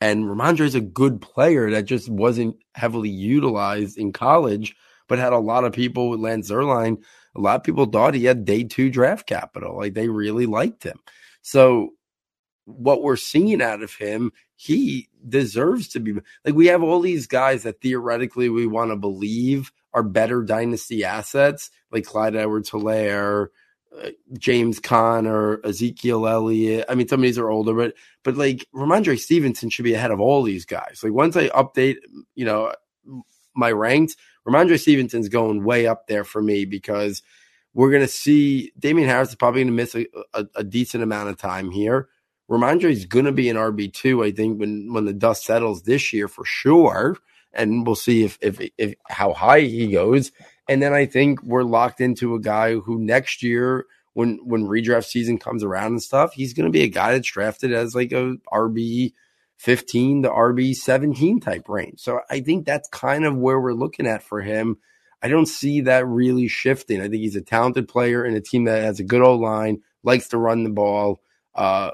And 0.00 0.24
Rhamondre 0.24 0.62
is 0.62 0.74
a 0.74 0.80
good 0.80 1.22
player 1.22 1.70
that 1.70 1.84
just 1.84 2.08
wasn't 2.08 2.56
heavily 2.74 3.08
utilized 3.10 3.96
in 3.96 4.12
college, 4.12 4.74
but 5.08 5.18
had 5.18 5.32
a 5.32 5.38
lot 5.38 5.64
of 5.64 5.72
people 5.72 6.10
with 6.10 6.20
Lance 6.20 6.50
Zierlein. 6.50 6.98
A 7.36 7.40
lot 7.40 7.56
of 7.56 7.64
people 7.64 7.86
thought 7.86 8.14
he 8.14 8.24
had 8.24 8.44
day 8.44 8.64
two 8.64 8.90
draft 8.90 9.26
capital. 9.26 9.76
Like 9.76 9.94
they 9.94 10.08
really 10.08 10.46
liked 10.46 10.82
him. 10.82 10.98
So 11.42 11.90
what 12.64 13.02
we're 13.02 13.16
seeing 13.16 13.62
out 13.62 13.82
of 13.82 13.94
him, 13.94 14.32
he 14.56 15.08
deserves 15.28 15.88
to 15.88 16.00
be 16.00 16.14
like 16.44 16.54
we 16.54 16.66
have 16.66 16.82
all 16.82 17.00
these 17.00 17.26
guys 17.26 17.64
that 17.64 17.80
theoretically 17.80 18.48
we 18.48 18.66
want 18.66 18.90
to 18.90 18.96
believe 18.96 19.72
are 19.92 20.02
better 20.02 20.42
dynasty 20.42 21.04
assets, 21.04 21.70
like 21.90 22.04
Clyde 22.04 22.34
Edwards 22.34 22.70
Helaire, 22.70 23.48
uh, 24.02 24.10
James 24.38 24.80
Conner, 24.80 25.60
Ezekiel 25.64 26.26
Elliott. 26.26 26.84
I 26.88 26.96
mean, 26.96 27.06
some 27.06 27.20
of 27.20 27.22
these 27.22 27.38
are 27.38 27.48
older, 27.48 27.74
but 27.74 27.94
but 28.22 28.36
like 28.36 28.66
Rhamondre 28.74 29.18
Stevenson 29.18 29.70
should 29.70 29.84
be 29.84 29.94
ahead 29.94 30.10
of 30.10 30.20
all 30.20 30.42
these 30.42 30.64
guys. 30.64 31.00
Like 31.02 31.12
once 31.12 31.36
I 31.36 31.48
update, 31.48 31.96
you 32.34 32.44
know, 32.44 32.72
my 33.54 33.70
ranks, 33.70 34.16
Rhamondre 34.46 34.80
Stevenson's 34.80 35.28
going 35.28 35.64
way 35.64 35.86
up 35.86 36.06
there 36.06 36.24
for 36.24 36.42
me 36.42 36.64
because 36.64 37.22
we're 37.72 37.90
going 37.90 38.02
to 38.02 38.08
see 38.08 38.72
Damien 38.78 39.08
Harris 39.08 39.30
is 39.30 39.34
probably 39.36 39.62
going 39.62 39.68
to 39.68 39.76
miss 39.76 39.94
a, 39.94 40.06
a, 40.32 40.46
a 40.56 40.64
decent 40.64 41.02
amount 41.02 41.28
of 41.28 41.36
time 41.36 41.70
here. 41.70 42.08
Rhamondre 42.50 42.90
is 42.90 43.06
going 43.06 43.24
to 43.24 43.32
be 43.32 43.48
an 43.48 43.56
RB 43.56 43.92
two, 43.92 44.22
I 44.22 44.30
think, 44.30 44.60
when 44.60 44.92
when 44.92 45.06
the 45.06 45.12
dust 45.12 45.44
settles 45.44 45.82
this 45.82 46.12
year 46.12 46.28
for 46.28 46.44
sure, 46.44 47.16
and 47.52 47.86
we'll 47.86 47.96
see 47.96 48.24
if 48.24 48.38
if, 48.40 48.60
if 48.76 48.94
how 49.08 49.32
high 49.32 49.60
he 49.60 49.92
goes. 49.92 50.30
And 50.68 50.82
then 50.82 50.92
I 50.92 51.06
think 51.06 51.42
we're 51.42 51.62
locked 51.62 52.00
into 52.00 52.34
a 52.34 52.40
guy 52.40 52.74
who 52.74 52.98
next 52.98 53.42
year, 53.42 53.86
when 54.12 54.38
when 54.44 54.64
redraft 54.64 55.06
season 55.06 55.38
comes 55.38 55.64
around 55.64 55.92
and 55.92 56.02
stuff, 56.02 56.34
he's 56.34 56.54
going 56.54 56.66
to 56.66 56.72
be 56.72 56.82
a 56.82 56.88
guy 56.88 57.12
that's 57.12 57.30
drafted 57.30 57.72
as 57.72 57.94
like 57.94 58.12
a 58.12 58.36
RB 58.52 59.12
fifteen 59.56 60.22
to 60.22 60.28
RB 60.28 60.74
seventeen 60.74 61.40
type 61.40 61.68
range. 61.68 62.00
So 62.00 62.20
I 62.30 62.40
think 62.40 62.66
that's 62.66 62.88
kind 62.88 63.24
of 63.24 63.36
where 63.36 63.60
we're 63.60 63.72
looking 63.72 64.06
at 64.06 64.22
for 64.22 64.42
him. 64.42 64.78
I 65.22 65.28
don't 65.28 65.46
see 65.46 65.80
that 65.82 66.06
really 66.06 66.48
shifting. 66.48 67.00
I 67.00 67.08
think 67.08 67.22
he's 67.22 67.36
a 67.36 67.40
talented 67.40 67.88
player 67.88 68.26
in 68.26 68.34
a 68.36 68.42
team 68.42 68.64
that 68.64 68.82
has 68.82 69.00
a 69.00 69.04
good 69.04 69.22
old 69.22 69.40
line, 69.40 69.80
likes 70.02 70.28
to 70.28 70.38
run 70.38 70.64
the 70.64 70.70
ball. 70.70 71.22
Uh, 71.54 71.92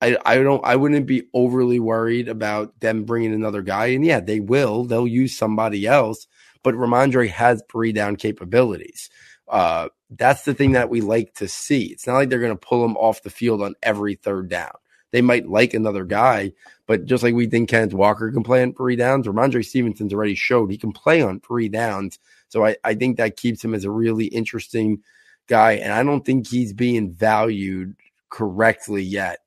I, 0.00 0.18
I 0.26 0.36
don't 0.36 0.64
I 0.64 0.76
wouldn't 0.76 1.06
be 1.06 1.28
overly 1.32 1.80
worried 1.80 2.28
about 2.28 2.78
them 2.80 3.04
bringing 3.04 3.32
another 3.32 3.62
guy. 3.62 3.86
And 3.86 4.04
yeah, 4.04 4.20
they 4.20 4.40
will. 4.40 4.84
They'll 4.84 5.06
use 5.06 5.36
somebody 5.36 5.86
else. 5.86 6.26
But 6.62 6.74
Rhamondre 6.74 7.30
has 7.30 7.62
three 7.70 7.92
down 7.92 8.16
capabilities. 8.16 9.08
Uh, 9.48 9.88
that's 10.10 10.42
the 10.44 10.54
thing 10.54 10.72
that 10.72 10.90
we 10.90 11.00
like 11.00 11.34
to 11.34 11.48
see. 11.48 11.84
It's 11.84 12.06
not 12.06 12.14
like 12.14 12.28
they're 12.28 12.40
going 12.40 12.56
to 12.56 12.66
pull 12.66 12.84
him 12.84 12.96
off 12.96 13.22
the 13.22 13.30
field 13.30 13.62
on 13.62 13.74
every 13.82 14.16
third 14.16 14.48
down. 14.48 14.72
They 15.12 15.22
might 15.22 15.48
like 15.48 15.72
another 15.72 16.04
guy, 16.04 16.52
but 16.86 17.04
just 17.04 17.22
like 17.22 17.34
we 17.34 17.46
think 17.46 17.68
Kenneth 17.68 17.94
Walker 17.94 18.30
can 18.32 18.42
play 18.42 18.62
on 18.62 18.74
three 18.74 18.96
downs, 18.96 19.26
Rhamondre 19.26 19.64
Stevenson's 19.64 20.12
already 20.12 20.34
showed 20.34 20.70
he 20.70 20.76
can 20.76 20.92
play 20.92 21.22
on 21.22 21.40
three 21.40 21.68
downs. 21.68 22.18
So 22.48 22.66
I, 22.66 22.76
I 22.82 22.94
think 22.94 23.16
that 23.16 23.36
keeps 23.36 23.64
him 23.64 23.72
as 23.72 23.84
a 23.84 23.90
really 23.90 24.26
interesting 24.26 25.02
guy. 25.46 25.72
And 25.74 25.92
I 25.92 26.02
don't 26.02 26.24
think 26.24 26.48
he's 26.48 26.72
being 26.72 27.12
valued 27.12 27.94
correctly 28.28 29.02
yet 29.02 29.38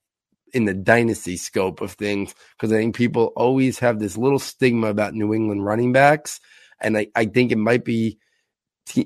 in 0.53 0.65
the 0.65 0.73
dynasty 0.73 1.37
scope 1.37 1.81
of 1.81 1.93
things 1.93 2.33
because 2.57 2.71
I 2.71 2.77
think 2.77 2.95
people 2.95 3.31
always 3.35 3.79
have 3.79 3.99
this 3.99 4.17
little 4.17 4.39
stigma 4.39 4.87
about 4.87 5.13
New 5.13 5.33
England 5.33 5.65
running 5.65 5.93
backs. 5.93 6.39
And 6.79 6.97
I, 6.97 7.07
I 7.15 7.25
think 7.25 7.51
it 7.51 7.57
might 7.57 7.83
be 7.83 8.19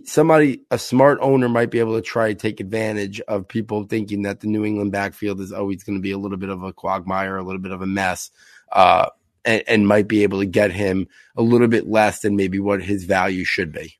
somebody, 0.05 0.61
a 0.71 0.77
smart 0.77 1.19
owner 1.21 1.49
might 1.49 1.71
be 1.71 1.79
able 1.79 1.95
to 1.95 2.01
try 2.01 2.29
to 2.29 2.35
take 2.35 2.59
advantage 2.59 3.19
of 3.21 3.47
people 3.47 3.83
thinking 3.83 4.23
that 4.23 4.39
the 4.39 4.47
New 4.47 4.63
England 4.63 4.91
backfield 4.91 5.41
is 5.41 5.51
always 5.51 5.83
going 5.83 5.97
to 5.97 6.01
be 6.01 6.11
a 6.11 6.17
little 6.17 6.37
bit 6.37 6.49
of 6.49 6.63
a 6.63 6.73
quagmire, 6.73 7.37
a 7.37 7.43
little 7.43 7.61
bit 7.61 7.71
of 7.71 7.81
a 7.81 7.87
mess, 7.87 8.31
uh, 8.71 9.09
and, 9.43 9.63
and 9.67 9.87
might 9.87 10.07
be 10.07 10.23
able 10.23 10.39
to 10.39 10.45
get 10.45 10.71
him 10.71 11.07
a 11.35 11.41
little 11.41 11.67
bit 11.67 11.87
less 11.87 12.21
than 12.21 12.35
maybe 12.35 12.59
what 12.59 12.81
his 12.81 13.03
value 13.03 13.43
should 13.43 13.71
be. 13.71 13.97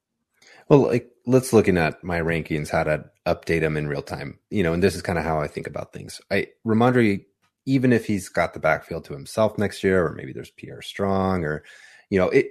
Well, 0.69 0.87
like 0.87 1.09
let's 1.25 1.53
looking 1.53 1.77
at 1.77 2.03
my 2.03 2.19
rankings, 2.19 2.69
how 2.69 2.83
to 2.83 3.05
update 3.25 3.61
them 3.61 3.77
in 3.77 3.87
real 3.87 4.01
time. 4.01 4.39
You 4.49 4.63
know, 4.63 4.73
and 4.73 4.81
this 4.81 4.95
is 4.95 5.01
kind 5.01 5.19
of 5.19 5.25
how 5.25 5.39
I 5.39 5.47
think 5.47 5.67
about 5.67 5.93
things. 5.93 6.21
I 6.31 6.47
Rhamondre 6.65 7.25
even 7.65 7.93
if 7.93 8.05
he's 8.05 8.29
got 8.29 8.53
the 8.53 8.59
backfield 8.59 9.05
to 9.05 9.13
himself 9.13 9.57
next 9.57 9.83
year, 9.83 10.05
or 10.05 10.13
maybe 10.13 10.33
there's 10.33 10.51
Pierre 10.51 10.81
Strong, 10.81 11.45
or 11.45 11.63
you 12.09 12.19
know, 12.19 12.29
it 12.29 12.47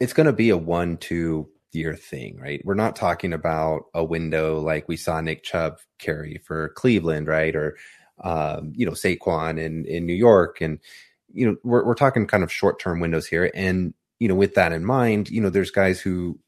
it's 0.00 0.12
going 0.12 0.26
to 0.26 0.32
be 0.32 0.50
a 0.50 0.56
one 0.56 0.96
two 0.96 1.48
year 1.72 1.94
thing, 1.94 2.38
right? 2.38 2.60
We're 2.64 2.74
not 2.74 2.96
talking 2.96 3.32
about 3.32 3.84
a 3.94 4.04
window 4.04 4.60
like 4.60 4.88
we 4.88 4.96
saw 4.96 5.20
Nick 5.20 5.42
Chubb 5.42 5.78
carry 5.98 6.40
for 6.44 6.70
Cleveland, 6.70 7.28
right? 7.28 7.54
Or 7.54 7.76
um, 8.22 8.72
you 8.74 8.86
know, 8.86 8.92
Saquon 8.92 9.58
in 9.58 9.84
in 9.86 10.06
New 10.06 10.14
York, 10.14 10.60
and 10.60 10.78
you 11.32 11.46
know, 11.46 11.56
we're 11.64 11.84
we're 11.84 11.94
talking 11.94 12.26
kind 12.26 12.42
of 12.42 12.52
short 12.52 12.78
term 12.78 13.00
windows 13.00 13.26
here, 13.26 13.50
and 13.54 13.94
you 14.18 14.28
know, 14.28 14.34
with 14.34 14.54
that 14.54 14.72
in 14.72 14.84
mind, 14.84 15.30
you 15.30 15.40
know, 15.40 15.50
there's 15.50 15.70
guys 15.70 16.00
who 16.00 16.38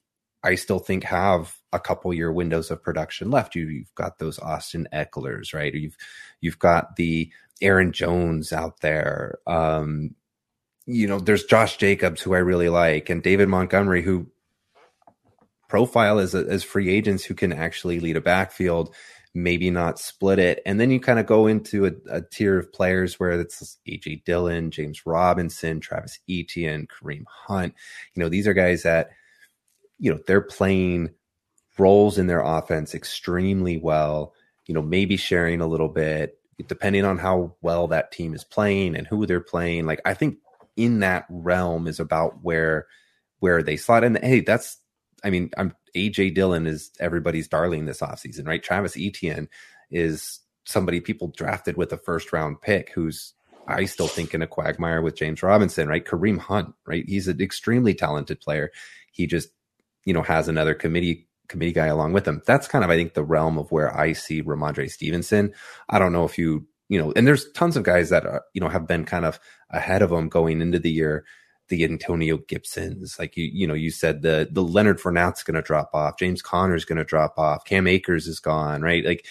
I 0.45 0.55
still 0.57 0.79
think 0.79 1.05
have 1.05 1.57
a 1.73 1.81
couple 1.81 2.13
year 2.13 2.31
windows 2.31 2.71
of 2.71 2.83
production 2.83 3.31
left. 3.31 3.55
You, 3.55 3.67
have 3.67 3.95
got 3.95 4.19
those 4.19 4.39
Austin 4.39 4.87
Ekelers, 4.93 5.55
right? 5.55 5.75
You've 5.75 5.97
you've 6.41 6.59
got 6.59 6.97
the 6.97 7.33
Aaron 7.61 7.93
Jones 7.93 8.53
out 8.53 8.81
there. 8.81 9.39
Um, 9.47 10.15
you 10.87 11.07
know, 11.07 11.19
there's 11.19 11.45
Josh 11.45 11.77
Jacobs 11.77 12.21
who 12.21 12.35
I 12.35 12.39
really 12.39 12.69
like, 12.69 13.09
and 13.09 13.23
David 13.23 13.49
Montgomery 13.49 14.03
who 14.03 14.27
profile 15.69 16.19
as 16.19 16.35
as 16.35 16.63
free 16.63 16.91
agents 16.91 17.25
who 17.25 17.35
can 17.35 17.53
actually 17.53 18.01
lead 18.01 18.17
a 18.17 18.21
backfield, 18.21 18.95
maybe 19.33 19.71
not 19.71 19.99
split 19.99 20.39
it, 20.39 20.61
and 20.67 20.79
then 20.79 20.91
you 20.91 21.01
kind 21.01 21.19
of 21.19 21.27
go 21.27 21.47
into 21.47 21.87
a, 21.87 21.93
a 22.11 22.21
tier 22.21 22.59
of 22.59 22.73
players 22.73 23.19
where 23.19 23.33
it's 23.33 23.79
AJ 23.89 24.25
Dillon, 24.25 24.71
James 24.71 25.07
Robinson, 25.07 25.81
Travis 25.81 26.19
Etienne, 26.29 26.87
Kareem 26.87 27.25
Hunt. 27.27 27.75
You 28.15 28.23
know, 28.23 28.29
these 28.29 28.47
are 28.47 28.55
guys 28.55 28.83
that 28.83 29.11
you 29.99 30.13
know 30.13 30.21
they're 30.27 30.43
playing 30.43 31.11
roles 31.79 32.19
in 32.19 32.27
their 32.27 32.43
offense 32.43 32.95
extremely 32.95 33.79
well. 33.79 34.35
You 34.67 34.75
know, 34.75 34.83
maybe 34.83 35.17
sharing 35.17 35.61
a 35.61 35.67
little 35.67 35.89
bit 35.89 36.39
depending 36.67 37.05
on 37.05 37.19
how 37.19 37.55
well 37.63 37.89
that 37.89 38.13
team 38.13 38.35
is 38.35 38.45
playing 38.45 38.97
and 38.97 39.07
who 39.07 39.27
they're 39.27 39.41
playing. 39.41 39.87
Like 39.87 40.01
I 40.05 40.15
think 40.15 40.39
in 40.77 41.01
that 41.01 41.27
realm 41.29 41.87
is 41.87 42.01
about 42.01 42.43
where 42.43 42.87
where 43.41 43.63
they 43.63 43.77
slot. 43.77 44.05
And 44.05 44.19
hey, 44.19 44.41
that's 44.41 44.79
I 45.25 45.31
mean, 45.31 45.51
I'm 45.57 45.75
AJ 45.97 46.35
Dillon 46.35 46.67
is 46.67 46.91
everybody's 47.01 47.49
darling 47.49 47.87
this 47.87 48.01
offseason, 48.01 48.47
right? 48.47 48.63
Travis 48.63 48.97
Etienne 48.97 49.49
is 49.91 50.41
somebody 50.65 51.01
people 51.01 51.29
drafted 51.37 51.77
with 51.77 51.93
a 51.93 51.99
first 51.99 52.33
round 52.33 52.61
pick 52.61 52.91
who's 52.91 53.35
I 53.67 53.87
still 53.87 54.09
think 54.09 54.35
in 54.35 54.43
a 54.43 54.47
quagmire 54.47 55.03
with 55.03 55.17
James 55.17 55.43
Robinson, 55.43 55.89
right? 55.89 56.05
Kareem 56.05 56.39
Hunt, 56.39 56.75
right? 56.87 57.05
He's 57.07 57.29
an 57.29 57.41
extremely 57.41 57.95
talented 57.95 58.41
player. 58.41 58.71
He 59.11 59.27
just, 59.27 59.49
you 60.05 60.13
know, 60.13 60.23
has 60.23 60.49
another 60.49 60.75
committee 60.75 61.29
committee 61.49 61.73
guy 61.73 61.87
along 61.87 62.13
with 62.13 62.27
him. 62.27 62.43
That's 62.47 62.69
kind 62.69 62.85
of, 62.85 62.91
I 62.91 62.97
think, 62.97 63.15
the 63.15 63.25
realm 63.25 63.59
of 63.59 63.71
where 63.71 63.97
I 63.97 64.13
see 64.13 64.43
Rhamondre 64.43 64.91
Stevenson. 64.91 65.53
I 65.89 65.99
don't 65.99 66.13
know 66.13 66.25
if 66.25 66.39
you, 66.39 66.67
you 66.89 66.99
know, 66.99 67.13
and 67.17 67.27
there's 67.27 67.51
tons 67.53 67.77
of 67.77 67.83
guys 67.83 68.11
that, 68.11 68.27
are, 68.27 68.43
you 68.53 68.61
know, 68.61 68.69
have 68.69 68.87
been 68.87 69.05
kind 69.05 69.25
of 69.25 69.39
ahead 69.71 70.03
of 70.03 70.13
him 70.13 70.29
going 70.29 70.61
into 70.61 70.79
the 70.79 70.91
year. 70.91 71.25
The 71.69 71.83
Antonio 71.83 72.37
Gibsons, 72.47 73.19
like 73.19 73.39
you, 73.39 73.49
you 73.51 73.67
know, 73.67 73.73
you 73.73 73.91
said 73.91 74.21
the 74.21 74.47
the 74.53 74.63
Leonard 74.63 75.01
Fournette's 75.01 75.43
going 75.43 75.55
to 75.55 75.63
drop 75.63 75.89
off, 75.95 76.19
James 76.19 76.43
Conner's 76.43 76.85
going 76.85 76.99
to 76.99 77.05
drop 77.05 77.39
off, 77.39 77.65
Cam 77.65 77.87
Akers 77.87 78.27
is 78.27 78.39
gone, 78.39 78.83
right? 78.83 79.03
Like, 79.03 79.25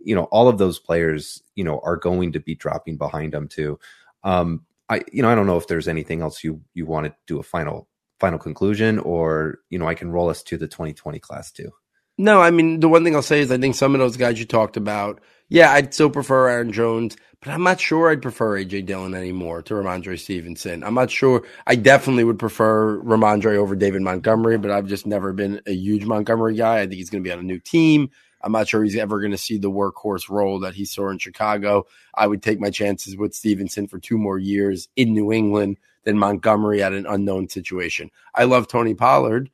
you 0.00 0.12
know, 0.12 0.24
all 0.24 0.48
of 0.48 0.58
those 0.58 0.80
players, 0.80 1.44
you 1.54 1.62
know, 1.62 1.80
are 1.84 1.96
going 1.96 2.32
to 2.32 2.40
be 2.40 2.56
dropping 2.56 2.96
behind 2.96 3.32
them 3.32 3.46
too. 3.46 3.78
Um, 4.24 4.66
I, 4.88 5.02
you 5.12 5.22
know, 5.22 5.30
I 5.30 5.36
don't 5.36 5.46
know 5.46 5.58
if 5.58 5.68
there's 5.68 5.86
anything 5.86 6.22
else 6.22 6.42
you 6.42 6.60
you 6.74 6.86
want 6.86 7.06
to 7.06 7.14
do 7.28 7.38
a 7.38 7.44
final 7.44 7.86
final 8.20 8.38
conclusion, 8.38 8.98
or 8.98 9.58
you 9.70 9.78
know, 9.78 9.86
I 9.86 9.94
can 9.94 10.10
roll 10.10 10.28
us 10.28 10.42
to 10.44 10.56
the 10.56 10.68
2020 10.68 11.18
class 11.18 11.50
too. 11.50 11.70
No, 12.18 12.40
I 12.40 12.50
mean 12.50 12.80
the 12.80 12.88
one 12.88 13.04
thing 13.04 13.14
I'll 13.14 13.22
say 13.22 13.40
is 13.40 13.50
I 13.50 13.58
think 13.58 13.74
some 13.74 13.94
of 13.94 14.00
those 14.00 14.16
guys 14.16 14.38
you 14.38 14.46
talked 14.46 14.76
about, 14.76 15.20
yeah, 15.48 15.72
I'd 15.72 15.92
still 15.92 16.10
prefer 16.10 16.48
Aaron 16.48 16.72
Jones, 16.72 17.16
but 17.40 17.50
I'm 17.50 17.62
not 17.62 17.78
sure 17.78 18.10
I'd 18.10 18.22
prefer 18.22 18.58
AJ 18.58 18.86
Dillon 18.86 19.14
anymore 19.14 19.62
to 19.62 19.74
Rhamondre 19.74 20.18
Stevenson. 20.18 20.82
I'm 20.82 20.94
not 20.94 21.10
sure. 21.10 21.42
I 21.66 21.76
definitely 21.76 22.24
would 22.24 22.38
prefer 22.38 22.98
Rhamondre 23.00 23.56
over 23.56 23.76
David 23.76 24.02
Montgomery, 24.02 24.56
but 24.56 24.70
I've 24.70 24.86
just 24.86 25.06
never 25.06 25.32
been 25.32 25.60
a 25.66 25.72
huge 25.72 26.06
Montgomery 26.06 26.56
guy. 26.56 26.78
I 26.78 26.86
think 26.86 26.94
he's 26.94 27.10
going 27.10 27.22
to 27.22 27.28
be 27.28 27.32
on 27.32 27.38
a 27.38 27.42
new 27.42 27.60
team. 27.60 28.10
I'm 28.42 28.52
not 28.52 28.68
sure 28.68 28.82
he's 28.82 28.96
ever 28.96 29.20
going 29.20 29.32
to 29.32 29.38
see 29.38 29.58
the 29.58 29.70
workhorse 29.70 30.28
role 30.28 30.60
that 30.60 30.74
he 30.74 30.84
saw 30.84 31.10
in 31.10 31.18
Chicago. 31.18 31.86
I 32.14 32.26
would 32.26 32.42
take 32.42 32.60
my 32.60 32.70
chances 32.70 33.16
with 33.16 33.34
Stevenson 33.34 33.88
for 33.88 33.98
two 33.98 34.18
more 34.18 34.38
years 34.38 34.88
in 34.96 35.12
New 35.12 35.32
England 35.32 35.78
than 36.06 36.18
Montgomery 36.18 36.82
at 36.82 36.94
an 36.94 37.04
unknown 37.06 37.48
situation. 37.48 38.10
I 38.34 38.44
love 38.44 38.68
Tony 38.68 38.94
Pollard, 38.94 39.50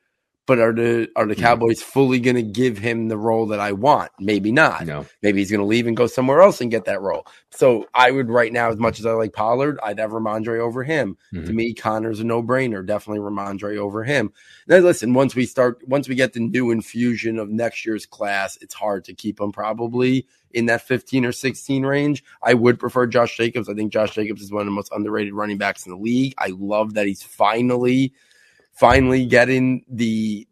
but 0.47 0.59
are 0.59 0.73
the 0.73 1.09
are 1.15 1.27
the 1.27 1.37
Cowboys 1.37 1.83
fully 1.83 2.19
going 2.19 2.37
to 2.37 2.43
give 2.43 2.79
him 2.79 3.09
the 3.09 3.17
role 3.17 3.47
that 3.47 3.61
I 3.61 3.73
want? 3.73 4.11
Maybe 4.19 4.51
not. 4.51 4.85
No. 4.87 5.07
Maybe 5.23 5.39
he's 5.39 5.51
going 5.51 5.61
to 5.61 5.67
leave 5.67 5.87
and 5.87 5.97
go 5.97 6.07
somewhere 6.07 6.43
else 6.43 6.61
and 6.61 6.71
get 6.71 6.87
that 6.87 7.01
role. 7.01 7.27
So 7.51 7.87
I 7.95 8.11
would 8.11 8.29
right 8.29 8.53
now, 8.53 8.69
as 8.71 8.77
much 8.77 8.99
as 8.99 9.07
I 9.07 9.13
like 9.13 9.33
Pollard, 9.33 9.79
I'd 9.83 10.01
have 10.01 10.11
Rhamondre 10.11 10.59
over 10.59 10.83
him. 10.83 11.17
Mm-hmm. 11.33 11.47
To 11.47 11.53
me, 11.53 11.75
Conner's 11.75 12.21
a 12.21 12.25
no 12.25 12.43
brainer. 12.43 12.85
Definitely 12.85 13.21
Rhamondre 13.21 13.77
over 13.77 14.03
him. 14.03 14.33
Now, 14.67 14.79
listen, 14.79 15.15
once 15.15 15.35
we 15.35 15.47
start, 15.47 15.87
once 15.87 16.09
we 16.09 16.17
get 16.17 16.33
the 16.33 16.41
new 16.41 16.71
infusion 16.73 17.39
of 17.39 17.49
next 17.49 17.87
year's 17.87 18.07
class, 18.07 18.59
it's 18.61 18.75
hard 18.75 19.05
to 19.05 19.15
keep 19.15 19.41
him 19.41 19.53
probably 19.53 20.27
in 20.51 20.67
that 20.67 20.83
15 20.83 21.25
or 21.25 21.33
16 21.33 21.87
range. 21.87 22.25
I 22.43 22.55
would 22.55 22.81
prefer 22.81 23.07
Josh 23.07 23.37
Jacobs. 23.37 23.69
I 23.69 23.75
think 23.75 23.93
Josh 23.93 24.15
Jacobs 24.15 24.43
is 24.43 24.51
one 24.51 24.63
of 24.63 24.67
the 24.67 24.73
most 24.73 24.93
underrated 24.93 25.35
running 25.35 25.59
backs 25.59 25.87
in 25.87 25.93
the 25.93 25.99
league. 25.99 26.35
I 26.37 26.49
love 26.49 26.95
that 26.95 27.07
he's 27.07 27.23
finally 27.23 28.13
finally 28.73 29.27
getting 29.27 29.85
the 29.89 30.47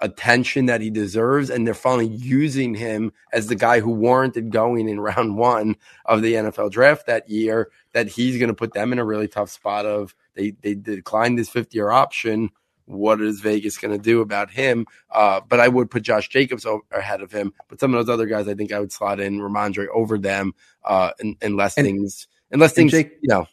attention 0.00 0.66
that 0.66 0.80
he 0.80 0.90
deserves, 0.90 1.50
and 1.50 1.66
they're 1.66 1.74
finally 1.74 2.08
using 2.08 2.74
him 2.74 3.12
as 3.32 3.46
the 3.46 3.54
guy 3.54 3.80
who 3.80 3.90
warranted 3.90 4.50
going 4.50 4.88
in 4.88 5.00
round 5.00 5.36
one 5.36 5.76
of 6.06 6.22
the 6.22 6.34
NFL 6.34 6.70
draft 6.70 7.06
that 7.06 7.28
year. 7.28 7.70
That 7.92 8.08
he's 8.08 8.38
going 8.38 8.48
to 8.48 8.54
put 8.54 8.72
them 8.72 8.92
in 8.92 8.98
a 8.98 9.04
really 9.04 9.28
tough 9.28 9.50
spot 9.50 9.86
of 9.86 10.14
they 10.34 10.52
they 10.62 10.74
declined 10.74 11.38
this 11.38 11.48
50 11.48 11.76
year 11.76 11.90
option. 11.90 12.50
What 12.86 13.20
is 13.20 13.40
Vegas 13.40 13.78
going 13.78 13.96
to 13.96 14.02
do 14.02 14.20
about 14.20 14.50
him? 14.50 14.84
Uh, 15.10 15.40
but 15.48 15.60
I 15.60 15.68
would 15.68 15.92
put 15.92 16.02
Josh 16.02 16.28
Jacobs 16.28 16.66
ahead 16.90 17.20
of 17.20 17.30
him. 17.30 17.52
But 17.68 17.78
some 17.78 17.94
of 17.94 18.04
those 18.04 18.12
other 18.12 18.26
guys, 18.26 18.48
I 18.48 18.54
think 18.54 18.72
I 18.72 18.80
would 18.80 18.90
slot 18.90 19.20
in 19.20 19.38
Rhamondre 19.38 19.86
over 19.94 20.18
them, 20.18 20.54
uh, 20.84 21.12
unless 21.40 21.76
and, 21.76 21.86
things 21.86 22.26
unless 22.50 22.72
things 22.72 22.90
Jake, 22.90 23.12
you 23.22 23.28
know 23.28 23.46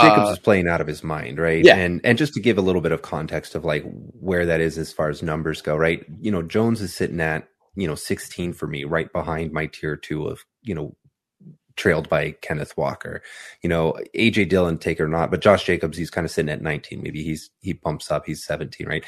Jacobs 0.00 0.28
uh, 0.28 0.32
is 0.32 0.38
playing 0.38 0.68
out 0.68 0.80
of 0.80 0.86
his 0.86 1.02
mind, 1.02 1.38
right? 1.38 1.64
Yeah. 1.64 1.76
And 1.76 2.00
and 2.04 2.18
just 2.18 2.34
to 2.34 2.40
give 2.40 2.58
a 2.58 2.62
little 2.62 2.80
bit 2.80 2.92
of 2.92 3.02
context 3.02 3.54
of 3.54 3.64
like 3.64 3.84
where 4.20 4.46
that 4.46 4.60
is 4.60 4.78
as 4.78 4.92
far 4.92 5.08
as 5.08 5.22
numbers 5.22 5.60
go, 5.62 5.76
right? 5.76 6.04
You 6.20 6.30
know, 6.30 6.42
Jones 6.42 6.80
is 6.80 6.94
sitting 6.94 7.20
at, 7.20 7.48
you 7.74 7.86
know, 7.86 7.94
16 7.94 8.52
for 8.52 8.66
me, 8.66 8.84
right 8.84 9.12
behind 9.12 9.52
my 9.52 9.66
tier 9.66 9.96
two 9.96 10.26
of, 10.26 10.44
you 10.62 10.74
know, 10.74 10.96
trailed 11.76 12.08
by 12.08 12.32
Kenneth 12.42 12.76
Walker. 12.76 13.22
You 13.62 13.70
know, 13.70 13.96
AJ 14.14 14.50
Dillon, 14.50 14.78
take 14.78 15.00
or 15.00 15.08
not, 15.08 15.30
but 15.30 15.40
Josh 15.40 15.64
Jacobs, 15.64 15.96
he's 15.96 16.10
kind 16.10 16.24
of 16.24 16.30
sitting 16.30 16.50
at 16.50 16.62
19. 16.62 17.02
Maybe 17.02 17.22
he's 17.22 17.50
he 17.60 17.72
bumps 17.72 18.10
up, 18.10 18.26
he's 18.26 18.44
17, 18.44 18.86
right? 18.86 19.04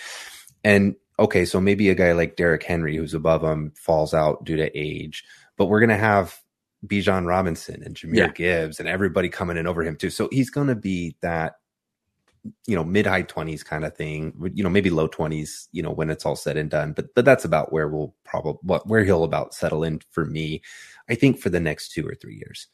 And 0.65 0.97
okay, 1.19 1.45
so 1.45 1.61
maybe 1.61 1.91
a 1.91 1.95
guy 1.95 2.13
like 2.13 2.37
Derrick 2.37 2.63
Henry, 2.63 2.97
who's 2.97 3.15
above 3.15 3.43
him, 3.43 3.73
falls 3.77 4.15
out 4.15 4.45
due 4.45 4.57
to 4.57 4.77
age. 4.79 5.25
But 5.59 5.67
we're 5.67 5.81
gonna 5.81 5.99
have 5.99 6.40
Bijan 6.87 7.27
Robinson 7.27 7.83
and 7.83 7.95
Jahmyr 7.95 8.17
yeah. 8.17 8.29
Gibbs 8.29 8.81
and 8.81 8.89
everybody 8.89 9.29
coming 9.29 9.57
in 9.57 9.67
over 9.67 9.83
him 9.83 9.97
too. 9.97 10.11
So 10.11 10.29
he's 10.33 10.51
going 10.51 10.69
to 10.69 10.75
be 10.75 11.17
that, 11.21 11.57
you 12.67 12.75
know, 12.75 12.85
mid 12.85 13.07
high 13.07 13.23
twenties 13.23 13.63
kind 13.63 13.85
of 13.85 13.95
thing. 13.97 14.33
You 14.55 14.65
know, 14.65 14.71
maybe 14.71 14.89
low 14.89 15.07
twenties. 15.07 15.69
You 15.73 15.83
know, 15.83 15.91
when 15.91 16.09
it's 16.09 16.25
all 16.25 16.37
said 16.37 16.57
and 16.57 16.71
done. 16.71 16.93
But 16.93 17.15
but 17.15 17.25
that's 17.25 17.45
about 17.45 17.73
where 17.73 17.89
we'll 17.89 18.15
probably 18.25 18.59
what 18.63 18.87
where 18.87 19.05
he'll 19.05 19.25
about 19.25 19.55
settle 19.55 19.85
in 19.85 20.01
for 20.11 20.25
me. 20.25 20.63
I 21.09 21.15
think 21.15 21.39
for 21.39 21.51
the 21.51 21.61
next 21.61 21.93
two 21.93 22.07
or 22.07 22.15
three 22.15 22.37
years. 22.37 22.67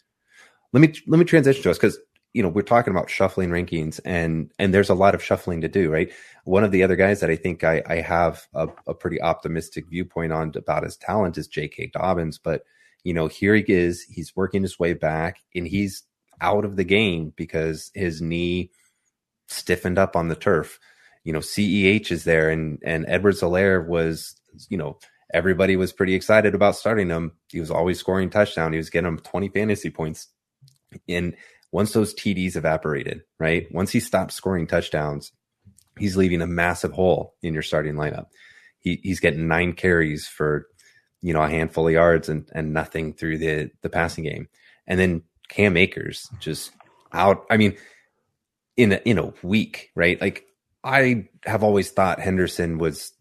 Let 0.72 0.80
me 0.80 0.94
let 1.08 1.18
me 1.18 1.24
transition 1.24 1.62
to 1.64 1.70
us 1.70 1.78
because 1.78 1.98
you 2.32 2.42
know 2.42 2.50
we're 2.50 2.60
talking 2.60 2.92
about 2.92 3.08
shuffling 3.08 3.48
rankings 3.48 3.98
and 4.04 4.52
and 4.58 4.72
there's 4.72 4.90
a 4.90 4.94
lot 4.94 5.14
of 5.14 5.24
shuffling 5.24 5.62
to 5.62 5.68
do 5.68 5.90
right 5.90 6.12
one 6.44 6.64
of 6.64 6.70
the 6.70 6.82
other 6.82 6.94
guys 6.94 7.20
that 7.20 7.30
i 7.30 7.36
think 7.36 7.64
i, 7.64 7.82
I 7.86 7.96
have 8.02 8.46
a, 8.52 8.68
a 8.86 8.92
pretty 8.92 9.22
optimistic 9.22 9.88
viewpoint 9.88 10.34
on 10.34 10.52
about 10.54 10.82
his 10.82 10.98
talent 10.98 11.38
is 11.38 11.48
j.k 11.48 11.86
dobbins 11.94 12.36
but 12.36 12.64
you 13.06 13.14
know, 13.14 13.28
here 13.28 13.54
he 13.54 13.62
is, 13.68 14.02
he's 14.02 14.34
working 14.34 14.62
his 14.62 14.80
way 14.80 14.92
back 14.92 15.36
and 15.54 15.68
he's 15.68 16.02
out 16.40 16.64
of 16.64 16.74
the 16.74 16.82
game 16.82 17.32
because 17.36 17.92
his 17.94 18.20
knee 18.20 18.72
stiffened 19.46 19.96
up 19.96 20.16
on 20.16 20.26
the 20.26 20.34
turf. 20.34 20.80
You 21.22 21.32
know, 21.32 21.38
CEH 21.38 22.10
is 22.10 22.24
there 22.24 22.50
and 22.50 22.80
and 22.84 23.04
Edwards-Helaire 23.06 23.86
was, 23.86 24.34
you 24.68 24.76
know, 24.76 24.98
everybody 25.32 25.76
was 25.76 25.92
pretty 25.92 26.16
excited 26.16 26.56
about 26.56 26.74
starting 26.74 27.08
him. 27.08 27.30
He 27.46 27.60
was 27.60 27.70
always 27.70 28.00
scoring 28.00 28.28
touchdown. 28.28 28.72
He 28.72 28.78
was 28.78 28.90
getting 28.90 29.06
him 29.06 29.20
20 29.20 29.50
fantasy 29.50 29.90
points. 29.90 30.26
And 31.08 31.36
once 31.70 31.92
those 31.92 32.12
TDs 32.12 32.56
evaporated, 32.56 33.22
right? 33.38 33.68
Once 33.70 33.92
he 33.92 34.00
stopped 34.00 34.32
scoring 34.32 34.66
touchdowns, 34.66 35.30
he's 35.96 36.16
leaving 36.16 36.42
a 36.42 36.46
massive 36.48 36.94
hole 36.94 37.34
in 37.40 37.54
your 37.54 37.62
starting 37.62 37.94
lineup. 37.94 38.26
He, 38.80 38.98
he's 39.04 39.20
getting 39.20 39.46
nine 39.46 39.74
carries 39.74 40.26
for 40.26 40.66
you 41.26 41.32
know, 41.32 41.42
a 41.42 41.48
handful 41.50 41.88
of 41.88 41.92
yards 41.92 42.28
and, 42.28 42.48
and 42.54 42.72
nothing 42.72 43.12
through 43.12 43.36
the, 43.36 43.68
the 43.82 43.88
passing 43.90 44.22
game. 44.22 44.46
And 44.86 45.00
then 45.00 45.22
Cam 45.48 45.76
Akers 45.76 46.30
just 46.38 46.70
out. 47.12 47.44
I 47.50 47.56
mean, 47.56 47.76
in 48.76 48.92
a, 48.92 49.00
in 49.04 49.18
a 49.18 49.32
week, 49.42 49.90
right? 49.96 50.20
Like 50.20 50.46
I 50.84 51.28
have 51.44 51.64
always 51.64 51.90
thought 51.90 52.20
Henderson 52.20 52.78
was 52.78 53.12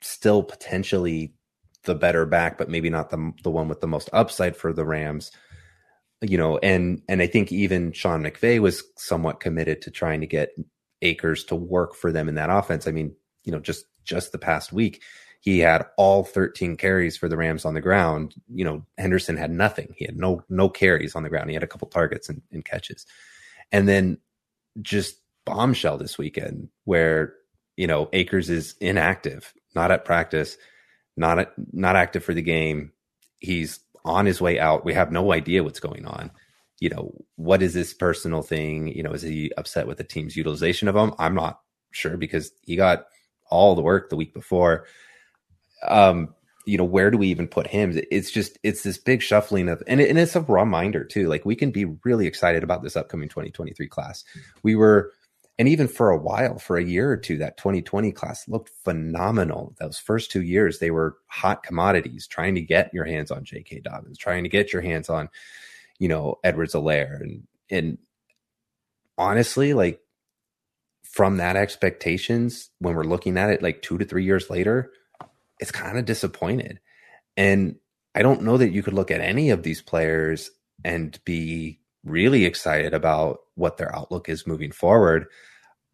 still 0.00 0.44
potentially 0.44 1.34
the 1.82 1.96
better 1.96 2.24
back, 2.24 2.56
but 2.56 2.68
maybe 2.68 2.88
not 2.88 3.10
the 3.10 3.32
the 3.42 3.50
one 3.50 3.66
with 3.66 3.80
the 3.80 3.88
most 3.88 4.08
upside 4.12 4.54
for 4.56 4.72
the 4.72 4.84
Rams. 4.84 5.32
you 6.20 6.38
know, 6.38 6.58
and 6.58 7.02
and 7.08 7.22
I 7.22 7.26
think 7.26 7.50
even 7.50 7.92
Sean 7.92 8.22
McVay 8.22 8.60
was 8.60 8.84
somewhat 8.96 9.40
committed 9.40 9.82
to 9.82 9.90
trying 9.90 10.20
to 10.20 10.26
get 10.26 10.50
Akers 11.02 11.44
to 11.46 11.56
work 11.56 11.94
for 11.94 12.12
them 12.12 12.28
in 12.28 12.34
that 12.36 12.50
offense. 12.50 12.86
I 12.86 12.92
mean, 12.92 13.16
you 13.42 13.52
know, 13.52 13.60
just 13.60 13.86
just 14.04 14.32
the 14.32 14.38
past 14.38 14.72
week, 14.72 15.02
he 15.40 15.58
had 15.58 15.86
all 15.96 16.22
13 16.22 16.76
carries 16.76 17.16
for 17.16 17.28
the 17.28 17.36
Rams 17.36 17.64
on 17.64 17.74
the 17.74 17.80
ground. 17.80 18.34
You 18.54 18.64
know, 18.64 18.86
Henderson 18.98 19.36
had 19.36 19.50
nothing. 19.50 19.94
He 19.96 20.04
had 20.04 20.16
no 20.16 20.42
no 20.48 20.68
carries 20.68 21.16
on 21.16 21.22
the 21.22 21.30
ground. 21.30 21.48
He 21.48 21.54
had 21.54 21.62
a 21.62 21.68
couple 21.68 21.88
targets 21.88 22.28
and, 22.28 22.42
and 22.52 22.64
catches. 22.64 23.06
And 23.72 23.88
then 23.88 24.18
just 24.82 25.16
bombshell 25.46 25.96
this 25.96 26.18
weekend 26.18 26.68
where, 26.84 27.34
you 27.76 27.86
know, 27.86 28.08
Akers 28.12 28.50
is 28.50 28.74
inactive, 28.80 29.52
not 29.74 29.90
at 29.90 30.04
practice, 30.04 30.58
not 31.16 31.38
at, 31.38 31.52
not 31.72 31.96
active 31.96 32.22
for 32.22 32.34
the 32.34 32.42
game. 32.42 32.92
He's 33.38 33.80
on 34.04 34.26
his 34.26 34.40
way 34.40 34.60
out. 34.60 34.84
We 34.84 34.92
have 34.92 35.10
no 35.10 35.32
idea 35.32 35.64
what's 35.64 35.80
going 35.80 36.04
on. 36.04 36.30
You 36.80 36.90
know, 36.90 37.14
what 37.36 37.62
is 37.62 37.72
this 37.72 37.94
personal 37.94 38.42
thing? 38.42 38.88
You 38.88 39.02
know, 39.02 39.12
is 39.12 39.22
he 39.22 39.52
upset 39.56 39.86
with 39.86 39.96
the 39.96 40.04
team's 40.04 40.36
utilization 40.36 40.88
of 40.88 40.96
him? 40.96 41.14
I'm 41.18 41.34
not 41.34 41.60
sure 41.92 42.16
because 42.16 42.52
he 42.62 42.76
got 42.76 43.06
all 43.50 43.74
the 43.74 43.82
work 43.82 44.10
the 44.10 44.16
week 44.16 44.34
before. 44.34 44.86
Um, 45.86 46.34
you 46.66 46.76
know, 46.76 46.84
where 46.84 47.10
do 47.10 47.18
we 47.18 47.28
even 47.28 47.48
put 47.48 47.66
him? 47.66 47.98
It's 48.10 48.30
just 48.30 48.58
it's 48.62 48.82
this 48.82 48.98
big 48.98 49.22
shuffling 49.22 49.68
of 49.68 49.82
and, 49.86 50.00
it, 50.00 50.10
and 50.10 50.18
it's 50.18 50.36
a 50.36 50.42
reminder 50.42 51.04
too. 51.04 51.28
Like 51.28 51.44
we 51.44 51.56
can 51.56 51.70
be 51.70 51.86
really 52.04 52.26
excited 52.26 52.62
about 52.62 52.82
this 52.82 52.96
upcoming 52.96 53.28
2023 53.28 53.88
class. 53.88 54.24
We 54.62 54.76
were 54.76 55.12
and 55.60 55.68
even 55.68 55.88
for 55.88 56.08
a 56.08 56.16
while, 56.16 56.58
for 56.58 56.78
a 56.78 56.82
year 56.82 57.10
or 57.10 57.18
two, 57.18 57.36
that 57.36 57.58
2020 57.58 58.12
class 58.12 58.48
looked 58.48 58.70
phenomenal. 58.82 59.74
Those 59.78 59.98
first 59.98 60.30
two 60.30 60.40
years, 60.40 60.78
they 60.78 60.90
were 60.90 61.18
hot 61.26 61.62
commodities, 61.62 62.26
trying 62.26 62.54
to 62.54 62.62
get 62.62 62.94
your 62.94 63.04
hands 63.04 63.30
on 63.30 63.44
J.K. 63.44 63.80
Dobbins, 63.80 64.16
trying 64.16 64.44
to 64.44 64.48
get 64.48 64.72
your 64.72 64.80
hands 64.80 65.10
on, 65.10 65.28
you 65.98 66.08
know, 66.08 66.38
Edwards-Helaire. 66.42 67.20
And, 67.20 67.42
and 67.68 67.98
honestly, 69.18 69.74
like 69.74 70.00
from 71.02 71.36
that 71.36 71.56
expectations, 71.56 72.70
when 72.78 72.94
we're 72.94 73.04
looking 73.04 73.36
at 73.36 73.50
it 73.50 73.62
like 73.62 73.82
two 73.82 73.98
to 73.98 74.06
three 74.06 74.24
years 74.24 74.48
later, 74.48 74.90
it's 75.60 75.70
kind 75.70 75.98
of 75.98 76.04
disappointed. 76.04 76.80
And 77.36 77.76
I 78.14 78.22
don't 78.22 78.42
know 78.42 78.56
that 78.56 78.72
you 78.72 78.82
could 78.82 78.94
look 78.94 79.10
at 79.10 79.20
any 79.20 79.50
of 79.50 79.62
these 79.62 79.82
players 79.82 80.50
and 80.84 81.18
be 81.24 81.80
really 82.04 82.44
excited 82.44 82.94
about 82.94 83.40
what 83.54 83.76
their 83.76 83.94
outlook 83.94 84.28
is 84.28 84.46
moving 84.46 84.72
forward 84.72 85.26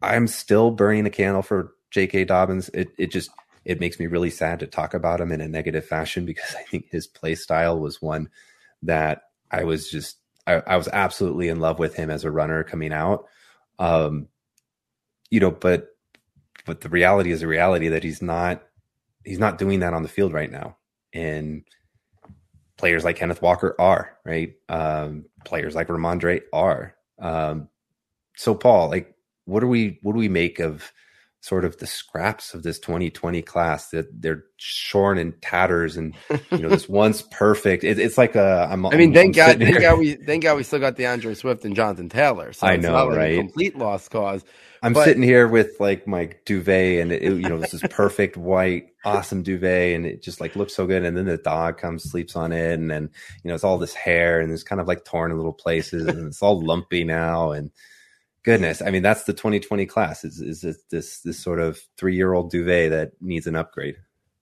I'm 0.01 0.27
still 0.27 0.71
burning 0.71 1.05
a 1.05 1.09
candle 1.09 1.41
for 1.41 1.73
J.K. 1.91 2.25
Dobbins. 2.25 2.69
It 2.69 2.89
it 2.97 3.11
just 3.11 3.29
it 3.65 3.79
makes 3.79 3.99
me 3.99 4.07
really 4.07 4.29
sad 4.29 4.59
to 4.59 4.67
talk 4.67 4.93
about 4.93 5.19
him 5.19 5.31
in 5.31 5.41
a 5.41 5.47
negative 5.47 5.85
fashion 5.85 6.25
because 6.25 6.55
I 6.55 6.63
think 6.63 6.87
his 6.89 7.07
play 7.07 7.35
style 7.35 7.79
was 7.79 8.01
one 8.01 8.29
that 8.83 9.23
I 9.51 9.63
was 9.63 9.89
just 9.89 10.17
I, 10.45 10.61
I 10.67 10.77
was 10.77 10.87
absolutely 10.87 11.49
in 11.49 11.59
love 11.59 11.79
with 11.79 11.95
him 11.95 12.09
as 12.09 12.23
a 12.23 12.31
runner 12.31 12.63
coming 12.63 12.93
out. 12.93 13.25
Um, 13.79 14.27
you 15.29 15.39
know, 15.39 15.51
but 15.51 15.87
but 16.65 16.81
the 16.81 16.89
reality 16.89 17.31
is 17.31 17.41
a 17.41 17.47
reality 17.47 17.89
that 17.89 18.03
he's 18.03 18.21
not 18.21 18.63
he's 19.27 19.39
not 19.39 19.57
doing 19.57 19.81
that 19.81 19.93
on 19.93 20.03
the 20.03 20.09
field 20.09 20.33
right 20.33 20.51
now. 20.51 20.77
And 21.13 21.63
players 22.77 23.03
like 23.03 23.17
Kenneth 23.17 23.41
Walker 23.41 23.75
are 23.79 24.17
right. 24.25 24.53
Um, 24.69 25.25
players 25.45 25.75
like 25.75 25.89
Rhamondre 25.89 26.41
are. 26.53 26.95
Um, 27.19 27.67
so 28.37 28.55
Paul, 28.55 28.89
like 28.89 29.13
what 29.45 29.59
do 29.59 29.67
we 29.67 29.99
what 30.01 30.13
do 30.13 30.19
we 30.19 30.29
make 30.29 30.59
of 30.59 30.91
sort 31.41 31.63
of 31.63 31.77
the 31.77 31.87
scraps 31.87 32.53
of 32.53 32.63
this 32.63 32.79
2020 32.79 33.41
class 33.43 33.89
that 33.89 34.07
they're 34.21 34.43
shorn 34.57 35.17
in 35.17 35.33
tatters 35.41 35.95
and 35.95 36.15
you 36.51 36.57
know 36.57 36.69
this 36.69 36.89
once 36.89 37.21
perfect 37.21 37.83
it, 37.83 37.99
it's 37.99 38.17
like 38.17 38.35
a 38.35 38.67
I'm, 38.69 38.85
I 38.85 38.95
mean 38.95 39.09
I'm, 39.09 39.13
thank 39.13 39.37
I'm 39.37 39.59
God 39.59 39.59
thank 39.59 39.81
God 39.81 39.99
we 39.99 40.13
thank 40.15 40.43
God 40.43 40.57
we 40.57 40.63
still 40.63 40.79
got 40.79 40.95
DeAndre 40.95 41.37
Swift 41.37 41.63
and 41.63 41.75
Jonathan 41.75 42.09
Taylor 42.09 42.53
so 42.53 42.65
I 42.65 42.77
know 42.77 43.09
right? 43.09 43.37
complete 43.37 43.77
lost 43.77 44.09
cause 44.09 44.43
I'm 44.81 44.93
but, 44.93 45.05
sitting 45.05 45.23
here 45.23 45.47
with 45.47 45.79
like 45.79 46.07
my 46.07 46.31
duvet 46.45 47.01
and 47.01 47.11
it, 47.11 47.21
you 47.21 47.49
know 47.49 47.59
this 47.59 47.73
is 47.73 47.81
perfect 47.89 48.35
white 48.35 48.87
awesome 49.05 49.43
duvet 49.43 49.95
and 49.95 50.05
it 50.05 50.23
just 50.23 50.41
like 50.41 50.55
looks 50.55 50.75
so 50.75 50.87
good 50.87 51.05
and 51.05 51.15
then 51.15 51.25
the 51.25 51.37
dog 51.37 51.77
comes 51.77 52.03
sleeps 52.03 52.35
on 52.35 52.51
it 52.51 52.73
and 52.73 52.89
then 52.89 53.09
you 53.43 53.49
know 53.49 53.55
it's 53.55 53.63
all 53.63 53.77
this 53.77 53.93
hair 53.93 54.39
and 54.39 54.51
it's 54.51 54.63
kind 54.63 54.81
of 54.81 54.87
like 54.87 55.05
torn 55.05 55.31
in 55.31 55.37
little 55.37 55.53
places 55.53 56.07
and 56.07 56.27
it's 56.27 56.41
all 56.41 56.59
lumpy 56.61 57.03
now 57.03 57.51
and 57.51 57.71
goodness 58.47 58.81
i 58.81 58.89
mean 58.89 59.03
that's 59.03 59.25
the 59.25 59.33
2020 59.33 59.85
class 59.85 60.23
is 60.23 60.39
is 60.39 60.61
this 60.61 60.77
this, 60.89 61.19
this 61.19 61.37
sort 61.37 61.59
of 61.59 61.81
three 61.97 62.15
year 62.15 62.31
old 62.31 62.49
duvet 62.49 62.91
that 62.91 63.11
needs 63.19 63.45
an 63.45 63.57
upgrade 63.57 63.97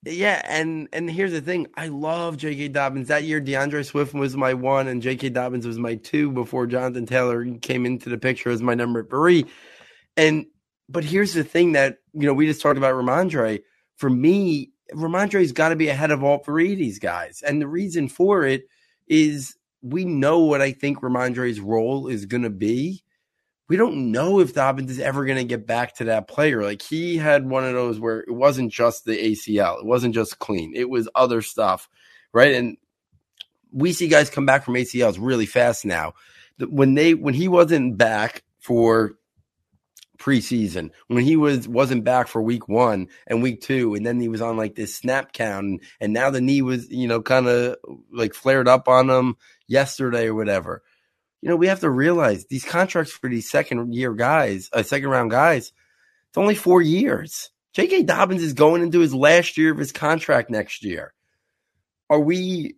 yeah, 0.08 0.44
and 0.48 0.88
and 0.94 1.10
here's 1.10 1.32
the 1.32 1.42
thing. 1.42 1.66
I 1.76 1.88
love 1.88 2.38
J.K. 2.38 2.68
Dobbins. 2.68 3.08
That 3.08 3.24
year, 3.24 3.42
DeAndre 3.42 3.84
Swift 3.84 4.14
was 4.14 4.38
my 4.38 4.54
one, 4.54 4.88
and 4.88 5.02
J.K. 5.02 5.30
Dobbins 5.30 5.66
was 5.66 5.80
my 5.80 5.96
two 5.96 6.32
before 6.32 6.68
Jonathan 6.68 7.08
Taylor 7.08 7.44
came 7.58 7.88
into 7.88 8.10
the 8.10 8.20
picture 8.20 8.52
as 8.52 8.62
my 8.62 8.76
number 8.76 9.04
three. 9.04 9.48
And 10.16 10.46
but 10.88 11.04
here's 11.04 11.34
the 11.34 11.44
thing 11.44 11.72
that 11.72 11.98
you 12.14 12.28
know 12.28 12.36
we 12.36 12.46
just 12.46 12.62
talked 12.62 12.78
about 12.78 12.94
Rhamondre. 12.94 13.64
For 13.98 14.10
me, 14.12 14.72
Rhamondre's 14.94 15.52
got 15.52 15.70
to 15.70 15.76
be 15.76 15.88
ahead 15.88 16.12
of 16.12 16.24
all 16.24 16.38
three 16.38 16.74
of 16.74 16.78
these 16.78 17.00
guys, 17.00 17.42
and 17.42 17.60
the 17.60 17.68
reason 17.68 18.08
for 18.08 18.46
it 18.46 18.68
is 19.08 19.56
we 19.82 20.06
know 20.06 20.40
what 20.40 20.62
I 20.62 20.72
think 20.72 21.00
Rhamondre's 21.00 21.60
role 21.60 22.08
is 22.08 22.28
going 22.28 22.44
to 22.44 22.52
be 22.52 23.04
we 23.68 23.78
don't 23.78 24.12
know 24.12 24.40
if 24.40 24.54
Dobbins 24.54 24.92
is 24.92 25.00
ever 25.00 25.26
going 25.26 25.38
to 25.38 25.44
get 25.44 25.66
back 25.66 25.96
to 25.96 26.06
that 26.06 26.28
player. 26.28 26.64
Like 26.64 26.82
he 26.82 27.18
had 27.18 27.50
one 27.50 27.64
of 27.64 27.74
those 27.74 28.00
where 28.00 28.20
it 28.20 28.32
wasn't 28.32 28.72
just 28.72 29.06
the 29.06 29.18
ACL, 29.18 29.80
it 29.80 29.86
wasn't 29.86 30.14
just 30.14 30.40
clean, 30.40 30.74
it 30.76 30.90
was 30.90 31.10
other 31.16 31.42
stuff, 31.42 31.90
right? 32.32 32.54
And 32.54 32.78
we 33.72 33.92
see 33.94 34.08
guys 34.08 34.30
come 34.30 34.46
back 34.46 34.64
from 34.64 34.76
ACLs 34.76 35.18
really 35.20 35.46
fast 35.46 35.86
now. 35.86 36.14
When 36.60 36.94
they 36.94 37.14
when 37.14 37.34
he 37.34 37.48
wasn't 37.48 37.98
back 37.98 38.44
for 38.60 39.16
preseason, 40.18 40.92
when 41.08 41.24
he 41.24 41.36
was 41.36 41.68
wasn't 41.68 42.06
back 42.06 42.28
for 42.28 42.42
week 42.42 42.70
one 42.70 43.08
and 43.28 43.44
week 43.44 43.62
two, 43.62 43.96
and 43.96 44.06
then 44.06 44.22
he 44.22 44.30
was 44.30 44.42
on 44.42 44.56
like 44.56 44.76
this 44.76 44.96
snap 44.96 45.34
count, 45.34 45.82
and 46.00 46.14
now 46.14 46.30
the 46.30 46.40
knee 46.40 46.62
was 46.62 46.90
you 46.90 47.08
know 47.08 47.22
kind 47.22 47.48
of 47.48 47.76
like 48.14 48.34
flared 48.34 48.70
up 48.70 48.88
on 48.88 49.10
him 49.10 49.36
yesterday 49.68 50.28
or 50.28 50.36
whatever 50.36 50.84
you 51.46 51.52
know, 51.52 51.58
we 51.58 51.68
have 51.68 51.82
to 51.82 51.92
realize 51.92 52.48
these 52.48 52.66
contracts 52.66 53.12
for 53.12 53.30
these 53.30 53.48
second 53.48 53.94
year 53.94 54.16
guys, 54.16 54.68
uh, 54.74 54.82
second 54.82 55.10
round 55.10 55.30
guys, 55.30 55.72
it's 56.30 56.38
only 56.38 56.56
four 56.56 56.82
years. 56.82 57.52
J.K. 57.74 58.02
Dobbins 58.02 58.42
is 58.42 58.54
going 58.54 58.82
into 58.82 59.00
his 59.00 59.14
last 59.14 59.56
year 59.56 59.72
of 59.72 59.78
his 59.78 59.92
contract 59.92 60.50
next 60.50 60.84
year. 60.84 61.14
Are 62.10 62.20
we, 62.20 62.78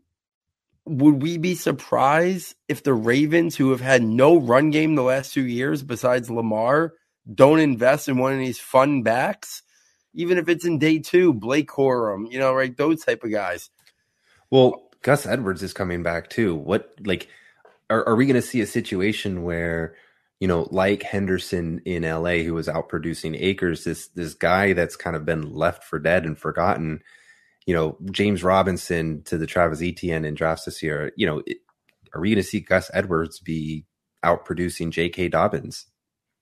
would 0.83 1.21
we 1.21 1.37
be 1.37 1.55
surprised 1.55 2.55
if 2.67 2.83
the 2.83 2.93
Ravens, 2.93 3.55
who 3.55 3.71
have 3.71 3.79
had 3.79 4.03
no 4.03 4.35
run 4.35 4.69
game 4.69 4.95
the 4.95 5.01
last 5.01 5.33
two 5.33 5.45
years 5.45 5.81
besides 5.81 6.29
Lamar, 6.29 6.91
don't 7.33 7.59
invest 7.59 8.09
in 8.09 8.17
one 8.17 8.33
of 8.33 8.39
these 8.39 8.59
fun 8.59 9.01
backs? 9.01 9.63
Even 10.13 10.37
if 10.37 10.49
it's 10.49 10.65
in 10.65 10.77
day 10.77 10.99
two, 10.99 11.33
Blake 11.33 11.69
Corum, 11.69 12.29
you 12.29 12.37
know, 12.37 12.53
right? 12.53 12.75
Those 12.75 13.01
type 13.05 13.23
of 13.23 13.31
guys. 13.31 13.69
Well, 14.49 14.89
Gus 15.03 15.25
Edwards 15.25 15.63
is 15.63 15.71
coming 15.71 16.03
back 16.03 16.29
too. 16.29 16.53
What, 16.53 16.91
like, 17.05 17.29
are, 17.89 18.07
are 18.09 18.15
we 18.15 18.25
going 18.25 18.35
to 18.35 18.41
see 18.41 18.61
a 18.61 18.67
situation 18.67 19.43
where 19.43 19.95
you 20.39 20.47
know 20.47 20.67
like 20.71 21.03
henderson 21.03 21.81
in 21.85 22.03
la 22.03 22.31
who 22.31 22.53
was 22.53 22.69
out 22.69 22.89
producing 22.89 23.35
Akers, 23.35 23.83
this 23.83 24.07
this 24.09 24.33
guy 24.33 24.73
that's 24.73 24.95
kind 24.95 25.15
of 25.15 25.25
been 25.25 25.53
left 25.53 25.83
for 25.83 25.99
dead 25.99 26.25
and 26.25 26.37
forgotten 26.37 27.01
you 27.65 27.73
know 27.73 27.97
james 28.11 28.43
robinson 28.43 29.23
to 29.23 29.37
the 29.37 29.47
travis 29.47 29.81
etienne 29.81 30.25
in 30.25 30.35
drafts 30.35 30.65
this 30.65 30.83
year 30.83 31.11
you 31.15 31.25
know 31.25 31.41
it, 31.45 31.57
are 32.13 32.21
we 32.21 32.29
going 32.29 32.37
to 32.37 32.43
see 32.43 32.59
gus 32.59 32.89
edwards 32.93 33.39
be 33.39 33.85
out 34.23 34.45
producing 34.45 34.91
jk 34.91 35.29
dobbins 35.31 35.87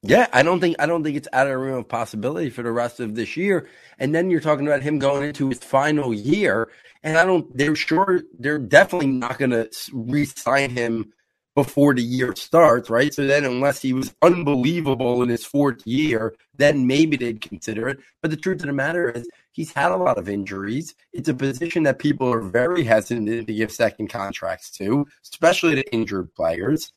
yeah, 0.08 0.28
I 0.32 0.44
don't 0.44 0.60
think 0.60 0.76
I 0.78 0.86
don't 0.86 1.04
think 1.04 1.18
it's 1.18 1.28
out 1.34 1.48
of 1.48 1.52
the 1.54 1.58
realm 1.58 1.80
of 1.80 1.88
possibility 1.88 2.52
for 2.52 2.62
the 2.62 2.72
rest 2.72 3.00
of 3.00 3.16
this 3.16 3.36
year. 3.36 3.68
And 3.98 4.14
then 4.14 4.30
you're 4.30 4.40
talking 4.40 4.68
about 4.68 4.84
him 4.84 5.00
going 5.00 5.24
into 5.24 5.50
his 5.50 5.58
final 5.58 6.14
year, 6.14 6.70
and 7.02 7.18
I 7.18 7.26
don't. 7.26 7.56
They're 7.58 7.76
sure 7.76 8.22
they're 8.38 8.60
definitely 8.60 9.08
not 9.08 9.40
going 9.40 9.50
to 9.50 9.68
re-sign 9.92 10.70
him 10.70 11.12
before 11.56 11.94
the 11.94 12.04
year 12.04 12.36
starts, 12.36 12.90
right? 12.90 13.14
So 13.14 13.26
then, 13.26 13.46
unless 13.46 13.82
he 13.82 13.94
was 13.94 14.14
unbelievable 14.22 15.24
in 15.24 15.30
his 15.30 15.46
fourth 15.46 15.88
year, 15.88 16.36
then 16.58 16.86
maybe 16.86 17.16
they'd 17.16 17.42
consider 17.42 17.88
it. 17.88 18.00
But 18.22 18.32
the 18.32 18.38
truth 18.38 18.60
of 18.60 18.68
the 18.68 18.74
matter 18.74 19.10
is, 19.10 19.28
he's 19.54 19.72
had 19.72 19.92
a 19.92 19.98
lot 19.98 20.18
of 20.18 20.28
injuries. 20.28 20.96
It's 21.14 21.30
a 21.30 21.34
position 21.34 21.84
that 21.84 21.98
people 21.98 22.32
are 22.32 22.42
very 22.42 22.84
hesitant 22.84 23.48
to 23.48 23.54
give 23.54 23.72
second 23.72 24.10
contracts 24.10 24.70
to, 24.72 25.08
especially 25.24 25.76
to 25.76 25.94
injured 25.94 26.36
players. 26.36 26.92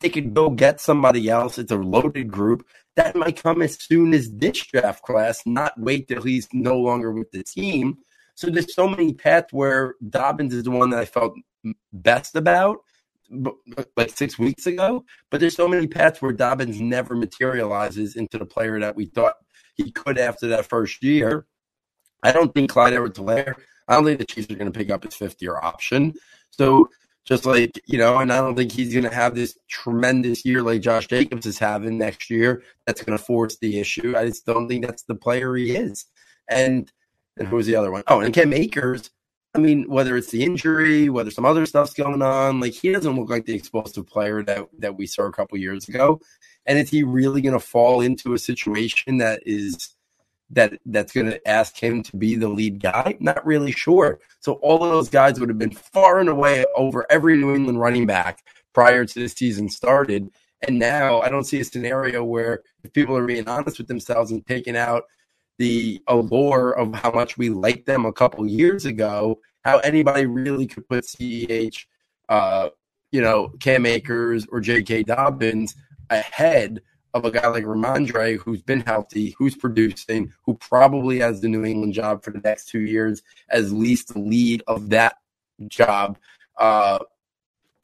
They 0.00 0.08
could 0.08 0.32
go 0.32 0.48
get 0.48 0.80
somebody 0.80 1.28
else. 1.28 1.58
It's 1.58 1.72
a 1.72 1.76
loaded 1.76 2.30
group. 2.32 2.66
That 2.96 3.14
might 3.14 3.42
come 3.42 3.60
as 3.60 3.78
soon 3.78 4.14
as 4.14 4.32
this 4.32 4.58
draft 4.58 5.02
class, 5.02 5.42
not 5.44 5.78
wait 5.78 6.08
till 6.08 6.22
he's 6.22 6.48
no 6.52 6.78
longer 6.78 7.12
with 7.12 7.30
the 7.30 7.44
team. 7.44 7.98
So 8.36 8.48
there's 8.48 8.74
so 8.74 8.88
many 8.88 9.12
paths 9.12 9.52
where 9.52 9.96
Dobbins 10.08 10.54
is 10.54 10.64
the 10.64 10.70
one 10.70 10.90
that 10.90 11.00
I 11.00 11.04
felt 11.04 11.34
best 11.92 12.36
about 12.36 12.78
like 13.96 14.10
six 14.10 14.38
weeks 14.38 14.66
ago. 14.66 15.04
But 15.30 15.40
there's 15.40 15.56
so 15.56 15.68
many 15.68 15.86
paths 15.86 16.22
where 16.22 16.32
Dobbins 16.32 16.80
never 16.80 17.14
materializes 17.14 18.16
into 18.16 18.38
the 18.38 18.46
player 18.46 18.80
that 18.80 18.96
we 18.96 19.06
thought 19.06 19.34
he 19.74 19.90
could 19.90 20.18
after 20.18 20.48
that 20.48 20.66
first 20.66 21.02
year. 21.02 21.46
I 22.22 22.32
don't 22.32 22.52
think 22.54 22.70
Clyde 22.70 22.94
Edwards 22.94 23.18
Helaire, 23.18 23.54
I 23.86 23.94
don't 23.94 24.04
think 24.04 24.18
the 24.18 24.26
Chiefs 24.26 24.50
are 24.50 24.56
going 24.56 24.72
to 24.72 24.78
pick 24.78 24.90
up 24.90 25.04
his 25.04 25.14
fifth 25.14 25.40
year 25.40 25.56
option. 25.56 26.14
So 26.50 26.88
Just 27.28 27.44
like, 27.44 27.78
you 27.86 27.98
know, 27.98 28.16
and 28.16 28.32
I 28.32 28.38
don't 28.38 28.56
think 28.56 28.72
he's 28.72 28.94
going 28.94 29.04
to 29.04 29.14
have 29.14 29.34
this 29.34 29.54
tremendous 29.68 30.46
year 30.46 30.62
like 30.62 30.80
Josh 30.80 31.08
Jacobs 31.08 31.44
is 31.44 31.58
having 31.58 31.98
next 31.98 32.30
year. 32.30 32.62
That's 32.86 33.02
going 33.02 33.18
to 33.18 33.22
force 33.22 33.58
the 33.58 33.78
issue. 33.78 34.14
I 34.16 34.26
just 34.26 34.46
don't 34.46 34.66
think 34.66 34.86
that's 34.86 35.02
the 35.02 35.14
player 35.14 35.54
he 35.54 35.76
is. 35.76 36.06
And, 36.48 36.90
and 37.36 37.46
who 37.46 37.56
was 37.56 37.66
the 37.66 37.76
other 37.76 37.90
one? 37.90 38.02
Oh, 38.06 38.20
and 38.20 38.32
Cam 38.32 38.54
Akers. 38.54 39.10
I 39.54 39.58
mean, 39.58 39.88
whether 39.88 40.16
it's 40.16 40.30
the 40.30 40.44
injury, 40.44 41.08
whether 41.08 41.30
some 41.30 41.46
other 41.46 41.64
stuff's 41.66 41.94
going 41.94 42.22
on, 42.22 42.60
like 42.60 42.74
he 42.74 42.92
doesn't 42.92 43.16
look 43.16 43.30
like 43.30 43.46
the 43.46 43.54
explosive 43.54 44.06
player 44.06 44.42
that, 44.42 44.68
that 44.78 44.96
we 44.96 45.06
saw 45.06 45.24
a 45.24 45.32
couple 45.32 45.56
years 45.58 45.88
ago. 45.88 46.20
And 46.66 46.78
is 46.78 46.90
he 46.90 47.02
really 47.02 47.40
going 47.40 47.54
to 47.54 47.60
fall 47.60 48.00
into 48.02 48.34
a 48.34 48.38
situation 48.38 49.18
that 49.18 49.42
is 49.46 49.94
that 50.50 50.74
that's 50.86 51.12
going 51.12 51.26
to 51.26 51.48
ask 51.48 51.76
him 51.76 52.02
to 52.04 52.16
be 52.16 52.34
the 52.34 52.48
lead 52.48 52.80
guy? 52.80 53.16
Not 53.20 53.44
really 53.44 53.72
sure. 53.72 54.20
So 54.40 54.54
all 54.54 54.84
of 54.84 54.90
those 54.90 55.08
guys 55.08 55.40
would 55.40 55.48
have 55.48 55.58
been 55.58 55.70
far 55.70 56.18
and 56.20 56.28
away 56.28 56.64
over 56.76 57.06
every 57.10 57.36
New 57.36 57.54
England 57.54 57.80
running 57.80 58.06
back 58.06 58.44
prior 58.74 59.04
to 59.04 59.18
this 59.18 59.32
season 59.32 59.68
started. 59.68 60.30
And 60.66 60.78
now 60.78 61.20
I 61.20 61.28
don't 61.30 61.44
see 61.44 61.60
a 61.60 61.64
scenario 61.64 62.22
where 62.22 62.62
if 62.84 62.92
people 62.92 63.16
are 63.16 63.26
being 63.26 63.48
honest 63.48 63.78
with 63.78 63.88
themselves 63.88 64.30
and 64.30 64.46
taking 64.46 64.76
out 64.76 65.04
the 65.58 66.00
allure 66.06 66.70
of 66.70 66.94
how 66.94 67.10
much 67.10 67.36
we 67.36 67.50
liked 67.50 67.86
them 67.86 68.06
a 68.06 68.12
couple 68.12 68.46
years 68.46 68.84
ago, 68.84 69.40
how 69.64 69.78
anybody 69.78 70.26
really 70.26 70.66
could 70.66 70.88
put 70.88 71.04
CEH, 71.04 71.84
uh, 72.28 72.68
you 73.10 73.20
know, 73.20 73.48
Cam 73.60 73.84
Akers 73.86 74.46
or 74.50 74.60
J.K. 74.60 75.04
Dobbins 75.04 75.74
ahead 76.10 76.80
of 77.14 77.24
a 77.24 77.30
guy 77.30 77.46
like 77.48 77.64
Rhamondre 77.64 78.38
who's 78.38 78.62
been 78.62 78.80
healthy, 78.80 79.34
who's 79.38 79.56
producing, 79.56 80.32
who 80.44 80.54
probably 80.54 81.18
has 81.18 81.40
the 81.40 81.48
New 81.48 81.64
England 81.64 81.94
job 81.94 82.22
for 82.22 82.30
the 82.30 82.40
next 82.40 82.68
two 82.68 82.80
years 82.80 83.22
as 83.48 83.72
least 83.72 84.14
the 84.14 84.20
lead 84.20 84.62
of 84.66 84.90
that 84.90 85.16
job. 85.66 86.18
Uh, 86.56 86.98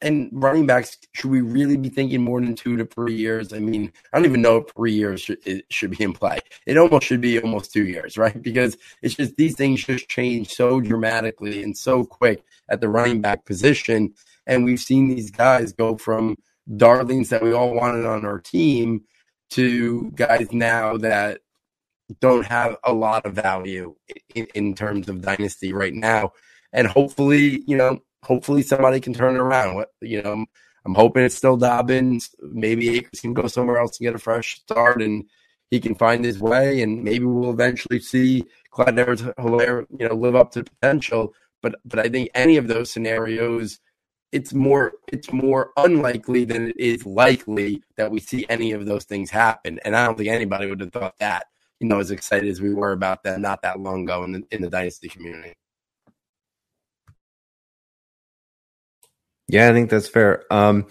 and 0.01 0.29
running 0.33 0.65
backs, 0.65 0.97
should 1.13 1.31
we 1.31 1.41
really 1.41 1.77
be 1.77 1.89
thinking 1.89 2.21
more 2.21 2.41
than 2.41 2.55
two 2.55 2.75
to 2.77 2.85
three 2.85 3.15
years? 3.15 3.53
I 3.53 3.59
mean, 3.59 3.91
I 4.11 4.17
don't 4.17 4.25
even 4.25 4.41
know 4.41 4.57
if 4.57 4.71
three 4.75 4.93
years 4.93 5.21
should, 5.21 5.39
it 5.45 5.65
should 5.69 5.91
be 5.91 6.03
in 6.03 6.13
play. 6.13 6.39
It 6.65 6.77
almost 6.77 7.05
should 7.05 7.21
be 7.21 7.39
almost 7.39 7.71
two 7.71 7.85
years, 7.85 8.17
right? 8.17 8.39
Because 8.41 8.77
it's 9.01 9.15
just 9.15 9.35
these 9.37 9.55
things 9.55 9.83
just 9.83 10.09
change 10.09 10.53
so 10.53 10.81
dramatically 10.81 11.63
and 11.63 11.75
so 11.75 12.03
quick 12.03 12.43
at 12.69 12.81
the 12.81 12.89
running 12.89 13.21
back 13.21 13.45
position. 13.45 14.13
And 14.47 14.65
we've 14.65 14.79
seen 14.79 15.07
these 15.07 15.31
guys 15.31 15.71
go 15.71 15.97
from 15.97 16.37
darlings 16.77 17.29
that 17.29 17.43
we 17.43 17.53
all 17.53 17.73
wanted 17.73 18.05
on 18.05 18.25
our 18.25 18.39
team 18.39 19.03
to 19.51 20.11
guys 20.11 20.51
now 20.51 20.97
that 20.97 21.41
don't 22.19 22.45
have 22.45 22.77
a 22.83 22.93
lot 22.93 23.25
of 23.25 23.33
value 23.33 23.95
in, 24.33 24.47
in 24.53 24.75
terms 24.75 25.09
of 25.09 25.21
dynasty 25.21 25.73
right 25.73 25.93
now. 25.93 26.31
And 26.73 26.87
hopefully, 26.87 27.63
you 27.65 27.77
know, 27.77 27.99
hopefully 28.25 28.63
somebody 28.63 28.99
can 28.99 29.13
turn 29.13 29.35
it 29.35 29.39
around. 29.39 29.85
You 30.01 30.21
know, 30.23 30.45
I'm 30.85 30.95
hoping 30.95 31.23
it's 31.23 31.35
still 31.35 31.57
Dobbins. 31.57 32.35
Maybe 32.41 32.97
Akers 32.97 33.21
can 33.21 33.33
go 33.33 33.47
somewhere 33.47 33.77
else 33.77 33.99
and 33.99 34.05
get 34.05 34.15
a 34.15 34.19
fresh 34.19 34.57
start 34.59 35.01
and 35.01 35.25
he 35.71 35.79
can 35.79 35.95
find 35.95 36.25
his 36.25 36.39
way. 36.39 36.81
And 36.81 37.03
maybe 37.03 37.25
we'll 37.25 37.51
eventually 37.51 37.99
see 37.99 38.43
Clyde 38.71 38.99
Edwards 38.99 39.21
Helaire, 39.21 39.85
you 39.97 40.07
know, 40.07 40.15
live 40.15 40.35
up 40.35 40.51
to 40.51 40.63
potential. 40.63 41.33
But 41.61 41.75
but 41.85 41.99
I 41.99 42.09
think 42.09 42.29
any 42.35 42.57
of 42.57 42.67
those 42.67 42.91
scenarios 42.91 43.79
it's 44.31 44.53
more 44.53 44.93
it's 45.07 45.31
more 45.31 45.71
unlikely 45.77 46.45
than 46.45 46.69
it 46.69 46.77
is 46.77 47.05
likely 47.05 47.81
that 47.95 48.11
we 48.11 48.19
see 48.19 48.45
any 48.49 48.71
of 48.73 48.85
those 48.85 49.05
things 49.05 49.29
happen. 49.29 49.79
And 49.85 49.95
I 49.95 50.05
don't 50.05 50.17
think 50.17 50.29
anybody 50.29 50.67
would 50.67 50.81
have 50.81 50.91
thought 50.91 51.17
that, 51.19 51.45
you 51.79 51.87
know, 51.87 51.99
as 51.99 52.11
excited 52.11 52.49
as 52.49 52.61
we 52.61 52.73
were 52.73 52.91
about 52.91 53.23
that 53.23 53.39
not 53.39 53.61
that 53.61 53.79
long 53.79 54.03
ago 54.03 54.23
in 54.23 54.33
the, 54.33 54.43
in 54.51 54.61
the 54.61 54.69
dynasty 54.69 55.07
community. 55.07 55.53
Yeah, 59.47 59.69
I 59.69 59.73
think 59.73 59.89
that's 59.89 60.07
fair. 60.07 60.43
Um, 60.51 60.87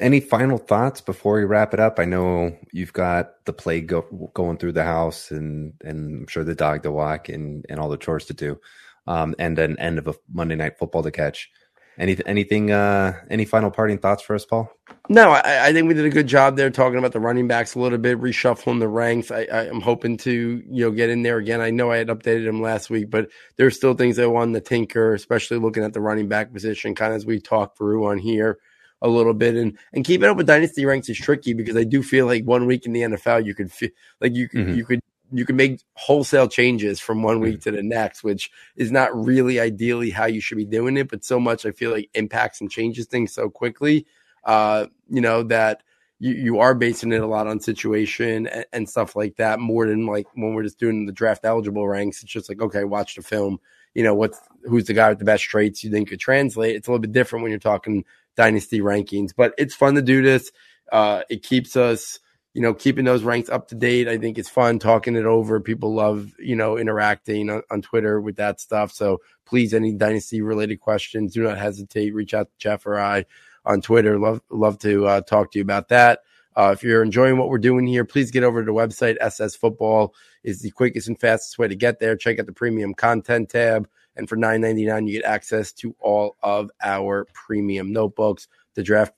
any 0.00 0.20
final 0.20 0.58
thoughts 0.58 1.00
before 1.00 1.36
we 1.36 1.44
wrap 1.44 1.74
it 1.74 1.80
up? 1.80 1.98
I 1.98 2.04
know 2.04 2.56
you've 2.72 2.92
got 2.92 3.44
the 3.46 3.52
plague 3.52 3.88
go, 3.88 4.30
going 4.34 4.58
through 4.58 4.72
the 4.72 4.84
house, 4.84 5.30
and 5.30 5.72
and 5.84 6.22
I'm 6.22 6.26
sure 6.28 6.44
the 6.44 6.54
dog 6.54 6.82
to 6.84 6.92
walk, 6.92 7.28
and 7.28 7.64
and 7.68 7.80
all 7.80 7.88
the 7.88 7.96
chores 7.96 8.26
to 8.26 8.34
do, 8.34 8.60
um, 9.06 9.34
and 9.38 9.58
an 9.58 9.78
end 9.80 9.98
of 9.98 10.06
a 10.06 10.14
Monday 10.32 10.54
night 10.54 10.78
football 10.78 11.02
to 11.02 11.10
catch. 11.10 11.50
Any 11.98 12.16
anything? 12.26 12.70
Uh, 12.70 13.20
any 13.28 13.44
final 13.44 13.70
parting 13.70 13.98
thoughts 13.98 14.22
for 14.22 14.36
us, 14.36 14.46
Paul? 14.46 14.70
No, 15.08 15.30
I, 15.30 15.68
I, 15.68 15.72
think 15.72 15.88
we 15.88 15.94
did 15.94 16.04
a 16.04 16.10
good 16.10 16.26
job 16.26 16.56
there 16.56 16.70
talking 16.70 16.98
about 16.98 17.12
the 17.12 17.20
running 17.20 17.48
backs 17.48 17.74
a 17.74 17.80
little 17.80 17.98
bit, 17.98 18.20
reshuffling 18.20 18.78
the 18.78 18.88
ranks. 18.88 19.30
I, 19.30 19.48
I, 19.50 19.64
am 19.64 19.80
hoping 19.80 20.16
to 20.18 20.62
you 20.68 20.84
know 20.84 20.90
get 20.90 21.10
in 21.10 21.22
there 21.22 21.38
again. 21.38 21.60
I 21.60 21.70
know 21.70 21.90
I 21.90 21.96
had 21.96 22.08
updated 22.08 22.44
them 22.44 22.62
last 22.62 22.88
week, 22.88 23.10
but 23.10 23.30
there's 23.56 23.74
still 23.74 23.94
things 23.94 24.18
I 24.18 24.26
want 24.26 24.54
to 24.54 24.60
tinker, 24.60 25.14
especially 25.14 25.58
looking 25.58 25.82
at 25.82 25.92
the 25.92 26.00
running 26.00 26.28
back 26.28 26.52
position, 26.52 26.94
kind 26.94 27.12
of 27.12 27.16
as 27.16 27.26
we 27.26 27.40
talk 27.40 27.76
through 27.76 28.06
on 28.06 28.18
here 28.18 28.58
a 29.02 29.08
little 29.08 29.34
bit. 29.34 29.56
And 29.56 29.76
and 29.92 30.04
keeping 30.04 30.28
up 30.28 30.36
with 30.36 30.46
dynasty 30.46 30.84
ranks 30.84 31.08
is 31.08 31.18
tricky 31.18 31.52
because 31.52 31.76
I 31.76 31.84
do 31.84 32.02
feel 32.02 32.26
like 32.26 32.44
one 32.44 32.66
week 32.66 32.86
in 32.86 32.92
the 32.92 33.02
NFL 33.02 33.44
you 33.44 33.54
could 33.54 33.72
feel 33.72 33.90
like 34.20 34.34
you 34.34 34.48
could 34.48 34.66
mm-hmm. 34.66 34.76
you 34.76 34.84
could 34.84 35.00
you 35.32 35.44
can 35.44 35.56
make 35.56 35.80
wholesale 35.94 36.48
changes 36.48 37.00
from 37.00 37.22
one 37.22 37.40
week 37.40 37.56
mm-hmm. 37.60 37.70
to 37.70 37.76
the 37.76 37.82
next, 37.82 38.24
which 38.24 38.50
is 38.76 38.90
not 38.90 39.14
really 39.14 39.60
ideally 39.60 40.10
how 40.10 40.26
you 40.26 40.40
should 40.40 40.58
be 40.58 40.64
doing 40.64 40.96
it. 40.96 41.08
But 41.08 41.24
so 41.24 41.38
much 41.38 41.66
I 41.66 41.72
feel 41.72 41.90
like 41.90 42.10
impacts 42.14 42.60
and 42.60 42.70
changes 42.70 43.06
things 43.06 43.32
so 43.32 43.50
quickly, 43.50 44.06
uh, 44.44 44.86
you 45.08 45.20
know, 45.20 45.42
that 45.44 45.82
you, 46.18 46.32
you 46.34 46.58
are 46.58 46.74
basing 46.74 47.12
it 47.12 47.20
a 47.20 47.26
lot 47.26 47.46
on 47.46 47.60
situation 47.60 48.46
and, 48.46 48.66
and, 48.72 48.88
stuff 48.88 49.14
like 49.14 49.36
that 49.36 49.60
more 49.60 49.86
than 49.86 50.06
like 50.06 50.26
when 50.34 50.54
we're 50.54 50.64
just 50.64 50.80
doing 50.80 51.06
the 51.06 51.12
draft 51.12 51.44
eligible 51.44 51.86
ranks. 51.86 52.22
It's 52.22 52.32
just 52.32 52.48
like, 52.48 52.60
okay, 52.60 52.84
watch 52.84 53.14
the 53.14 53.22
film. 53.22 53.60
You 53.94 54.02
know, 54.02 54.14
what's 54.14 54.40
who's 54.64 54.86
the 54.86 54.94
guy 54.94 55.08
with 55.10 55.18
the 55.18 55.24
best 55.24 55.44
traits 55.44 55.84
you 55.84 55.90
think 55.90 56.08
could 56.08 56.20
translate? 56.20 56.76
It's 56.76 56.88
a 56.88 56.90
little 56.90 57.00
bit 57.00 57.12
different 57.12 57.42
when 57.42 57.50
you're 57.50 57.58
talking 57.58 58.04
dynasty 58.36 58.80
rankings, 58.80 59.32
but 59.36 59.54
it's 59.58 59.74
fun 59.74 59.94
to 59.94 60.02
do 60.02 60.22
this. 60.22 60.50
Uh, 60.90 61.22
it 61.28 61.42
keeps 61.42 61.76
us 61.76 62.18
you 62.54 62.62
know, 62.62 62.74
keeping 62.74 63.04
those 63.04 63.22
ranks 63.22 63.48
up 63.48 63.68
to 63.68 63.74
date. 63.74 64.08
I 64.08 64.18
think 64.18 64.38
it's 64.38 64.48
fun 64.48 64.78
talking 64.78 65.16
it 65.16 65.26
over. 65.26 65.60
People 65.60 65.94
love, 65.94 66.32
you 66.38 66.56
know, 66.56 66.76
interacting 66.76 67.50
on, 67.50 67.62
on 67.70 67.82
Twitter 67.82 68.20
with 68.20 68.36
that 68.36 68.60
stuff. 68.60 68.92
So 68.92 69.18
please, 69.44 69.74
any 69.74 69.92
dynasty 69.92 70.40
related 70.40 70.80
questions, 70.80 71.34
do 71.34 71.42
not 71.42 71.58
hesitate. 71.58 72.14
Reach 72.14 72.34
out 72.34 72.50
to 72.50 72.58
Jeff 72.58 72.86
or 72.86 72.98
I 72.98 73.26
on 73.64 73.80
Twitter. 73.80 74.18
Love, 74.18 74.40
love 74.50 74.78
to 74.80 75.06
uh, 75.06 75.20
talk 75.20 75.52
to 75.52 75.58
you 75.58 75.62
about 75.62 75.88
that. 75.88 76.20
Uh, 76.56 76.72
if 76.72 76.82
you're 76.82 77.04
enjoying 77.04 77.38
what 77.38 77.50
we're 77.50 77.58
doing 77.58 77.86
here, 77.86 78.04
please 78.04 78.32
get 78.32 78.42
over 78.42 78.60
to 78.60 78.66
the 78.66 78.72
website. 78.72 79.16
SS 79.20 79.54
Football 79.54 80.12
is 80.42 80.60
the 80.60 80.72
quickest 80.72 81.06
and 81.06 81.20
fastest 81.20 81.56
way 81.58 81.68
to 81.68 81.76
get 81.76 82.00
there. 82.00 82.16
Check 82.16 82.40
out 82.40 82.46
the 82.46 82.52
premium 82.52 82.94
content 82.94 83.50
tab. 83.50 83.88
And 84.16 84.28
for 84.28 84.36
$9.99, 84.36 85.06
you 85.06 85.20
get 85.20 85.24
access 85.24 85.72
to 85.74 85.94
all 86.00 86.36
of 86.42 86.72
our 86.82 87.26
premium 87.32 87.92
notebooks, 87.92 88.48
the 88.74 88.82
draft 88.82 89.12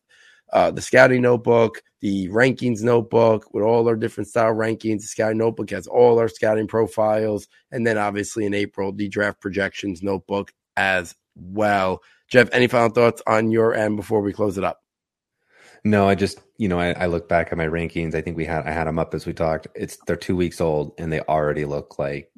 uh, 0.53 0.71
the 0.71 0.83
scouting 0.83 1.23
notebook, 1.23 1.83
the 2.01 2.29
rankings 2.29 2.83
notebook 2.83 3.53
with 3.53 3.65
all 3.65 3.87
our 3.89 3.97
different 3.97 4.29
style 4.29 4.55
rankings. 4.55 5.03
The 5.03 5.09
scouting 5.09 5.39
notebook 5.39 5.71
has 5.71 5.87
all 5.87 6.19
our 6.19 6.29
scouting 6.29 6.67
profiles. 6.67 7.47
And 7.71 7.87
then 7.87 7.99
obviously 7.99 8.47
in 8.47 8.55
April, 8.55 8.93
the 8.93 9.09
draft 9.09 9.41
projections 9.41 10.03
notebook 10.03 10.53
as 10.77 11.15
well. 11.35 12.01
Jeff, 12.29 12.49
any 12.53 12.67
final 12.67 12.91
thoughts 12.91 13.23
on 13.27 13.51
your 13.51 13.75
end 13.75 13.97
before 13.97 14.21
we 14.21 14.33
close 14.33 14.57
it 14.57 14.65
up? 14.65 14.81
No, 15.85 16.09
I 16.09 16.15
just 16.15 16.41
you 16.59 16.69
know 16.69 16.79
I, 16.79 16.93
I, 16.93 17.07
look 17.07 17.27
back 17.27 17.49
at 17.51 17.57
my 17.57 17.67
rankings. 17.67 18.15
I 18.15 18.21
think 18.21 18.37
we 18.37 18.45
had 18.45 18.67
I 18.67 18.71
had 18.71 18.87
them 18.87 18.99
up 18.99 19.15
as 19.15 19.25
we 19.25 19.33
talked. 19.33 19.67
It's 19.75 19.97
they're 20.07 20.17
two 20.17 20.37
weeks 20.37 20.61
old 20.61 20.93
and 20.99 21.11
they 21.11 21.21
already 21.21 21.65
look 21.65 21.99
like 21.99 22.31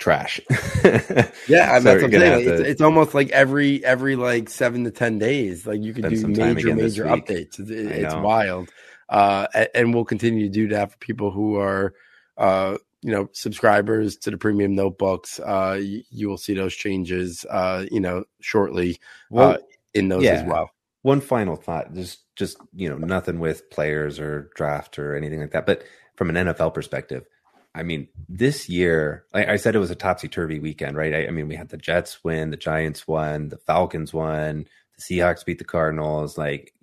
trash. 0.00 0.40
yeah, 0.50 0.56
so 0.82 1.30
that's 1.46 1.84
what 1.84 2.04
I'm 2.04 2.10
saying. 2.10 2.48
It's, 2.48 2.60
it's, 2.60 2.80
almost 2.80 3.14
like 3.14 3.30
every 3.30 3.84
every 3.84 4.16
like 4.16 4.48
seven 4.48 4.82
to 4.84 4.90
ten 4.90 5.18
days, 5.18 5.66
like 5.66 5.80
you 5.80 5.94
can 5.94 6.12
do 6.12 6.26
major 6.26 6.74
major 6.74 7.04
updates. 7.04 7.60
It's, 7.60 7.70
it's 7.70 8.14
wild, 8.14 8.70
uh, 9.08 9.46
and 9.74 9.94
we'll 9.94 10.04
continue 10.04 10.46
to 10.46 10.52
do 10.52 10.68
that 10.68 10.90
for 10.90 10.98
people 10.98 11.30
who 11.30 11.56
are, 11.56 11.94
uh, 12.36 12.78
you 13.02 13.12
know, 13.12 13.28
subscribers 13.32 14.16
to 14.16 14.30
the 14.32 14.38
premium 14.38 14.74
notebooks. 14.74 15.38
Uh, 15.38 15.78
you, 15.80 16.02
you 16.10 16.28
will 16.28 16.38
see 16.38 16.54
those 16.54 16.74
changes, 16.74 17.44
uh, 17.48 17.86
you 17.92 18.00
know, 18.00 18.24
shortly 18.40 18.98
well, 19.30 19.50
uh, 19.50 19.58
in 19.94 20.08
those 20.08 20.24
yeah. 20.24 20.32
as 20.32 20.44
well. 20.44 20.70
One 21.02 21.20
final 21.20 21.56
thought, 21.56 21.94
just 21.94 22.20
just 22.34 22.56
you 22.74 22.88
know, 22.88 22.96
nothing 22.96 23.38
with 23.38 23.70
players 23.70 24.18
or 24.18 24.50
draft 24.56 24.98
or 24.98 25.14
anything 25.14 25.40
like 25.40 25.52
that, 25.52 25.66
but 25.66 25.84
from 26.16 26.30
an 26.30 26.46
NFL 26.46 26.74
perspective 26.74 27.26
I 27.74 27.82
mean, 27.82 28.08
this 28.28 28.68
year, 28.68 29.24
I, 29.32 29.52
I 29.52 29.56
said 29.56 29.74
it 29.74 29.80
was 29.80 29.90
a 29.90 29.96
topsy 29.96 30.28
turvy 30.28 30.58
weekend, 30.58 30.96
right? 30.96 31.14
I, 31.14 31.26
I, 31.26 31.30
mean, 31.30 31.46
we 31.46 31.54
had 31.54 31.68
the 31.68 31.76
Jets 31.76 32.24
win, 32.24 32.50
the 32.50 32.56
Giants 32.56 33.06
won, 33.06 33.48
the 33.48 33.58
Falcons 33.58 34.12
won, 34.12 34.66
the 34.96 35.02
Seahawks 35.02 35.44
beat 35.44 35.58
the 35.58 35.64
Cardinals. 35.64 36.36
Like 36.36 36.74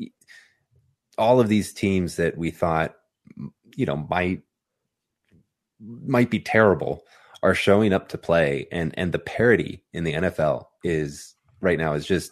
all 1.17 1.39
of 1.39 1.49
these 1.49 1.73
teams 1.73 2.15
that 2.15 2.37
we 2.37 2.51
thought, 2.51 2.95
you 3.75 3.85
know, 3.85 3.97
might 4.09 4.41
might 5.79 6.31
be 6.31 6.39
terrible 6.39 7.03
are 7.43 7.53
showing 7.53 7.93
up 7.93 8.09
to 8.09 8.17
play, 8.17 8.67
and 8.71 8.93
and 8.97 9.11
the 9.11 9.19
parity 9.19 9.83
in 9.93 10.03
the 10.03 10.13
NFL 10.13 10.65
is 10.83 11.35
right 11.61 11.77
now 11.77 11.93
is 11.93 12.05
just, 12.05 12.31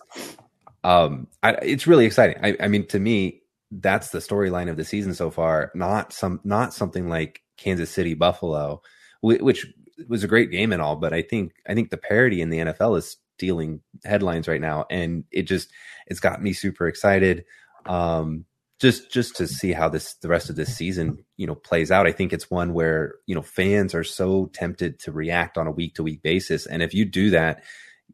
um, 0.84 1.27
I, 1.44 1.52
it's 1.61 1.88
really 1.88 2.06
exciting. 2.06 2.38
I, 2.44 2.56
I 2.60 2.68
mean, 2.68 2.88
to 2.88 2.99
me, 2.99 3.41
that's 3.72 4.10
the 4.10 4.19
storyline 4.19 4.69
of 4.69 4.77
the 4.77 4.86
season 4.86 5.14
so 5.14 5.30
far. 5.30 5.72
Not 5.76 6.14
some, 6.14 6.40
not 6.44 6.73
something 6.73 7.10
like 7.10 7.41
Kansas 7.57 7.90
City 7.90 8.14
Buffalo, 8.14 8.82
which 9.22 9.65
was 10.07 10.23
a 10.23 10.27
great 10.27 10.52
game 10.52 10.73
and 10.73 10.82
all, 10.82 10.95
but 10.95 11.14
I 11.14 11.22
think 11.22 11.53
I 11.68 11.73
think 11.73 11.90
the 11.90 11.98
parity 11.98 12.41
in 12.41 12.49
the 12.49 12.60
NFL 12.60 12.98
is 12.98 13.18
stealing 13.38 13.82
headlines 14.03 14.48
right 14.48 14.61
now, 14.61 14.86
and 14.90 15.23
it 15.32 15.44
just 15.44 15.69
it's 16.07 16.19
got 16.19 16.41
me 16.41 16.53
super 16.53 16.88
excited. 16.88 17.45
Um, 17.86 18.45
just 18.80 19.11
just 19.11 19.36
to 19.38 19.48
see 19.48 19.72
how 19.72 19.88
this 19.90 20.15
the 20.15 20.27
rest 20.27 20.49
of 20.49 20.56
this 20.56 20.76
season 20.76 21.23
you 21.38 21.48
know 21.48 21.56
plays 21.56 21.91
out 21.91 22.07
i 22.07 22.11
think 22.11 22.34
it's 22.34 22.52
one 22.52 22.73
where 22.73 23.15
you 23.26 23.34
know 23.34 23.41
fans 23.41 23.95
are 23.95 24.03
so 24.03 24.49
tempted 24.53 24.99
to 24.99 25.11
react 25.11 25.57
on 25.57 25.68
a 25.68 25.72
week 25.72 25.95
to 25.95 26.03
week 26.03 26.22
basis 26.22 26.65
and 26.65 26.84
if 26.84 26.94
you 26.94 27.06
do 27.06 27.30
that 27.30 27.64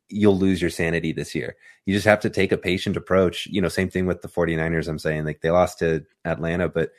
you'll 0.08 0.38
lose 0.38 0.62
your 0.62 0.70
sanity 0.70 1.12
this 1.14 1.34
year 1.34 1.56
you 1.86 1.94
just 1.96 2.06
have 2.06 2.20
to 2.20 2.30
take 2.30 2.52
a 2.52 2.58
patient 2.58 2.96
approach 2.96 3.48
you 3.48 3.62
know 3.62 3.70
same 3.70 3.90
thing 3.90 4.06
with 4.06 4.22
the 4.22 4.28
49ers 4.28 4.88
i'm 4.88 5.00
saying 5.00 5.26
like 5.26 5.42
they 5.42 5.50
lost 5.50 5.80
to 5.80 6.06
atlanta 6.26 6.70
but 6.70 6.92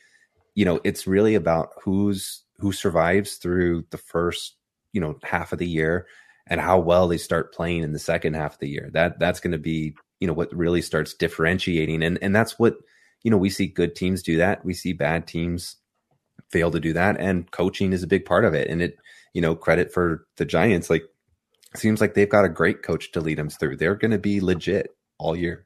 you 0.54 0.64
know 0.64 0.80
it's 0.84 1.06
really 1.06 1.34
about 1.34 1.70
who's 1.82 2.42
who 2.58 2.72
survives 2.72 3.36
through 3.36 3.84
the 3.90 3.98
first 3.98 4.56
you 4.92 5.00
know 5.00 5.18
half 5.22 5.52
of 5.52 5.58
the 5.58 5.68
year 5.68 6.06
and 6.48 6.60
how 6.60 6.78
well 6.78 7.08
they 7.08 7.18
start 7.18 7.54
playing 7.54 7.82
in 7.82 7.92
the 7.92 7.98
second 7.98 8.34
half 8.34 8.54
of 8.54 8.58
the 8.58 8.68
year 8.68 8.90
that 8.92 9.18
that's 9.18 9.40
going 9.40 9.52
to 9.52 9.58
be 9.58 9.94
you 10.20 10.26
know 10.26 10.32
what 10.32 10.54
really 10.54 10.82
starts 10.82 11.14
differentiating 11.14 12.02
and 12.02 12.18
and 12.22 12.34
that's 12.34 12.58
what 12.58 12.76
you 13.22 13.30
know, 13.30 13.36
we 13.36 13.50
see 13.50 13.66
good 13.66 13.94
teams 13.94 14.22
do 14.22 14.36
that. 14.38 14.64
We 14.64 14.74
see 14.74 14.92
bad 14.92 15.26
teams 15.26 15.76
fail 16.50 16.70
to 16.70 16.80
do 16.80 16.92
that. 16.92 17.16
And 17.18 17.50
coaching 17.50 17.92
is 17.92 18.02
a 18.02 18.08
big 18.08 18.24
part 18.24 18.44
of 18.44 18.54
it. 18.54 18.68
And 18.68 18.82
it, 18.82 18.98
you 19.32 19.40
know, 19.40 19.54
credit 19.54 19.92
for 19.92 20.26
the 20.36 20.44
Giants. 20.44 20.90
Like, 20.90 21.04
seems 21.74 22.00
like 22.00 22.14
they've 22.14 22.28
got 22.28 22.44
a 22.44 22.50
great 22.50 22.82
coach 22.82 23.12
to 23.12 23.20
lead 23.20 23.38
them 23.38 23.48
through. 23.48 23.76
They're 23.76 23.94
going 23.94 24.10
to 24.10 24.18
be 24.18 24.40
legit 24.40 24.94
all 25.18 25.36
year. 25.36 25.64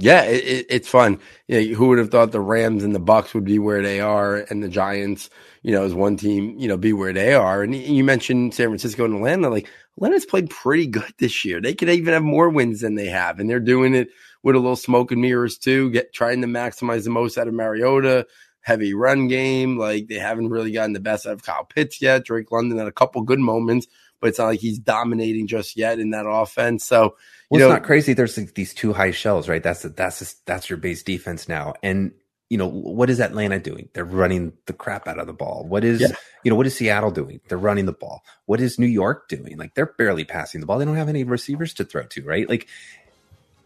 Yeah, 0.00 0.22
it, 0.22 0.44
it, 0.44 0.66
it's 0.70 0.88
fun. 0.88 1.18
Yeah, 1.48 1.60
who 1.60 1.88
would 1.88 1.98
have 1.98 2.10
thought 2.10 2.30
the 2.30 2.40
Rams 2.40 2.84
and 2.84 2.94
the 2.94 3.00
Bucks 3.00 3.34
would 3.34 3.44
be 3.44 3.58
where 3.58 3.82
they 3.82 4.00
are, 4.00 4.36
and 4.48 4.62
the 4.62 4.68
Giants, 4.68 5.28
you 5.62 5.72
know, 5.72 5.84
as 5.84 5.92
one 5.92 6.16
team, 6.16 6.54
you 6.56 6.68
know, 6.68 6.76
be 6.76 6.92
where 6.92 7.12
they 7.12 7.34
are. 7.34 7.62
And 7.64 7.74
you 7.74 8.04
mentioned 8.04 8.54
San 8.54 8.68
Francisco 8.68 9.04
and 9.04 9.16
Atlanta. 9.16 9.48
Like 9.50 9.68
Atlanta's 9.96 10.24
played 10.24 10.50
pretty 10.50 10.86
good 10.86 11.12
this 11.18 11.44
year. 11.44 11.60
They 11.60 11.74
could 11.74 11.88
even 11.90 12.14
have 12.14 12.22
more 12.22 12.48
wins 12.48 12.80
than 12.80 12.94
they 12.94 13.06
have, 13.06 13.40
and 13.40 13.50
they're 13.50 13.58
doing 13.58 13.94
it 13.94 14.08
with 14.44 14.54
a 14.54 14.60
little 14.60 14.76
smoke 14.76 15.10
and 15.10 15.20
mirrors 15.20 15.58
too, 15.58 15.90
get 15.90 16.12
trying 16.12 16.40
to 16.42 16.46
maximize 16.46 17.02
the 17.02 17.10
most 17.10 17.36
out 17.36 17.48
of 17.48 17.54
Mariota. 17.54 18.26
Heavy 18.60 18.92
run 18.92 19.28
game, 19.28 19.78
like 19.78 20.08
they 20.08 20.16
haven't 20.16 20.50
really 20.50 20.72
gotten 20.72 20.92
the 20.92 21.00
best 21.00 21.26
out 21.26 21.32
of 21.32 21.42
Kyle 21.42 21.64
Pitts 21.64 22.02
yet. 22.02 22.24
Drake 22.24 22.52
London 22.52 22.76
had 22.78 22.86
a 22.86 22.92
couple 22.92 23.22
good 23.22 23.38
moments, 23.38 23.86
but 24.20 24.28
it's 24.28 24.38
not 24.38 24.46
like 24.46 24.60
he's 24.60 24.78
dominating 24.78 25.46
just 25.46 25.76
yet 25.76 25.98
in 25.98 26.10
that 26.10 26.26
offense. 26.26 26.84
So, 26.84 27.16
well, 27.50 27.60
know, 27.60 27.66
it's 27.66 27.72
not 27.72 27.84
crazy. 27.84 28.12
There's 28.12 28.36
like 28.36 28.54
these 28.54 28.74
two 28.74 28.92
high 28.92 29.10
shells, 29.10 29.48
right? 29.48 29.62
That's 29.62 29.82
that's 29.82 30.34
that's 30.46 30.68
your 30.70 30.76
base 30.76 31.02
defense 31.02 31.48
now, 31.48 31.74
and 31.82 32.12
you 32.50 32.56
know 32.56 32.66
what 32.66 33.10
is 33.10 33.20
Atlanta 33.20 33.58
doing? 33.58 33.88
They're 33.92 34.04
running 34.04 34.52
the 34.66 34.72
crap 34.72 35.06
out 35.06 35.18
of 35.18 35.26
the 35.26 35.32
ball. 35.32 35.64
What 35.68 35.84
is 35.84 36.00
yeah. 36.00 36.08
you 36.44 36.50
know 36.50 36.56
what 36.56 36.66
is 36.66 36.74
Seattle 36.74 37.10
doing? 37.10 37.40
They're 37.48 37.58
running 37.58 37.86
the 37.86 37.92
ball. 37.92 38.24
What 38.46 38.60
is 38.60 38.78
New 38.78 38.86
York 38.86 39.28
doing? 39.28 39.56
Like 39.58 39.74
they're 39.74 39.86
barely 39.98 40.24
passing 40.24 40.60
the 40.60 40.66
ball. 40.66 40.78
They 40.78 40.84
don't 40.84 40.96
have 40.96 41.08
any 41.08 41.24
receivers 41.24 41.74
to 41.74 41.84
throw 41.84 42.04
to, 42.04 42.22
right? 42.22 42.48
Like 42.48 42.68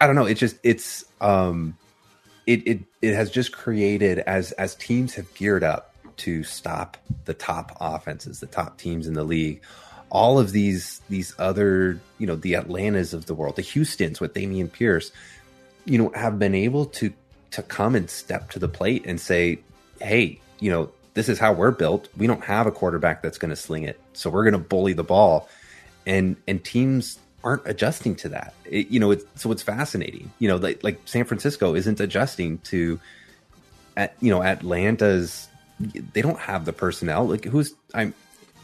I 0.00 0.06
don't 0.06 0.16
know. 0.16 0.26
It's 0.26 0.40
just 0.40 0.56
it's 0.64 1.04
um 1.20 1.76
it 2.46 2.66
it 2.66 2.80
it 3.00 3.14
has 3.14 3.30
just 3.30 3.52
created 3.52 4.18
as 4.20 4.50
as 4.52 4.74
teams 4.74 5.14
have 5.14 5.32
geared 5.34 5.62
up 5.62 5.94
to 6.18 6.42
stop 6.42 6.96
the 7.24 7.34
top 7.34 7.76
offenses, 7.80 8.40
the 8.40 8.46
top 8.46 8.78
teams 8.78 9.06
in 9.06 9.14
the 9.14 9.24
league. 9.24 9.62
All 10.12 10.38
of 10.38 10.52
these 10.52 11.00
these 11.08 11.34
other, 11.38 11.98
you 12.18 12.26
know, 12.26 12.36
the 12.36 12.54
Atlantas 12.54 13.14
of 13.14 13.24
the 13.24 13.34
world, 13.34 13.56
the 13.56 13.62
Houston's 13.62 14.20
with 14.20 14.34
Dameon 14.34 14.70
Pierce, 14.70 15.10
you 15.86 15.96
know, 15.96 16.12
have 16.14 16.38
been 16.38 16.54
able 16.54 16.84
to 16.86 17.12
to 17.52 17.62
come 17.62 17.94
and 17.96 18.10
step 18.10 18.50
to 18.50 18.58
the 18.58 18.68
plate 18.68 19.06
and 19.06 19.18
say, 19.18 19.58
"Hey, 20.00 20.38
you 20.60 20.70
know, 20.70 20.90
this 21.14 21.30
is 21.30 21.38
how 21.38 21.54
we're 21.54 21.70
built. 21.70 22.08
We 22.16 22.26
don't 22.26 22.44
have 22.44 22.66
a 22.66 22.70
quarterback 22.70 23.22
that's 23.22 23.38
going 23.38 23.50
to 23.50 23.56
sling 23.56 23.84
it, 23.84 23.98
so 24.12 24.28
we're 24.28 24.44
going 24.44 24.52
to 24.52 24.68
bully 24.68 24.92
the 24.92 25.02
ball." 25.02 25.48
And 26.04 26.36
and 26.46 26.62
teams 26.62 27.18
aren't 27.42 27.66
adjusting 27.66 28.14
to 28.16 28.28
that. 28.28 28.54
It, 28.66 28.88
you 28.88 29.00
know, 29.00 29.12
it's, 29.12 29.24
so 29.36 29.50
it's 29.50 29.62
fascinating. 29.62 30.30
You 30.38 30.48
know, 30.48 30.56
like, 30.56 30.84
like 30.84 31.00
San 31.06 31.24
Francisco 31.24 31.74
isn't 31.74 32.00
adjusting 32.00 32.58
to, 32.58 33.00
at 33.96 34.14
you 34.20 34.30
know, 34.30 34.42
Atlanta's. 34.42 35.48
They 35.80 36.22
don't 36.22 36.38
have 36.38 36.66
the 36.66 36.72
personnel. 36.72 37.26
Like 37.26 37.46
who's 37.46 37.74
I'm 37.94 38.14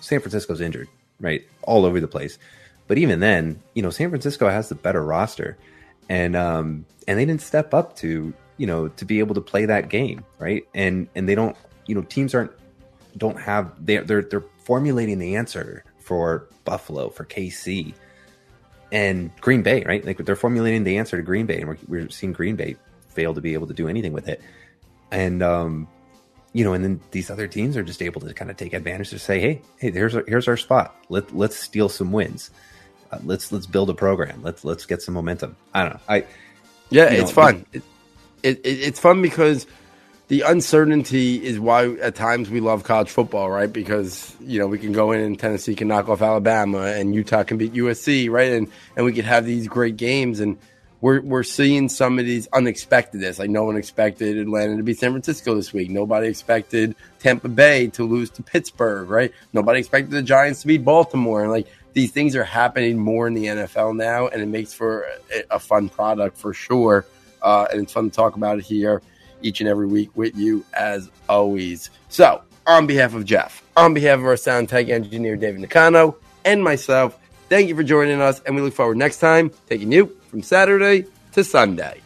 San 0.01 0.21
Francisco's 0.21 0.61
injured, 0.61 0.89
right, 1.21 1.47
all 1.63 1.85
over 1.85 2.01
the 2.01 2.09
place. 2.09 2.39
But 2.87 2.99
even 2.99 3.21
then, 3.21 3.63
you 3.75 3.83
know, 3.83 3.91
San 3.91 4.09
Francisco 4.11 4.49
has 4.49 4.69
the 4.69 4.75
better 4.75 5.03
roster, 5.03 5.59
and 6.09 6.35
um, 6.37 6.87
and 7.07 7.19
they 7.19 7.25
didn't 7.25 7.43
step 7.43 7.75
up 7.75 7.97
to 7.97 8.33
you 8.57 8.67
know 8.67 8.89
to 8.89 9.05
be 9.05 9.19
able 9.19 9.35
to 9.35 9.41
play 9.41 9.67
that 9.67 9.89
game, 9.89 10.25
right? 10.39 10.67
And 10.75 11.09
and 11.15 11.29
they 11.29 11.35
don't, 11.35 11.57
you 11.87 11.95
know, 11.95 12.03
teams 12.03 12.35
aren't 12.35 12.53
don't 13.17 13.39
have 13.39 13.73
they're 13.85 14.05
they're 14.05 14.23
they're 14.23 14.45
formulating 14.65 15.19
the 15.19 15.37
answer 15.37 15.85
for 15.99 16.49
Buffalo 16.65 17.11
for 17.11 17.25
KC 17.25 17.95
and 18.91 19.31
Green 19.41 19.63
Bay, 19.63 19.85
right? 19.85 20.05
Like 20.05 20.19
they're 20.19 20.37
formulating 20.37 20.85
the 20.85 20.97
answer 20.99 21.17
to 21.17 21.23
Green 21.23 21.47
Bay, 21.47 21.61
and 21.61 21.69
we're, 21.69 21.79
we're 21.87 22.09
seeing 22.11 22.33
Green 22.33 22.57
Bay 22.57 22.77
fail 23.09 23.35
to 23.35 23.41
be 23.41 23.55
able 23.55 23.67
to 23.67 23.75
do 23.75 23.89
anything 23.89 24.13
with 24.13 24.29
it. 24.29 24.41
And 25.11 25.43
um, 25.43 25.89
you 26.53 26.65
know, 26.65 26.73
and 26.73 26.85
then 26.85 27.01
these 27.11 27.31
other 27.31 27.47
teams 27.47 27.77
are 27.77 27.83
just 27.83 28.03
able 28.03 28.21
to 28.23 28.33
kind 28.35 28.51
of 28.51 28.57
take 28.57 28.73
advantage 28.73 29.11
to 29.11 29.19
say, 29.19 29.41
"Hey, 29.41 29.63
hey, 29.79 29.91
here's 29.91 30.15
our, 30.15 30.25
here's 30.27 30.49
our 30.49 30.57
spot. 30.57 30.97
Let 31.09 31.35
let's 31.37 31.57
steal 31.57 31.89
some 31.89 32.13
wins. 32.13 32.51
Uh, 33.11 33.19
let's 33.25 33.53
let's 33.53 33.67
build 33.67 33.91
a 33.91 33.95
program. 33.95 34.43
Let's 34.43 34.65
let's 34.65 34.87
get 34.87 35.03
some 35.03 35.15
momentum." 35.15 35.57
I 35.75 35.83
don't 35.83 35.95
know. 35.95 36.01
I 36.09 36.25
yeah, 36.91 37.05
it's 37.05 37.31
know, 37.31 37.43
fun. 37.43 37.67
It, 37.73 37.83
it, 38.43 38.59
it, 38.65 38.81
it's 38.81 39.01
fun 39.01 39.21
because 39.21 39.67
the 40.29 40.43
uncertainty 40.43 41.43
is 41.43 41.59
why 41.59 41.87
at 41.97 42.15
times 42.15 42.51
we 42.51 42.61
love 42.61 42.85
college 42.85 43.11
football, 43.11 43.51
right? 43.51 43.73
Because 43.73 44.35
you 44.41 44.59
know 44.59 44.67
we 44.67 44.79
can 44.79 44.93
go 44.93 45.13
in 45.13 45.21
and 45.21 45.39
Tennessee 45.39 45.75
can 45.75 45.89
knock 45.89 46.09
off 46.09 46.23
Alabama 46.23 46.81
and 46.83 47.15
Utah 47.15 47.45
can 47.45 47.59
beat 47.59 47.73
USC, 47.73 48.31
right? 48.31 48.53
And 48.53 48.69
and 48.97 49.05
we 49.05 49.13
could 49.13 49.25
have 49.25 49.45
these 49.45 49.69
great 49.69 49.97
games, 49.97 50.41
and 50.41 50.59
we're 51.01 51.21
we're 51.21 51.43
seeing 51.43 51.89
some 51.89 52.19
of 52.19 52.25
these 52.25 52.49
unexpectedness. 52.53 53.39
Like 53.39 53.51
no 53.51 53.65
one 53.65 53.77
expected 53.77 54.37
Atlanta 54.39 54.77
to 54.77 54.83
beat 54.83 54.99
San 54.99 55.13
Francisco 55.13 55.55
this 55.55 55.73
week. 55.73 55.91
Nobody 55.91 56.29
expected 56.29 56.97
Tampa 57.21 57.49
Bay 57.49 57.89
to 57.89 58.05
lose 58.05 58.31
to 58.31 58.43
Pittsburgh, 58.43 59.09
right? 59.09 59.33
Nobody 59.53 59.79
expected 59.79 60.11
the 60.11 60.23
Giants 60.23 60.63
to 60.63 60.67
beat 60.67 60.85
Baltimore, 60.85 61.43
and 61.43 61.51
like 61.51 61.69
these 61.93 62.11
things 62.11 62.35
are 62.37 62.45
happening 62.45 62.99
more 62.99 63.27
in 63.27 63.35
the 63.35 63.47
NFL 63.47 63.97
now, 63.97 64.29
and 64.29 64.43
it 64.43 64.47
makes 64.47 64.73
for 64.73 65.07
a, 65.35 65.57
a 65.57 65.59
fun 65.59 65.89
product 65.89 66.37
for 66.37 66.53
sure. 66.53 67.07
Uh, 67.41 67.67
and 67.71 67.83
it's 67.83 67.93
fun 67.93 68.11
to 68.11 68.15
talk 68.15 68.35
about 68.35 68.59
it 68.59 68.65
here 68.65 69.01
each 69.41 69.61
and 69.61 69.69
every 69.69 69.87
week 69.87 70.11
with 70.17 70.37
you 70.37 70.65
as 70.75 71.09
always. 71.29 71.91
So, 72.09 72.43
on 72.67 72.89
behalf 72.89 73.15
of 73.15 73.25
Jeff, 73.25 73.63
on 73.77 73.95
behalf 73.95 74.19
of 74.19 74.27
our 74.27 74.37
sound 74.37 74.69
tech 74.69 74.89
engineer, 74.89 75.37
David 75.37 75.61
Nakano, 75.61 76.17
and 76.45 76.63
myself, 76.63 77.17
thank 77.49 77.69
you 77.69 77.77
for 77.77 77.85
joining 77.85 78.21
us, 78.21 78.41
and 78.41 78.57
we 78.57 78.63
look 78.63 78.75
forward 78.75 78.97
next 78.97 79.19
time 79.19 79.53
taking 79.69 79.93
you 79.93 80.18
from 80.29 80.43
Saturday 80.43 81.07
to 81.33 81.43
Sunday. 81.43 82.01